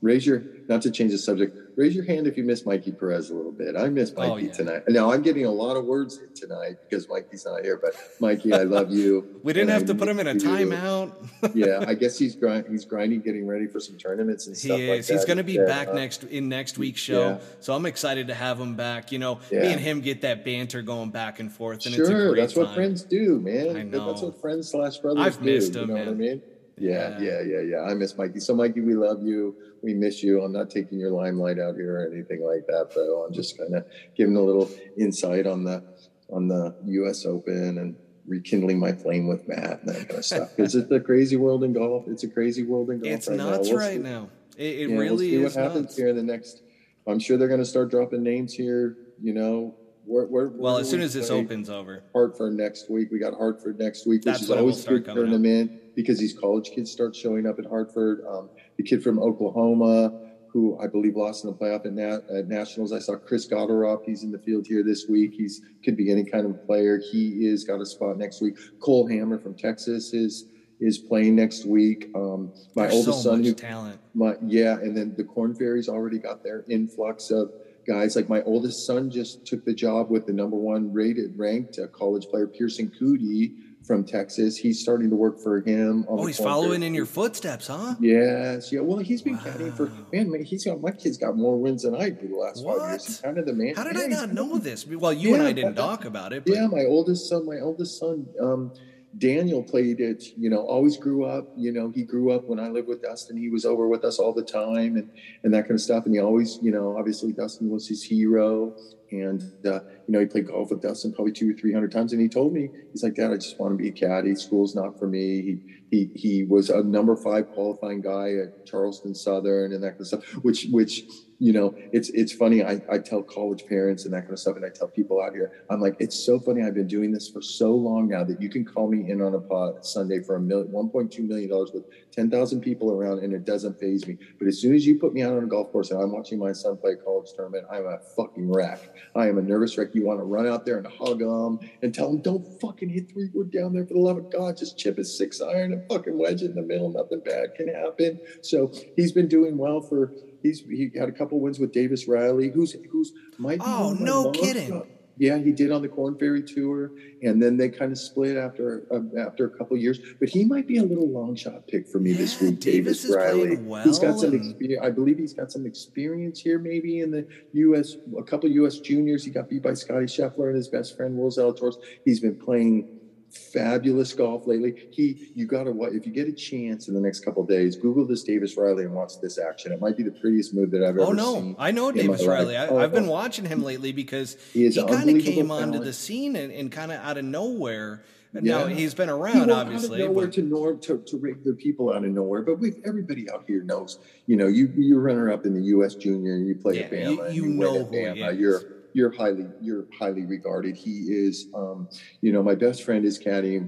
raise 0.00 0.24
your 0.24 0.44
not 0.68 0.80
to 0.82 0.90
change 0.90 1.10
the 1.10 1.18
subject 1.18 1.56
raise 1.76 1.94
your 1.94 2.04
hand 2.04 2.26
if 2.26 2.36
you 2.36 2.44
miss 2.44 2.64
mikey 2.64 2.92
perez 2.92 3.30
a 3.30 3.34
little 3.34 3.50
bit 3.50 3.74
i 3.76 3.88
miss 3.88 4.12
oh, 4.16 4.20
mikey 4.20 4.32
oh, 4.32 4.36
yeah. 4.36 4.52
tonight 4.52 4.82
now 4.88 5.10
i'm 5.10 5.22
getting 5.22 5.44
a 5.44 5.50
lot 5.50 5.76
of 5.76 5.84
words 5.84 6.20
tonight 6.36 6.76
because 6.88 7.08
mikey's 7.08 7.44
not 7.44 7.64
here 7.64 7.80
but 7.82 7.94
mikey 8.20 8.52
i 8.52 8.62
love 8.62 8.92
you 8.92 9.40
we 9.42 9.52
didn't 9.52 9.70
have 9.70 9.86
to 9.86 9.94
put 9.94 10.06
him 10.06 10.20
in 10.20 10.28
a 10.28 10.34
timeout 10.34 11.12
yeah 11.54 11.84
i 11.88 11.94
guess 11.94 12.16
he's 12.16 12.36
grind, 12.36 12.64
he's 12.68 12.84
grinding 12.84 13.20
getting 13.20 13.44
ready 13.46 13.66
for 13.66 13.80
some 13.80 13.96
tournaments 13.96 14.46
and 14.46 14.56
stuff 14.56 14.78
he 14.78 14.88
is. 14.88 15.10
like 15.10 15.16
he's 15.16 15.24
going 15.24 15.38
to 15.38 15.44
be 15.44 15.54
yeah. 15.54 15.64
back 15.64 15.92
next 15.92 16.22
in 16.24 16.48
next 16.48 16.78
week's 16.78 17.00
show 17.00 17.30
yeah. 17.30 17.38
so 17.58 17.74
i'm 17.74 17.86
excited 17.86 18.28
to 18.28 18.34
have 18.34 18.60
him 18.60 18.76
back 18.76 19.10
you 19.10 19.18
know 19.18 19.40
me 19.50 19.72
and 19.72 19.80
him 19.80 20.00
get 20.00 20.20
that 20.20 20.44
banter 20.44 20.80
going 20.80 21.10
back 21.10 21.40
and 21.40 21.50
forth 21.50 21.84
and 21.86 21.94
sure 21.94 22.36
that's 22.36 22.54
time. 22.54 22.64
what 22.64 22.74
friends 22.74 23.02
do 23.02 23.40
man 23.40 23.76
I 23.76 23.82
know. 23.82 24.06
that's 24.06 24.22
what 24.22 24.40
friends 24.40 24.70
slash 24.70 24.98
brothers 24.98 25.26
I've 25.26 25.38
do 25.38 25.44
missed 25.44 25.74
him, 25.74 25.80
you 25.82 25.86
know 25.88 25.94
man. 25.94 26.06
what 26.06 26.12
i 26.12 26.16
mean 26.16 26.42
yeah, 26.80 27.18
yeah, 27.20 27.40
yeah, 27.42 27.60
yeah. 27.60 27.80
I 27.82 27.94
miss 27.94 28.16
Mikey. 28.16 28.40
So, 28.40 28.54
Mikey, 28.54 28.80
we 28.80 28.94
love 28.94 29.22
you. 29.22 29.56
We 29.82 29.94
miss 29.94 30.22
you. 30.22 30.42
I'm 30.42 30.52
not 30.52 30.70
taking 30.70 30.98
your 30.98 31.10
limelight 31.10 31.58
out 31.58 31.74
here 31.76 32.00
or 32.00 32.12
anything 32.12 32.44
like 32.44 32.66
that, 32.66 32.90
though. 32.94 33.24
I'm 33.24 33.32
just 33.32 33.58
kind 33.58 33.74
of 33.74 33.84
giving 34.16 34.36
a 34.36 34.42
little 34.42 34.70
insight 34.96 35.46
on 35.46 35.64
the 35.64 35.82
on 36.30 36.48
the 36.48 36.74
U.S. 36.84 37.24
Open 37.24 37.78
and 37.78 37.96
rekindling 38.26 38.78
my 38.78 38.92
flame 38.92 39.26
with 39.26 39.48
Matt 39.48 39.80
and 39.82 39.88
that 39.94 40.08
kind 40.08 40.18
of 40.18 40.24
stuff. 40.24 40.50
Because 40.56 40.74
it's 40.74 40.90
a 40.90 41.00
crazy 41.00 41.36
world 41.36 41.64
in 41.64 41.72
golf. 41.72 42.04
It's 42.08 42.24
a 42.24 42.28
crazy 42.28 42.64
world 42.64 42.90
in 42.90 43.00
golf. 43.00 43.12
It's 43.12 43.28
right 43.28 43.36
nuts 43.36 43.68
now. 43.68 43.74
We'll 43.74 43.80
right 43.80 43.92
see. 43.96 43.98
now. 43.98 44.28
It, 44.56 44.62
it 44.80 44.90
Yeah, 44.90 44.96
really 44.98 45.08
we'll 45.10 45.18
see 45.18 45.34
is 45.36 45.56
what 45.56 45.62
happens 45.62 45.84
nuts. 45.86 45.96
here 45.96 46.08
in 46.08 46.16
the 46.16 46.22
next. 46.22 46.62
I'm 47.06 47.18
sure 47.18 47.38
they're 47.38 47.48
going 47.48 47.60
to 47.60 47.66
start 47.66 47.90
dropping 47.90 48.22
names 48.22 48.52
here. 48.52 48.96
You 49.20 49.32
know, 49.32 49.74
where, 50.04 50.26
where, 50.26 50.48
Well, 50.48 50.74
where 50.74 50.80
as 50.82 50.90
soon 50.90 51.00
as 51.00 51.14
this 51.14 51.30
opens 51.30 51.70
over. 51.70 52.02
Hartford 52.12 52.54
next 52.54 52.90
week. 52.90 53.08
We 53.10 53.18
got 53.18 53.34
Hartford 53.34 53.78
next 53.78 54.06
week, 54.06 54.20
which 54.20 54.24
That's 54.24 54.42
is 54.42 54.50
it 54.50 54.52
will 54.52 54.60
always 54.60 54.84
a 54.84 54.88
good 54.88 55.06
coming 55.06 55.24
up. 55.24 55.70
Because 55.98 56.16
these 56.20 56.32
college 56.32 56.70
kids 56.70 56.92
start 56.92 57.16
showing 57.16 57.44
up 57.44 57.58
at 57.58 57.66
Hartford. 57.66 58.24
Um, 58.30 58.50
the 58.76 58.84
kid 58.84 59.02
from 59.02 59.18
Oklahoma, 59.18 60.12
who 60.52 60.78
I 60.78 60.86
believe 60.86 61.16
lost 61.16 61.44
in 61.44 61.50
the 61.50 61.56
playoff 61.56 61.84
at, 61.86 61.92
Nat, 61.92 62.20
at 62.32 62.46
Nationals. 62.46 62.92
I 62.92 63.00
saw 63.00 63.16
Chris 63.16 63.48
Gotterup 63.48 64.04
He's 64.06 64.22
in 64.22 64.30
the 64.30 64.38
field 64.38 64.64
here 64.64 64.84
this 64.84 65.06
week. 65.08 65.32
He's 65.36 65.60
could 65.84 65.96
be 65.96 66.12
any 66.12 66.22
kind 66.24 66.46
of 66.46 66.64
player. 66.66 67.00
He 67.10 67.46
is 67.46 67.64
got 67.64 67.80
a 67.80 67.86
spot 67.86 68.16
next 68.16 68.40
week. 68.40 68.54
Cole 68.80 69.08
Hammer 69.08 69.40
from 69.40 69.54
Texas 69.56 70.12
is 70.14 70.46
is 70.80 70.98
playing 70.98 71.34
next 71.34 71.66
week. 71.66 72.10
Um, 72.14 72.52
my 72.76 72.82
There's 72.82 72.94
oldest 72.94 73.22
so 73.24 73.30
son, 73.30 73.38
much 73.40 73.48
who 73.48 73.54
talent. 73.54 74.00
my 74.14 74.36
yeah, 74.46 74.74
and 74.74 74.96
then 74.96 75.14
the 75.16 75.24
Korn 75.24 75.52
Ferry's 75.56 75.88
already 75.88 76.20
got 76.20 76.44
their 76.44 76.64
influx 76.68 77.32
of 77.32 77.50
guys. 77.88 78.14
Like 78.14 78.28
my 78.28 78.42
oldest 78.42 78.86
son 78.86 79.10
just 79.10 79.44
took 79.44 79.64
the 79.64 79.74
job 79.74 80.10
with 80.10 80.26
the 80.26 80.32
number 80.32 80.56
one 80.56 80.92
rated 80.92 81.36
ranked 81.36 81.80
uh, 81.80 81.88
college 81.88 82.26
player 82.26 82.46
Pierceson 82.46 82.92
Coody 83.00 83.54
from 83.88 84.04
Texas. 84.04 84.56
He's 84.56 84.78
starting 84.80 85.08
to 85.10 85.16
work 85.16 85.40
for 85.40 85.60
him. 85.60 86.04
Oh, 86.08 86.26
he's 86.26 86.38
following 86.38 86.82
in 86.84 86.94
your 86.94 87.06
footsteps, 87.06 87.66
huh? 87.66 87.96
Yes, 87.98 88.70
yeah. 88.70 88.80
Well, 88.80 88.98
he's 88.98 89.22
been 89.22 89.38
caddying 89.38 89.74
for 89.74 89.86
Wow. 89.86 89.92
man. 90.12 90.30
man 90.30 90.44
he's 90.44 90.64
got 90.64 90.80
my 90.80 90.90
kid's 90.92 91.16
got 91.16 91.36
more 91.36 91.56
wins 91.56 91.82
than 91.82 91.96
I 91.96 92.10
do 92.10 92.28
the 92.28 92.36
last 92.36 92.62
five 92.64 92.74
years. 92.76 92.80
What? 92.80 93.00
He's 93.06 93.20
kind 93.20 93.38
of 93.38 93.46
the 93.46 93.54
man. 93.54 93.74
How 93.74 93.84
did 93.84 93.96
Yeah, 93.96 94.02
I 94.02 94.06
not 94.06 94.32
know 94.34 94.58
this? 94.58 94.86
Well, 94.86 95.12
you 95.12 95.34
and 95.34 95.42
I 95.42 95.52
didn't 95.52 95.74
talk 95.74 96.04
about 96.04 96.32
it. 96.32 96.44
But 96.44 96.54
yeah, 96.54 96.66
my 96.66 96.84
oldest 96.84 97.28
son, 97.28 97.46
my 97.46 97.58
oldest 97.60 97.98
son, 97.98 98.26
um, 98.40 98.72
Daniel 99.16 99.62
played 99.62 100.00
it, 100.00 100.22
you 100.36 100.50
know, 100.50 100.58
always 100.58 100.96
grew 100.96 101.24
up, 101.24 101.48
you 101.54 101.72
know, 101.72 101.88
he 101.88 102.04
grew 102.04 102.30
up 102.30 102.46
when 102.46 102.60
I 102.60 102.68
lived 102.68 102.88
with 102.88 103.00
Dustin. 103.00 103.36
He 103.36 103.48
was 103.48 103.64
over 103.64 103.88
with 103.88 104.04
us 104.04 104.18
all 104.18 104.34
the 104.34 104.42
time 104.42 104.96
and, 104.96 105.10
and 105.42 105.54
that 105.54 105.62
kind 105.62 105.72
of 105.72 105.80
stuff. 105.80 106.04
And 106.04 106.14
he 106.14 106.20
always, 106.20 106.58
you 106.60 106.70
know, 106.70 106.96
obviously 106.98 107.32
Dustin 107.32 107.70
was 107.70 107.88
his 107.88 108.02
hero. 108.02 108.74
And, 109.10 109.42
uh, 109.64 109.80
you 110.06 110.08
know, 110.08 110.20
he 110.20 110.26
played 110.26 110.48
golf 110.48 110.70
with 110.70 110.82
Dustin 110.82 111.12
probably 111.12 111.32
two 111.32 111.50
or 111.50 111.54
300 111.54 111.90
times. 111.90 112.12
And 112.12 112.20
he 112.20 112.28
told 112.28 112.52
me, 112.52 112.68
he's 112.92 113.02
like, 113.02 113.14
Dad, 113.14 113.32
I 113.32 113.36
just 113.36 113.58
want 113.58 113.72
to 113.72 113.76
be 113.76 113.88
a 113.88 113.92
caddy. 113.92 114.34
School's 114.34 114.74
not 114.74 114.98
for 114.98 115.06
me. 115.06 115.42
He, 115.42 115.58
he, 115.90 116.10
he 116.14 116.44
was 116.44 116.68
a 116.68 116.82
number 116.82 117.16
five 117.16 117.48
qualifying 117.48 118.02
guy 118.02 118.34
at 118.34 118.66
Charleston 118.66 119.14
Southern 119.14 119.72
and 119.72 119.82
that 119.82 119.92
kind 119.92 120.00
of 120.00 120.06
stuff, 120.06 120.24
which, 120.42 120.66
which, 120.70 121.04
you 121.38 121.52
know, 121.52 121.74
it's 121.92 122.10
it's 122.10 122.32
funny. 122.32 122.64
I, 122.64 122.80
I 122.90 122.98
tell 122.98 123.22
college 123.22 123.64
parents 123.66 124.04
and 124.04 124.12
that 124.12 124.22
kind 124.22 124.32
of 124.32 124.40
stuff, 124.40 124.56
and 124.56 124.64
I 124.64 124.70
tell 124.70 124.88
people 124.88 125.20
out 125.22 125.32
here, 125.32 125.52
I'm 125.70 125.80
like, 125.80 125.94
it's 126.00 126.16
so 126.16 126.40
funny. 126.40 126.62
I've 126.62 126.74
been 126.74 126.88
doing 126.88 127.12
this 127.12 127.28
for 127.28 127.40
so 127.40 127.74
long 127.74 128.08
now 128.08 128.24
that 128.24 128.40
you 128.40 128.50
can 128.50 128.64
call 128.64 128.88
me 128.88 129.08
in 129.08 129.20
on 129.22 129.34
a 129.34 129.40
pot 129.40 129.84
Sunday 129.84 130.20
for 130.20 130.34
a 130.36 130.40
million, 130.40 130.68
1.2 130.72 131.26
million 131.26 131.48
dollars 131.50 131.70
with 131.72 131.84
10,000 132.12 132.60
people 132.60 132.90
around, 132.90 133.20
and 133.20 133.32
it 133.32 133.44
doesn't 133.44 133.78
phase 133.78 134.06
me. 134.06 134.16
But 134.38 134.48
as 134.48 134.60
soon 134.60 134.74
as 134.74 134.84
you 134.84 134.98
put 134.98 135.12
me 135.12 135.22
out 135.22 135.36
on 135.36 135.44
a 135.44 135.46
golf 135.46 135.70
course 135.70 135.90
and 135.92 136.00
I'm 136.02 136.10
watching 136.10 136.38
my 136.38 136.52
son 136.52 136.76
play 136.76 136.92
a 136.92 136.96
college 136.96 137.32
tournament, 137.36 137.66
I'm 137.70 137.86
a 137.86 137.98
fucking 138.16 138.50
wreck. 138.50 138.90
I 139.14 139.28
am 139.28 139.38
a 139.38 139.42
nervous 139.42 139.78
wreck. 139.78 139.90
You 139.94 140.04
want 140.04 140.18
to 140.18 140.24
run 140.24 140.46
out 140.48 140.64
there 140.64 140.78
and 140.78 140.86
hug 140.86 141.22
him 141.22 141.60
and 141.82 141.94
tell 141.94 142.10
him, 142.10 142.20
don't 142.20 142.46
fucking 142.60 142.88
hit 142.88 143.08
three 143.12 143.28
wood 143.32 143.52
down 143.52 143.72
there 143.72 143.86
for 143.86 143.94
the 143.94 144.00
love 144.00 144.16
of 144.16 144.28
God. 144.30 144.56
Just 144.56 144.76
chip 144.76 144.98
a 144.98 145.04
six 145.04 145.40
iron 145.40 145.72
and 145.72 145.82
fucking 145.88 146.18
wedge 146.18 146.42
it 146.42 146.46
in 146.46 146.56
the 146.56 146.62
middle. 146.62 146.90
Nothing 146.90 147.20
bad 147.20 147.54
can 147.54 147.68
happen. 147.68 148.18
So 148.42 148.72
he's 148.96 149.12
been 149.12 149.28
doing 149.28 149.56
well 149.56 149.80
for. 149.80 150.12
He's 150.42 150.60
he 150.60 150.90
had 150.96 151.08
a 151.08 151.12
couple 151.12 151.40
wins 151.40 151.58
with 151.58 151.72
Davis 151.72 152.06
Riley, 152.08 152.50
who's 152.50 152.74
who's 152.90 153.12
might 153.38 153.58
be 153.58 153.64
Oh, 153.66 153.94
my 153.94 154.00
no 154.06 154.30
kidding. 154.30 154.82
Yeah, 155.20 155.36
he 155.38 155.50
did 155.50 155.72
on 155.72 155.82
the 155.82 155.88
Korn 155.88 156.16
Ferry 156.16 156.44
Tour, 156.44 156.92
and 157.22 157.42
then 157.42 157.56
they 157.56 157.68
kind 157.70 157.90
of 157.90 157.98
split 157.98 158.36
after 158.36 158.84
uh, 158.92 159.20
after 159.20 159.46
a 159.46 159.50
couple 159.50 159.76
years. 159.76 159.98
But 160.20 160.28
he 160.28 160.44
might 160.44 160.68
be 160.68 160.76
a 160.76 160.84
little 160.84 161.08
long 161.10 161.34
shot 161.34 161.66
pick 161.66 161.88
for 161.88 161.98
me 161.98 162.12
this 162.12 162.40
Yeah, 162.40 162.50
week. 162.50 162.60
Davis 162.60 163.04
is 163.04 163.16
Riley. 163.16 163.56
playing 163.56 163.82
He's 163.82 163.98
got 163.98 164.20
some. 164.20 164.54
I 164.80 164.90
believe 164.90 165.18
he's 165.18 165.34
got 165.34 165.50
some 165.50 165.66
experience 165.66 166.40
here, 166.40 166.60
maybe 166.60 167.00
in 167.00 167.10
the 167.10 167.26
U.S. 167.54 167.96
A 168.16 168.22
couple 168.22 168.48
U.S. 168.50 168.78
juniors. 168.78 169.24
He 169.24 169.32
got 169.32 169.48
beat 169.48 169.62
by 169.64 169.74
Scotty 169.74 170.06
Scheffler 170.06 170.46
and 170.48 170.56
his 170.56 170.68
best 170.68 170.96
friend 170.96 171.16
Will 171.16 171.30
Zalatoris. 171.30 171.74
He's 172.04 172.20
been 172.20 172.36
playing 172.36 172.97
fabulous 173.30 174.12
golf 174.12 174.46
lately. 174.46 174.88
He, 174.90 175.30
you 175.34 175.46
got 175.46 175.64
to 175.64 175.72
what 175.72 175.92
if 175.92 176.06
you 176.06 176.12
get 176.12 176.28
a 176.28 176.32
chance 176.32 176.88
in 176.88 176.94
the 176.94 177.00
next 177.00 177.20
couple 177.24 177.42
of 177.42 177.48
days, 177.48 177.76
Google 177.76 178.06
this 178.06 178.22
Davis 178.22 178.56
Riley 178.56 178.84
and 178.84 178.94
watch 178.94 179.20
this 179.20 179.38
action. 179.38 179.72
It 179.72 179.80
might 179.80 179.96
be 179.96 180.02
the 180.02 180.10
prettiest 180.10 180.54
move 180.54 180.70
that 180.72 180.82
I've 180.82 180.98
oh, 180.98 181.08
ever 181.10 181.16
seen. 181.18 181.26
Oh 181.26 181.40
no. 181.40 181.56
I 181.58 181.70
know 181.70 181.92
Davis. 181.92 182.26
Riley. 182.26 182.56
I, 182.56 182.68
Oh, 182.68 182.78
I've 182.78 182.92
been 182.92 183.06
oh. 183.06 183.12
watching 183.12 183.44
him 183.44 183.62
lately 183.62 183.92
because 183.92 184.36
He 184.52 184.68
he 184.68 184.84
kind 184.84 185.08
of 185.10 185.22
came 185.22 185.50
onto 185.50 185.78
the 185.78 185.92
scene 185.92 186.36
and, 186.36 186.52
and 186.52 186.70
kind 186.70 186.92
of 186.92 187.00
out 187.00 187.16
of 187.18 187.24
nowhere. 187.24 188.04
Yeah. 188.34 188.58
Now 188.58 188.66
he's 188.66 188.92
been 188.92 189.08
around, 189.08 189.38
went 189.38 189.50
obviously. 189.52 190.02
out 190.02 190.08
of 190.08 190.12
nowhere 190.12 190.26
but- 190.26 190.34
to, 190.34 190.42
nor- 190.42 190.74
to 190.76 190.98
to 191.06 191.16
regular 191.16 191.54
people 191.56 191.90
out 191.92 192.04
of 192.04 192.10
nowhere, 192.10 192.42
but 192.42 192.58
we 192.58 192.74
everybody 192.84 193.30
out 193.30 193.44
here 193.46 193.62
knows. 193.62 193.98
You 194.26 194.36
know, 194.36 194.46
you 194.46 194.70
you 194.76 194.98
runner 194.98 195.32
up 195.32 195.46
in 195.46 195.54
the 195.54 195.62
U.S. 195.68 195.94
Junior 195.94 196.34
and 196.34 196.46
you 196.46 196.54
play 196.54 196.76
Yeah, 196.76 196.82
at 196.82 196.90
Bama. 196.92 197.34
you- 197.34 197.44
you 197.44 197.48
win 197.50 197.58
know 197.58 197.84
who 197.84 197.90
he 197.96 198.02
Bama. 198.02 198.38
You're 198.38 198.62
you're 198.98 199.12
highly 199.12 199.46
you're 199.60 199.86
highly 199.96 200.26
regarded. 200.26 200.76
He 200.76 201.06
is. 201.08 201.46
Um, 201.54 201.88
you 202.20 202.32
know, 202.32 202.42
my 202.42 202.56
best 202.56 202.82
friend 202.82 203.04
is 203.04 203.16
caddy. 203.16 203.60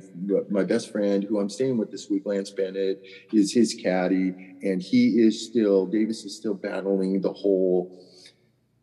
My 0.51 0.65
best 0.65 0.91
friend, 0.91 1.23
who 1.23 1.39
I'm 1.39 1.49
staying 1.49 1.79
with 1.79 1.93
this 1.93 2.11
week, 2.11 2.27
Lance 2.27 2.51
Bennett, 2.51 3.01
is 3.33 3.53
his 3.53 3.75
caddy, 3.75 4.35
and 4.63 4.83
he 4.83 5.21
is 5.21 5.47
still 5.47 5.87
Davis 5.87 6.25
is 6.25 6.37
still 6.37 6.55
battling 6.55 7.21
the 7.21 7.33
whole 7.33 8.05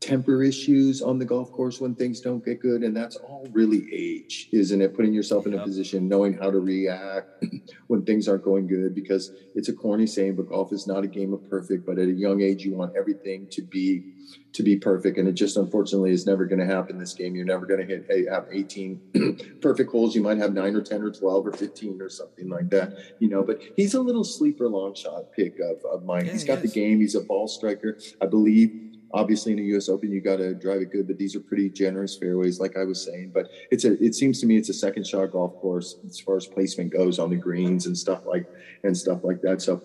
temper 0.07 0.41
issues 0.41 1.01
on 1.01 1.19
the 1.19 1.25
golf 1.25 1.51
course 1.51 1.81
when 1.81 1.93
things 1.93 2.21
don't 2.21 2.43
get 2.43 2.61
good 2.61 2.81
and 2.81 2.95
that's 2.95 3.17
all 3.17 3.45
really 3.51 3.85
age 3.93 4.47
isn't 4.53 4.81
it? 4.81 4.95
Putting 4.95 5.13
yourself 5.13 5.45
in 5.45 5.53
a 5.53 5.61
position 5.61 6.07
knowing 6.07 6.33
how 6.33 6.49
to 6.49 6.59
react 6.59 7.43
when 7.87 8.05
things 8.05 8.27
aren't 8.27 8.43
going 8.43 8.67
good 8.67 8.95
because 8.95 9.31
it's 9.53 9.67
a 9.67 9.73
corny 9.73 10.07
saying 10.07 10.35
but 10.37 10.47
golf 10.47 10.71
is 10.71 10.87
not 10.87 11.03
a 11.03 11.07
game 11.07 11.33
of 11.33 11.49
perfect 11.49 11.85
but 11.85 11.99
at 11.99 12.07
a 12.07 12.13
young 12.13 12.41
age 12.41 12.63
you 12.63 12.73
want 12.73 12.95
everything 12.95 13.47
to 13.51 13.61
be 13.61 14.13
to 14.53 14.63
be 14.63 14.77
perfect 14.77 15.17
and 15.17 15.27
it 15.27 15.33
just 15.33 15.57
unfortunately 15.57 16.11
is 16.11 16.25
never 16.25 16.45
going 16.45 16.59
to 16.59 16.65
happen 16.65 16.97
this 16.97 17.13
game. 17.13 17.35
You're 17.35 17.45
never 17.45 17.65
going 17.65 17.79
to 17.79 17.85
hit 17.85 18.07
a 18.09 18.31
have 18.31 18.47
18 18.51 19.57
perfect 19.61 19.91
holes. 19.91 20.15
You 20.15 20.21
might 20.21 20.37
have 20.37 20.53
9 20.53 20.75
or 20.75 20.81
10 20.81 21.01
or 21.01 21.11
12 21.11 21.47
or 21.47 21.51
15 21.51 22.01
or 22.01 22.09
something 22.09 22.49
like 22.49 22.69
that 22.69 22.97
you 23.19 23.29
know 23.29 23.43
but 23.43 23.61
he's 23.75 23.93
a 23.93 24.01
little 24.01 24.23
sleeper 24.23 24.67
long 24.67 24.95
shot 24.95 25.31
pick 25.33 25.59
of, 25.59 25.83
of 25.85 26.05
mine. 26.05 26.25
Yeah, 26.25 26.31
he's 26.31 26.41
he 26.43 26.47
got 26.47 26.61
the 26.61 26.67
game. 26.67 27.01
He's 27.01 27.15
a 27.15 27.21
ball 27.21 27.47
striker. 27.47 27.97
I 28.21 28.25
believe 28.25 28.86
obviously 29.13 29.53
in 29.53 29.59
a 29.59 29.77
US 29.77 29.89
Open 29.89 30.11
you 30.11 30.21
got 30.21 30.37
to 30.37 30.53
drive 30.53 30.81
it 30.81 30.91
good, 30.91 31.07
but 31.07 31.17
these 31.17 31.35
are 31.35 31.39
pretty 31.39 31.69
generous 31.69 32.15
fairways, 32.17 32.59
like 32.59 32.77
I 32.77 32.83
was 32.83 33.03
saying. 33.03 33.31
But 33.33 33.49
it's 33.71 33.85
a 33.85 34.01
it 34.03 34.15
seems 34.15 34.39
to 34.41 34.45
me 34.45 34.57
it's 34.57 34.69
a 34.69 34.73
second 34.73 35.05
shot 35.07 35.31
golf 35.31 35.55
course 35.55 35.95
as 36.05 36.19
far 36.19 36.37
as 36.37 36.45
placement 36.47 36.91
goes 36.91 37.19
on 37.19 37.29
the 37.29 37.35
greens 37.37 37.85
and 37.85 37.97
stuff 37.97 38.25
like 38.25 38.45
and 38.83 38.95
stuff 38.97 39.23
like 39.23 39.41
that. 39.41 39.61
So 39.61 39.81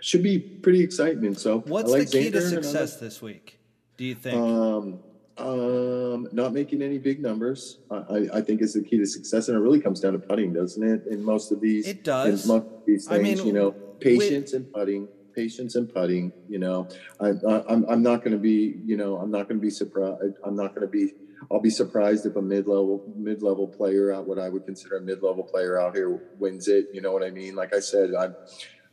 should 0.00 0.22
be 0.22 0.38
pretty 0.38 0.80
exciting. 0.82 1.34
So 1.34 1.60
What's 1.60 1.90
like 1.90 2.08
the 2.10 2.18
key 2.24 2.30
to 2.30 2.38
Xander 2.38 2.42
and 2.46 2.52
I 2.52 2.56
like- 2.56 2.64
success 2.64 2.96
this 3.00 3.22
week? 3.22 3.58
Do 3.96 4.04
you 4.04 4.14
think? 4.14 4.36
um, 4.36 4.98
um, 5.36 6.28
not 6.32 6.52
making 6.52 6.82
any 6.82 6.98
big 6.98 7.20
numbers, 7.20 7.78
I, 7.90 7.96
I, 7.96 8.28
I 8.34 8.40
think 8.40 8.62
is 8.62 8.74
the 8.74 8.82
key 8.82 8.98
to 8.98 9.06
success, 9.06 9.48
and 9.48 9.56
it 9.56 9.60
really 9.60 9.80
comes 9.80 10.00
down 10.00 10.12
to 10.12 10.18
putting, 10.18 10.52
doesn't 10.52 10.82
it? 10.82 11.06
In 11.10 11.22
most 11.24 11.50
of 11.52 11.60
these, 11.60 11.88
It 11.88 12.04
does. 12.04 12.42
In 12.42 12.48
most 12.48 12.66
of 12.66 12.82
these 12.86 13.08
I 13.08 13.18
things, 13.18 13.38
mean, 13.38 13.46
you 13.48 13.52
know, 13.52 13.68
with- 13.70 14.00
patience 14.00 14.52
and 14.52 14.70
putting, 14.72 15.08
patience 15.34 15.74
and 15.74 15.88
putting. 15.92 16.32
You 16.48 16.58
know, 16.58 16.88
I, 17.20 17.30
I, 17.46 17.62
I'm 17.68 17.84
I'm 17.88 18.02
not 18.02 18.22
going 18.22 18.32
to 18.32 18.38
be, 18.38 18.80
you 18.84 18.96
know, 18.96 19.16
I'm 19.16 19.30
not 19.30 19.48
going 19.48 19.58
to 19.58 19.62
be 19.62 19.70
surprised. 19.70 20.20
I'm 20.44 20.56
not 20.56 20.74
going 20.74 20.86
to 20.86 20.90
be. 20.90 21.12
I'll 21.50 21.60
be 21.60 21.70
surprised 21.70 22.24
if 22.24 22.36
a 22.36 22.42
mid-level 22.42 23.04
mid-level 23.16 23.68
player 23.68 24.12
out 24.12 24.26
what 24.26 24.38
I 24.38 24.48
would 24.48 24.64
consider 24.64 24.96
a 24.96 25.00
mid-level 25.02 25.44
player 25.44 25.78
out 25.78 25.94
here 25.94 26.18
wins 26.38 26.68
it. 26.68 26.86
You 26.92 27.02
know 27.02 27.12
what 27.12 27.22
I 27.22 27.30
mean? 27.30 27.54
Like 27.54 27.74
I 27.74 27.80
said, 27.80 28.14
I 28.14 28.28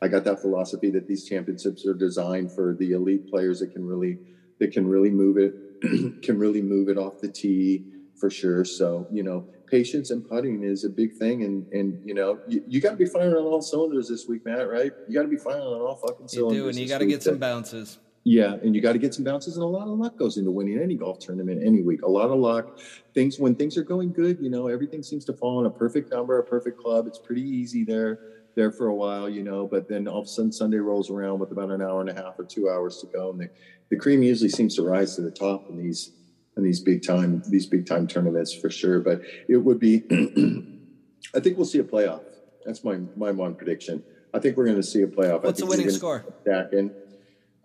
I 0.01 0.07
got 0.07 0.23
that 0.25 0.41
philosophy 0.41 0.89
that 0.91 1.07
these 1.07 1.25
championships 1.27 1.85
are 1.85 1.93
designed 1.93 2.51
for 2.51 2.75
the 2.77 2.91
elite 2.91 3.29
players 3.29 3.59
that 3.59 3.71
can 3.71 3.85
really 3.85 4.17
that 4.59 4.71
can 4.71 4.87
really 4.87 5.11
move 5.11 5.37
it 5.37 5.53
can 6.23 6.37
really 6.37 6.61
move 6.61 6.89
it 6.89 6.97
off 6.97 7.21
the 7.21 7.29
tee 7.29 7.85
for 8.19 8.29
sure. 8.29 8.65
So 8.65 9.07
you 9.11 9.23
know, 9.23 9.47
patience 9.71 10.11
and 10.11 10.27
putting 10.27 10.63
is 10.63 10.83
a 10.83 10.89
big 10.89 11.13
thing, 11.13 11.43
and 11.43 11.65
and 11.71 11.99
you 12.05 12.13
know, 12.13 12.37
you, 12.47 12.63
you 12.67 12.81
got 12.81 12.91
to 12.91 12.97
be 12.97 13.05
firing 13.05 13.33
on 13.33 13.43
all 13.43 13.61
cylinders 13.61 14.09
this 14.09 14.27
week, 14.27 14.45
Matt. 14.45 14.69
Right? 14.69 14.91
You 15.07 15.15
got 15.15 15.23
to 15.23 15.29
be 15.29 15.37
firing 15.37 15.61
on 15.61 15.81
all 15.81 15.95
fucking 15.95 16.27
cylinders. 16.27 16.57
you 16.57 16.63
do, 16.63 16.69
and 16.69 16.77
you 16.77 16.87
got 16.87 16.99
to 16.99 17.05
get 17.07 17.23
some 17.23 17.37
bounces. 17.37 17.97
yeah, 18.23 18.53
and 18.61 18.75
you 18.75 18.81
got 18.81 18.93
to 18.93 18.99
get 18.99 19.13
some 19.15 19.23
bounces, 19.23 19.55
and 19.55 19.63
a 19.63 19.67
lot 19.67 19.87
of 19.87 19.97
luck 19.97 20.17
goes 20.17 20.37
into 20.37 20.51
winning 20.51 20.79
any 20.79 20.95
golf 20.95 21.17
tournament 21.19 21.63
any 21.65 21.81
week. 21.81 22.03
A 22.03 22.09
lot 22.09 22.29
of 22.29 22.37
luck. 22.37 22.77
Things 23.15 23.39
when 23.39 23.55
things 23.55 23.77
are 23.77 23.83
going 23.83 24.11
good, 24.11 24.37
you 24.39 24.49
know, 24.49 24.67
everything 24.67 25.01
seems 25.01 25.25
to 25.25 25.33
fall 25.33 25.57
on 25.59 25.65
a 25.65 25.71
perfect 25.71 26.11
number, 26.11 26.37
a 26.37 26.43
perfect 26.43 26.77
club. 26.77 27.07
It's 27.07 27.17
pretty 27.17 27.41
easy 27.41 27.83
there, 27.83 28.19
there 28.55 28.71
for 28.71 28.87
a 28.87 28.93
while, 28.93 29.27
you 29.29 29.43
know. 29.43 29.65
But 29.65 29.87
then 29.87 30.07
all 30.07 30.19
of 30.19 30.25
a 30.25 30.29
sudden 30.29 30.51
Sunday 30.51 30.77
rolls 30.77 31.09
around 31.09 31.39
with 31.39 31.51
about 31.51 31.71
an 31.71 31.81
hour 31.81 32.01
and 32.01 32.09
a 32.09 32.13
half 32.13 32.37
or 32.37 32.43
two 32.43 32.69
hours 32.69 32.97
to 32.99 33.07
go, 33.07 33.31
and 33.31 33.39
the, 33.39 33.49
the 33.89 33.97
cream 33.97 34.21
usually 34.21 34.49
seems 34.49 34.75
to 34.75 34.83
rise 34.83 35.15
to 35.15 35.21
the 35.21 35.31
top 35.31 35.69
in 35.69 35.77
these 35.77 36.11
in 36.57 36.63
these 36.63 36.79
big 36.79 37.05
time 37.05 37.43
these 37.47 37.65
big 37.65 37.85
time 37.85 38.07
tournaments 38.07 38.53
for 38.53 38.69
sure. 38.69 38.99
But 38.99 39.21
it 39.47 39.57
would 39.57 39.79
be, 39.79 40.03
I 41.35 41.39
think 41.39 41.57
we'll 41.57 41.65
see 41.65 41.79
a 41.79 41.83
playoff. 41.83 42.23
That's 42.65 42.83
my 42.83 42.99
my 43.15 43.31
one 43.31 43.55
prediction. 43.55 44.03
I 44.33 44.39
think 44.39 44.57
we're 44.57 44.65
going 44.65 44.77
to 44.77 44.83
see 44.83 45.01
a 45.01 45.07
playoff. 45.07 45.43
I 45.43 45.47
What's 45.47 45.59
the 45.59 45.67
think 45.67 45.77
winning 45.77 45.89
score? 45.89 46.25
Stacking. 46.41 46.91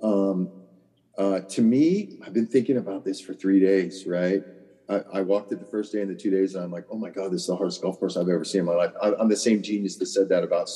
Um, 0.02 0.50
uh, 1.16 1.40
to 1.40 1.62
me, 1.62 2.18
I've 2.24 2.32
been 2.32 2.46
thinking 2.46 2.76
about 2.76 3.04
this 3.04 3.20
for 3.20 3.34
three 3.34 3.60
days, 3.60 4.04
right? 4.06 4.42
I, 4.88 5.00
I, 5.14 5.20
walked 5.22 5.50
it 5.50 5.58
the 5.58 5.66
first 5.66 5.92
day 5.92 6.00
and 6.00 6.08
the 6.08 6.14
two 6.14 6.30
days, 6.30 6.54
and 6.54 6.64
I'm 6.64 6.70
like, 6.70 6.84
oh 6.90 6.96
my 6.96 7.10
god, 7.10 7.32
this 7.32 7.42
is 7.42 7.46
the 7.48 7.56
hardest 7.56 7.82
golf 7.82 7.98
course 7.98 8.16
I've 8.16 8.28
ever 8.28 8.44
seen 8.44 8.60
in 8.60 8.66
my 8.66 8.74
life. 8.74 8.92
I, 9.02 9.12
am 9.20 9.28
the 9.28 9.36
same 9.36 9.60
genius 9.60 9.96
that 9.96 10.06
said 10.06 10.28
that 10.28 10.44
about 10.44 10.70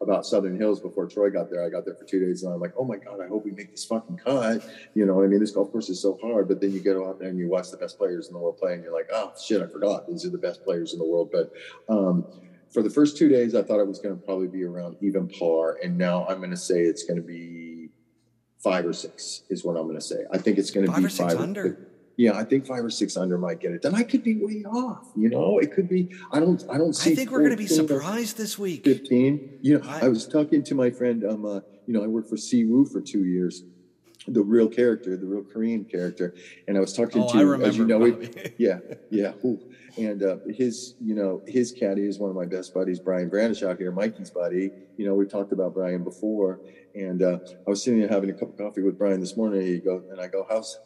about 0.00 0.26
Southern 0.26 0.58
Hills 0.58 0.80
before 0.80 1.06
Troy 1.06 1.30
got 1.30 1.50
there. 1.50 1.64
I 1.64 1.70
got 1.70 1.86
there 1.86 1.94
for 1.94 2.04
two 2.04 2.20
days, 2.20 2.42
and 2.42 2.52
I'm 2.52 2.60
like, 2.60 2.74
oh 2.78 2.84
my 2.84 2.96
god, 2.96 3.20
I 3.22 3.26
hope 3.26 3.44
we 3.44 3.52
make 3.52 3.70
this 3.70 3.84
fucking 3.86 4.18
cut. 4.18 4.62
You 4.94 5.06
know, 5.06 5.22
I 5.22 5.26
mean, 5.26 5.40
this 5.40 5.52
golf 5.52 5.72
course 5.72 5.88
is 5.88 6.00
so 6.00 6.18
hard. 6.20 6.46
But 6.46 6.60
then 6.60 6.72
you 6.72 6.80
get 6.80 6.96
out 6.96 7.18
there 7.18 7.28
and 7.28 7.38
you 7.38 7.48
watch 7.48 7.70
the 7.70 7.78
best 7.78 7.96
players 7.96 8.26
in 8.28 8.34
the 8.34 8.38
world 8.38 8.58
play, 8.58 8.74
and 8.74 8.82
you're 8.82 8.92
like, 8.92 9.08
oh 9.12 9.32
shit, 9.42 9.62
I 9.62 9.66
forgot 9.66 10.06
these 10.08 10.26
are 10.26 10.30
the 10.30 10.38
best 10.38 10.62
players 10.62 10.92
in 10.92 10.98
the 10.98 11.06
world. 11.06 11.30
But 11.32 11.50
um, 11.88 12.26
for 12.70 12.82
the 12.82 12.90
first 12.90 13.16
two 13.16 13.28
days, 13.28 13.54
I 13.54 13.62
thought 13.62 13.80
it 13.80 13.86
was 13.86 13.98
going 13.98 14.14
to 14.14 14.22
probably 14.22 14.48
be 14.48 14.64
around 14.64 14.96
even 15.00 15.26
par, 15.26 15.78
and 15.82 15.96
now 15.96 16.26
I'm 16.28 16.38
going 16.38 16.50
to 16.50 16.56
say 16.56 16.82
it's 16.82 17.04
going 17.04 17.16
to 17.16 17.26
be 17.26 17.88
five 18.62 18.84
or 18.84 18.92
six 18.92 19.42
is 19.48 19.64
what 19.64 19.76
I'm 19.76 19.84
going 19.84 19.96
to 19.96 20.04
say. 20.04 20.24
I 20.32 20.38
think 20.38 20.58
it's 20.58 20.70
going 20.70 20.86
to 20.86 20.92
be 20.92 20.96
five 20.96 21.04
or 21.04 21.08
six 21.08 21.34
under. 21.34 21.88
Yeah, 22.16 22.36
I 22.36 22.44
think 22.44 22.66
five 22.66 22.84
or 22.84 22.90
six 22.90 23.16
under 23.16 23.38
might 23.38 23.60
get 23.60 23.72
it. 23.72 23.82
Then 23.82 23.94
I 23.94 24.04
could 24.04 24.22
be 24.22 24.36
way 24.36 24.64
off. 24.64 25.08
You 25.16 25.28
know, 25.28 25.58
it 25.58 25.72
could 25.72 25.88
be. 25.88 26.14
I 26.30 26.38
don't. 26.38 26.62
I 26.70 26.78
don't 26.78 26.92
see. 26.92 27.12
I 27.12 27.14
think 27.14 27.30
we're 27.30 27.40
going 27.40 27.50
to 27.50 27.56
be 27.56 27.66
surprised 27.66 28.36
this 28.36 28.58
week. 28.58 28.84
Fifteen. 28.84 29.58
You 29.62 29.78
know, 29.78 29.88
I, 29.88 30.06
I, 30.06 30.08
was 30.08 30.28
talking 30.28 30.62
to 30.62 30.74
my 30.74 30.90
friend. 30.90 31.24
Um, 31.24 31.44
uh, 31.44 31.60
you 31.86 31.94
know, 31.94 32.04
I 32.04 32.06
worked 32.06 32.28
for 32.28 32.36
Siwoo 32.36 32.90
for 32.90 33.00
two 33.00 33.24
years. 33.24 33.64
The 34.26 34.42
real 34.42 34.68
character, 34.68 35.16
the 35.16 35.26
real 35.26 35.42
Korean 35.42 35.84
character, 35.84 36.34
and 36.66 36.78
I 36.78 36.80
was 36.80 36.94
talking 36.94 37.22
oh, 37.22 37.32
to, 37.32 37.38
I 37.38 37.42
remember, 37.42 37.66
as 37.66 37.76
you 37.76 37.86
know, 37.86 38.06
yeah, 38.58 38.78
yeah. 39.10 39.32
Ooh. 39.44 39.60
And 39.96 40.22
uh, 40.22 40.38
his, 40.48 40.94
you 41.00 41.14
know, 41.14 41.42
his 41.46 41.70
caddy 41.70 42.06
is 42.06 42.18
one 42.18 42.30
of 42.30 42.34
my 42.34 42.46
best 42.46 42.74
buddies, 42.74 42.98
Brian 42.98 43.28
Brandish 43.28 43.62
out 43.62 43.78
here, 43.78 43.92
Mikey's 43.92 44.30
buddy. 44.30 44.70
You 44.96 45.06
know, 45.06 45.14
we've 45.14 45.30
talked 45.30 45.52
about 45.52 45.74
Brian 45.74 46.02
before, 46.02 46.60
and 46.94 47.22
uh, 47.22 47.38
I 47.66 47.70
was 47.70 47.82
sitting 47.82 48.00
there 48.00 48.08
having 48.08 48.30
a 48.30 48.32
cup 48.32 48.48
of 48.48 48.56
coffee 48.56 48.82
with 48.82 48.98
Brian 48.98 49.20
this 49.20 49.36
morning. 49.36 49.60
And 49.60 49.68
he 49.68 49.78
goes, 49.78 50.04
and 50.10 50.20
I 50.20 50.26
go, 50.26 50.46
"How's 50.48 50.78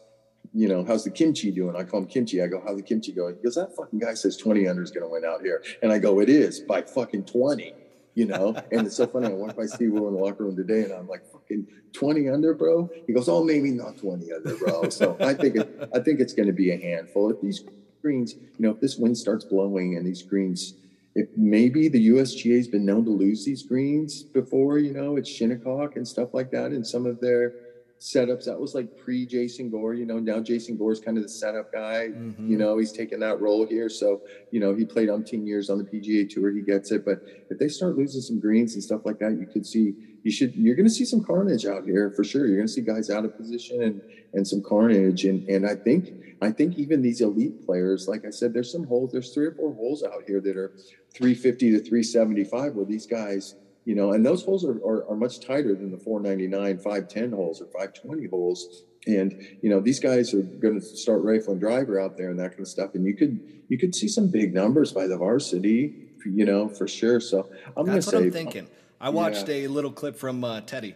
you 0.54 0.68
know, 0.68 0.84
how's 0.84 1.04
the 1.04 1.10
kimchi 1.10 1.50
doing? 1.50 1.76
I 1.76 1.84
call 1.84 2.00
him 2.00 2.06
kimchi. 2.06 2.42
I 2.42 2.46
go, 2.46 2.62
how's 2.64 2.76
the 2.76 2.82
kimchi 2.82 3.12
going? 3.12 3.36
He 3.36 3.42
goes, 3.42 3.54
that 3.56 3.74
fucking 3.76 3.98
guy 3.98 4.14
says 4.14 4.36
20 4.36 4.66
under 4.68 4.82
is 4.82 4.90
going 4.90 5.04
to 5.04 5.08
win 5.08 5.24
out 5.24 5.42
here. 5.42 5.62
And 5.82 5.92
I 5.92 5.98
go, 5.98 6.20
it 6.20 6.28
is 6.28 6.60
by 6.60 6.82
fucking 6.82 7.24
20, 7.24 7.74
you 8.14 8.26
know? 8.26 8.54
and 8.72 8.86
it's 8.86 8.96
so 8.96 9.06
funny. 9.06 9.26
I 9.26 9.30
walked 9.30 9.56
by 9.56 9.66
Steve 9.66 9.92
Will 9.92 10.08
in 10.08 10.14
the 10.14 10.20
locker 10.20 10.44
room 10.44 10.56
today 10.56 10.84
and 10.84 10.92
I'm 10.92 11.08
like, 11.08 11.30
fucking 11.30 11.66
20 11.92 12.28
under, 12.28 12.54
bro. 12.54 12.90
He 13.06 13.12
goes, 13.12 13.28
oh, 13.28 13.44
maybe 13.44 13.70
not 13.70 13.98
20 13.98 14.32
under, 14.32 14.56
bro. 14.56 14.88
So 14.88 15.16
I 15.20 15.34
think, 15.34 15.56
it, 15.56 15.90
I 15.94 16.00
think 16.00 16.20
it's 16.20 16.32
going 16.32 16.48
to 16.48 16.54
be 16.54 16.70
a 16.70 16.78
handful. 16.78 17.30
If 17.30 17.40
these 17.40 17.64
greens, 18.00 18.34
you 18.34 18.50
know, 18.58 18.70
if 18.70 18.80
this 18.80 18.96
wind 18.96 19.18
starts 19.18 19.44
blowing 19.44 19.96
and 19.96 20.06
these 20.06 20.22
greens, 20.22 20.74
if 21.14 21.28
maybe 21.36 21.88
the 21.88 22.08
USGA 22.08 22.56
has 22.56 22.68
been 22.68 22.86
known 22.86 23.04
to 23.04 23.10
lose 23.10 23.44
these 23.44 23.64
greens 23.64 24.22
before, 24.22 24.78
you 24.78 24.92
know, 24.92 25.16
it's 25.16 25.28
Shinnecock 25.28 25.96
and 25.96 26.06
stuff 26.06 26.32
like 26.32 26.50
that 26.52 26.72
in 26.72 26.84
some 26.84 27.06
of 27.06 27.20
their– 27.20 27.52
setups. 28.00 28.44
That 28.44 28.58
was 28.58 28.74
like 28.74 28.96
pre 28.96 29.26
Jason 29.26 29.70
Gore, 29.70 29.94
you 29.94 30.06
know. 30.06 30.18
Now 30.18 30.40
Jason 30.40 30.76
Gore's 30.76 31.00
kind 31.00 31.16
of 31.16 31.22
the 31.22 31.28
setup 31.28 31.72
guy. 31.72 32.08
Mm-hmm. 32.08 32.50
You 32.50 32.58
know, 32.58 32.78
he's 32.78 32.92
taking 32.92 33.20
that 33.20 33.40
role 33.40 33.66
here. 33.66 33.88
So, 33.88 34.22
you 34.50 34.60
know, 34.60 34.74
he 34.74 34.84
played 34.84 35.08
umpteen 35.08 35.46
years 35.46 35.70
on 35.70 35.78
the 35.78 35.84
PGA 35.84 36.28
tour. 36.28 36.52
He 36.52 36.62
gets 36.62 36.90
it. 36.92 37.04
But 37.04 37.22
if 37.50 37.58
they 37.58 37.68
start 37.68 37.96
losing 37.96 38.20
some 38.20 38.40
greens 38.40 38.74
and 38.74 38.82
stuff 38.82 39.02
like 39.04 39.18
that, 39.18 39.32
you 39.32 39.46
could 39.46 39.66
see 39.66 39.94
you 40.22 40.30
should 40.30 40.54
you're 40.54 40.76
gonna 40.76 40.90
see 40.90 41.04
some 41.04 41.22
carnage 41.22 41.66
out 41.66 41.84
here 41.84 42.12
for 42.14 42.24
sure. 42.24 42.46
You're 42.46 42.58
gonna 42.58 42.68
see 42.68 42.82
guys 42.82 43.10
out 43.10 43.24
of 43.24 43.36
position 43.36 43.82
and 43.82 44.00
and 44.34 44.46
some 44.46 44.62
carnage. 44.62 45.24
And 45.24 45.48
and 45.48 45.66
I 45.66 45.74
think 45.74 46.10
I 46.40 46.52
think 46.52 46.76
even 46.78 47.02
these 47.02 47.20
elite 47.20 47.64
players, 47.64 48.06
like 48.08 48.24
I 48.24 48.30
said, 48.30 48.54
there's 48.54 48.70
some 48.70 48.84
holes, 48.84 49.10
there's 49.12 49.34
three 49.34 49.46
or 49.46 49.52
four 49.52 49.74
holes 49.74 50.04
out 50.04 50.22
here 50.26 50.40
that 50.40 50.56
are 50.56 50.72
350 51.14 51.72
to 51.72 51.78
375 51.78 52.74
where 52.74 52.84
these 52.84 53.06
guys 53.06 53.56
you 53.88 53.94
know, 53.94 54.12
and 54.12 54.24
those 54.24 54.44
holes 54.44 54.66
are, 54.66 54.76
are, 54.84 55.08
are, 55.08 55.16
much 55.16 55.40
tighter 55.40 55.74
than 55.74 55.90
the 55.90 55.96
499, 55.96 56.76
510 56.76 57.32
holes 57.32 57.62
or 57.62 57.64
520 57.68 58.26
holes. 58.26 58.82
And, 59.06 59.32
you 59.62 59.70
know, 59.70 59.80
these 59.80 59.98
guys 59.98 60.34
are 60.34 60.42
going 60.42 60.78
to 60.78 60.84
start 60.84 61.22
rifling 61.22 61.58
driver 61.58 61.98
out 61.98 62.18
there 62.18 62.28
and 62.28 62.38
that 62.38 62.50
kind 62.50 62.60
of 62.60 62.68
stuff. 62.68 62.94
And 62.94 63.06
you 63.06 63.16
could, 63.16 63.40
you 63.68 63.78
could 63.78 63.94
see 63.94 64.06
some 64.06 64.30
big 64.30 64.52
numbers 64.52 64.92
by 64.92 65.06
the 65.06 65.16
varsity, 65.16 65.94
you 66.26 66.44
know, 66.44 66.68
for 66.68 66.86
sure. 66.86 67.18
So 67.18 67.48
I'm 67.78 67.86
going 67.86 67.96
to 67.96 68.02
say, 68.02 68.18
I'm 68.18 68.30
thinking. 68.30 68.68
I 69.00 69.08
watched 69.08 69.48
yeah. 69.48 69.54
a 69.54 69.68
little 69.68 69.92
clip 69.92 70.16
from 70.16 70.44
uh, 70.44 70.60
Teddy 70.60 70.94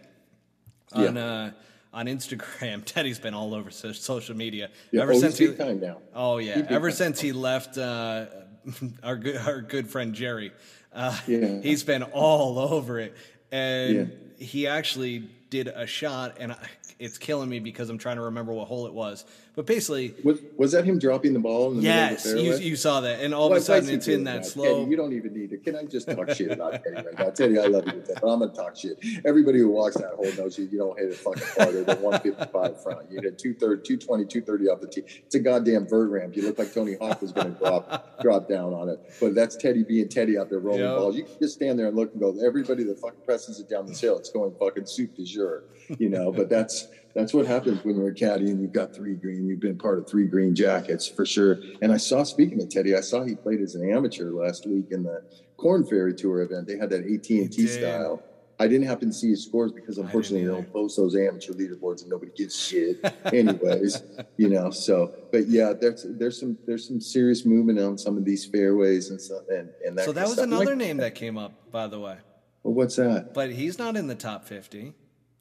on, 0.91 1.15
yeah. 1.15 1.25
uh, 1.25 1.51
on 1.95 2.05
Instagram. 2.05 2.83
Teddy's 2.85 3.17
been 3.17 3.33
all 3.33 3.55
over 3.55 3.71
social 3.71 4.35
media 4.35 4.69
yeah. 4.91 5.01
ever 5.01 5.13
oh, 5.13 5.19
since 5.19 5.39
he, 5.39 5.47
now. 5.47 5.97
Oh 6.13 6.37
yeah, 6.37 6.67
ever 6.69 6.91
since 6.91 7.19
he 7.19 7.31
left 7.31 7.79
uh, 7.79 8.27
our 9.03 9.15
good 9.15 9.37
our 9.37 9.61
good 9.61 9.89
friend 9.89 10.13
Jerry. 10.13 10.51
Uh, 10.93 11.17
yeah. 11.27 11.59
He's 11.63 11.83
been 11.83 12.03
all 12.03 12.59
over 12.59 12.99
it, 12.99 13.15
and 13.51 13.95
yeah. 13.95 14.45
he 14.45 14.67
actually 14.67 15.29
did 15.49 15.67
a 15.67 15.85
shot, 15.85 16.37
and 16.39 16.51
I, 16.51 16.57
it's 16.99 17.17
killing 17.17 17.49
me 17.49 17.59
because 17.59 17.89
I'm 17.89 17.97
trying 17.97 18.17
to 18.17 18.23
remember 18.23 18.53
what 18.53 18.67
hole 18.67 18.87
it 18.87 18.93
was. 18.93 19.25
But 19.55 19.67
basically, 19.67 20.15
was, 20.23 20.39
was 20.57 20.71
that 20.71 20.83
him 20.83 20.97
dropping 20.97 21.33
the 21.33 21.39
ball? 21.39 21.69
In 21.69 21.77
the 21.77 21.83
yes, 21.83 22.25
middle 22.25 22.39
of 22.39 22.57
the 22.57 22.63
you, 22.63 22.71
you 22.71 22.75
saw 22.75 23.01
that, 23.01 23.19
and 23.19 23.35
all 23.35 23.49
well, 23.49 23.57
of 23.57 23.61
a 23.61 23.65
sudden 23.65 23.87
it's 23.89 24.07
in 24.07 24.23
that, 24.23 24.43
that 24.43 24.45
slow. 24.47 24.79
Teddy, 24.79 24.89
you 24.89 24.97
don't 24.97 25.13
even 25.13 25.31
need 25.31 25.51
to. 25.51 25.57
Can 25.57 25.75
I 25.75 25.83
just 25.85 26.09
talk 26.09 26.31
shit 26.31 26.49
about 26.51 26.83
Teddy 26.83 26.95
right 26.95 27.19
now? 27.19 27.29
Teddy, 27.29 27.59
I 27.59 27.65
love 27.65 27.85
you, 27.85 28.03
but 28.07 28.27
I'm 28.27 28.39
gonna 28.39 28.51
talk 28.51 28.75
shit. 28.75 28.97
Everybody 29.23 29.59
who 29.59 29.69
walks 29.69 29.95
that 29.97 30.13
hole 30.15 30.31
knows 30.35 30.57
you. 30.57 30.67
You 30.71 30.79
don't 30.79 30.97
hit 30.97 31.11
a 31.11 31.13
fucking 31.13 31.43
farther 31.43 31.83
than 31.83 32.01
155 32.01 32.81
front. 32.81 33.11
You 33.11 33.21
hit 33.21 33.37
230, 33.37 33.83
220, 33.83 34.25
230 34.25 34.69
off 34.69 34.81
the 34.81 34.87
tee. 34.87 35.03
It's 35.23 35.35
a 35.35 35.39
goddamn 35.39 35.87
vert 35.87 36.09
ramp. 36.09 36.35
You 36.35 36.41
look 36.41 36.57
like 36.57 36.73
Tony 36.73 36.95
Hawk 36.99 37.21
was 37.21 37.31
gonna 37.31 37.51
drop 37.51 38.19
drop 38.23 38.49
down 38.49 38.73
on 38.73 38.89
it. 38.89 38.99
But 39.21 39.35
that's 39.35 39.55
Teddy 39.55 39.83
being 39.83 40.09
Teddy 40.09 40.35
out 40.35 40.49
there 40.49 40.59
rolling 40.59 40.81
yep. 40.81 40.97
balls. 40.97 41.15
You 41.15 41.25
can 41.25 41.37
just 41.39 41.53
stand 41.53 41.77
there 41.77 41.87
and 41.89 41.95
look 41.95 42.11
and 42.11 42.19
go. 42.19 42.35
Everybody 42.43 42.85
that 42.85 42.99
fucking 42.99 43.21
presses 43.23 43.59
it 43.59 43.69
down 43.69 43.85
this 43.85 44.01
hill, 44.01 44.17
it's 44.17 44.31
going 44.31 44.51
fucking 44.59 44.87
soup 44.87 45.15
de 45.15 45.23
jour. 45.25 45.65
You 45.99 46.09
know, 46.09 46.31
but 46.31 46.49
that's 46.49 46.87
that's 47.13 47.33
what 47.33 47.45
happens 47.45 47.83
when 47.83 47.95
you're 47.95 48.09
a 48.09 48.13
caddy 48.13 48.49
and 48.49 48.61
you've 48.61 48.73
got 48.73 48.95
three 48.95 49.15
green. 49.15 49.45
You've 49.47 49.59
been 49.59 49.77
part 49.77 49.99
of 49.99 50.07
three 50.07 50.25
green 50.25 50.55
jackets 50.55 51.07
for 51.07 51.25
sure. 51.25 51.59
And 51.81 51.91
I 51.91 51.97
saw, 51.97 52.23
speaking 52.23 52.61
of 52.61 52.69
Teddy, 52.69 52.95
I 52.95 53.01
saw 53.01 53.23
he 53.23 53.35
played 53.35 53.61
as 53.61 53.75
an 53.75 53.89
amateur 53.91 54.31
last 54.31 54.67
week 54.67 54.87
in 54.91 55.03
the 55.03 55.23
Korn 55.57 55.85
Ferry 55.85 56.13
Tour 56.13 56.41
event. 56.41 56.67
They 56.67 56.77
had 56.77 56.89
that 56.89 57.01
AT 57.01 57.29
and 57.29 57.51
T 57.51 57.67
style. 57.67 58.23
I 58.59 58.67
didn't 58.67 58.87
happen 58.87 59.09
to 59.09 59.13
see 59.13 59.29
his 59.29 59.43
scores 59.43 59.71
because 59.71 59.97
unfortunately 59.97 60.45
they 60.47 60.53
don't 60.53 60.71
post 60.71 60.95
those 60.95 61.15
amateur 61.15 61.53
leaderboards 61.53 62.01
and 62.01 62.09
nobody 62.09 62.31
gives 62.35 62.57
shit, 62.67 62.97
anyways. 63.25 64.03
you 64.37 64.49
know, 64.49 64.69
so 64.69 65.13
but 65.31 65.47
yeah, 65.47 65.73
there's 65.73 66.05
there's 66.07 66.39
some 66.39 66.57
there's 66.65 66.87
some 66.87 67.01
serious 67.01 67.45
movement 67.45 67.79
on 67.79 67.97
some 67.97 68.15
of 68.15 68.25
these 68.25 68.45
fairways 68.45 69.09
and 69.09 69.19
stuff. 69.19 69.43
And, 69.49 69.69
and 69.85 69.97
that 69.97 70.05
so 70.05 70.11
that 70.13 70.25
was 70.25 70.33
stuff. 70.33 70.45
another 70.45 70.65
like, 70.67 70.77
name 70.77 70.97
that 70.97 71.15
came 71.23 71.37
up, 71.37 71.71
by 71.71 71.87
the 71.87 71.99
way. 71.99 72.17
Well, 72.61 72.73
what's 72.73 72.95
that? 72.95 73.33
But 73.33 73.51
he's 73.51 73.77
not 73.77 73.97
in 73.97 74.07
the 74.07 74.15
top 74.15 74.45
fifty. 74.45 74.93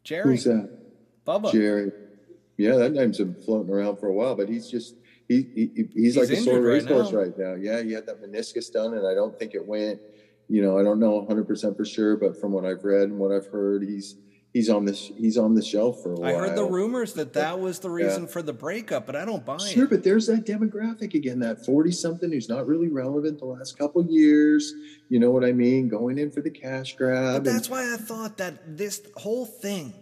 Jerry. 0.04 0.24
Who's 0.24 0.44
that? 0.44 0.81
Bubba. 1.26 1.52
Jerry. 1.52 1.92
Yeah, 2.56 2.76
that 2.76 2.92
name's 2.92 3.18
been 3.18 3.34
floating 3.34 3.72
around 3.72 3.96
for 3.96 4.08
a 4.08 4.12
while, 4.12 4.34
but 4.34 4.48
he's 4.48 4.70
just 4.70 4.94
he, 5.28 5.42
he 5.54 5.70
he's, 5.74 5.92
he's, 5.94 6.16
like 6.16 6.28
a 6.28 6.36
sore 6.36 6.60
racehorse 6.60 7.12
right, 7.12 7.28
right 7.28 7.38
now. 7.38 7.54
Yeah, 7.54 7.82
he 7.82 7.92
had 7.92 8.06
that 8.06 8.22
meniscus 8.22 8.70
done, 8.70 8.94
and 8.94 9.06
I 9.06 9.14
don't 9.14 9.38
think 9.38 9.54
it 9.54 9.66
went. 9.66 10.00
You 10.48 10.62
know, 10.62 10.78
I 10.78 10.82
don't 10.82 11.00
know 11.00 11.12
100 11.12 11.46
percent 11.46 11.76
for 11.76 11.84
sure, 11.84 12.16
but 12.16 12.38
from 12.40 12.52
what 12.52 12.64
I've 12.64 12.84
read 12.84 13.08
and 13.08 13.18
what 13.18 13.32
I've 13.32 13.46
heard, 13.46 13.82
he's 13.82 14.16
he's 14.52 14.68
on 14.68 14.84
this 14.84 15.10
he's 15.16 15.38
on 15.38 15.54
the 15.54 15.62
shelf 15.62 16.02
for 16.02 16.12
a 16.12 16.16
while. 16.16 16.36
I 16.36 16.38
heard 16.38 16.56
the 16.56 16.64
rumors 16.64 17.14
that 17.14 17.32
that 17.32 17.58
was 17.58 17.78
the 17.78 17.90
reason 17.90 18.24
yeah. 18.24 18.28
for 18.28 18.42
the 18.42 18.52
breakup, 18.52 19.06
but 19.06 19.16
I 19.16 19.24
don't 19.24 19.44
buy 19.44 19.56
sure, 19.56 19.66
it. 19.66 19.72
Sure, 19.72 19.86
but 19.86 20.04
there's 20.04 20.26
that 20.26 20.44
demographic 20.44 21.14
again, 21.14 21.40
that 21.40 21.64
40 21.64 21.92
something 21.92 22.30
who's 22.30 22.48
not 22.48 22.66
really 22.66 22.88
relevant 22.88 23.38
the 23.38 23.46
last 23.46 23.78
couple 23.78 24.04
years. 24.06 24.72
You 25.08 25.20
know 25.20 25.30
what 25.30 25.44
I 25.44 25.52
mean? 25.52 25.88
Going 25.88 26.18
in 26.18 26.30
for 26.30 26.42
the 26.42 26.50
cash 26.50 26.96
grab. 26.96 27.44
But 27.44 27.52
that's 27.52 27.68
and, 27.68 27.76
why 27.76 27.94
I 27.94 27.96
thought 27.96 28.36
that 28.38 28.76
this 28.76 29.02
whole 29.16 29.46
thing 29.46 29.94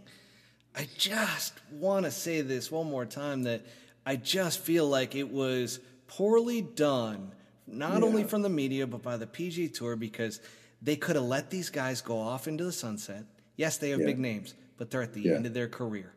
I 0.76 0.88
just 0.96 1.54
want 1.72 2.04
to 2.04 2.10
say 2.10 2.40
this 2.42 2.70
one 2.70 2.88
more 2.88 3.06
time 3.06 3.42
that 3.44 3.62
I 4.06 4.16
just 4.16 4.60
feel 4.60 4.88
like 4.88 5.14
it 5.14 5.30
was 5.30 5.80
poorly 6.06 6.62
done, 6.62 7.32
not 7.66 8.00
yeah. 8.00 8.06
only 8.06 8.24
from 8.24 8.42
the 8.42 8.48
media, 8.48 8.86
but 8.86 9.02
by 9.02 9.16
the 9.16 9.26
PG 9.26 9.68
Tour, 9.70 9.96
because 9.96 10.40
they 10.82 10.96
could 10.96 11.16
have 11.16 11.24
let 11.24 11.50
these 11.50 11.70
guys 11.70 12.00
go 12.00 12.18
off 12.18 12.48
into 12.48 12.64
the 12.64 12.72
sunset. 12.72 13.24
Yes, 13.56 13.78
they 13.78 13.90
have 13.90 14.00
yeah. 14.00 14.06
big 14.06 14.18
names, 14.18 14.54
but 14.78 14.90
they're 14.90 15.02
at 15.02 15.12
the 15.12 15.22
yeah. 15.22 15.34
end 15.34 15.46
of 15.46 15.54
their 15.54 15.68
career. 15.68 16.12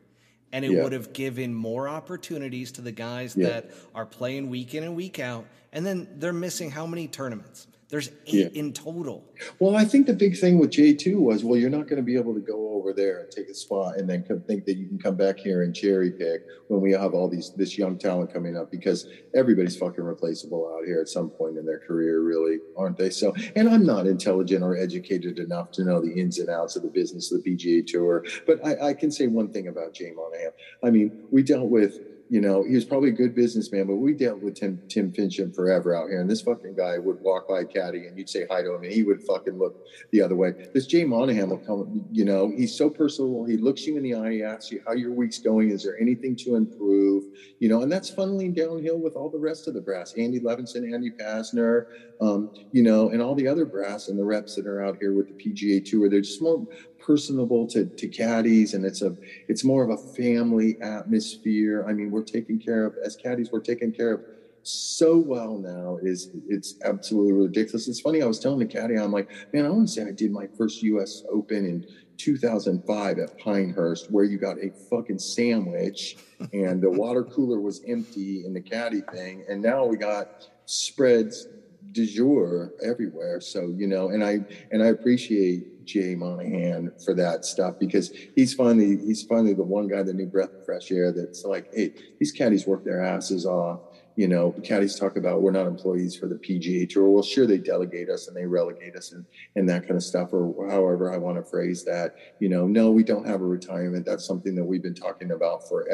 And 0.52 0.64
it 0.64 0.82
would 0.82 0.92
have 0.92 1.12
given 1.12 1.52
more 1.52 1.88
opportunities 1.88 2.70
to 2.72 2.80
the 2.80 2.92
guys 2.92 3.34
that 3.34 3.72
are 3.92 4.06
playing 4.06 4.50
week 4.50 4.72
in 4.74 4.84
and 4.84 4.94
week 4.94 5.18
out. 5.18 5.46
And 5.72 5.84
then 5.84 6.06
they're 6.18 6.32
missing 6.32 6.70
how 6.70 6.86
many 6.86 7.08
tournaments? 7.08 7.66
There's 7.94 8.10
eight 8.26 8.50
yeah. 8.52 8.60
in 8.60 8.72
total. 8.72 9.24
Well, 9.60 9.76
I 9.76 9.84
think 9.84 10.08
the 10.08 10.14
big 10.14 10.36
thing 10.36 10.58
with 10.58 10.72
J2 10.72 11.14
was, 11.14 11.44
well, 11.44 11.56
you're 11.56 11.70
not 11.70 11.86
going 11.86 11.98
to 11.98 12.02
be 12.02 12.16
able 12.16 12.34
to 12.34 12.40
go 12.40 12.70
over 12.74 12.92
there 12.92 13.20
and 13.20 13.30
take 13.30 13.48
a 13.48 13.54
spot 13.54 13.98
and 13.98 14.10
then 14.10 14.24
think 14.24 14.64
that 14.64 14.76
you 14.76 14.88
can 14.88 14.98
come 14.98 15.14
back 15.14 15.38
here 15.38 15.62
and 15.62 15.72
cherry 15.72 16.10
pick 16.10 16.42
when 16.66 16.80
we 16.80 16.90
have 16.90 17.14
all 17.14 17.28
these 17.28 17.52
this 17.54 17.78
young 17.78 17.96
talent 17.96 18.32
coming 18.32 18.56
up 18.56 18.68
because 18.68 19.06
everybody's 19.32 19.76
fucking 19.76 20.02
replaceable 20.02 20.74
out 20.76 20.84
here 20.84 21.00
at 21.00 21.08
some 21.08 21.30
point 21.30 21.56
in 21.56 21.64
their 21.64 21.78
career, 21.78 22.20
really, 22.20 22.58
aren't 22.76 22.96
they? 22.96 23.10
So, 23.10 23.32
and 23.54 23.68
I'm 23.68 23.86
not 23.86 24.08
intelligent 24.08 24.64
or 24.64 24.76
educated 24.76 25.38
enough 25.38 25.70
to 25.74 25.84
know 25.84 26.00
the 26.00 26.20
ins 26.20 26.40
and 26.40 26.50
outs 26.50 26.74
of 26.74 26.82
the 26.82 26.88
business 26.88 27.30
of 27.30 27.44
the 27.44 27.56
PGA 27.56 27.86
Tour, 27.86 28.24
but 28.44 28.58
I, 28.66 28.88
I 28.88 28.94
can 28.94 29.12
say 29.12 29.28
one 29.28 29.52
thing 29.52 29.68
about 29.68 29.94
Jay 29.94 30.10
Monahan. 30.10 30.50
I 30.82 30.90
mean, 30.90 31.26
we 31.30 31.44
dealt 31.44 31.68
with 31.68 32.00
you 32.34 32.40
know, 32.40 32.64
he 32.64 32.74
was 32.74 32.84
probably 32.84 33.10
a 33.10 33.12
good 33.12 33.32
businessman, 33.32 33.86
but 33.86 33.94
we 33.94 34.12
dealt 34.12 34.40
with 34.40 34.56
Tim 34.56 34.82
Tim 34.88 35.12
Finchem 35.12 35.54
forever 35.54 35.94
out 35.94 36.08
here. 36.08 36.20
And 36.20 36.28
this 36.28 36.42
fucking 36.42 36.74
guy 36.74 36.98
would 36.98 37.20
walk 37.20 37.46
by 37.48 37.62
caddy 37.62 38.08
and 38.08 38.18
you'd 38.18 38.28
say 38.28 38.44
hi 38.50 38.60
to 38.60 38.74
him 38.74 38.82
and 38.82 38.92
he 38.92 39.04
would 39.04 39.22
fucking 39.22 39.56
look 39.56 39.86
the 40.10 40.20
other 40.20 40.34
way. 40.34 40.52
This 40.74 40.88
Jay 40.88 41.04
Monahan 41.04 41.48
will 41.48 41.58
come, 41.58 42.04
you 42.10 42.24
know, 42.24 42.50
he's 42.50 42.76
so 42.76 42.90
personal. 42.90 43.44
He 43.44 43.56
looks 43.56 43.86
you 43.86 43.96
in 43.96 44.02
the 44.02 44.14
eye, 44.14 44.32
he 44.32 44.42
asks 44.42 44.72
you 44.72 44.82
how 44.84 44.94
your 44.94 45.12
week's 45.12 45.38
going. 45.38 45.70
Is 45.70 45.84
there 45.84 45.96
anything 46.00 46.34
to 46.38 46.56
improve? 46.56 47.22
You 47.60 47.68
know, 47.68 47.82
and 47.82 47.92
that's 47.92 48.10
funneling 48.10 48.52
downhill 48.52 48.98
with 48.98 49.14
all 49.14 49.30
the 49.30 49.38
rest 49.38 49.68
of 49.68 49.74
the 49.74 49.80
brass. 49.80 50.14
Andy 50.14 50.40
Levinson, 50.40 50.92
Andy 50.92 51.12
Pazder, 51.12 51.86
um, 52.20 52.50
you 52.72 52.82
know, 52.82 53.10
and 53.10 53.22
all 53.22 53.36
the 53.36 53.46
other 53.46 53.64
brass 53.64 54.08
and 54.08 54.18
the 54.18 54.24
reps 54.24 54.56
that 54.56 54.66
are 54.66 54.84
out 54.84 54.96
here 54.98 55.12
with 55.12 55.28
the 55.28 55.34
PGA 55.34 55.88
Tour. 55.88 56.10
They're 56.10 56.20
just 56.20 56.42
more 56.42 56.66
personable 57.04 57.66
to, 57.66 57.86
to 57.96 58.08
caddies 58.08 58.72
and 58.74 58.84
it's 58.84 59.02
a 59.02 59.14
it's 59.48 59.64
more 59.64 59.84
of 59.84 59.90
a 59.90 59.96
family 59.96 60.76
atmosphere. 60.80 61.84
I 61.86 61.92
mean 61.92 62.10
we're 62.10 62.22
taken 62.22 62.58
care 62.58 62.84
of 62.86 62.94
as 63.04 63.16
caddies 63.16 63.50
we're 63.52 63.60
taken 63.60 63.92
care 63.92 64.12
of 64.12 64.22
so 64.62 65.18
well 65.18 65.58
now 65.58 65.98
is 66.02 66.30
it's 66.48 66.76
absolutely 66.82 67.32
ridiculous. 67.32 67.86
It's 67.86 68.00
funny 68.00 68.22
i 68.22 68.26
was 68.26 68.38
telling 68.38 68.58
the 68.58 68.66
caddy 68.66 68.96
i'm 68.96 69.12
like 69.12 69.28
man 69.52 69.66
i 69.66 69.68
want 69.68 69.86
to 69.88 69.92
say 69.92 70.02
i 70.02 70.12
did 70.12 70.30
my 70.30 70.46
first 70.56 70.82
us 70.82 71.22
open 71.30 71.66
in 71.66 71.84
2005 72.16 73.18
at 73.18 73.36
pinehurst 73.36 74.06
where 74.08 74.24
you 74.24 74.38
got 74.38 74.56
a 74.58 74.70
fucking 74.88 75.18
sandwich 75.18 76.16
and 76.52 76.80
the 76.82 76.90
water 76.90 77.24
cooler 77.34 77.60
was 77.60 77.82
empty 77.86 78.42
in 78.46 78.54
the 78.54 78.60
caddy 78.60 79.02
thing 79.12 79.44
and 79.48 79.60
now 79.60 79.84
we 79.84 79.96
got 79.98 80.28
spreads 80.64 81.48
du 81.92 82.06
jour 82.06 82.72
everywhere. 82.82 83.40
So 83.40 83.72
you 83.76 83.86
know 83.86 84.08
and 84.08 84.24
i 84.24 84.40
and 84.70 84.82
i 84.82 84.86
appreciate 84.86 85.64
Jay 85.86 86.14
Monahan 86.14 86.92
for 87.04 87.14
that 87.14 87.44
stuff 87.44 87.78
because 87.78 88.10
he's 88.34 88.54
finally 88.54 88.96
he's 89.04 89.22
finally 89.22 89.54
the 89.54 89.64
one 89.64 89.88
guy 89.88 90.02
that 90.02 90.14
knew 90.14 90.26
breath 90.26 90.52
of 90.54 90.64
fresh 90.64 90.90
air 90.90 91.12
that's 91.12 91.44
like, 91.44 91.72
hey, 91.74 91.94
these 92.18 92.32
caddies 92.32 92.66
work 92.66 92.84
their 92.84 93.02
asses 93.02 93.46
off. 93.46 93.80
You 94.16 94.28
know, 94.28 94.52
caddies 94.62 94.96
talk 94.96 95.16
about 95.16 95.42
we're 95.42 95.50
not 95.50 95.66
employees 95.66 96.16
for 96.16 96.28
the 96.28 96.36
PGA 96.36 96.88
Tour. 96.88 97.10
Well, 97.10 97.22
sure, 97.24 97.46
they 97.46 97.58
delegate 97.58 98.08
us 98.08 98.28
and 98.28 98.36
they 98.36 98.46
relegate 98.46 98.94
us 98.94 99.10
and, 99.10 99.24
and 99.56 99.68
that 99.68 99.82
kind 99.82 99.96
of 99.96 100.04
stuff, 100.04 100.32
or 100.32 100.70
however 100.70 101.12
I 101.12 101.16
want 101.16 101.36
to 101.36 101.42
phrase 101.42 101.84
that. 101.84 102.14
You 102.38 102.48
know, 102.48 102.66
no, 102.66 102.92
we 102.92 103.02
don't 103.02 103.26
have 103.26 103.40
a 103.40 103.46
retirement. 103.46 104.06
That's 104.06 104.24
something 104.24 104.54
that 104.54 104.64
we've 104.64 104.82
been 104.82 104.94
talking 104.94 105.32
about 105.32 105.68
for 105.68 105.84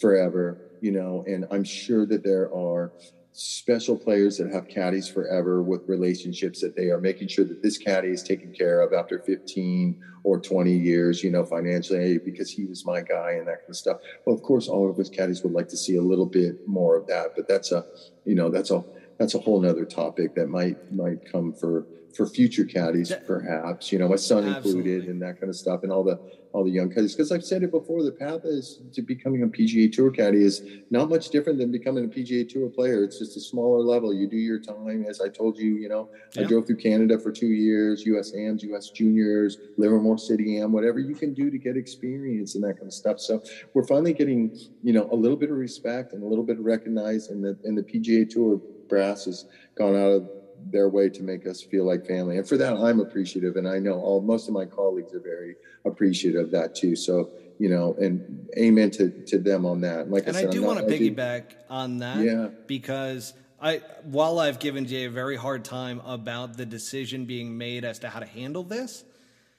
forever. 0.00 0.58
You 0.80 0.92
know, 0.92 1.24
and 1.26 1.44
I'm 1.50 1.64
sure 1.64 2.06
that 2.06 2.22
there 2.22 2.54
are 2.54 2.92
special 3.38 3.98
players 3.98 4.38
that 4.38 4.50
have 4.50 4.66
caddies 4.66 5.06
forever 5.06 5.62
with 5.62 5.86
relationships 5.86 6.62
that 6.62 6.74
they 6.74 6.88
are 6.88 6.98
making 6.98 7.28
sure 7.28 7.44
that 7.44 7.62
this 7.62 7.76
caddy 7.76 8.08
is 8.08 8.22
taken 8.22 8.50
care 8.50 8.80
of 8.80 8.94
after 8.94 9.18
15 9.18 10.02
or 10.24 10.40
20 10.40 10.72
years, 10.72 11.22
you 11.22 11.30
know, 11.30 11.44
financially, 11.44 12.16
because 12.16 12.50
he 12.50 12.64
was 12.64 12.86
my 12.86 13.02
guy 13.02 13.32
and 13.32 13.46
that 13.46 13.60
kind 13.60 13.68
of 13.68 13.76
stuff. 13.76 13.98
Well, 14.24 14.34
of 14.34 14.42
course, 14.42 14.68
all 14.68 14.90
of 14.90 14.98
us 14.98 15.10
caddies 15.10 15.42
would 15.42 15.52
like 15.52 15.68
to 15.68 15.76
see 15.76 15.96
a 15.96 16.02
little 16.02 16.24
bit 16.24 16.66
more 16.66 16.96
of 16.96 17.06
that, 17.08 17.32
but 17.36 17.46
that's 17.46 17.72
a, 17.72 17.84
you 18.24 18.34
know, 18.34 18.48
that's 18.48 18.70
a, 18.70 18.82
that's 19.18 19.34
a 19.34 19.38
whole 19.38 19.60
nother 19.60 19.84
topic 19.84 20.34
that 20.36 20.48
might, 20.48 20.90
might 20.90 21.30
come 21.30 21.52
for, 21.52 21.86
for 22.16 22.26
future 22.26 22.64
caddies, 22.64 23.12
perhaps, 23.26 23.92
you 23.92 23.98
know, 23.98 24.08
my 24.08 24.16
son 24.16 24.44
Absolutely. 24.44 24.92
included 24.94 25.08
and 25.10 25.20
that 25.20 25.38
kind 25.38 25.50
of 25.50 25.56
stuff 25.56 25.82
and 25.82 25.92
all 25.92 26.02
the, 26.02 26.18
all 26.52 26.64
the 26.64 26.70
young 26.70 26.88
caddies. 26.88 27.14
Because 27.14 27.30
I've 27.30 27.44
said 27.44 27.62
it 27.62 27.70
before, 27.70 28.02
the 28.02 28.12
path 28.12 28.40
is 28.44 28.80
to 28.94 29.02
becoming 29.02 29.42
a 29.42 29.46
PGA 29.46 29.92
Tour 29.92 30.10
caddy 30.10 30.42
is 30.42 30.62
not 30.90 31.10
much 31.10 31.28
different 31.28 31.58
than 31.58 31.70
becoming 31.70 32.06
a 32.06 32.08
PGA 32.08 32.48
Tour 32.48 32.70
player. 32.70 33.04
It's 33.04 33.18
just 33.18 33.36
a 33.36 33.40
smaller 33.40 33.80
level. 33.80 34.14
You 34.14 34.26
do 34.26 34.38
your 34.38 34.58
time, 34.58 35.04
as 35.06 35.20
I 35.20 35.28
told 35.28 35.58
you. 35.58 35.76
You 35.76 35.90
know, 35.90 36.08
yeah. 36.34 36.42
I 36.42 36.44
drove 36.46 36.66
through 36.66 36.76
Canada 36.76 37.18
for 37.18 37.30
two 37.30 37.48
years, 37.48 38.06
U.S. 38.06 38.32
AMs, 38.34 38.62
U.S. 38.62 38.90
Juniors, 38.90 39.58
Livermore 39.76 40.18
City 40.18 40.58
Am, 40.58 40.72
whatever 40.72 40.98
you 40.98 41.14
can 41.14 41.34
do 41.34 41.50
to 41.50 41.58
get 41.58 41.76
experience 41.76 42.54
and 42.54 42.64
that 42.64 42.74
kind 42.74 42.86
of 42.86 42.94
stuff. 42.94 43.20
So 43.20 43.42
we're 43.74 43.86
finally 43.86 44.14
getting, 44.14 44.58
you 44.82 44.94
know, 44.94 45.08
a 45.12 45.16
little 45.16 45.36
bit 45.36 45.50
of 45.50 45.56
respect 45.58 46.14
and 46.14 46.22
a 46.22 46.26
little 46.26 46.44
bit 46.44 46.58
of 46.58 46.64
recognized, 46.64 47.30
and 47.30 47.44
the 47.44 47.58
and 47.64 47.76
the 47.76 47.82
PGA 47.82 48.28
Tour 48.28 48.60
brass 48.88 49.26
has 49.26 49.46
gone 49.76 49.94
out 49.94 50.10
of 50.10 50.30
their 50.64 50.88
way 50.88 51.08
to 51.08 51.22
make 51.22 51.46
us 51.46 51.62
feel 51.62 51.84
like 51.84 52.06
family. 52.06 52.38
And 52.38 52.48
for 52.48 52.56
that, 52.56 52.74
I'm 52.74 53.00
appreciative. 53.00 53.56
And 53.56 53.68
I 53.68 53.78
know 53.78 54.00
all 54.00 54.20
most 54.20 54.48
of 54.48 54.54
my 54.54 54.64
colleagues 54.64 55.14
are 55.14 55.20
very 55.20 55.56
appreciative 55.84 56.46
of 56.46 56.50
that 56.52 56.74
too. 56.74 56.96
So, 56.96 57.30
you 57.58 57.68
know, 57.68 57.94
and 58.00 58.48
amen 58.58 58.90
to, 58.92 59.10
to 59.26 59.38
them 59.38 59.64
on 59.64 59.80
that. 59.82 60.10
Like 60.10 60.26
and 60.26 60.36
I, 60.36 60.40
said, 60.40 60.48
I 60.50 60.52
do 60.52 60.62
want 60.62 60.80
to 60.80 60.84
piggyback 60.86 61.50
do, 61.50 61.56
on 61.70 61.98
that 61.98 62.18
yeah. 62.18 62.48
because 62.66 63.34
I, 63.60 63.82
while 64.04 64.38
I've 64.38 64.58
given 64.58 64.86
Jay 64.86 65.04
a 65.04 65.10
very 65.10 65.36
hard 65.36 65.64
time 65.64 66.00
about 66.04 66.56
the 66.56 66.66
decision 66.66 67.24
being 67.24 67.56
made 67.56 67.84
as 67.84 68.00
to 68.00 68.08
how 68.08 68.20
to 68.20 68.26
handle 68.26 68.62
this, 68.62 69.04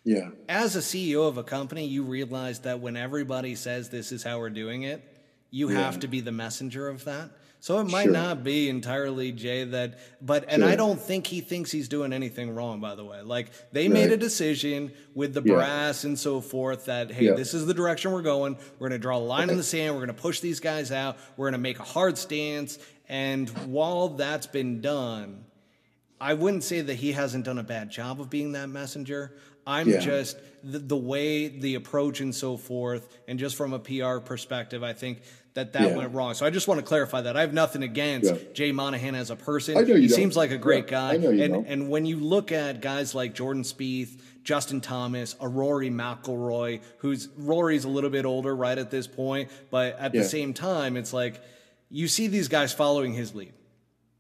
yeah. 0.07 0.29
As 0.47 0.77
a 0.77 0.79
CEO 0.79 1.27
of 1.27 1.37
a 1.37 1.43
company, 1.43 1.85
you 1.85 2.03
realize 2.03 2.59
that 2.59 2.79
when 2.79 2.95
everybody 2.95 3.55
says 3.55 3.89
this 3.89 4.13
is 4.13 4.23
how 4.23 4.39
we're 4.39 4.49
doing 4.49 4.83
it, 4.83 5.03
you 5.51 5.69
yeah. 5.69 5.79
have 5.79 5.99
to 5.99 6.07
be 6.07 6.21
the 6.21 6.31
messenger 6.31 6.87
of 6.87 7.03
that. 7.03 7.29
So 7.59 7.79
it 7.79 7.85
might 7.85 8.03
sure. 8.03 8.13
not 8.13 8.43
be 8.43 8.69
entirely 8.69 9.31
Jay 9.31 9.63
that, 9.63 9.99
but, 10.21 10.45
and 10.47 10.61
sure. 10.61 10.69
I 10.69 10.75
don't 10.75 10.99
think 10.99 11.25
he 11.27 11.41
thinks 11.41 11.71
he's 11.71 11.87
doing 11.87 12.13
anything 12.13 12.51
wrong, 12.51 12.79
by 12.79 12.95
the 12.95 13.03
way. 13.03 13.21
Like 13.21 13.51
they 13.71 13.87
right. 13.87 13.93
made 13.93 14.11
a 14.11 14.17
decision 14.17 14.91
with 15.15 15.33
the 15.33 15.41
yeah. 15.43 15.55
brass 15.55 16.03
and 16.03 16.17
so 16.17 16.39
forth 16.39 16.85
that, 16.85 17.11
hey, 17.11 17.25
yeah. 17.25 17.33
this 17.33 17.53
is 17.53 17.65
the 17.65 17.73
direction 17.73 18.11
we're 18.11 18.21
going. 18.21 18.57
We're 18.77 18.89
going 18.89 18.99
to 18.99 19.03
draw 19.03 19.17
a 19.17 19.19
line 19.19 19.43
okay. 19.43 19.51
in 19.51 19.57
the 19.57 19.63
sand. 19.63 19.95
We're 19.95 20.05
going 20.05 20.15
to 20.15 20.21
push 20.21 20.39
these 20.39 20.59
guys 20.59 20.91
out. 20.91 21.17
We're 21.35 21.45
going 21.45 21.59
to 21.59 21.63
make 21.63 21.79
a 21.79 21.83
hard 21.83 22.17
stance. 22.17 22.77
And 23.09 23.49
while 23.71 24.09
that's 24.09 24.47
been 24.47 24.81
done, 24.81 25.45
I 26.19 26.33
wouldn't 26.33 26.63
say 26.63 26.81
that 26.81 26.95
he 26.95 27.11
hasn't 27.11 27.45
done 27.45 27.57
a 27.57 27.63
bad 27.63 27.89
job 27.89 28.21
of 28.21 28.29
being 28.29 28.53
that 28.53 28.67
messenger. 28.67 29.33
I'm 29.65 29.89
yeah. 29.89 29.99
just 29.99 30.37
the, 30.63 30.79
the, 30.79 30.97
way, 30.97 31.49
the 31.49 31.75
approach, 31.75 32.21
and 32.21 32.33
so 32.33 32.55
forth, 32.55 33.17
and 33.27 33.37
just 33.37 33.57
from 33.57 33.73
a 33.73 33.79
PR 33.79 34.19
perspective, 34.19 34.81
I 34.81 34.93
think 34.93 35.21
that 35.57 35.73
that 35.73 35.89
yeah. 35.89 35.97
went 35.97 36.13
wrong. 36.13 36.35
So 36.35 36.45
I 36.45 36.51
just 36.51 36.67
want 36.67 36.79
to 36.79 36.85
clarify 36.85 37.21
that. 37.21 37.35
I 37.35 37.41
have 37.41 37.51
nothing 37.51 37.81
against 37.81 38.31
yeah. 38.31 38.37
Jay 38.53 38.71
Monahan 38.71 39.15
as 39.15 39.31
a 39.31 39.35
person. 39.35 39.75
he 39.83 39.91
don't. 39.91 40.09
seems 40.09 40.37
like 40.37 40.51
a 40.51 40.57
great 40.57 40.85
guy. 40.85 41.15
and 41.15 41.23
don't. 41.23 41.65
and 41.65 41.89
when 41.89 42.05
you 42.05 42.17
look 42.17 42.51
at 42.51 42.79
guys 42.79 43.15
like 43.15 43.33
Jordan 43.33 43.63
Spieth, 43.63 44.21
Justin 44.43 44.81
Thomas, 44.81 45.35
a 45.41 45.47
Rory 45.47 45.89
McIlroy, 45.89 46.81
who's 46.99 47.29
Rory's 47.37 47.85
a 47.85 47.89
little 47.89 48.11
bit 48.11 48.23
older 48.23 48.55
right 48.55 48.77
at 48.77 48.91
this 48.91 49.07
point, 49.07 49.49
but 49.71 49.97
at 49.97 50.13
the 50.13 50.23
same 50.23 50.53
time, 50.53 50.95
it's 50.95 51.11
like 51.11 51.41
you 51.89 52.07
see 52.07 52.27
these 52.27 52.47
guys 52.47 52.71
following 52.71 53.13
his 53.13 53.33
lead. 53.33 53.53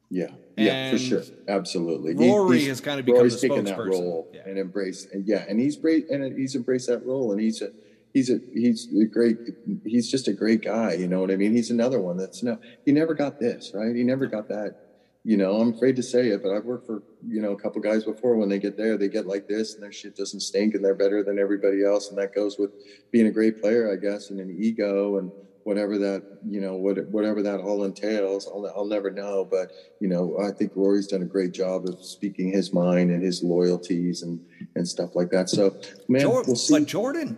Yeah, 0.09 0.29
yeah, 0.55 0.73
and 0.73 0.97
for 0.97 1.03
sure, 1.03 1.23
absolutely. 1.47 2.15
Rory 2.15 2.61
he, 2.61 2.67
has 2.69 2.81
kind 2.81 2.99
of 2.99 3.05
become 3.05 3.19
Rory's 3.19 3.39
the 3.39 3.47
spokesperson 3.47 3.65
that 3.65 3.77
role 3.77 4.31
yeah. 4.33 4.41
and 4.45 4.57
embraced, 4.57 5.11
and 5.11 5.27
yeah, 5.27 5.45
and 5.47 5.59
he's 5.59 5.75
great, 5.75 6.09
and 6.09 6.35
he's 6.35 6.55
embraced 6.55 6.87
that 6.87 7.05
role, 7.05 7.31
and 7.31 7.39
he's 7.39 7.61
a 7.61 7.69
he's 8.17 8.31
a 8.31 8.39
he's 8.51 8.87
a 8.99 9.05
great 9.05 9.37
he's 9.85 10.09
just 10.09 10.27
a 10.27 10.33
great 10.33 10.63
guy. 10.63 10.93
You 10.93 11.07
know 11.07 11.21
what 11.21 11.29
I 11.31 11.35
mean? 11.35 11.53
He's 11.53 11.69
another 11.69 12.01
one 12.01 12.17
that's 12.17 12.41
no, 12.41 12.59
he 12.83 12.91
never 12.91 13.13
got 13.13 13.39
this 13.39 13.71
right. 13.75 13.95
He 13.95 14.03
never 14.03 14.25
got 14.25 14.47
that. 14.49 14.75
You 15.23 15.35
know, 15.37 15.59
I'm 15.59 15.73
afraid 15.73 15.97
to 15.97 16.03
say 16.03 16.29
it, 16.29 16.41
but 16.41 16.51
I've 16.51 16.63
worked 16.63 16.87
for 16.87 17.03
you 17.27 17.41
know 17.41 17.51
a 17.51 17.59
couple 17.59 17.81
guys 17.81 18.03
before. 18.03 18.35
When 18.37 18.49
they 18.49 18.59
get 18.59 18.75
there, 18.75 18.97
they 18.97 19.09
get 19.09 19.27
like 19.27 19.47
this, 19.47 19.75
and 19.75 19.83
their 19.83 19.91
shit 19.91 20.15
doesn't 20.15 20.39
stink, 20.39 20.73
and 20.73 20.83
they're 20.83 20.95
better 20.95 21.23
than 21.23 21.37
everybody 21.37 21.85
else, 21.85 22.09
and 22.09 22.17
that 22.17 22.33
goes 22.33 22.57
with 22.57 22.71
being 23.11 23.27
a 23.27 23.31
great 23.31 23.61
player, 23.61 23.91
I 23.91 23.97
guess, 23.97 24.31
and 24.31 24.39
an 24.39 24.55
ego 24.59 25.17
and 25.17 25.31
whatever 25.63 25.97
that 25.97 26.23
you 26.47 26.61
know 26.61 26.75
what, 26.75 26.97
whatever 27.09 27.43
that 27.43 27.59
all 27.59 27.83
entails 27.83 28.47
I'll, 28.47 28.65
I'll 28.73 28.85
never 28.85 29.11
know 29.11 29.43
but 29.43 29.69
you 29.99 30.07
know 30.07 30.37
i 30.41 30.49
think 30.49 30.71
rory's 30.75 31.07
done 31.07 31.23
a 31.23 31.25
great 31.25 31.51
job 31.51 31.89
of 31.89 32.01
speaking 32.05 32.49
his 32.53 32.71
mind 32.71 33.11
and 33.11 33.21
his 33.21 33.43
loyalties 33.43 34.21
and 34.21 34.39
and 34.75 34.87
stuff 34.87 35.13
like 35.13 35.29
that 35.31 35.49
so 35.49 35.75
man 36.07 36.21
Jordan, 36.21 36.43
we'll 36.47 36.55
see. 36.55 36.79
but 36.79 36.87
jordan 36.87 37.37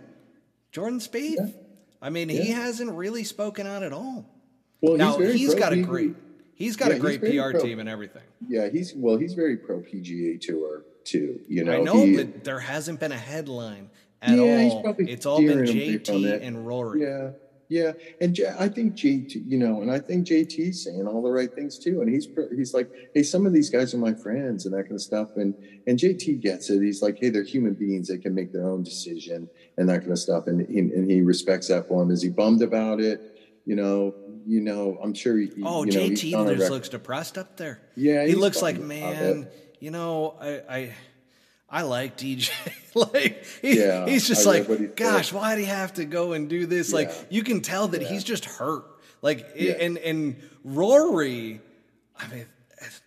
jordan 0.72 1.00
Spieth. 1.00 1.36
Yeah. 1.38 1.46
i 2.02 2.10
mean 2.10 2.28
yeah. 2.28 2.42
he 2.42 2.50
hasn't 2.50 2.92
really 2.92 3.24
spoken 3.24 3.66
out 3.66 3.82
at 3.82 3.92
all. 3.92 4.24
Well 4.80 4.96
now 4.96 5.18
he's, 5.18 5.34
he's 5.34 5.54
got 5.54 5.72
a 5.72 5.76
great 5.82 6.14
he's 6.54 6.76
got 6.76 6.90
yeah, 6.90 6.96
a 6.96 6.98
great 6.98 7.20
pr 7.20 7.50
pro, 7.50 7.60
team 7.60 7.80
and 7.80 7.88
everything. 7.88 8.22
Yeah 8.48 8.68
he's 8.68 8.94
well 8.94 9.16
he's 9.16 9.34
very 9.34 9.56
pro 9.56 9.80
pga 9.80 10.40
tour 10.40 10.84
too 11.04 11.40
you 11.48 11.64
know 11.64 11.72
i 11.72 11.80
know? 11.80 12.04
he, 12.04 12.16
but 12.16 12.44
there 12.44 12.60
hasn't 12.60 13.00
been 13.00 13.12
a 13.12 13.18
headline 13.18 13.90
at 14.22 14.38
all. 14.38 14.94
it's 14.98 15.24
all 15.24 15.38
been 15.38 15.60
jt 15.60 16.42
and 16.42 16.66
rory. 16.66 17.02
Yeah 17.02 17.30
yeah, 17.70 17.92
and 18.20 18.34
J- 18.34 18.52
I 18.58 18.68
think 18.68 18.96
JT, 18.96 19.44
you 19.46 19.56
know, 19.56 19.80
and 19.80 19.92
I 19.92 20.00
think 20.00 20.26
JT's 20.26 20.82
saying 20.82 21.06
all 21.06 21.22
the 21.22 21.30
right 21.30 21.54
things 21.54 21.78
too. 21.78 22.00
And 22.00 22.12
he's 22.12 22.26
he's 22.56 22.74
like, 22.74 22.90
hey, 23.14 23.22
some 23.22 23.46
of 23.46 23.52
these 23.52 23.70
guys 23.70 23.94
are 23.94 23.98
my 23.98 24.12
friends 24.12 24.66
and 24.66 24.74
that 24.74 24.82
kind 24.82 24.94
of 24.94 25.00
stuff. 25.00 25.28
And 25.36 25.54
and 25.86 25.96
JT 25.96 26.40
gets 26.40 26.68
it. 26.68 26.82
He's 26.82 27.00
like, 27.00 27.18
hey, 27.20 27.30
they're 27.30 27.44
human 27.44 27.74
beings. 27.74 28.08
They 28.08 28.18
can 28.18 28.34
make 28.34 28.52
their 28.52 28.68
own 28.68 28.82
decision 28.82 29.48
and 29.78 29.88
that 29.88 30.00
kind 30.00 30.10
of 30.10 30.18
stuff. 30.18 30.48
And 30.48 30.68
he, 30.68 30.80
and 30.80 31.08
he 31.08 31.22
respects 31.22 31.68
that 31.68 31.86
for 31.86 32.02
him. 32.02 32.10
Is 32.10 32.22
he 32.22 32.28
bummed 32.28 32.62
about 32.62 33.00
it? 33.00 33.20
You 33.64 33.76
know, 33.76 34.14
you 34.44 34.60
know, 34.62 34.98
I'm 35.00 35.14
sure. 35.14 35.38
He, 35.38 35.50
oh, 35.62 35.84
you 35.84 35.92
know, 35.92 36.08
JT 36.08 36.56
just 36.56 36.70
looks 36.72 36.88
depressed 36.88 37.38
up 37.38 37.56
there. 37.56 37.80
Yeah, 37.94 38.26
he 38.26 38.34
looks 38.34 38.62
like 38.62 38.80
man. 38.80 39.46
You 39.78 39.92
know, 39.92 40.34
I, 40.40 40.62
I 40.68 40.94
I 41.70 41.82
like 41.82 42.16
DJ. 42.16 42.50
like 43.12 43.44
he, 43.62 43.78
yeah, 43.78 44.06
he's 44.06 44.26
just 44.26 44.46
I 44.46 44.60
like, 44.60 44.96
gosh, 44.96 45.32
why 45.32 45.54
did 45.54 45.62
he 45.62 45.66
have 45.68 45.94
to 45.94 46.04
go 46.04 46.32
and 46.32 46.48
do 46.48 46.66
this? 46.66 46.90
Yeah. 46.90 46.96
Like 46.96 47.26
you 47.30 47.42
can 47.42 47.60
tell 47.60 47.88
that 47.88 48.02
yeah. 48.02 48.08
he's 48.08 48.24
just 48.24 48.44
hurt. 48.44 48.84
Like 49.22 49.46
and 49.56 49.98
and 49.98 50.36
Rory, 50.64 51.60
I 52.18 52.26
mean, 52.28 52.46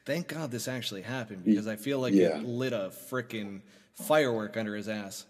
thank 0.05 0.27
God 0.27 0.51
this 0.51 0.67
actually 0.67 1.01
happened 1.01 1.43
because 1.43 1.67
I 1.67 1.75
feel 1.75 1.99
like 1.99 2.13
it 2.13 2.43
lit 2.43 2.73
a 2.73 2.91
freaking 3.11 3.61
firework 3.95 4.57
under 4.57 4.75
his 4.75 4.87
ass. 4.87 5.25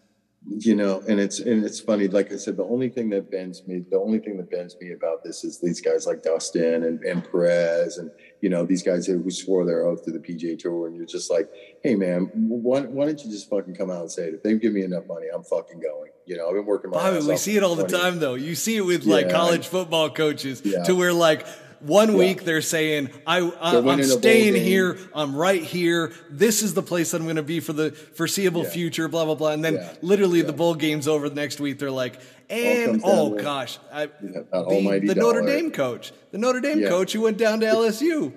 you 0.45 0.75
know 0.75 1.01
and 1.07 1.21
it's 1.21 1.39
and 1.39 1.63
it's 1.63 1.79
funny 1.79 2.07
like 2.09 2.31
i 2.33 2.35
said 2.35 2.57
the 2.57 2.65
only 2.65 2.89
thing 2.89 3.09
that 3.09 3.31
bends 3.31 3.65
me 3.65 3.83
the 3.89 3.97
only 3.97 4.19
thing 4.19 4.35
that 4.35 4.49
bends 4.51 4.75
me 4.81 4.91
about 4.91 5.23
this 5.23 5.45
is 5.45 5.59
these 5.61 5.79
guys 5.79 6.05
like 6.05 6.21
dustin 6.21 6.83
and, 6.83 7.01
and 7.03 7.23
perez 7.31 7.97
and 7.97 8.11
you 8.43 8.49
know 8.49 8.65
these 8.65 8.83
guys 8.83 9.05
who 9.07 9.31
swore 9.31 9.63
their 9.65 9.85
oath 9.87 10.03
to 10.03 10.11
the 10.11 10.19
pga 10.19 10.59
tour 10.59 10.85
and 10.87 10.97
you're 10.97 11.05
just 11.05 11.31
like 11.31 11.47
hey 11.81 11.95
man 11.95 12.29
why, 12.33 12.81
why 12.81 13.05
don't 13.05 13.23
you 13.23 13.31
just 13.31 13.49
fucking 13.49 13.73
come 13.73 13.89
out 13.89 14.01
and 14.01 14.11
say 14.11 14.23
it 14.27 14.33
if 14.33 14.43
they 14.43 14.53
give 14.55 14.73
me 14.73 14.83
enough 14.83 15.07
money 15.07 15.27
i'm 15.33 15.43
fucking 15.43 15.79
going 15.79 16.11
you 16.25 16.35
know 16.35 16.47
i've 16.49 16.53
been 16.53 16.65
working 16.65 16.91
my 16.91 16.97
Bobby, 16.97 17.25
we 17.25 17.37
see 17.37 17.55
it 17.55 17.63
all 17.63 17.75
the 17.75 17.87
time 17.87 18.19
though 18.19 18.33
you 18.35 18.53
see 18.55 18.75
it 18.75 18.81
with 18.81 19.05
like 19.05 19.27
Yeah. 19.27 19.31
college 19.31 19.67
football 19.67 20.09
coaches 20.09 20.61
Yeah. 20.65 20.83
to 20.83 20.93
where 20.93 21.13
like 21.13 21.47
one 21.83 22.11
Yeah. 22.11 22.17
week 22.17 22.43
they're 22.43 22.61
saying 22.61 23.09
I, 23.27 23.37
I 23.37 23.41
They're 23.71 23.79
I'm 23.79 23.85
winning 23.85 24.05
a 24.05 24.09
bowl 24.09 24.17
staying 24.19 24.55
here 24.55 24.97
I'm 25.13 25.35
right 25.35 25.61
here 25.61 26.11
this 26.29 26.61
is 26.63 26.73
the 26.73 26.81
place 26.83 27.11
that 27.11 27.17
I'm 27.17 27.25
going 27.25 27.35
to 27.37 27.43
be 27.43 27.59
for 27.59 27.73
the 27.73 27.91
foreseeable 27.91 28.63
Yeah. 28.63 28.69
future 28.69 29.07
blah 29.07 29.25
blah 29.25 29.35
blah 29.35 29.51
and 29.51 29.63
then 29.63 29.75
Yeah. 29.75 29.93
literally 30.01 30.41
the 30.41 30.53
bowl 30.53 30.75
game's 30.75 31.07
over 31.07 31.29
the 31.29 31.35
next 31.35 31.59
week 31.59 31.79
they're 31.79 31.91
like 31.91 32.19
and 32.49 33.01
oh 33.03 33.31
gosh 33.35 33.79
I, 33.91 34.05
the, 34.21 35.01
the 35.05 35.15
Notre. 35.15 35.41
Dame 35.45 35.71
coach 35.71 36.11
the 36.31 36.37
Notre 36.37 36.61
Dame 36.61 36.87
coach 36.87 37.13
who 37.13 37.21
went 37.21 37.37
down 37.37 37.59
to 37.61 37.65
LSU 37.65 38.33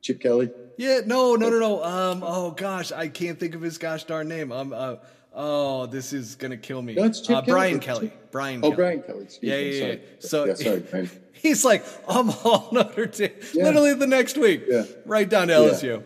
chip 0.00 0.20
kelly 0.20 0.50
Yeah, 0.76 1.00
no, 1.06 1.36
no, 1.36 1.48
no, 1.50 1.58
no. 1.60 1.84
Um, 1.84 2.22
oh 2.26 2.50
gosh, 2.50 2.90
I 2.90 3.06
can't 3.08 3.38
think 3.38 3.54
of 3.54 3.62
his 3.62 3.78
gosh 3.78 4.04
darn 4.04 4.26
name. 4.28 4.50
Um, 4.50 4.72
uh, 4.72 4.96
oh, 5.34 5.86
this 5.86 6.12
is 6.12 6.36
gonna 6.36 6.56
kill 6.56 6.80
me. 6.82 6.94
No, 6.94 7.04
it's 7.04 7.20
Chip 7.20 7.36
uh, 7.36 7.40
Kelly. 7.42 7.52
Brian 7.52 7.76
It's 7.76 7.86
Kelly. 7.86 8.08
Chip- 8.08 8.30
Brian. 8.30 8.60
oh 8.64 8.70
Kelly. 8.70 8.76
brian 8.76 9.02
kelly 9.02 9.24
excuse 9.24 9.50
Yeah, 9.52 9.56
me 9.58 9.78
yeah, 9.78 9.86
yeah. 9.86 9.92
sorry. 9.92 10.00
So 10.20 10.44
yeah, 10.46 10.54
sorry 10.54 10.80
Brian. 10.90 11.10
he's 11.32 11.64
like, 11.64 11.84
I'm 12.08 12.30
all 12.30 12.68
Notre 12.72 13.06
Dame. 13.06 13.30
Yeah. 13.52 13.64
Literally 13.64 13.94
the 13.94 14.06
next 14.06 14.36
week, 14.38 14.62
Yeah. 14.68 14.84
right 15.06 15.28
down 15.28 15.48
to 15.48 15.54
LSU. 15.54 16.02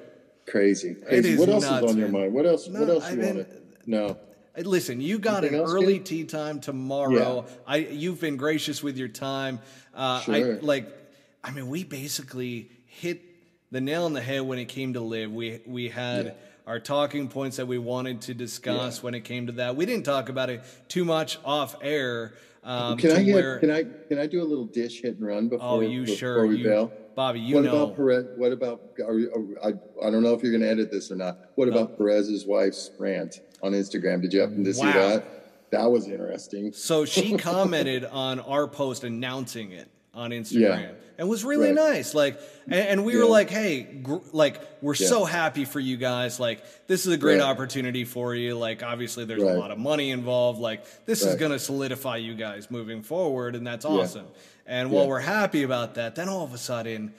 crazy 0.47 0.95
crazy 0.95 1.31
is 1.33 1.39
what 1.41 1.49
else 1.49 1.65
nuts, 1.65 1.85
is 1.87 1.93
on 1.93 1.99
your 1.99 2.09
mind 2.09 2.33
what 2.33 2.47
else 2.47 2.69
No, 2.69 2.81
what 2.81 2.89
else 2.91 3.05
I 3.05 3.11
you 3.13 3.17
mean- 3.17 3.37
want 3.37 3.49
to 3.51 3.57
no 3.87 4.17
Listen, 4.57 5.01
you 5.01 5.21
got 5.21 5.45
Anything 5.45 5.61
an 5.61 5.67
early 5.67 5.99
dude? 5.99 6.07
tea 6.07 6.25
time 6.25 6.59
tomorrow. 6.59 7.47
I 7.65 7.77
you've 7.77 8.21
been 8.21 8.37
gracious 8.37 8.83
with 8.83 8.97
your 8.97 9.07
time. 9.07 9.61
Uh, 9.95 10.21
I 10.27 10.41
Sure. 10.41 10.61
like. 10.63 10.89
I 11.45 11.53
mean, 11.53 11.69
we 11.69 11.85
basically 11.85 12.69
hit 12.87 13.23
the 13.71 13.81
nail 13.81 14.05
on 14.05 14.15
the 14.15 14.21
head 14.21 14.41
when 14.41 14.59
it 14.59 14.65
came 14.65 14.95
to 14.95 15.01
LIV. 15.01 15.31
We 15.31 15.61
we 15.65 15.89
had. 15.91 16.35
Our 16.69 16.79
talking 16.79 17.29
points 17.29 17.57
that 17.57 17.67
we 17.67 17.79
wanted 17.79 18.21
to 18.23 18.35
discuss 18.35 18.99
Yeah. 18.99 19.03
when 19.03 19.15
it 19.15 19.25
came 19.25 19.47
to 19.47 19.53
that. 19.53 19.75
We 19.75 19.87
didn't 19.87 20.05
talk 20.05 20.29
about 20.29 20.51
it 20.51 20.61
too 20.87 21.03
much 21.03 21.39
off 21.43 21.75
air. 21.81 22.35
Um, 22.63 22.99
Can 22.99 23.13
I 23.13 23.23
get, 23.23 23.35
where- 23.35 23.59
can 23.59 23.71
I 23.71 23.85
can 24.09 24.19
I 24.19 24.27
do 24.27 24.43
a 24.43 24.45
little 24.45 24.67
dish 24.67 25.01
hit 25.01 25.17
and 25.17 25.27
run 25.27 25.49
before, 25.49 25.67
Oh, 25.67 25.81
you 25.81 26.03
before 26.03 26.17
sure? 26.17 26.47
we 26.47 26.59
You, 26.59 26.65
bail? 26.65 26.93
Bobby, 27.15 27.41
you 27.41 27.55
know 27.55 27.63
what 27.63 27.65
know. 27.79 27.85
about 27.85 27.97
Perez? 27.97 28.27
What 28.37 28.53
about? 28.53 28.83
Are 29.03 29.19
you, 29.19 29.57
are, 29.63 29.67
I 29.69 30.07
I 30.07 30.11
don't 30.11 30.23
know 30.23 30.35
if 30.35 30.43
you're 30.43 30.53
going 30.53 30.61
to 30.63 30.69
edit 30.69 30.91
this 30.93 31.11
or 31.11 31.17
not. 31.17 31.39
What 31.55 31.69
about 31.69 31.97
Perez's 31.97 32.45
wife's 32.45 32.91
rant 32.99 33.41
on 33.63 33.73
Instagram? 33.73 34.21
Did 34.21 34.35
you 34.35 34.41
happen 34.41 34.63
to 34.63 34.75
see 34.75 34.83
Wow. 34.83 34.93
that? 34.93 35.71
That 35.71 35.87
was 35.91 36.07
interesting. 36.07 36.73
So 36.75 37.07
she 37.07 37.39
commented 37.39 38.05
on 38.05 38.41
our 38.41 38.69
post 38.69 39.05
announcing 39.05 39.73
it 39.73 39.89
on 40.13 40.33
Instagram 40.33 40.81
Yeah. 40.81 40.91
And 41.19 41.29
was 41.29 41.45
really 41.45 41.73
Right. 41.73 41.95
nice. 41.95 42.15
Like, 42.15 42.41
and, 42.67 42.75
and 42.75 43.05
we 43.05 43.17
were 43.17 43.25
like, 43.27 43.51
hey, 43.51 43.83
gr- 43.83 44.19
like, 44.33 44.61
we're 44.81 44.95
Yeah. 44.95 45.09
so 45.09 45.25
happy 45.25 45.65
for 45.65 45.81
you 45.81 45.97
guys. 45.97 46.39
Like, 46.39 46.63
this 46.87 47.07
is 47.07 47.13
a 47.13 47.17
great 47.17 47.41
Right. 47.41 47.49
opportunity 47.51 48.05
for 48.05 48.35
you. 48.35 48.57
Like, 48.57 48.83
obviously, 48.83 49.25
there's 49.25 49.43
a 49.43 49.47
lot 49.59 49.71
of 49.73 49.79
money 49.79 50.11
involved. 50.13 50.61
Like, 50.61 50.85
this 51.07 51.23
is 51.23 51.35
going 51.35 51.53
to 51.53 51.59
solidify 51.59 52.19
you 52.19 52.35
guys 52.35 52.71
moving 52.71 53.03
forward, 53.03 53.57
and 53.57 53.67
that's 53.67 53.85
awesome. 53.85 54.27
And 54.67 54.91
while 54.91 55.09
we're 55.09 55.19
happy 55.21 55.63
about 55.65 55.95
that, 55.97 56.15
then 56.15 56.29
all 56.29 56.45
of 56.45 56.55
a 56.55 56.59
sudden, 56.59 57.13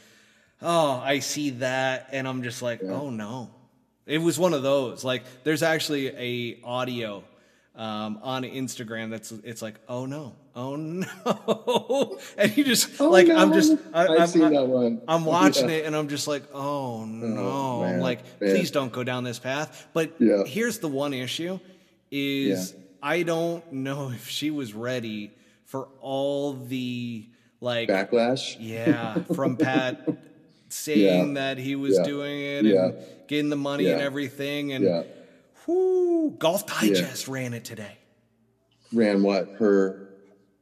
oh, 0.61 1.01
I 1.03 1.19
see 1.19 1.49
that, 1.51 2.09
and 2.11 2.27
I'm 2.27 2.43
just 2.43 2.61
like, 2.61 2.81
oh 2.83 3.09
no. 3.09 3.49
It 4.05 4.17
was 4.19 4.39
one 4.39 4.53
of 4.55 4.63
those. 4.63 5.03
Like, 5.03 5.23
there's 5.43 5.61
actually 5.61 6.07
a 6.07 6.59
audio 6.63 7.23
um, 7.75 8.19
on 8.23 8.43
Instagram 8.43 9.09
that's 9.11 9.31
it's 9.31 9.61
like, 9.61 9.75
oh 9.87 10.05
no, 10.05 10.35
oh 10.55 10.75
no, 10.75 12.17
and 12.37 12.55
you 12.57 12.63
just 12.63 12.99
Oh, 12.99 13.09
like 13.09 13.29
I'm 13.29 13.53
just 13.53 13.73
I, 13.93 14.03
I've 14.07 14.19
I'm, 14.21 14.27
seen 14.27 14.43
I'm- 14.43 14.53
that 14.53 14.67
one. 14.67 15.01
I'm 15.07 15.25
watching 15.25 15.69
Yeah. 15.69 15.75
it 15.77 15.85
and 15.85 15.95
I'm 15.95 16.07
just 16.09 16.27
like, 16.27 16.43
oh 16.53 17.05
no, 17.05 17.37
oh, 17.41 17.83
I'm 17.83 17.91
man, 17.93 17.99
like, 18.01 18.41
man. 18.41 18.55
please 18.55 18.71
don't 18.71 18.91
go 18.91 19.03
down 19.03 19.23
this 19.23 19.39
path. 19.39 19.87
But 19.93 20.13
Yeah. 20.19 20.43
here's 20.45 20.79
the 20.79 20.87
one 20.89 21.13
issue: 21.13 21.59
is 22.11 22.71
Yeah. 22.73 22.79
I 23.01 23.23
don't 23.23 23.71
know 23.71 24.11
if 24.11 24.27
she 24.27 24.51
was 24.51 24.73
ready 24.73 25.31
for 25.65 25.87
all 26.01 26.53
the 26.53 27.25
like 27.61 27.89
Backlash. 27.89 28.57
yeah, 28.59 29.15
from 29.35 29.55
Pat 29.57 30.07
saying 30.69 31.35
that 31.35 31.57
he 31.57 31.75
was 31.75 31.97
doing 31.99 32.39
it 32.41 32.65
and 32.65 32.95
getting 33.27 33.49
the 33.49 33.55
money 33.55 33.87
and 33.87 34.01
everything. 34.01 34.73
And 34.73 34.83
Yeah. 34.85 35.03
whoo, 35.67 36.31
Golf 36.31 36.65
Digest 36.67 37.27
ran 37.27 37.53
it 37.53 37.63
today. 37.65 37.97
Ran 38.91 39.21
what? 39.23 39.49
Her. 39.59 40.08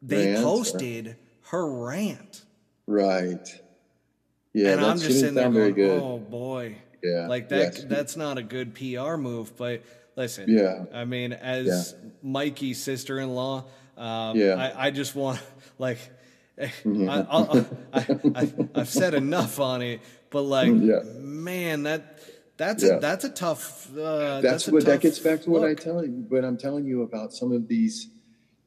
They 0.01 0.27
rant, 0.33 0.39
or- 0.39 0.43
posted 0.43 1.15
her 1.49 1.67
rant. 1.69 2.43
Right. 2.85 3.47
Yeah. 4.53 4.71
and 4.73 4.81
I'm 4.85 4.97
just 4.97 5.19
sitting 5.19 5.35
there 5.35 5.49
very 5.49 5.71
going, 5.71 5.89
good. 5.89 6.01
oh 6.01 6.17
boy. 6.19 6.77
Yeah, 7.03 7.27
Like 7.27 7.49
that 7.49 7.75
yes. 7.75 7.83
that's 7.83 8.15
not 8.17 8.37
a 8.37 8.43
good 8.43 8.73
PR 8.73 9.15
move. 9.17 9.55
But 9.55 9.83
listen, 10.15 10.45
Yeah. 10.49 10.85
I 10.93 11.05
mean, 11.05 11.31
as 11.33 11.95
Mikey's 12.23 12.81
sister 12.81 13.19
in 13.19 13.29
law, 13.35 13.65
um, 13.97 14.35
Yeah. 14.37 14.55
I, 14.55 14.87
I 14.87 14.91
just 14.91 15.15
want 15.15 15.41
like 15.77 15.99
Mm-hmm. 16.59 17.07
I, 17.07 17.27
I'll, 17.29 17.67
I, 17.93 18.51
I've 18.81 18.89
said 18.89 19.13
enough 19.13 19.59
on 19.59 19.83
it, 19.83 20.01
but 20.31 20.41
like, 20.41 20.69
Yeah. 20.75 21.01
man, 21.19 21.83
that 21.83 22.17
that's 22.57 22.83
Yeah. 22.83 22.93
a 22.95 22.99
that's 22.99 23.25
a 23.25 23.29
tough. 23.29 23.95
Uh, 23.95 24.41
that's 24.41 24.67
a 24.67 24.71
what 24.71 24.83
that 24.85 24.93
tough 24.93 25.01
gets 25.01 25.19
back 25.19 25.41
to 25.43 25.51
what 25.51 25.63
I 25.63 25.69
look. 25.69 25.81
tell 25.81 26.03
you. 26.03 26.25
But 26.27 26.43
I'm 26.43 26.57
telling 26.57 26.85
you 26.85 27.03
about 27.03 27.31
some 27.31 27.51
of 27.51 27.67
these, 27.67 28.07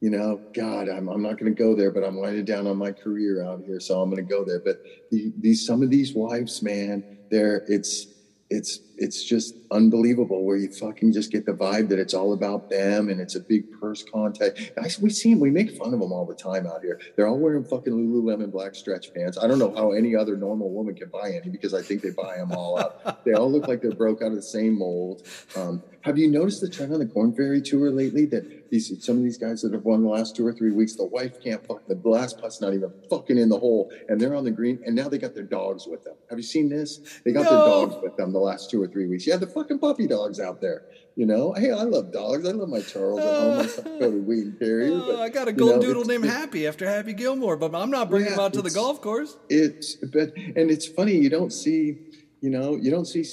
you 0.01 0.09
know, 0.09 0.41
God, 0.53 0.89
I'm, 0.89 1.07
I'm 1.07 1.21
not 1.21 1.37
going 1.37 1.53
to 1.53 1.57
go 1.63 1.75
there, 1.75 1.91
but 1.91 2.03
I'm 2.03 2.15
winding 2.15 2.45
down 2.45 2.65
on 2.65 2.75
my 2.77 2.91
career 2.91 3.45
out 3.45 3.61
here, 3.63 3.79
so 3.79 4.01
I'm 4.01 4.09
going 4.09 4.25
to 4.25 4.29
go 4.29 4.43
there. 4.43 4.59
But 4.59 4.77
the, 5.11 5.31
these 5.39 5.65
some 5.65 5.83
of 5.83 5.91
these 5.91 6.13
wives, 6.13 6.61
man, 6.61 7.03
they're 7.29 7.63
it's 7.67 8.07
it's 8.49 8.79
it's 8.97 9.23
just 9.23 9.55
unbelievable 9.71 10.43
where 10.43 10.57
you 10.57 10.69
fucking 10.69 11.13
just 11.13 11.31
get 11.31 11.45
the 11.45 11.53
vibe 11.53 11.87
that 11.89 11.99
it's 11.99 12.13
all 12.13 12.33
about 12.33 12.69
them 12.69 13.09
and 13.09 13.19
it's 13.21 13.35
a 13.35 13.39
big 13.39 13.71
purse 13.79 14.03
contact. 14.03 14.71
I, 14.77 14.89
we 15.01 15.09
see 15.09 15.31
them, 15.31 15.39
we 15.39 15.49
make 15.49 15.77
fun 15.77 15.93
of 15.93 15.99
them 15.99 16.11
all 16.11 16.25
the 16.25 16.35
time 16.35 16.67
out 16.67 16.81
here. 16.81 16.99
They're 17.15 17.27
all 17.27 17.39
wearing 17.39 17.63
fucking 17.63 17.93
Lululemon 17.93 18.51
black 18.51 18.75
stretch 18.75 19.13
pants. 19.13 19.37
I 19.41 19.47
don't 19.47 19.59
know 19.59 19.73
how 19.73 19.91
any 19.91 20.15
other 20.15 20.35
normal 20.35 20.69
woman 20.71 20.95
can 20.95 21.09
buy 21.09 21.31
any 21.31 21.49
because 21.49 21.73
I 21.73 21.81
think 21.81 22.01
they 22.01 22.11
buy 22.11 22.37
them 22.37 22.51
all 22.51 22.77
up. 22.77 23.23
they 23.25 23.33
all 23.33 23.51
look 23.51 23.67
like 23.67 23.81
they're 23.81 23.91
broke 23.91 24.21
out 24.21 24.29
of 24.29 24.35
the 24.35 24.41
same 24.41 24.77
mold. 24.77 25.25
Um, 25.55 25.81
have 26.01 26.17
you 26.17 26.27
noticed 26.29 26.61
the 26.61 26.69
trend 26.69 26.93
on 26.93 26.99
the 26.99 27.05
Korn 27.05 27.33
Ferry 27.33 27.61
tour 27.61 27.91
lately 27.91 28.25
that 28.27 28.69
these 28.71 29.05
some 29.05 29.17
of 29.17 29.23
these 29.23 29.37
guys 29.37 29.61
that 29.61 29.73
have 29.73 29.83
won 29.83 30.01
the 30.01 30.09
last 30.09 30.35
two 30.35 30.47
or 30.47 30.53
three 30.53 30.71
weeks, 30.71 30.95
the 30.95 31.05
wife 31.05 31.41
can't 31.43 31.65
fuck 31.67 31.85
the 31.87 31.95
last 32.03 32.39
putt's 32.41 32.59
not 32.61 32.73
even 32.73 32.91
fucking 33.09 33.37
in 33.37 33.49
the 33.49 33.59
hole, 33.59 33.91
and 34.09 34.19
they're 34.19 34.33
on 34.35 34.43
the 34.43 34.51
green, 34.51 34.81
and 34.85 34.95
now 34.95 35.07
they 35.09 35.17
got 35.19 35.35
their 35.35 35.43
dogs 35.43 35.85
with 35.87 36.03
them. 36.03 36.15
Have 36.29 36.39
you 36.39 36.43
seen 36.43 36.69
this? 36.69 36.99
They 37.23 37.31
got 37.33 37.43
No. 37.43 37.49
their 37.49 37.59
dogs 37.59 37.95
with 38.01 38.15
them 38.17 38.31
the 38.33 38.39
last 38.39 38.71
two 38.71 38.81
or 38.81 38.87
three 38.87 39.05
weeks. 39.07 39.27
Yeah, 39.27 39.35
the 39.37 39.45
fucking 39.61 39.79
puppy 39.79 40.07
dogs 40.07 40.39
out 40.39 40.61
there. 40.61 40.83
You 41.15 41.25
know, 41.25 41.51
hey, 41.53 41.71
I 41.71 41.83
love 41.83 42.11
dogs. 42.11 42.47
I 42.47 42.51
love 42.51 42.69
my 42.69 42.79
Charles 42.81 43.19
at 43.19 43.25
home. 43.25 43.59
I 43.59 43.63
uh, 43.95 43.99
go 43.99 44.11
to 44.11 44.21
Wheaten 44.21 44.57
Terrier. 44.57 44.91
Oh, 44.93 45.05
but, 45.07 45.15
uh, 45.19 45.21
I 45.23 45.29
got 45.29 45.47
a 45.49 45.51
you 45.51 45.57
golden 45.57 45.79
know, 45.79 45.85
doodle 45.87 46.05
named 46.05 46.25
Happy 46.25 46.65
after 46.65 46.87
Happy 46.87 47.13
Gilmore, 47.13 47.57
but 47.57 47.75
I'm 47.75 47.91
not 47.91 48.09
bringing 48.09 48.29
Yeah, 48.29 48.35
him 48.35 48.39
out 48.39 48.53
to 48.53 48.61
the 48.61 48.69
golf 48.71 49.01
course. 49.01 49.37
it's 49.49 49.95
but 49.95 50.35
and 50.37 50.71
it's 50.71 50.87
funny 50.87 51.13
you 51.15 51.29
don't 51.29 51.51
see 51.51 51.97
you 52.41 52.49
know 52.49 52.75
you 52.77 52.89
don't 52.91 53.05
see 53.05 53.25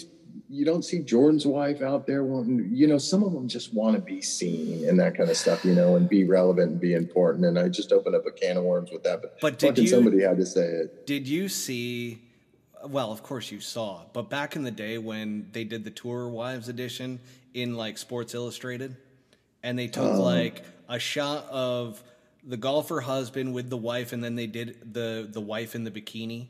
you 0.50 0.64
don't 0.64 0.82
see 0.84 1.00
jordan's 1.00 1.46
wife 1.46 1.80
out 1.82 2.06
there 2.06 2.24
wanting 2.24 2.68
you 2.72 2.86
know 2.86 2.98
some 2.98 3.22
of 3.22 3.32
them 3.32 3.48
just 3.48 3.72
want 3.74 3.94
to 3.96 4.02
be 4.02 4.20
seen 4.20 4.86
and 4.88 4.98
that 4.98 5.14
kind 5.16 5.30
of 5.30 5.36
stuff 5.36 5.64
you 5.64 5.74
know 5.74 5.96
and 5.96 6.08
be 6.08 6.24
relevant 6.24 6.72
and 6.72 6.80
be 6.80 6.94
important 6.94 7.44
and 7.44 7.58
i 7.58 7.68
just 7.68 7.92
opened 7.92 8.14
up 8.14 8.24
a 8.26 8.30
can 8.30 8.56
of 8.56 8.64
worms 8.64 8.90
with 8.90 9.02
that 9.02 9.20
but, 9.22 9.34
But 9.40 9.58
did 9.58 9.68
fucking 9.68 9.84
you- 9.84 9.90
somebody 9.90 10.22
had 10.22 10.36
to 10.38 10.46
say 10.46 10.64
it 10.66 11.06
Did 11.06 11.26
you 11.28 11.48
see? 11.48 12.18
Well, 12.86 13.10
of 13.12 13.22
course 13.22 13.50
you 13.50 13.60
saw, 13.60 14.02
but 14.12 14.30
back 14.30 14.54
in 14.56 14.62
the 14.62 14.70
day 14.70 14.98
when 14.98 15.48
they 15.52 15.64
did 15.64 15.84
the 15.84 15.90
Tour 15.90 16.28
Wives 16.28 16.68
edition 16.68 17.18
in 17.54 17.74
like 17.76 17.98
Sports 17.98 18.34
Illustrated, 18.34 18.96
and 19.62 19.78
they 19.78 19.88
took 19.88 20.14
Oh. 20.14 20.22
like 20.22 20.62
a 20.88 20.98
shot 20.98 21.46
of 21.50 22.02
the 22.44 22.56
golfer 22.56 23.00
husband 23.00 23.52
with 23.52 23.68
the 23.68 23.76
wife, 23.76 24.12
and 24.12 24.22
then 24.22 24.36
they 24.36 24.46
did 24.46 24.92
the 24.94 25.28
the 25.30 25.40
wife 25.40 25.74
in 25.74 25.82
the 25.84 25.90
bikini, 25.90 26.46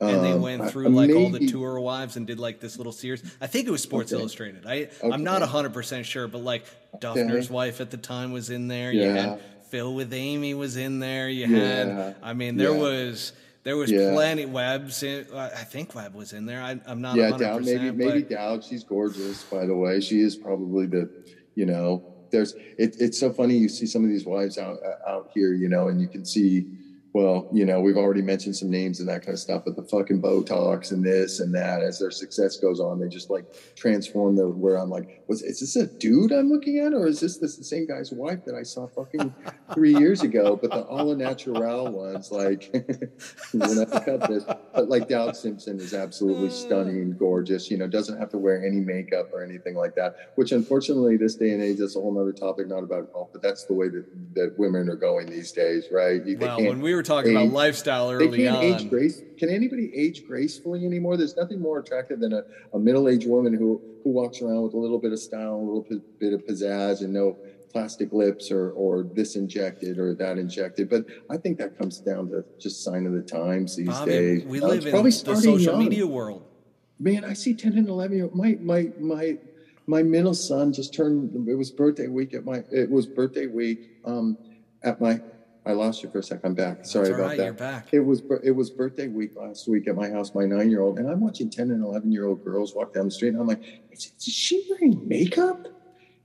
and 0.00 0.22
they 0.24 0.32
Um, 0.32 0.42
went 0.42 0.62
I- 0.62 0.70
through 0.70 0.90
like 0.90 1.10
all 1.10 1.30
the 1.30 1.46
tour 1.48 1.80
wives 1.80 2.16
and 2.16 2.24
did 2.26 2.38
like 2.38 2.60
this 2.60 2.76
little 2.76 2.92
series. 2.92 3.22
I 3.40 3.48
think 3.48 3.66
it 3.66 3.70
was 3.72 3.82
Sports 3.82 4.12
Okay. 4.12 4.20
Illustrated. 4.20 4.64
I 4.64 4.88
I'm 5.02 5.24
not 5.24 5.42
Okay. 5.42 5.50
hundred 5.50 5.72
percent 5.74 6.06
sure, 6.06 6.28
but 6.28 6.42
like 6.44 6.64
Duffner's 7.00 7.46
Okay. 7.46 7.54
wife 7.54 7.80
at 7.80 7.90
the 7.90 7.96
time 7.98 8.30
was 8.32 8.48
in 8.48 8.68
there. 8.68 8.92
You 8.92 9.02
Yeah. 9.02 9.14
had 9.30 9.40
Phil 9.70 9.92
with 9.92 10.12
Amy 10.14 10.54
was 10.54 10.76
in 10.76 11.00
there. 11.00 11.28
You 11.28 11.46
Yeah. 11.48 11.58
had 11.58 12.16
I 12.22 12.32
mean 12.32 12.56
there 12.56 12.72
Yeah. 12.72 12.78
was 12.80 13.32
there 13.68 13.76
was 13.76 13.90
Yeah. 13.90 14.12
plenty. 14.12 14.46
Webb's 14.46 15.02
in, 15.02 15.26
I 15.34 15.48
think 15.64 15.94
Webb 15.94 16.14
was 16.14 16.32
in 16.32 16.46
there. 16.46 16.62
I, 16.62 16.80
I'm 16.86 17.02
not 17.02 17.16
yeah 17.16 17.32
100%. 17.32 17.38
Dowd, 17.38 17.64
maybe 17.66 17.90
maybe 17.90 18.22
Dowd. 18.22 18.64
she's 18.64 18.82
gorgeous 18.82 19.44
by 19.44 19.66
the 19.66 19.76
way 19.76 20.00
she 20.00 20.20
is 20.20 20.36
probably 20.36 20.86
the 20.86 21.10
you 21.54 21.66
know 21.66 22.02
there's 22.30 22.54
it, 22.78 22.96
it's 22.98 23.20
so 23.20 23.30
funny 23.30 23.58
you 23.58 23.68
see 23.68 23.84
some 23.84 24.02
of 24.04 24.08
these 24.08 24.24
wives 24.24 24.56
out 24.56 24.78
out 25.06 25.28
here 25.34 25.52
you 25.52 25.68
know 25.68 25.88
and 25.88 26.00
you 26.00 26.08
can 26.08 26.24
see 26.24 26.66
well, 27.14 27.48
you 27.52 27.64
know, 27.64 27.80
we've 27.80 27.96
already 27.96 28.20
mentioned 28.20 28.54
some 28.54 28.70
names 28.70 29.00
and 29.00 29.08
that 29.08 29.22
kind 29.22 29.32
of 29.32 29.38
stuff, 29.38 29.62
but 29.64 29.76
the 29.76 29.82
fucking 29.82 30.20
Botox 30.20 30.92
and 30.92 31.04
this 31.04 31.40
and 31.40 31.54
that, 31.54 31.82
as 31.82 31.98
their 31.98 32.10
success 32.10 32.58
goes 32.58 32.80
on, 32.80 33.00
they 33.00 33.08
just 33.08 33.30
like 33.30 33.46
transform 33.74 34.36
the 34.36 34.46
where 34.46 34.76
I'm 34.76 34.90
like, 34.90 35.24
was 35.26 35.42
is 35.42 35.60
this 35.60 35.76
a 35.76 35.86
dude 35.86 36.32
I'm 36.32 36.50
looking 36.50 36.78
at, 36.78 36.92
or 36.92 37.06
is 37.06 37.20
this, 37.20 37.38
this 37.38 37.56
the 37.56 37.64
same 37.64 37.86
guy's 37.86 38.12
wife 38.12 38.44
that 38.44 38.54
I 38.54 38.62
saw 38.62 38.86
fucking 38.86 39.34
three 39.74 39.94
years 39.96 40.22
ago? 40.22 40.56
But 40.60 40.70
the 40.70 40.82
all 40.82 41.14
natural 41.14 41.90
ones, 41.90 42.30
like, 42.30 42.72
cut 42.72 44.28
this, 44.28 44.44
but 44.44 44.88
like 44.88 45.08
Dowd 45.08 45.34
Simpson 45.36 45.80
is 45.80 45.94
absolutely 45.94 46.48
mm. 46.48 46.52
stunning, 46.52 47.16
gorgeous. 47.16 47.70
You 47.70 47.78
know, 47.78 47.86
doesn't 47.86 48.18
have 48.18 48.30
to 48.30 48.38
wear 48.38 48.64
any 48.64 48.80
makeup 48.80 49.32
or 49.32 49.42
anything 49.42 49.74
like 49.74 49.94
that. 49.96 50.32
Which 50.34 50.52
unfortunately, 50.52 51.16
this 51.16 51.36
day 51.36 51.50
and 51.50 51.62
age, 51.62 51.78
that's 51.78 51.96
a 51.96 52.00
whole 52.00 52.18
other 52.20 52.32
topic, 52.32 52.68
not 52.68 52.82
about 52.82 53.12
golf, 53.12 53.30
but 53.32 53.42
that's 53.42 53.64
the 53.64 53.74
way 53.74 53.88
that 53.88 54.04
that 54.34 54.58
women 54.58 54.90
are 54.90 54.96
going 54.96 55.26
these 55.26 55.52
days, 55.52 55.86
right? 55.90 56.24
You, 56.24 56.38
well, 56.38 56.62
when 56.62 56.80
we 56.80 56.94
were 56.94 56.97
talking 57.02 57.36
age, 57.36 57.36
about 57.36 57.52
lifestyle 57.52 58.10
early 58.10 58.28
they 58.28 58.36
can't 58.44 58.56
on. 58.56 58.64
Age 58.64 58.88
grace, 58.90 59.22
can 59.38 59.48
anybody 59.48 59.90
age 59.94 60.26
gracefully 60.26 60.84
anymore? 60.84 61.16
There's 61.16 61.36
nothing 61.36 61.60
more 61.60 61.78
attractive 61.78 62.20
than 62.20 62.32
a, 62.32 62.42
a 62.72 62.78
middle-aged 62.78 63.28
woman 63.28 63.54
who 63.54 63.80
who 64.04 64.10
walks 64.10 64.40
around 64.40 64.62
with 64.62 64.74
a 64.74 64.78
little 64.78 64.98
bit 64.98 65.12
of 65.12 65.18
style, 65.18 65.54
a 65.54 65.58
little 65.58 65.86
bit 66.18 66.32
of 66.32 66.44
pizzazz, 66.46 67.00
and 67.00 67.12
no 67.12 67.36
plastic 67.72 68.12
lips 68.12 68.50
or 68.50 68.70
or 68.72 69.02
this 69.02 69.36
injected 69.36 69.98
or 69.98 70.14
that 70.14 70.38
injected. 70.38 70.88
But 70.88 71.06
I 71.30 71.36
think 71.36 71.58
that 71.58 71.78
comes 71.78 71.98
down 72.00 72.28
to 72.30 72.44
just 72.58 72.82
sign 72.82 73.06
of 73.06 73.12
the 73.12 73.22
times 73.22 73.76
these 73.76 73.88
Bobby, 73.88 74.10
days. 74.12 74.44
We 74.44 74.60
live 74.60 74.86
in 74.86 75.02
the 75.02 75.10
social 75.10 75.58
young. 75.58 75.78
media 75.78 76.06
world. 76.06 76.44
Man, 77.00 77.24
I 77.24 77.34
see 77.34 77.54
10 77.54 77.78
and 77.78 77.88
11 77.88 78.16
year 78.16 78.30
my 78.34 78.56
my 78.60 78.90
my 78.98 79.38
my 79.86 80.02
middle 80.02 80.34
son 80.34 80.72
just 80.72 80.94
turned 80.94 81.48
it 81.48 81.54
was 81.54 81.70
birthday 81.70 82.08
week 82.08 82.34
at 82.34 82.44
my 82.44 82.62
it 82.70 82.90
was 82.90 83.06
birthday 83.06 83.46
week 83.46 83.90
um 84.04 84.36
at 84.82 85.00
my 85.00 85.20
I 85.68 85.72
lost 85.72 86.02
you 86.02 86.08
for 86.08 86.20
a 86.20 86.22
second. 86.22 86.46
I'm 86.46 86.54
back. 86.54 86.86
Sorry 86.86 87.10
about 87.10 87.20
right, 87.20 87.36
that. 87.36 87.44
You're 87.44 87.52
back. 87.52 87.88
It 87.92 88.00
was 88.00 88.22
it 88.42 88.52
was 88.52 88.70
birthday 88.70 89.06
week 89.06 89.36
last 89.36 89.68
week 89.68 89.86
at 89.86 89.94
my 89.94 90.08
house. 90.08 90.34
My 90.34 90.46
nine 90.46 90.70
year 90.70 90.80
old 90.80 90.98
and 90.98 91.06
I'm 91.10 91.20
watching 91.20 91.50
ten 91.50 91.70
and 91.70 91.84
eleven 91.84 92.10
year 92.10 92.24
old 92.24 92.42
girls 92.42 92.74
walk 92.74 92.94
down 92.94 93.04
the 93.04 93.10
street, 93.10 93.34
and 93.34 93.40
I'm 93.40 93.46
like, 93.46 93.60
is, 93.90 94.10
is 94.18 94.32
she 94.32 94.66
wearing 94.70 95.06
makeup? 95.06 95.68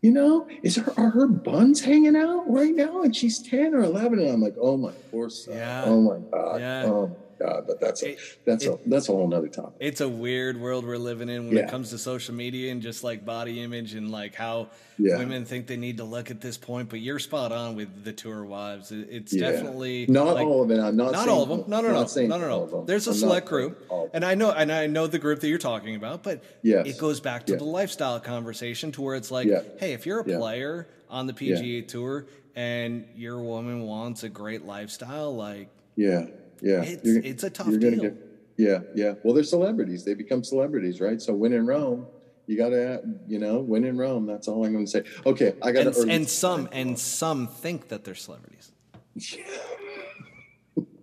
You 0.02 0.12
know, 0.12 0.48
is 0.64 0.78
her 0.78 0.94
are 0.96 1.10
her 1.10 1.28
buns 1.28 1.82
hanging 1.82 2.16
out 2.16 2.50
right 2.50 2.74
now? 2.74 3.02
And 3.02 3.14
she's 3.14 3.40
ten 3.40 3.76
or 3.76 3.82
eleven, 3.84 4.20
and 4.20 4.30
I'm 4.30 4.42
like, 4.42 4.56
oh 4.58 4.78
my 4.78 4.94
poor 5.12 5.30
son. 5.30 5.56
Yeah. 5.56 5.84
Oh 5.88 6.00
my 6.00 6.20
god. 6.32 6.62
Yeah. 6.62 6.84
Oh 6.86 7.18
God, 7.40 7.66
but 7.68 7.80
that's 7.80 8.04
a, 8.04 8.12
it, 8.12 8.20
that's 8.46 8.66
it, 8.66 8.74
a 8.74 8.90
that's 8.90 9.10
a 9.10 9.12
whole 9.12 9.28
nother 9.28 9.48
topic. 9.48 9.74
It's 9.80 10.02
a 10.02 10.10
weird 10.10 10.60
world 10.60 10.86
we're 10.86 10.98
living 10.98 11.30
in 11.30 11.48
when 11.48 11.58
yeah. 11.58 11.64
it 11.64 11.70
comes 11.70 11.90
to 11.92 11.98
social 11.98 12.36
media 12.36 12.72
and 12.72 12.82
just 12.82 13.04
like 13.04 13.26
body 13.26 13.62
image 13.62 13.94
and 13.94 14.12
like 14.12 14.36
how 14.36 14.70
yeah. 14.98 15.18
women 15.18 15.46
think 15.46 15.68
they 15.68 15.78
need 15.78 15.98
to 15.98 16.04
look 16.04 16.32
at 16.32 16.42
this 16.42 16.58
point. 16.58 16.90
But 16.90 17.00
you're 17.00 17.20
spot 17.20 17.52
on 17.52 17.76
with 17.76 18.04
the 18.04 18.14
tour 18.14 18.44
wives. 18.46 18.92
It's 18.92 19.34
yeah. 19.34 19.52
definitely 19.52 20.06
not 20.08 20.36
like, 20.36 20.46
all 20.46 20.64
of 20.64 20.72
it. 20.72 20.80
I'm 20.80 20.96
not 20.96 21.12
not 21.12 21.28
all 21.28 21.44
of 21.44 21.50
them. 21.50 21.64
No, 21.68 21.82
no, 21.82 21.92
no, 21.92 22.04
no, 22.04 22.38
no, 22.38 22.66
no. 22.66 22.86
There's 22.86 23.08
a 23.08 23.12
I'm 23.12 23.18
select 23.18 23.48
group, 23.48 23.90
and 24.14 24.24
I 24.24 24.36
know 24.36 24.52
and 24.52 24.72
I 24.72 24.88
know 24.88 25.08
the 25.08 25.20
group 25.20 25.40
that 25.42 25.50
you're 25.50 25.58
talking 25.58 25.96
about. 25.96 26.24
But 26.24 26.44
yes. 26.62 26.88
it 26.88 26.98
goes 26.98 27.20
back 27.20 27.46
to 27.48 27.56
the 27.56 27.64
lifestyle 27.64 28.20
conversation 28.20 28.92
to 28.94 29.02
where 29.02 29.16
it's 29.16 29.32
like, 29.32 29.48
hey, 29.80 29.94
if 29.94 30.06
you're 30.06 30.20
a 30.20 30.24
player 30.24 30.88
on 31.10 31.28
the 31.28 31.34
PGA 31.34 31.88
Tour 31.88 32.26
and 32.56 33.06
your 33.16 33.42
woman 33.42 33.84
wants 33.84 34.24
a 34.24 34.30
great 34.30 34.66
lifestyle, 34.66 35.36
like 35.36 35.70
yeah 35.96 36.26
yeah, 36.64 36.82
it's, 36.82 37.04
it's 37.04 37.44
a 37.44 37.50
tough 37.50 37.68
deal. 37.78 38.00
Get, 38.00 38.16
yeah, 38.58 38.80
yeah. 38.96 39.16
Well, 39.24 39.34
they're 39.34 39.44
celebrities. 39.44 40.06
They 40.06 40.14
become 40.14 40.44
celebrities, 40.44 41.02
right? 41.02 41.22
So 41.22 41.34
when 41.34 41.52
in 41.52 41.66
Rome, 41.66 42.08
you 42.48 42.58
gotta, 42.58 43.04
you 43.28 43.38
know, 43.38 43.60
when 43.60 43.84
in 43.84 43.98
Rome. 43.98 44.26
That's 44.26 44.48
all 44.48 44.66
I'm 44.66 44.72
going 44.72 44.86
to 44.86 44.92
say. 44.92 45.04
Okay, 45.26 45.56
I 45.62 45.74
got 45.74 45.94
to. 45.94 46.02
And, 46.02 46.12
and 46.12 46.30
some 46.30 46.70
and 46.72 46.98
some 46.98 47.48
think 47.48 47.90
that 47.90 48.06
they're 48.06 48.16
celebrities. 48.16 48.72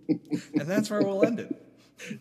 and 0.09 0.66
that's 0.66 0.91
where 0.91 1.03
we'll 1.03 1.24
end 1.24 1.41
it. 1.41 1.57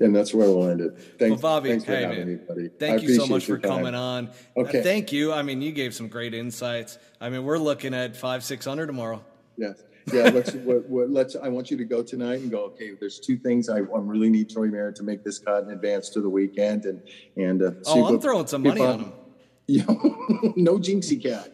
And 0.02 0.14
that's 0.14 0.34
where 0.34 0.45
we'll 0.45 0.68
end 0.68 0.82
it. 0.82 0.98
Thanks, 1.18 1.41
well, 1.41 1.61
Bobby, 1.61 1.70
thanks 1.70 1.86
hey, 1.86 2.06
man, 2.06 2.28
me, 2.28 2.36
buddy. 2.36 2.68
Thank 2.68 3.02
you 3.02 3.16
so 3.16 3.26
much 3.26 3.45
for 3.45 3.57
time. 3.57 3.78
coming 3.78 3.95
on. 3.95 4.30
Okay. 4.57 4.82
Uh, 4.82 4.84
thank 4.84 5.14
you. 5.14 5.32
I 5.32 5.41
mean, 5.41 5.61
you 5.61 5.72
gave 5.72 5.94
some 5.94 6.10
great 6.10 6.34
insights. 6.34 6.98
I 7.22 7.30
mean, 7.30 7.45
we're 7.45 7.57
looking 7.57 7.94
at 7.94 8.18
five, 8.18 8.44
six 8.44 8.66
hundred 8.66 8.88
tomorrow. 8.88 9.24
Yes 9.57 9.82
yeah, 10.14 10.30
let's 10.30 10.53
what, 10.53 10.88
what, 10.88 11.10
let's. 11.10 11.36
I 11.36 11.49
want 11.49 11.72
you 11.72 11.77
to 11.77 11.86
go 11.86 12.03
tonight 12.03 12.41
and 12.41 12.52
go. 12.52 12.65
Okay, 12.65 12.91
there's 12.99 13.19
two 13.19 13.38
things 13.38 13.69
I, 13.69 13.77
I 13.77 13.81
really 13.81 14.30
need 14.30 14.49
Troy 14.49 14.68
Merritt 14.68 14.95
to 14.98 15.03
make 15.03 15.23
this 15.23 15.40
cut 15.40 15.64
in 15.64 15.72
advance 15.72 16.10
to 16.10 16.22
the 16.22 16.30
weekend, 16.30 16.86
and 16.86 17.02
and 17.38 17.61
uh, 17.61 17.72
oh, 17.88 18.06
I'm 18.06 18.19
throwing 18.19 18.48
some 18.48 18.64
money 18.64 18.81
on 18.81 18.99
him. 18.99 19.14
Yeah, 19.72 19.84
no 20.56 20.80
jinxie 20.80 21.22
cat. 21.22 21.48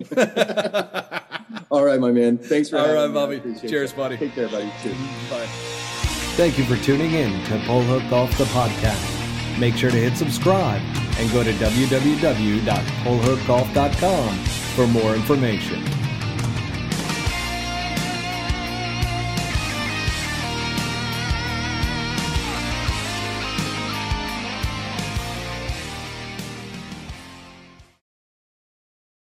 All 1.70 1.84
right, 1.84 2.00
my 2.00 2.14
man. 2.14 2.38
Thanks 2.38 2.70
for 2.70 2.78
all 2.78 2.94
right, 2.94 3.14
Bobby. 3.14 3.42
Cheers, 3.68 3.92
that. 3.92 3.98
buddy. 3.98 4.16
Take 4.16 4.34
care, 4.34 4.48
buddy. 4.48 4.72
Cheers. 4.82 4.96
Bye. 5.30 5.46
Thank 6.38 6.58
you 6.58 6.64
for 6.64 6.78
tuning 6.78 7.12
in 7.12 7.44
to 7.48 7.62
Pull 7.66 7.84
Hook 7.84 8.04
Golf 8.10 8.38
the 8.38 8.46
podcast. 8.46 9.16
Make 9.60 9.76
sure 9.76 9.92
to 9.92 9.98
hit 9.98 10.18
subscribe 10.18 10.82
and 11.18 11.32
go 11.32 11.44
to 11.44 11.52
www.pullhookgolf.com 11.54 14.38
for 14.76 14.88
more 14.88 15.16
information. 15.16 15.95